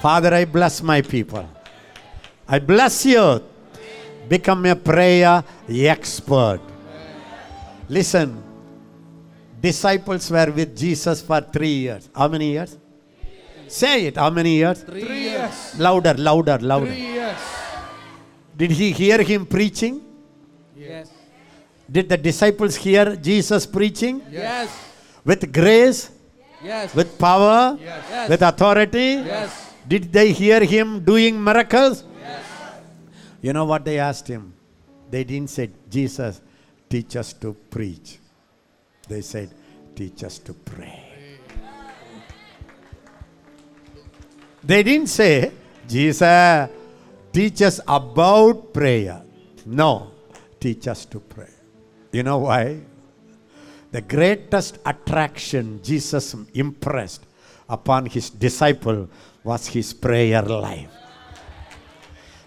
Father, 0.00 0.34
I 0.34 0.44
bless 0.44 0.82
my 0.82 1.00
people. 1.00 1.48
I 2.48 2.58
bless 2.58 3.04
you. 3.04 3.42
Become 4.28 4.66
a 4.66 4.76
prayer 4.76 5.44
expert. 5.68 6.60
Listen, 7.88 8.42
disciples 9.60 10.30
were 10.30 10.50
with 10.50 10.76
Jesus 10.76 11.20
for 11.20 11.40
three 11.40 11.76
years. 11.86 12.08
How 12.14 12.28
many 12.28 12.52
years? 12.52 12.76
Say 13.68 14.06
it. 14.06 14.16
How 14.16 14.30
many 14.30 14.56
years? 14.56 14.82
Three 14.82 15.02
years. 15.28 15.78
Louder, 15.78 16.14
louder, 16.14 16.58
louder. 16.58 16.86
Three 16.86 17.12
years. 17.12 17.36
Did 18.56 18.70
he 18.72 18.92
hear 18.92 19.22
him 19.22 19.44
preaching? 19.46 20.02
Yes. 20.76 21.10
Did 21.90 22.08
the 22.08 22.16
disciples 22.16 22.76
hear 22.76 23.14
Jesus 23.16 23.66
preaching? 23.66 24.22
Yes. 24.30 24.68
With 25.24 25.52
grace, 25.52 26.10
Yes. 26.62 26.94
with 26.94 27.18
power. 27.18 27.78
Yes. 27.80 28.28
with 28.28 28.42
authority? 28.42 29.22
Yes. 29.24 29.72
Did 29.86 30.12
they 30.12 30.32
hear 30.32 30.64
him 30.64 31.04
doing 31.04 31.42
miracles? 31.42 32.04
You 33.40 33.52
know 33.52 33.64
what 33.64 33.84
they 33.84 33.98
asked 33.98 34.28
him? 34.28 34.54
They 35.10 35.24
didn't 35.24 35.50
say, 35.50 35.70
Jesus, 35.88 36.40
teach 36.88 37.16
us 37.16 37.32
to 37.34 37.54
preach. 37.54 38.18
They 39.08 39.20
said, 39.20 39.50
teach 39.94 40.24
us 40.24 40.38
to 40.40 40.52
pray. 40.52 41.04
They 44.62 44.82
didn't 44.82 45.08
say, 45.08 45.52
Jesus, 45.88 46.68
teach 47.32 47.62
us 47.62 47.80
about 47.86 48.74
prayer. 48.74 49.22
No, 49.64 50.10
teach 50.60 50.88
us 50.88 51.04
to 51.06 51.20
pray. 51.20 51.50
You 52.12 52.22
know 52.22 52.38
why? 52.38 52.80
The 53.90 54.02
greatest 54.02 54.78
attraction 54.84 55.80
Jesus 55.82 56.34
impressed 56.52 57.24
upon 57.68 58.06
his 58.06 58.28
disciple 58.28 59.08
was 59.44 59.66
his 59.68 59.94
prayer 59.94 60.42
life. 60.42 60.97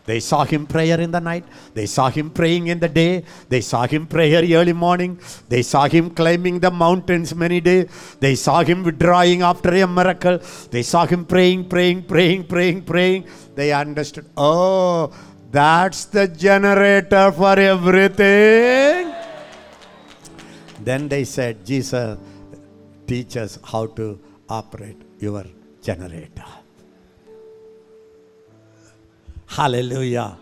They 0.05 0.19
saw 0.19 0.43
him 0.43 0.65
prayer 0.65 0.99
in 0.99 1.11
the 1.11 1.19
night. 1.19 1.45
They 1.73 1.85
saw 1.85 2.09
him 2.09 2.29
praying 2.29 2.67
in 2.67 2.79
the 2.79 2.89
day. 2.89 3.23
They 3.49 3.61
saw 3.61 3.85
him 3.85 4.07
prayer 4.07 4.43
early 4.59 4.73
morning. 4.73 5.19
They 5.47 5.61
saw 5.61 5.87
him 5.87 6.09
climbing 6.09 6.59
the 6.59 6.71
mountains 6.71 7.35
many 7.35 7.61
days. 7.61 7.89
They 8.19 8.35
saw 8.35 8.63
him 8.63 8.83
withdrawing 8.83 9.41
after 9.41 9.73
a 9.73 9.87
miracle. 9.87 10.39
They 10.71 10.83
saw 10.83 11.05
him 11.05 11.25
praying, 11.25 11.69
praying, 11.69 12.03
praying, 12.03 12.45
praying, 12.45 12.83
praying. 12.83 13.25
They 13.55 13.71
understood, 13.71 14.25
oh, 14.35 15.13
that's 15.51 16.05
the 16.05 16.27
generator 16.27 17.31
for 17.31 17.59
everything. 17.59 19.13
Then 20.79 21.07
they 21.07 21.25
said, 21.25 21.65
Jesus, 21.65 22.17
teach 23.05 23.37
us 23.37 23.59
how 23.63 23.85
to 23.87 24.19
operate 24.49 25.01
your 25.19 25.45
generator. 25.81 26.60
Hallelujah. 29.51 30.37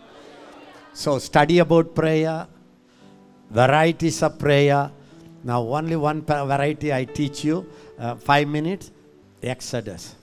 So, 0.92 1.18
study 1.18 1.58
about 1.58 1.94
prayer, 1.96 2.46
varieties 3.50 4.22
of 4.22 4.38
prayer. 4.38 4.90
Now, 5.42 5.62
only 5.62 5.96
one 5.96 6.22
variety 6.22 6.92
I 6.92 7.04
teach 7.06 7.42
you. 7.44 7.66
Uh, 7.98 8.14
five 8.14 8.46
minutes. 8.46 8.92
Exodus, 9.42 10.14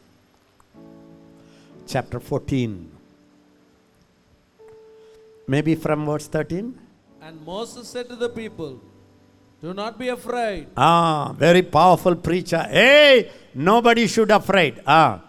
chapter 1.88 2.20
14. 2.20 2.92
Maybe 5.48 5.76
from 5.76 6.06
verse 6.06 6.28
13. 6.28 6.78
And 7.22 7.46
Moses 7.46 7.88
said 7.90 8.08
to 8.10 8.16
the 8.16 8.30
people, 8.30 8.80
Do 9.62 9.74
not 9.74 9.98
be 9.98 10.10
afraid. 10.10 10.68
Ah, 10.78 11.34
very 11.36 11.64
powerful 11.64 12.16
preacher. 12.16 12.62
Hey, 12.70 13.32
nobody 13.56 14.06
should 14.08 14.30
afraid. 14.30 14.82
Ah, 14.86 15.27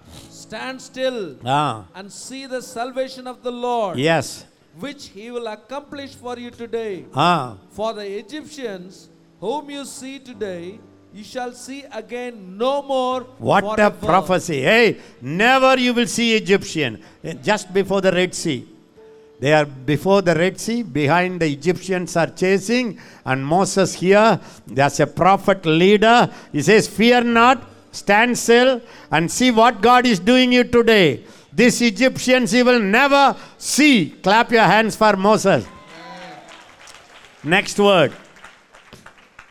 Stand 0.49 0.81
still 0.81 1.37
ah, 1.45 1.85
and 1.95 2.11
see 2.11 2.47
the 2.47 2.62
salvation 2.62 3.27
of 3.27 3.43
the 3.43 3.51
Lord, 3.53 3.99
yes. 3.99 4.47
which 4.81 5.09
he 5.09 5.31
will 5.31 5.47
accomplish 5.47 6.15
for 6.15 6.39
you 6.39 6.51
today. 6.51 7.05
Ah, 7.15 7.59
For 7.69 7.93
the 7.93 8.07
Egyptians, 8.19 9.11
whom 9.41 9.69
you 9.69 9.85
see 9.85 10.19
today, 10.19 10.81
you 11.12 11.23
shall 11.23 11.53
see 11.53 11.85
again 11.93 12.57
no 12.57 12.81
more. 12.81 13.20
What 13.37 13.79
a 13.79 13.91
prophecy. 13.91 14.62
Hey, 14.62 14.97
never 15.20 15.79
you 15.79 15.93
will 15.93 16.07
see 16.07 16.35
Egyptian. 16.37 17.03
Eh, 17.23 17.35
Just 17.43 17.70
before 17.75 18.01
the 18.01 18.12
Red 18.12 18.35
Sea. 18.35 18.66
They 19.41 19.53
are 19.53 19.66
before 19.66 20.23
the 20.23 20.35
Red 20.35 20.59
Sea, 20.59 20.83
behind 20.83 21.41
the 21.41 21.47
Egyptians 21.53 22.16
are 22.16 22.29
chasing, 22.29 22.99
and 23.27 23.45
Moses 23.45 23.93
here, 23.95 24.41
there's 24.66 24.99
a 24.99 25.07
prophet 25.07 25.66
leader, 25.66 26.31
he 26.53 26.62
says, 26.62 26.89
Fear 26.89 27.25
not, 27.25 27.62
stand 27.99 28.39
still, 28.39 28.81
and 29.11 29.31
see 29.31 29.51
what 29.51 29.81
God 29.81 30.07
is 30.07 30.19
doing 30.19 30.53
you 30.53 30.65
today. 30.65 31.25
These 31.53 31.83
Egyptians 31.83 32.55
you 32.55 32.65
will 32.65 32.81
never 32.81 33.37
see. 33.57 34.11
Clap 34.23 34.53
your 34.53 34.62
hands 34.62 34.97
for 34.97 35.16
Moses. 35.16 35.66
Next 37.43 37.79
word. 37.79 38.12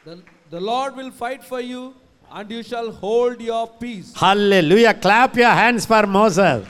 The, 0.05 0.21
the 0.49 0.59
Lord 0.59 0.95
will 0.95 1.11
fight 1.11 1.43
for 1.43 1.59
you, 1.59 1.95
and 2.31 2.51
you 2.51 2.63
shall 2.63 2.91
hold 2.91 3.41
your 3.41 3.67
peace. 3.67 4.13
Hallelujah. 4.15 4.93
Clap 4.93 5.35
your 5.35 5.49
hands 5.49 5.85
for 5.85 6.05
Moses. 6.05 6.65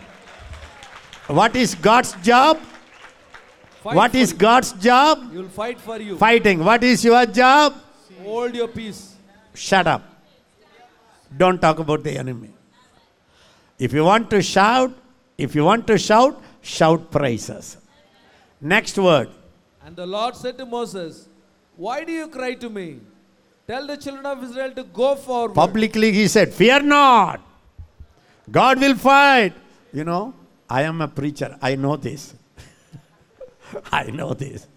What 1.28 1.56
is 1.56 1.76
God's 1.76 2.14
job? 2.24 2.60
Fight 3.84 3.95
What 3.95 4.16
is 4.16 4.32
you. 4.32 4.38
God's 4.38 4.72
job? 4.74 5.32
He 5.32 5.38
will 5.38 5.49
fight 5.49 5.80
for 5.80 5.99
you. 5.99 6.18
Fighting. 6.18 6.64
What 6.64 6.84
is 6.84 7.04
your 7.04 7.26
job? 7.26 7.74
Hold 8.24 8.56
your 8.56 8.68
peace. 8.68 9.16
Shut 9.54 9.88
up. 9.88 10.16
Don't 11.36 11.62
talk 11.62 11.80
about 11.80 12.04
the 12.04 12.18
enemy. 12.18 12.52
If 13.80 13.94
you 13.94 14.04
want 14.04 14.30
to 14.32 14.41
shout, 14.41 14.94
if 15.38 15.54
you 15.56 15.64
want 15.64 15.86
to 15.88 15.98
shout, 15.98 16.41
shout 16.62 17.12
praises. 17.12 17.78
Next 18.60 18.98
word. 18.98 19.30
And 19.86 19.95
the 19.95 20.06
Lord 20.06 20.36
said 20.36 20.58
to 20.58 20.66
Moses, 20.66 21.28
Why 21.76 22.04
do 22.04 22.12
you 22.12 22.28
cry 22.28 22.56
to 22.56 22.70
me? 22.70 22.99
Tell 23.68 23.86
the 23.86 23.98
children 23.98 24.26
of 24.26 24.44
Israel 24.44 24.72
to 24.72 24.84
go 24.84 25.16
forward. 25.16 25.54
Publicly 25.54 26.12
he 26.12 26.28
said, 26.28 26.54
Fear 26.54 26.82
not. 26.82 27.41
God 28.49 28.80
will 28.80 28.95
fight. 28.95 29.54
You 29.94 30.04
know, 30.04 30.34
I 30.70 30.84
am 30.84 31.02
a 31.02 31.08
preacher. 31.08 31.58
I 31.62 31.76
know 31.76 31.98
this. 31.98 32.34
I 33.91 34.06
know 34.06 34.34
this. 34.34 34.68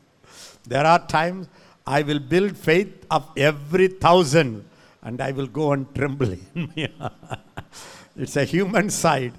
There 0.67 0.85
are 0.85 1.07
times 1.07 1.49
I 1.87 2.03
will 2.03 2.19
build 2.19 2.57
faith 2.57 3.07
of 3.11 3.29
every 3.37 3.89
thousand 3.89 4.65
and 5.03 5.21
I 5.21 5.31
will 5.33 5.47
go 5.47 5.73
on 5.73 5.87
trembling. 5.95 6.45
it's 8.17 8.37
a 8.37 8.45
human 8.45 8.91
side 8.91 9.33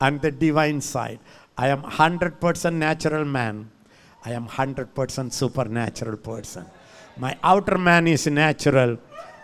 and 0.00 0.20
the 0.20 0.30
divine 0.30 0.80
side. 0.80 1.18
I 1.56 1.68
am 1.68 1.82
100% 1.82 2.72
natural 2.74 3.24
man. 3.24 3.70
I 4.24 4.32
am 4.32 4.46
100% 4.48 5.32
supernatural 5.32 6.16
person. 6.16 6.64
My 7.16 7.36
outer 7.42 7.78
man 7.78 8.06
is 8.06 8.26
natural. 8.26 8.98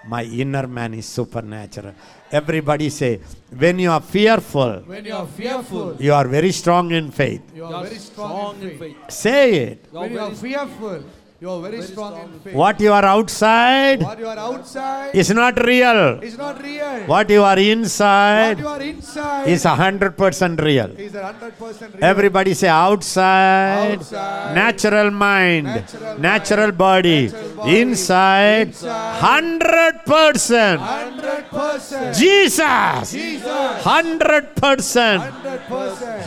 My 0.06 0.22
inner 0.24 0.66
man 0.66 0.94
is 0.94 1.06
supernatural. 1.06 1.94
Everybody 2.30 2.90
say, 2.90 3.20
when 3.56 3.78
you 3.78 3.90
are 3.90 4.00
fearful, 4.02 4.82
When 4.86 5.04
you 5.04 5.14
are 5.14 5.26
fearful, 5.26 5.96
you 5.98 6.12
are 6.12 6.28
very 6.28 6.52
strong 6.52 6.90
in 6.90 7.10
faith. 7.10 7.40
you 7.54 7.62
You 7.62 7.64
are 7.64 7.74
are 7.74 7.84
very 7.84 7.98
strong, 7.98 8.60
in 8.60 8.70
faith. 8.70 8.78
faith. 8.78 9.10
Say 9.10 9.54
it. 9.70 9.86
You 9.92 9.98
are 9.98 10.02
When 10.02 10.12
you 10.12 10.18
are 10.20 10.30
very- 10.30 10.52
fearful, 10.52 11.02
you 11.44 11.50
are 11.50 11.60
very, 11.60 11.76
Very 11.76 11.86
strong, 11.92 12.12
strong 12.12 12.32
in 12.34 12.40
faith. 12.40 12.54
What 12.60 12.80
you 12.80 12.90
are 12.98 13.04
outside 13.04 14.00
What 14.02 14.18
you 14.18 14.26
are 14.32 14.38
outside 14.38 15.14
is 15.22 15.28
not 15.38 15.58
real. 15.70 15.98
is 16.28 16.36
not 16.38 16.62
real. 16.62 17.00
What 17.12 17.28
you 17.34 17.42
are 17.42 17.56
What 17.56 17.58
inside 17.72 18.58
you 18.60 18.68
are 18.68 18.80
inside 18.80 19.48
is 19.54 19.64
100% 19.64 20.60
real. 20.68 20.90
is 21.06 21.14
a 21.14 21.24
hundred 21.26 21.58
percent 21.58 21.92
real. 21.96 22.04
Everybody 22.12 22.54
say 22.54 22.68
outside, 22.68 23.98
Outside. 23.98 24.54
natural 24.54 25.10
mind, 25.10 25.66
Natural 25.66 26.18
natural, 26.28 26.66
mind, 26.68 26.78
body, 26.78 27.26
natural 27.26 27.50
body, 27.52 27.80
inside, 27.82 28.68
inside, 28.68 30.00
100%. 30.06 32.14
Jesus, 32.22 33.12
Jesus, 33.12 33.82
100%. 33.84 35.20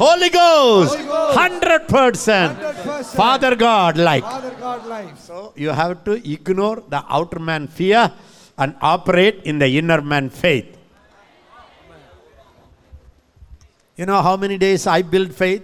Holy 0.03 0.29
Ghost, 0.29 0.97
100%. 0.97 2.55
Father 3.23 3.55
God, 3.55 3.97
like. 3.97 4.23
Father 4.23 4.51
God 4.59 4.85
life. 5.07 5.19
So 5.19 5.53
you 5.55 5.69
have 5.69 6.03
to 6.05 6.13
ignore 6.13 6.83
the 6.87 7.03
outer 7.09 7.39
man 7.39 7.67
fear 7.67 8.11
and 8.57 8.75
operate 8.81 9.43
in 9.43 9.59
the 9.59 9.77
inner 9.77 10.01
man 10.01 10.29
faith. 10.29 10.77
You 13.95 14.05
know 14.05 14.21
how 14.21 14.37
many 14.37 14.57
days 14.57 14.85
I 14.85 15.01
build 15.01 15.33
faith? 15.33 15.63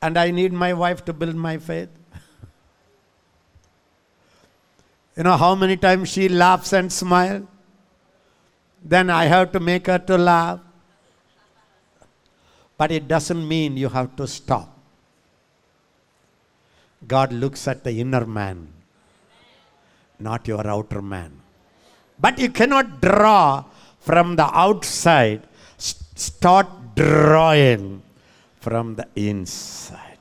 And 0.00 0.16
I 0.18 0.30
need 0.30 0.52
my 0.52 0.72
wife 0.72 1.04
to 1.06 1.12
build 1.12 1.34
my 1.34 1.58
faith. 1.58 1.88
You 5.16 5.22
know 5.22 5.36
how 5.36 5.54
many 5.54 5.76
times 5.76 6.10
she 6.10 6.28
laughs 6.28 6.72
and 6.72 6.92
smiles? 6.92 7.44
Then 8.84 9.10
I 9.10 9.24
have 9.24 9.50
to 9.52 9.60
make 9.60 9.86
her 9.86 9.98
to 9.98 10.18
laugh. 10.18 10.60
But 12.76 12.92
it 12.92 13.08
doesn't 13.08 13.48
mean 13.48 13.76
you 13.76 13.88
have 13.88 14.14
to 14.16 14.26
stop. 14.28 14.75
God 17.06 17.32
looks 17.32 17.68
at 17.68 17.84
the 17.84 18.00
inner 18.00 18.26
man, 18.26 18.68
not 20.18 20.48
your 20.48 20.66
outer 20.66 21.02
man. 21.02 21.40
But 22.18 22.38
you 22.38 22.50
cannot 22.50 23.00
draw 23.00 23.64
from 24.00 24.36
the 24.36 24.48
outside, 24.56 25.42
start 25.78 26.66
drawing 26.94 28.02
from 28.60 28.94
the 28.94 29.06
inside. 29.14 30.18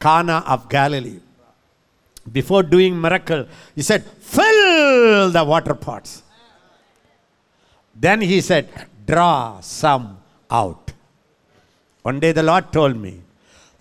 Cana 0.00 0.42
of 0.46 0.68
Galilee. 0.68 1.20
Before 2.30 2.62
doing 2.62 3.00
miracle, 3.00 3.46
he 3.74 3.82
said, 3.82 4.04
fill 4.04 5.30
the 5.30 5.44
water 5.44 5.74
pots. 5.74 6.22
Then 7.94 8.20
he 8.20 8.40
said, 8.40 8.68
draw 9.06 9.60
some 9.60 10.18
out. 10.50 10.92
One 12.02 12.18
day 12.18 12.32
the 12.32 12.42
Lord 12.42 12.72
told 12.72 12.96
me, 12.96 13.21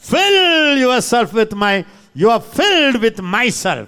fill 0.01 0.77
yourself 0.77 1.31
with 1.33 1.53
my, 1.53 1.85
you 2.13 2.29
are 2.29 2.41
filled 2.41 3.01
with 3.01 3.21
myself. 3.21 3.87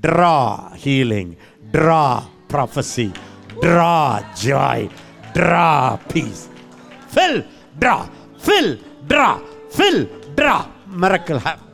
Draw 0.00 0.72
healing, 0.74 1.36
draw 1.70 2.24
prophecy, 2.48 3.12
draw 3.60 4.20
joy, 4.34 4.88
draw 5.34 5.98
peace. 6.08 6.48
Fill, 7.08 7.44
draw, 7.78 8.08
fill, 8.38 8.78
draw, 9.06 9.40
fill, 9.70 10.08
draw. 10.34 10.66
Miracle 10.86 11.38
happen. 11.38 11.66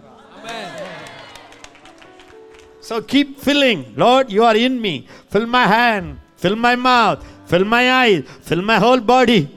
So 2.81 3.03
keep 3.03 3.41
filling. 3.41 3.95
Lord, 3.97 4.31
you 4.31 4.45
are 4.45 4.57
in 4.57 4.81
me. 4.81 5.09
Fill 5.29 5.47
my 5.47 5.67
hand, 5.67 6.19
fill 6.37 6.55
my 6.55 6.77
mouth, 6.77 7.25
fill 7.47 7.65
my 7.65 7.85
eyes, 8.03 8.25
fill 8.43 8.63
my 8.63 8.79
whole 8.79 9.01
body. 9.01 9.49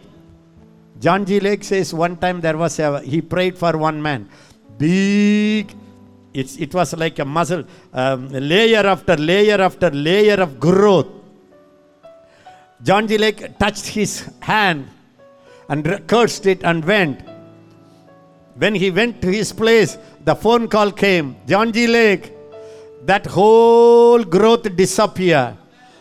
John 1.00 1.26
G. 1.26 1.40
Lake 1.40 1.64
says 1.64 1.94
one 1.94 2.18
time 2.18 2.42
there 2.42 2.58
was 2.58 2.78
a, 2.80 3.00
he 3.02 3.22
prayed 3.22 3.58
for 3.58 3.78
one 3.78 4.02
man. 4.02 4.30
Big, 4.78 5.74
it's, 6.34 6.58
it 6.58 6.74
was 6.74 6.94
like 6.96 7.20
a 7.20 7.26
muscle, 7.26 7.64
um, 7.94 8.30
layer 8.30 8.86
after 8.86 9.16
layer 9.16 9.62
after 9.62 9.90
layer 9.90 10.36
of 10.36 10.60
growth. 10.60 11.08
John 12.84 13.08
G. 13.08 13.18
Lake 13.18 13.58
touched 13.58 13.88
his 13.88 14.30
hand 14.42 14.90
and 15.70 16.06
cursed 16.08 16.46
it 16.46 16.64
and 16.64 16.84
went. 16.84 17.22
When 18.56 18.76
he 18.76 18.92
went 18.92 19.22
to 19.22 19.32
his 19.32 19.54
place, 19.54 19.98
the 20.26 20.36
phone 20.36 20.68
call 20.68 20.92
came 20.92 21.38
John 21.48 21.72
G. 21.72 21.88
Lake, 21.88 22.34
that 23.06 23.26
whole 23.26 24.24
growth 24.24 24.76
disappeared. 24.76 25.56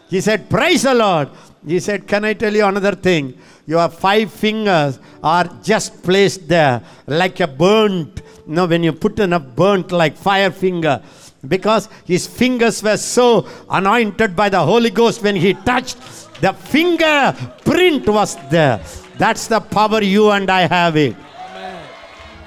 He 0.09 0.21
said, 0.21 0.51
Praise 0.51 0.83
the 0.83 0.95
Lord. 0.95 1.29
He 1.67 1.81
said, 1.81 2.07
Can 2.07 2.25
I 2.25 2.35
tell 2.35 2.55
you 2.55 2.65
another 2.65 2.95
thing? 2.95 3.39
Your 3.67 3.89
five 3.89 4.33
fingers 4.33 4.99
are 5.23 5.45
just 5.63 6.03
placed 6.03 6.49
there 6.49 6.83
like 7.07 7.41
a 7.41 7.47
burnt. 7.47 8.23
You 8.47 8.55
know, 8.55 8.67
when 8.67 8.83
you 8.83 8.93
put 8.93 9.19
in 9.19 9.33
a 9.33 9.41
burnt 9.41 9.93
like 9.93 10.17
fire 10.17 10.51
finger. 10.51 11.03
Because 11.47 11.89
his 12.05 12.27
fingers 12.27 12.83
were 12.83 12.97
so 12.97 13.47
anointed 13.71 14.35
by 14.35 14.49
the 14.49 14.59
Holy 14.59 14.91
Ghost 14.91 15.23
when 15.23 15.37
he 15.37 15.55
touched, 15.55 15.99
the 16.41 16.53
finger 16.53 17.35
print 17.65 18.09
was 18.09 18.37
there. 18.49 18.81
That's 19.19 19.47
the 19.47 19.61
power 19.61 20.03
you 20.03 20.31
and 20.31 20.51
I 20.51 20.63
have 20.67 20.97
it. 20.97 21.17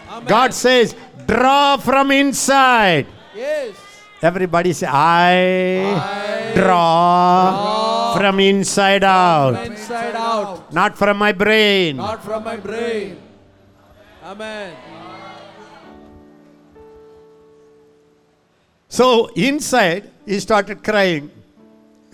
Amen. 0.10 0.26
God 0.26 0.54
says, 0.54 0.96
draw 1.26 1.78
from 1.78 2.12
inside. 2.12 3.08
Yes. 3.36 3.76
Everybody 4.22 4.74
say, 4.74 4.88
I, 4.88 6.54
draw, 6.54 8.01
from 8.22 8.40
inside 8.40 9.04
out, 9.04 9.56
From 9.56 9.72
inside 9.74 10.16
out. 10.16 10.72
not 10.72 10.96
from 10.96 11.18
my 11.18 11.32
brain. 11.32 11.98
Not 11.98 12.24
from 12.24 12.44
my 12.44 12.58
brain. 12.58 13.18
Amen. 14.24 14.76
So 18.90 19.28
inside, 19.36 20.12
he 20.28 20.40
started 20.40 20.84
crying. 20.84 21.32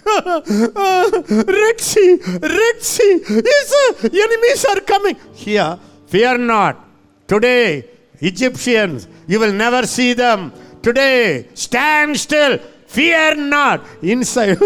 Red 0.05 1.79
Sea, 1.81 2.17
Red 2.57 2.77
Sea, 2.81 3.13
his 3.27 3.67
enemies 4.03 4.63
are 4.71 4.79
coming. 4.79 5.17
Here, 5.33 5.77
fear 6.07 6.37
not. 6.37 6.85
Today, 7.27 7.83
Egyptians, 8.21 9.07
you 9.27 9.39
will 9.41 9.51
never 9.51 9.85
see 9.85 10.13
them. 10.13 10.53
Today, 10.81 11.47
stand 11.53 12.17
still. 12.17 12.59
Fear 12.97 13.35
not. 13.35 13.81
Inside, 14.01 14.57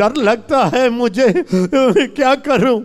डर 0.00 0.14
लगता 0.28 0.64
है 0.74 0.88
मुझे 0.90 1.26
क्या 2.16 2.34
करूँ? 2.48 2.78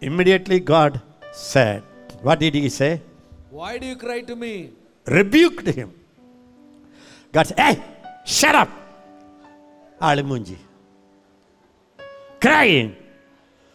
Immediately, 0.00 0.58
God 0.58 1.00
said, 1.32 1.82
What 2.22 2.40
did 2.40 2.56
He 2.56 2.68
say? 2.68 3.00
Why 3.50 3.78
do 3.78 3.86
you 3.86 3.96
cry 3.96 4.22
to 4.22 4.34
me? 4.34 4.70
rebuked 5.06 5.66
him. 5.66 5.92
God 7.32 7.46
said, 7.46 7.58
Hey, 7.58 7.82
shut 8.24 8.54
up. 8.54 8.68
Alimunji. 10.00 10.56
Crying. 12.40 12.96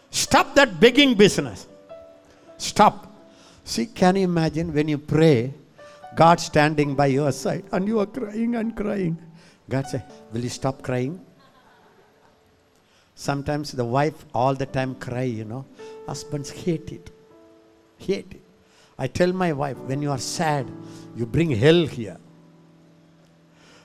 Stop 0.10 0.56
that 0.56 0.80
begging 0.80 1.16
business. 1.16 1.68
Stop. 2.58 3.08
See, 3.64 3.86
can 3.86 4.16
you 4.16 4.24
imagine 4.24 4.74
when 4.74 4.88
you 4.88 4.98
pray, 4.98 5.54
God 6.18 6.40
standing 6.40 6.96
by 6.96 7.06
your 7.08 7.32
side 7.32 7.64
and 7.72 7.88
you 7.88 8.00
are 8.00 8.08
crying 8.08 8.56
and 8.56 8.76
crying? 8.76 9.20
God 9.70 9.86
said, 9.86 10.04
Will 10.34 10.42
you 10.42 10.50
stop 10.50 10.82
crying? 10.82 11.24
Sometimes 13.14 13.72
the 13.72 13.86
wife 13.86 14.26
all 14.34 14.56
the 14.56 14.66
time 14.66 14.96
cry, 14.96 15.24
you 15.24 15.46
know. 15.46 15.64
Husbands 16.08 16.50
hate 16.50 16.92
it. 16.92 17.12
Hate 18.00 18.32
it. 18.32 18.42
I 18.98 19.06
tell 19.06 19.32
my 19.32 19.54
wife, 19.54 19.78
when 19.78 20.02
you 20.02 20.10
are 20.10 20.18
sad, 20.18 20.68
you 21.16 21.28
bring 21.28 21.52
hell 21.52 21.86
here. 21.86 22.18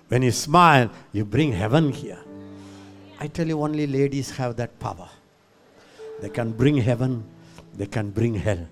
When 0.09 0.23
you 0.23 0.31
smile, 0.31 0.91
you 1.13 1.27
bring 1.27 1.53
heaven 1.53 1.93
here. 1.93 2.19
I 3.21 3.27
tell 3.27 3.47
you, 3.47 3.61
only 3.63 3.87
ladies 3.87 4.31
have 4.33 4.57
that 4.57 4.79
power. 4.79 5.09
They 6.23 6.31
can 6.31 6.53
bring 6.53 6.79
heaven, 6.79 7.25
they 7.75 7.87
can 7.87 8.11
bring 8.11 8.35
hell. 8.35 8.67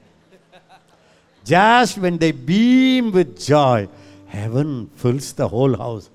Just 1.51 1.99
when 1.99 2.17
they 2.17 2.31
beam 2.31 3.11
with 3.11 3.37
joy, 3.37 3.89
heaven 4.29 4.89
fills 4.95 5.33
the 5.33 5.49
whole 5.49 5.77
house. 5.77 6.09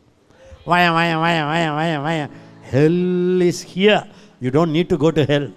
Why, 0.63 0.89
why, 0.89 1.13
why, 1.17 1.35
why, 1.43 1.63
why, 1.71 1.97
why? 1.97 2.29
Hell 2.61 3.41
is 3.41 3.61
here. 3.61 4.07
You 4.39 4.49
don't 4.49 4.71
need 4.71 4.87
to 4.87 4.97
go 4.97 5.11
to 5.11 5.25
hell. 5.25 5.51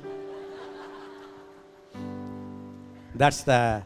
That's 3.15 3.43
the 3.43 3.85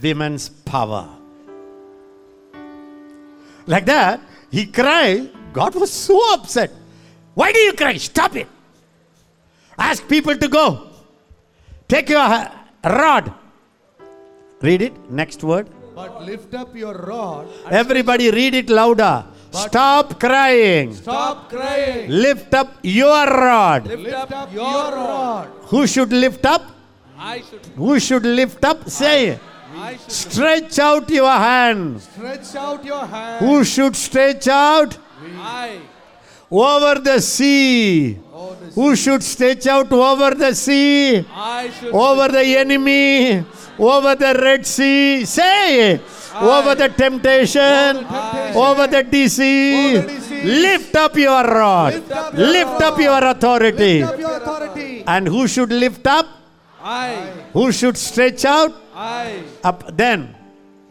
women's 0.00 0.48
power. 0.48 1.08
Like 3.66 3.86
that, 3.86 4.20
he 4.52 4.66
cried. 4.66 5.30
God 5.52 5.74
was 5.74 5.92
so 5.92 6.16
upset. 6.34 6.70
Why 7.34 7.50
do 7.50 7.58
you 7.58 7.72
cry? 7.72 7.96
Stop 7.96 8.36
it. 8.36 8.46
Ask 9.76 10.06
people 10.06 10.36
to 10.36 10.46
go. 10.46 10.90
Take 11.88 12.10
your 12.10 12.48
rod. 12.84 13.34
Read 14.64 14.80
it. 14.80 14.94
Next 15.10 15.44
word. 15.44 15.68
But 15.94 16.22
lift 16.24 16.54
up 16.54 16.74
your 16.74 16.94
rod. 16.94 17.48
Everybody 17.70 18.30
read 18.30 18.54
it 18.54 18.70
louder. 18.70 19.26
Stop 19.50 20.18
crying. 20.18 20.94
Stop 20.94 21.50
crying. 21.50 22.10
Lift 22.10 22.54
up 22.54 22.78
your 22.82 23.26
rod. 23.26 23.86
Lift, 23.86 24.02
Lift 24.02 24.32
up, 24.32 24.52
your 24.52 24.84
rod. 25.00 25.48
Who 25.72 25.86
should 25.86 26.12
lift 26.12 26.46
up? 26.46 26.62
I 27.18 27.42
should. 27.42 27.66
Who 27.76 28.00
should 28.00 28.24
lift 28.24 28.64
up? 28.64 28.88
Say. 28.88 29.38
I 29.76 29.96
should. 29.96 30.10
Stretch 30.10 30.78
out 30.78 31.10
your 31.10 31.30
hand. 31.30 32.00
Stretch 32.00 32.56
out 32.56 32.84
your 32.84 33.06
hand. 33.06 33.44
Who 33.44 33.64
should 33.64 33.94
stretch 33.94 34.48
out? 34.48 34.96
I. 35.36 35.78
Over 36.54 37.00
the 37.00 37.20
sea. 37.20 38.16
Oh, 38.32 38.54
the 38.54 38.70
Who 38.78 38.94
should 38.94 39.22
stretch 39.24 39.66
out 39.66 39.90
over 39.90 40.34
the 40.36 40.54
sea? 40.54 41.26
Over 41.92 42.28
the 42.28 42.46
enemy? 42.56 43.44
Over 43.76 44.14
the 44.14 44.38
Red 44.40 44.64
Sea? 44.64 45.24
Say. 45.24 46.00
Over 46.36 46.76
the 46.76 46.88
temptation? 46.88 48.06
Over 48.54 48.86
the 48.86 49.02
disease? 49.02 49.98
Over 49.98 50.06
the 50.06 50.14
disease. 50.14 50.44
Lift 50.44 50.94
up 50.94 51.16
your 51.16 51.42
rod. 51.42 51.94
Lift 51.94 52.12
up 52.12 52.34
your 52.34 52.46
Lift 52.46 52.82
up 52.82 52.98
your 53.00 53.24
authority. 53.24 54.00
Lift 54.00 54.12
up 54.12 54.20
your 54.20 54.36
authority. 54.36 55.04
And 55.06 55.26
who 55.26 55.48
should 55.48 55.72
lift 55.72 56.06
up? 56.06 56.26
I. 56.80 57.14
Who 57.52 57.72
should 57.72 57.96
stretch 57.96 58.44
out? 58.44 58.72
I. 58.94 59.42
Up 59.64 59.96
then. 59.96 60.36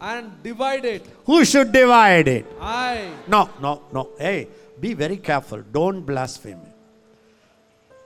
And 0.00 0.42
divide 0.42 0.84
it. 0.84 1.06
Who 1.24 1.44
should 1.46 1.72
divide 1.72 2.28
it? 2.28 2.46
I. 2.60 3.08
No, 3.26 3.48
no, 3.62 3.82
no. 3.92 4.10
Hey, 4.18 4.48
be 4.80 4.94
very 4.94 5.16
careful. 5.16 5.62
Don't 5.72 6.00
blaspheme. 6.00 6.60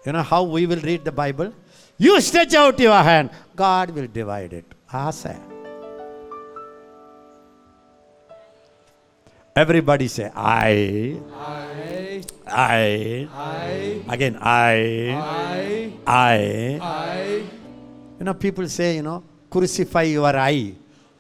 You 0.05 0.12
know 0.12 0.23
how 0.23 0.43
we 0.45 0.66
will 0.66 0.81
read 0.81 1.05
the 1.05 1.12
Bible? 1.12 1.53
You 1.99 2.20
stretch 2.20 2.55
out 2.55 2.78
your 2.78 3.03
hand, 3.03 3.31
God 3.57 3.90
will 3.90 4.07
divide 4.07 4.53
it. 4.53 4.65
Say. 5.12 5.36
Everybody 9.55 10.07
say, 10.07 10.31
I, 10.35 11.19
I. 11.35 12.23
I, 12.47 13.28
I. 13.35 14.03
again, 14.09 14.39
I, 14.40 15.11
I. 15.11 15.93
I. 16.07 16.78
I. 16.81 17.43
You 18.19 18.24
know, 18.24 18.35
people 18.35 18.69
say, 18.69 18.97
you 18.97 19.03
know, 19.03 19.24
crucify 19.51 20.03
your 20.03 20.35
eye. 20.36 20.74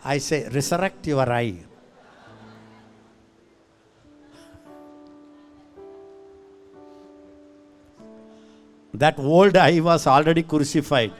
I 0.04 0.18
say, 0.18 0.48
resurrect 0.48 1.06
your 1.08 1.28
eye. 1.28 1.67
That 8.98 9.18
old 9.18 9.56
I 9.56 9.80
was 9.80 10.06
already 10.06 10.42
crucified. 10.42 11.12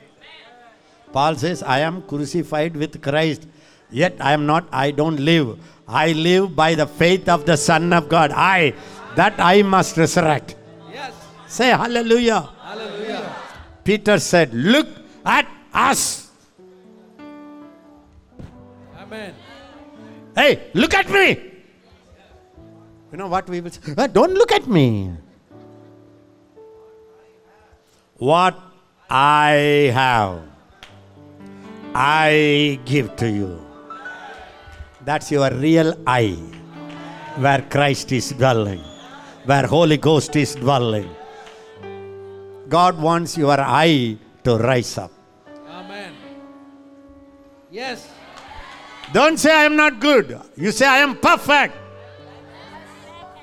Paul 1.13 1.37
says, 1.37 1.63
I 1.63 1.79
am 1.81 2.03
crucified 2.03 2.77
with 2.77 3.01
Christ, 3.01 3.47
yet 3.91 4.17
I 4.21 4.33
am 4.33 4.47
not, 4.47 4.69
I 4.73 4.91
don't 4.91 5.19
live. 5.19 5.59
I 5.87 6.13
live 6.13 6.55
by 6.55 6.75
the 6.75 6.87
faith 6.87 7.29
of 7.29 7.47
the 7.47 7.57
Son 7.57 7.93
of 7.93 8.09
God. 8.09 8.33
I, 8.35 8.75
that 9.17 9.35
I 9.39 9.63
must 9.63 9.97
resurrect. 9.97 10.57
Yes. 10.93 11.15
Say 11.47 11.69
hallelujah. 11.69 12.49
Hallelujah. 12.63 13.35
Peter 13.85 14.19
said, 14.19 14.53
Look 14.53 14.89
at 15.25 15.49
us. 15.73 16.31
Amen. 18.99 19.35
Hey, 20.35 20.71
look 20.75 20.95
at 20.95 21.09
me. 21.09 21.53
You 23.13 23.19
know 23.19 23.29
what 23.29 23.49
we 23.49 23.63
will 23.63 23.71
say? 23.71 23.95
"Ah, 23.97 24.07
don't 24.07 24.35
look 24.35 24.53
at 24.53 24.67
me. 24.67 25.11
What 28.19 28.59
I 29.09 29.93
have, 29.95 30.43
I 31.95 32.81
give 32.85 33.15
to 33.15 33.31
you. 33.31 33.65
That's 35.05 35.31
your 35.31 35.51
real 35.55 35.95
I, 36.05 36.33
where 37.37 37.63
Christ 37.63 38.11
is 38.11 38.33
dwelling, 38.33 38.83
where 39.45 39.69
Holy 39.69 39.99
Ghost 39.99 40.35
is 40.35 40.57
dwelling. 40.57 41.09
God 42.69 43.01
wants 43.01 43.39
your 43.39 43.61
I 43.61 44.19
to 44.43 44.57
rise 44.59 44.99
up. 44.99 45.13
Amen. 45.71 46.13
Yes. 47.71 48.11
Don't 49.13 49.39
say 49.39 49.53
I 49.55 49.63
am 49.63 49.77
not 49.77 50.01
good. 50.01 50.41
You 50.57 50.73
say 50.73 50.87
I 50.89 50.99
am 50.99 51.17
perfect. 51.19 51.77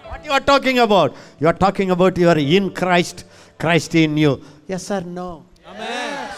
What 0.10 0.26
you 0.26 0.32
are 0.32 0.42
talking 0.42 0.80
about? 0.80 1.16
You 1.40 1.48
are 1.48 1.54
talking 1.54 1.92
about 1.92 2.18
you 2.18 2.28
are 2.28 2.38
in 2.38 2.72
Christ, 2.74 3.24
Christ 3.58 3.96
in 3.96 4.18
you. 4.18 4.44
Yes 4.68 4.90
or 4.92 5.02
no? 5.02 5.46
Amen. 5.68 6.32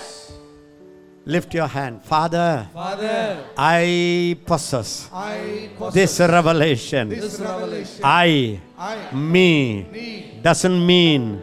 Lift 1.26 1.54
your 1.54 1.68
hand. 1.68 2.04
Father, 2.04 2.68
Father, 2.74 3.44
I 3.58 4.38
possess 4.46 5.10
I 5.12 5.70
possess 5.78 5.94
this 5.94 6.20
revelation. 6.22 7.10
this 7.10 7.40
revelation. 7.40 8.02
I, 8.04 8.62
I 8.78 9.14
me, 9.14 9.84
need 9.84 10.42
doesn't 10.42 10.86
mean 10.86 11.42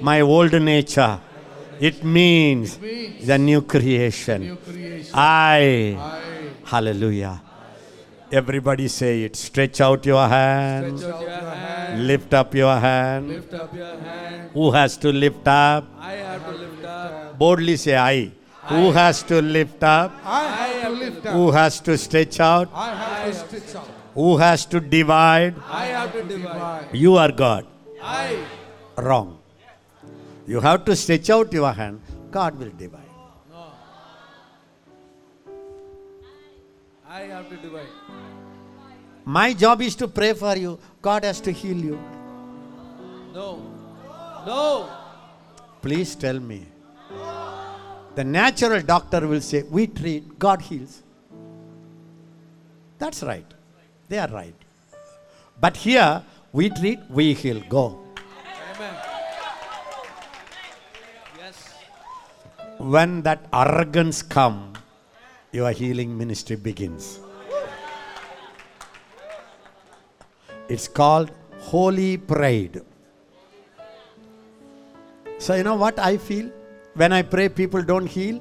my 0.00 0.22
old 0.22 0.52
nature. 0.62 1.20
It 1.78 2.02
means 2.02 2.78
means 2.80 3.26
the 3.26 3.38
new 3.38 3.60
creation. 3.62 4.42
new 4.42 4.56
creation. 4.56 5.12
I, 5.14 5.96
I 5.98 6.20
hallelujah. 6.64 7.42
Everybody 8.30 8.88
say 8.88 9.22
it. 9.22 9.36
Stretch 9.36 9.80
out 9.80 10.04
your 10.04 10.28
hand. 10.28 10.98
stretch 10.98 11.14
out 11.14 11.22
your 11.22 11.50
hand. 11.50 12.06
Lift 12.06 12.34
up 12.34 12.54
your 12.54 12.76
hand. 12.78 13.28
Lift 13.28 13.54
up 13.54 13.74
your 13.74 13.86
hand. 13.86 14.50
Who 14.52 14.70
has 14.70 14.96
to 14.98 15.12
lift 15.12 15.48
up? 15.48 15.86
I 15.98 16.12
have 16.12 16.44
to 16.44 16.52
lift 16.52 16.84
up. 16.84 17.38
Boldly 17.38 17.76
say 17.76 17.96
I. 17.96 18.32
Who 18.68 18.92
has 18.92 19.22
to 19.24 19.40
lift 19.40 19.82
up? 19.82 20.12
I 20.24 20.42
have 20.42 20.92
to 20.92 20.98
lift 20.98 21.26
up. 21.26 21.32
Who 21.32 21.50
has 21.52 21.80
to 21.80 21.96
stretch 21.96 22.38
out? 22.38 22.68
I 22.74 22.94
have 22.94 23.48
to 23.50 23.60
stitch 23.60 23.74
out. 23.76 23.88
Who 24.14 24.36
has 24.36 24.66
to 24.66 24.80
divide? 24.80 25.54
I 25.66 25.86
have 25.86 26.12
to 26.12 26.22
divide. 26.22 26.88
You 26.92 27.16
are 27.16 27.32
God. 27.32 27.66
I. 28.02 28.44
Wrong. 28.96 29.38
You 30.46 30.60
have 30.60 30.84
to 30.84 30.96
stretch 30.96 31.30
out 31.30 31.50
your 31.52 31.72
hand. 31.72 32.02
God 32.30 32.58
will 32.58 32.70
divide. 32.70 33.08
No. 33.50 33.72
I 37.08 37.20
have 37.22 37.48
to 37.48 37.56
divide. 37.56 37.86
My 39.36 39.52
job 39.52 39.82
is 39.82 39.94
to 39.96 40.08
pray 40.08 40.32
for 40.32 40.56
you. 40.56 40.78
God 41.02 41.22
has 41.22 41.38
to 41.42 41.52
heal 41.52 41.76
you. 41.76 42.00
No. 43.34 43.60
No. 44.46 44.88
Please 45.82 46.14
tell 46.14 46.40
me. 46.40 46.64
The 48.14 48.24
natural 48.24 48.80
doctor 48.80 49.26
will 49.26 49.42
say, 49.42 49.64
We 49.64 49.86
treat, 49.86 50.38
God 50.38 50.62
heals. 50.62 51.02
That's 52.98 53.22
right. 53.22 53.44
They 54.08 54.18
are 54.18 54.28
right. 54.28 54.54
But 55.60 55.76
here, 55.76 56.22
we 56.50 56.70
treat, 56.70 56.98
we 57.10 57.34
heal. 57.34 57.60
Go. 57.68 58.00
Amen. 58.74 58.94
Yes. 61.36 61.74
When 62.78 63.20
that 63.24 63.46
arrogance 63.52 64.22
come, 64.22 64.72
your 65.52 65.70
healing 65.72 66.16
ministry 66.16 66.56
begins. 66.56 67.20
It's 70.68 70.86
called 70.86 71.30
holy 71.58 72.16
pride. 72.16 72.82
So 75.38 75.54
you 75.54 75.62
know 75.62 75.76
what 75.76 75.98
I 75.98 76.16
feel? 76.16 76.50
When 76.94 77.12
I 77.12 77.22
pray 77.22 77.48
people 77.48 77.82
don't 77.82 78.06
heal, 78.06 78.40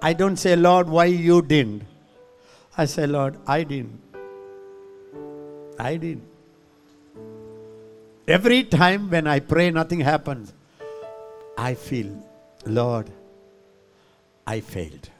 I 0.00 0.12
don't 0.12 0.36
say, 0.36 0.56
Lord, 0.56 0.88
why 0.88 1.04
you 1.04 1.42
didn't? 1.42 1.84
I 2.76 2.86
say, 2.86 3.06
Lord, 3.06 3.36
I 3.46 3.62
didn't. 3.62 4.00
I 5.78 5.96
didn't. 5.96 6.24
Every 8.26 8.64
time 8.64 9.10
when 9.10 9.26
I 9.26 9.40
pray, 9.40 9.70
nothing 9.70 10.00
happens. 10.00 10.52
I 11.58 11.74
feel, 11.74 12.26
Lord, 12.64 13.10
I 14.46 14.60
failed. 14.60 15.10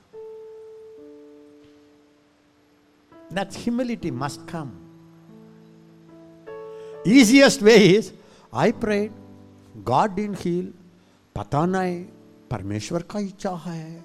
That 3.30 3.54
humility 3.54 4.10
must 4.10 4.46
come. 4.46 4.81
Easiest 7.04 7.62
way 7.62 7.96
is 7.96 8.12
I 8.52 8.70
prayed, 8.70 9.12
God 9.84 10.16
didn't 10.16 10.38
heal. 10.38 10.72
पता 11.36 11.64
नहीं 11.66 12.04
परमेश्वर 12.50 13.02
का 13.10 13.18
इच्छा 13.18 13.50
है 13.66 14.04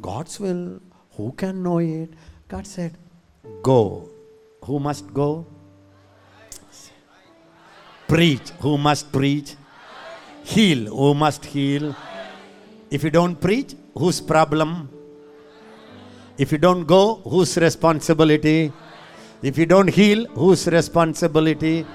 God's 0.00 0.40
will, 0.40 0.80
who 1.16 1.32
can 1.32 1.62
know 1.62 1.78
it? 1.78 2.10
God 2.48 2.66
said, 2.66 2.96
Go. 3.62 4.08
Who 4.64 4.78
must 4.80 5.12
go? 5.12 5.46
Preach. 8.08 8.50
Who 8.60 8.76
must 8.78 9.12
preach? 9.12 9.54
Heal. 10.42 10.86
Who 10.86 11.14
must 11.14 11.44
heal? 11.44 11.94
If 12.90 13.04
you 13.04 13.10
don't 13.10 13.40
preach, 13.40 13.76
whose 13.94 14.20
problem? 14.20 14.88
If 16.38 16.50
you 16.50 16.58
don't 16.58 16.84
go, 16.84 17.16
whose 17.24 17.56
responsibility? 17.58 18.72
If 19.42 19.56
you 19.56 19.64
don't 19.64 19.88
heal, 19.88 20.26
whose 20.26 20.66
responsibility? 20.66 21.86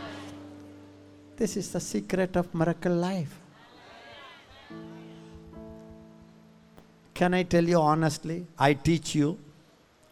This 1.38 1.56
is 1.58 1.72
the 1.72 1.80
secret 1.80 2.36
of 2.36 2.54
miracle 2.56 2.94
life. 2.94 3.40
Can 7.14 7.34
I 7.34 7.44
tell 7.44 7.64
you 7.64 7.80
honestly? 7.80 8.48
I 8.58 8.74
teach 8.74 9.14
you, 9.14 9.38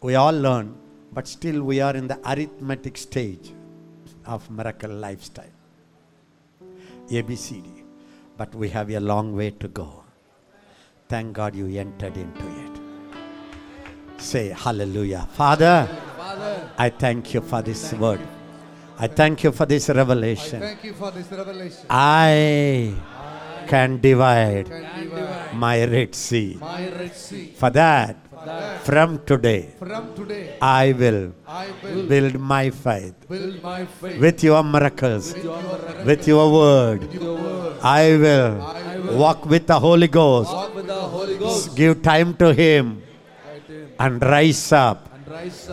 we 0.00 0.14
all 0.14 0.32
learn, 0.32 0.76
but 1.12 1.26
still 1.26 1.62
we 1.62 1.80
are 1.80 1.94
in 1.96 2.06
the 2.06 2.18
arithmetic 2.30 2.96
stage 2.96 3.52
of 4.26 4.48
miracle 4.50 4.90
lifestyle. 4.90 5.56
ABCD. 7.08 7.66
But 8.36 8.54
we 8.54 8.68
have 8.70 8.90
a 8.90 9.00
long 9.00 9.34
way 9.34 9.50
to 9.50 9.68
go. 9.68 10.04
Thank 11.08 11.34
God 11.34 11.54
you 11.54 11.66
entered 11.78 12.16
into 12.16 12.46
it. 12.64 12.80
Say 14.18 14.48
hallelujah. 14.48 15.28
Father, 15.32 15.86
Father, 15.86 16.13
I 16.78 16.90
thank 16.90 17.34
you 17.34 17.40
for 17.40 17.62
this 17.62 17.92
word. 17.94 18.20
I 18.98 19.06
thank 19.08 19.42
you 19.44 19.52
for 19.52 19.66
this 19.66 19.90
I 19.90 19.92
revelation. 19.94 20.60
thank 20.60 20.84
you 20.84 20.94
for 20.94 21.10
this 21.10 21.30
revelation. 21.30 21.86
I 21.90 22.94
can 23.66 24.00
divide 24.00 24.66
Can 24.68 25.04
divide 25.10 25.54
my 25.54 25.84
Red 25.84 26.14
Sea. 26.14 26.56
my 26.60 26.88
Red 26.90 27.14
Sea. 27.14 27.52
For 27.56 27.70
that, 27.70 28.16
that 28.44 28.82
from 28.82 29.20
today, 29.24 29.70
From 29.78 30.14
today, 30.14 30.56
I 30.60 30.92
will 30.92 31.32
I 31.48 31.68
will 31.82 32.06
build 32.06 32.38
my 32.38 32.70
faith 32.70 33.14
build 33.28 33.62
my 33.62 33.84
faith 33.86 34.20
with 34.20 34.44
your 34.44 34.62
miracles, 34.62 35.32
with 35.34 35.44
your 35.44 35.62
miracle, 35.62 36.04
with 36.04 36.28
your 36.28 36.52
word. 36.52 37.00
with 37.00 37.14
your 37.22 37.34
word. 37.34 37.76
I 37.82 38.16
will 38.16 38.62
I 38.62 38.96
will 38.98 39.16
walk 39.18 39.46
with 39.46 39.66
the 39.66 39.78
Holy 39.80 40.08
Ghost, 40.08 40.52
walk 40.52 40.74
with 40.74 40.86
the 40.86 40.94
Holy 41.16 41.38
Ghost. 41.38 41.74
give 41.76 42.02
time 42.02 42.34
to 42.36 42.52
Him, 42.52 43.02
Right 43.48 43.70
in. 43.70 43.88
and 43.98 44.22
rise 44.22 44.72
up 44.72 45.08
And 45.08 45.12
rise 45.12 45.12
up 45.12 45.13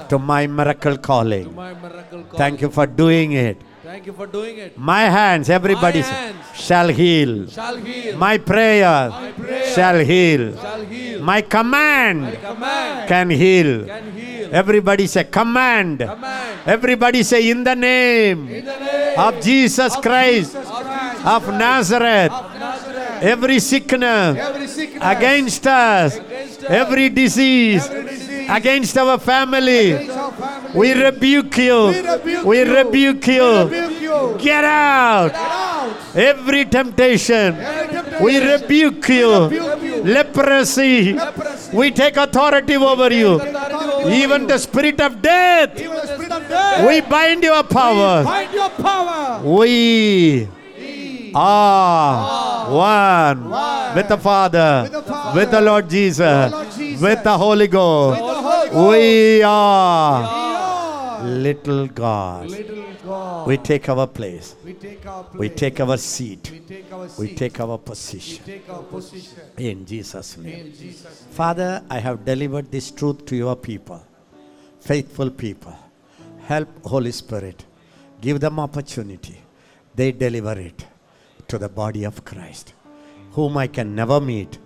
to 0.09 0.17
my 0.19 0.47
miracle 0.47 0.95
to 0.95 1.01
calling. 1.01 1.55
my 1.55 1.73
miracle 1.73 2.23
call. 2.23 2.37
Thank 2.37 2.61
you 2.61 2.69
for 2.69 2.85
doing 2.87 3.33
it. 3.33 3.57
Thank 3.83 4.05
you 4.05 4.13
for 4.13 4.27
doing 4.27 4.57
it. 4.57 4.77
My 4.77 5.03
hands, 5.03 5.49
everybody 5.49 6.01
My 6.01 6.07
hands 6.07 6.45
shall 6.55 6.87
heal. 6.89 7.47
Shall 7.47 7.77
heal. 7.77 8.17
My 8.17 8.37
prayer 8.37 9.09
My 9.09 9.31
prayer 9.31 9.65
shall 9.75 9.99
heal. 9.99 10.55
shall 10.57 10.83
heal. 10.85 11.21
My 11.21 11.41
command 11.41 12.37
command 12.41 13.07
can 13.07 13.29
heal. 13.29 13.85
can 13.85 14.11
heal. 14.11 14.49
Everybody 14.53 15.07
say, 15.07 15.23
command. 15.25 15.99
Command 15.99 16.59
Everybody 16.65 17.23
say, 17.23 17.49
in 17.49 17.63
the 17.63 17.75
name 17.75 18.47
in 18.49 18.65
the 18.65 18.79
name 18.79 19.19
of 19.19 19.41
Jesus 19.41 19.95
Christ 19.97 20.55
of 20.55 20.63
Jesus 20.63 21.25
of 21.25 21.43
Nazareth, 21.53 22.31
of 22.31 22.59
Nazareth. 22.59 23.23
every 23.33 23.59
sickness 23.59 24.37
Every 24.37 24.67
sickness 24.67 25.03
against 25.13 25.67
us, 25.67 26.17
Against 26.17 26.63
us. 26.63 26.69
every 26.81 27.09
disease 27.09 27.85
every 27.85 28.03
disease 28.09 28.30
against 28.49 28.97
our 28.97 29.17
family, 29.19 29.91
against 29.91 30.17
our 30.17 30.31
family, 30.31 30.71
we 30.79 30.93
rebuke 30.93 31.57
you. 31.57 31.87
We 31.87 32.01
rebuke 32.01 32.45
We 32.45 32.59
you. 32.59 32.75
rebuke 32.75 33.27
you. 33.27 33.63
rebuke 33.63 34.01
you. 34.01 34.35
Get 34.39 34.63
out. 34.63 35.27
Get 35.31 35.35
out. 35.41 35.95
Every 36.15 36.65
temptation, 36.65 37.55
Every 37.55 37.87
temptation, 37.93 38.23
we 38.23 38.37
rebuke 38.39 39.07
you. 39.09 39.43
rebuke 39.45 39.83
you. 39.83 40.03
Leprosy, 40.03 41.13
Leprosy. 41.13 41.75
we 41.77 41.91
take 41.91 42.17
authority 42.17 42.75
over 42.75 43.11
you. 43.13 43.39
Even 44.09 44.47
the 44.47 44.57
spirit 44.57 44.99
of 44.99 45.21
death, 45.21 45.77
spirit 45.77 46.31
of 46.31 46.47
death, 46.49 46.87
we 46.87 47.01
bind 47.01 47.43
your 47.43 47.63
power. 47.63 48.23
find 48.23 48.51
your 48.53 48.69
power. 48.71 49.41
We 49.43 50.47
Ah, 51.35 52.65
are 52.67 53.35
one 53.35 53.95
with 53.95 54.07
the 54.07 54.17
Father, 54.17 54.81
With 54.83 54.91
the 54.91 55.01
Father, 55.03 55.39
with 55.39 55.51
the 55.51 55.61
Lord 55.61 55.89
Jesus, 55.89 56.51
Lord 56.51 56.67
Jesus, 56.71 57.01
with 57.01 57.23
the 57.23 57.37
Holy 57.37 57.67
Ghost. 57.67 58.19
the 58.19 58.25
Holy 58.25 58.69
Ghost. 58.69 58.89
We 58.89 59.43
are 59.43 60.23
are 60.23 61.23
little 61.23 61.87
God. 61.87 62.49
little 62.49 62.83
God. 63.05 63.47
We 63.47 63.57
take 63.57 63.89
our 63.89 64.07
place. 64.07 64.55
We 64.65 64.73
take 64.73 65.05
our 65.05 65.23
place. 65.23 65.39
We 65.39 65.49
take 65.49 65.79
our 65.79 65.97
seat. 65.97 66.51
We 66.51 66.59
take 66.59 66.91
our. 66.93 67.07
We 67.19 67.35
take 67.35 67.59
our 67.59 67.77
We 67.77 67.83
position. 67.83 68.43
take 68.45 68.69
our 68.69 68.83
position. 68.83 69.39
In 69.57 69.85
Jesus'. 69.85 70.37
In 70.37 70.73
Jesus' 70.73 71.03
name. 71.25 71.31
Father, 71.31 71.83
I 71.89 71.99
have 71.99 72.23
delivered 72.25 72.71
this 72.71 72.91
truth 72.91 73.25
to 73.25 73.35
your 73.35 73.55
people, 73.55 74.01
faithful 74.79 75.29
people. 75.29 75.75
Help, 76.47 76.69
Holy 76.85 77.11
Spirit. 77.11 77.65
Give 78.19 78.39
them 78.39 78.59
opportunity. 78.59 79.41
They 79.95 80.11
deliver 80.11 80.57
it 80.59 80.85
to 81.51 81.57
the 81.57 81.69
body 81.69 82.03
of 82.05 82.23
Christ, 82.23 82.73
whom 83.33 83.57
I 83.57 83.67
can 83.67 83.93
never 83.93 84.19
meet. 84.19 84.57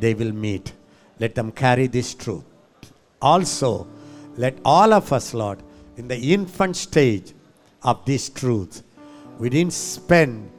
They 0.00 0.14
will 0.14 0.32
meet. 0.32 0.72
Let 1.20 1.34
them 1.34 1.52
carry 1.52 1.86
this 1.86 2.14
truth. 2.14 2.44
Also, 3.20 3.86
let 4.36 4.58
all 4.64 4.92
of 4.92 5.12
us, 5.12 5.34
Lord, 5.34 5.62
in 5.96 6.08
the 6.08 6.18
infant 6.18 6.76
stage 6.76 7.32
of 7.82 8.04
this 8.04 8.28
truth, 8.28 8.82
we 9.38 9.48
didn't 9.50 9.72
spend 9.72 10.50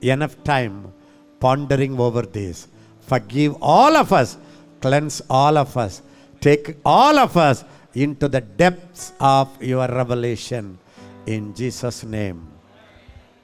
enough 0.00 0.42
time 0.42 0.92
pondering 1.38 1.98
over 2.00 2.22
this. 2.22 2.66
Forgive 3.00 3.56
all 3.62 3.96
of 3.96 4.12
us. 4.12 4.36
Cleanse 4.80 5.22
all 5.30 5.56
of 5.56 5.76
us. 5.76 6.02
Take 6.40 6.76
all 6.84 7.18
of 7.18 7.36
us 7.36 7.64
into 7.94 8.28
the 8.28 8.40
depths 8.40 9.12
of 9.20 9.62
your 9.62 9.86
revelation. 9.86 10.78
In 11.26 11.54
Jesus' 11.54 12.02
name. 12.04 12.48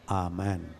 Amen. 0.08 0.73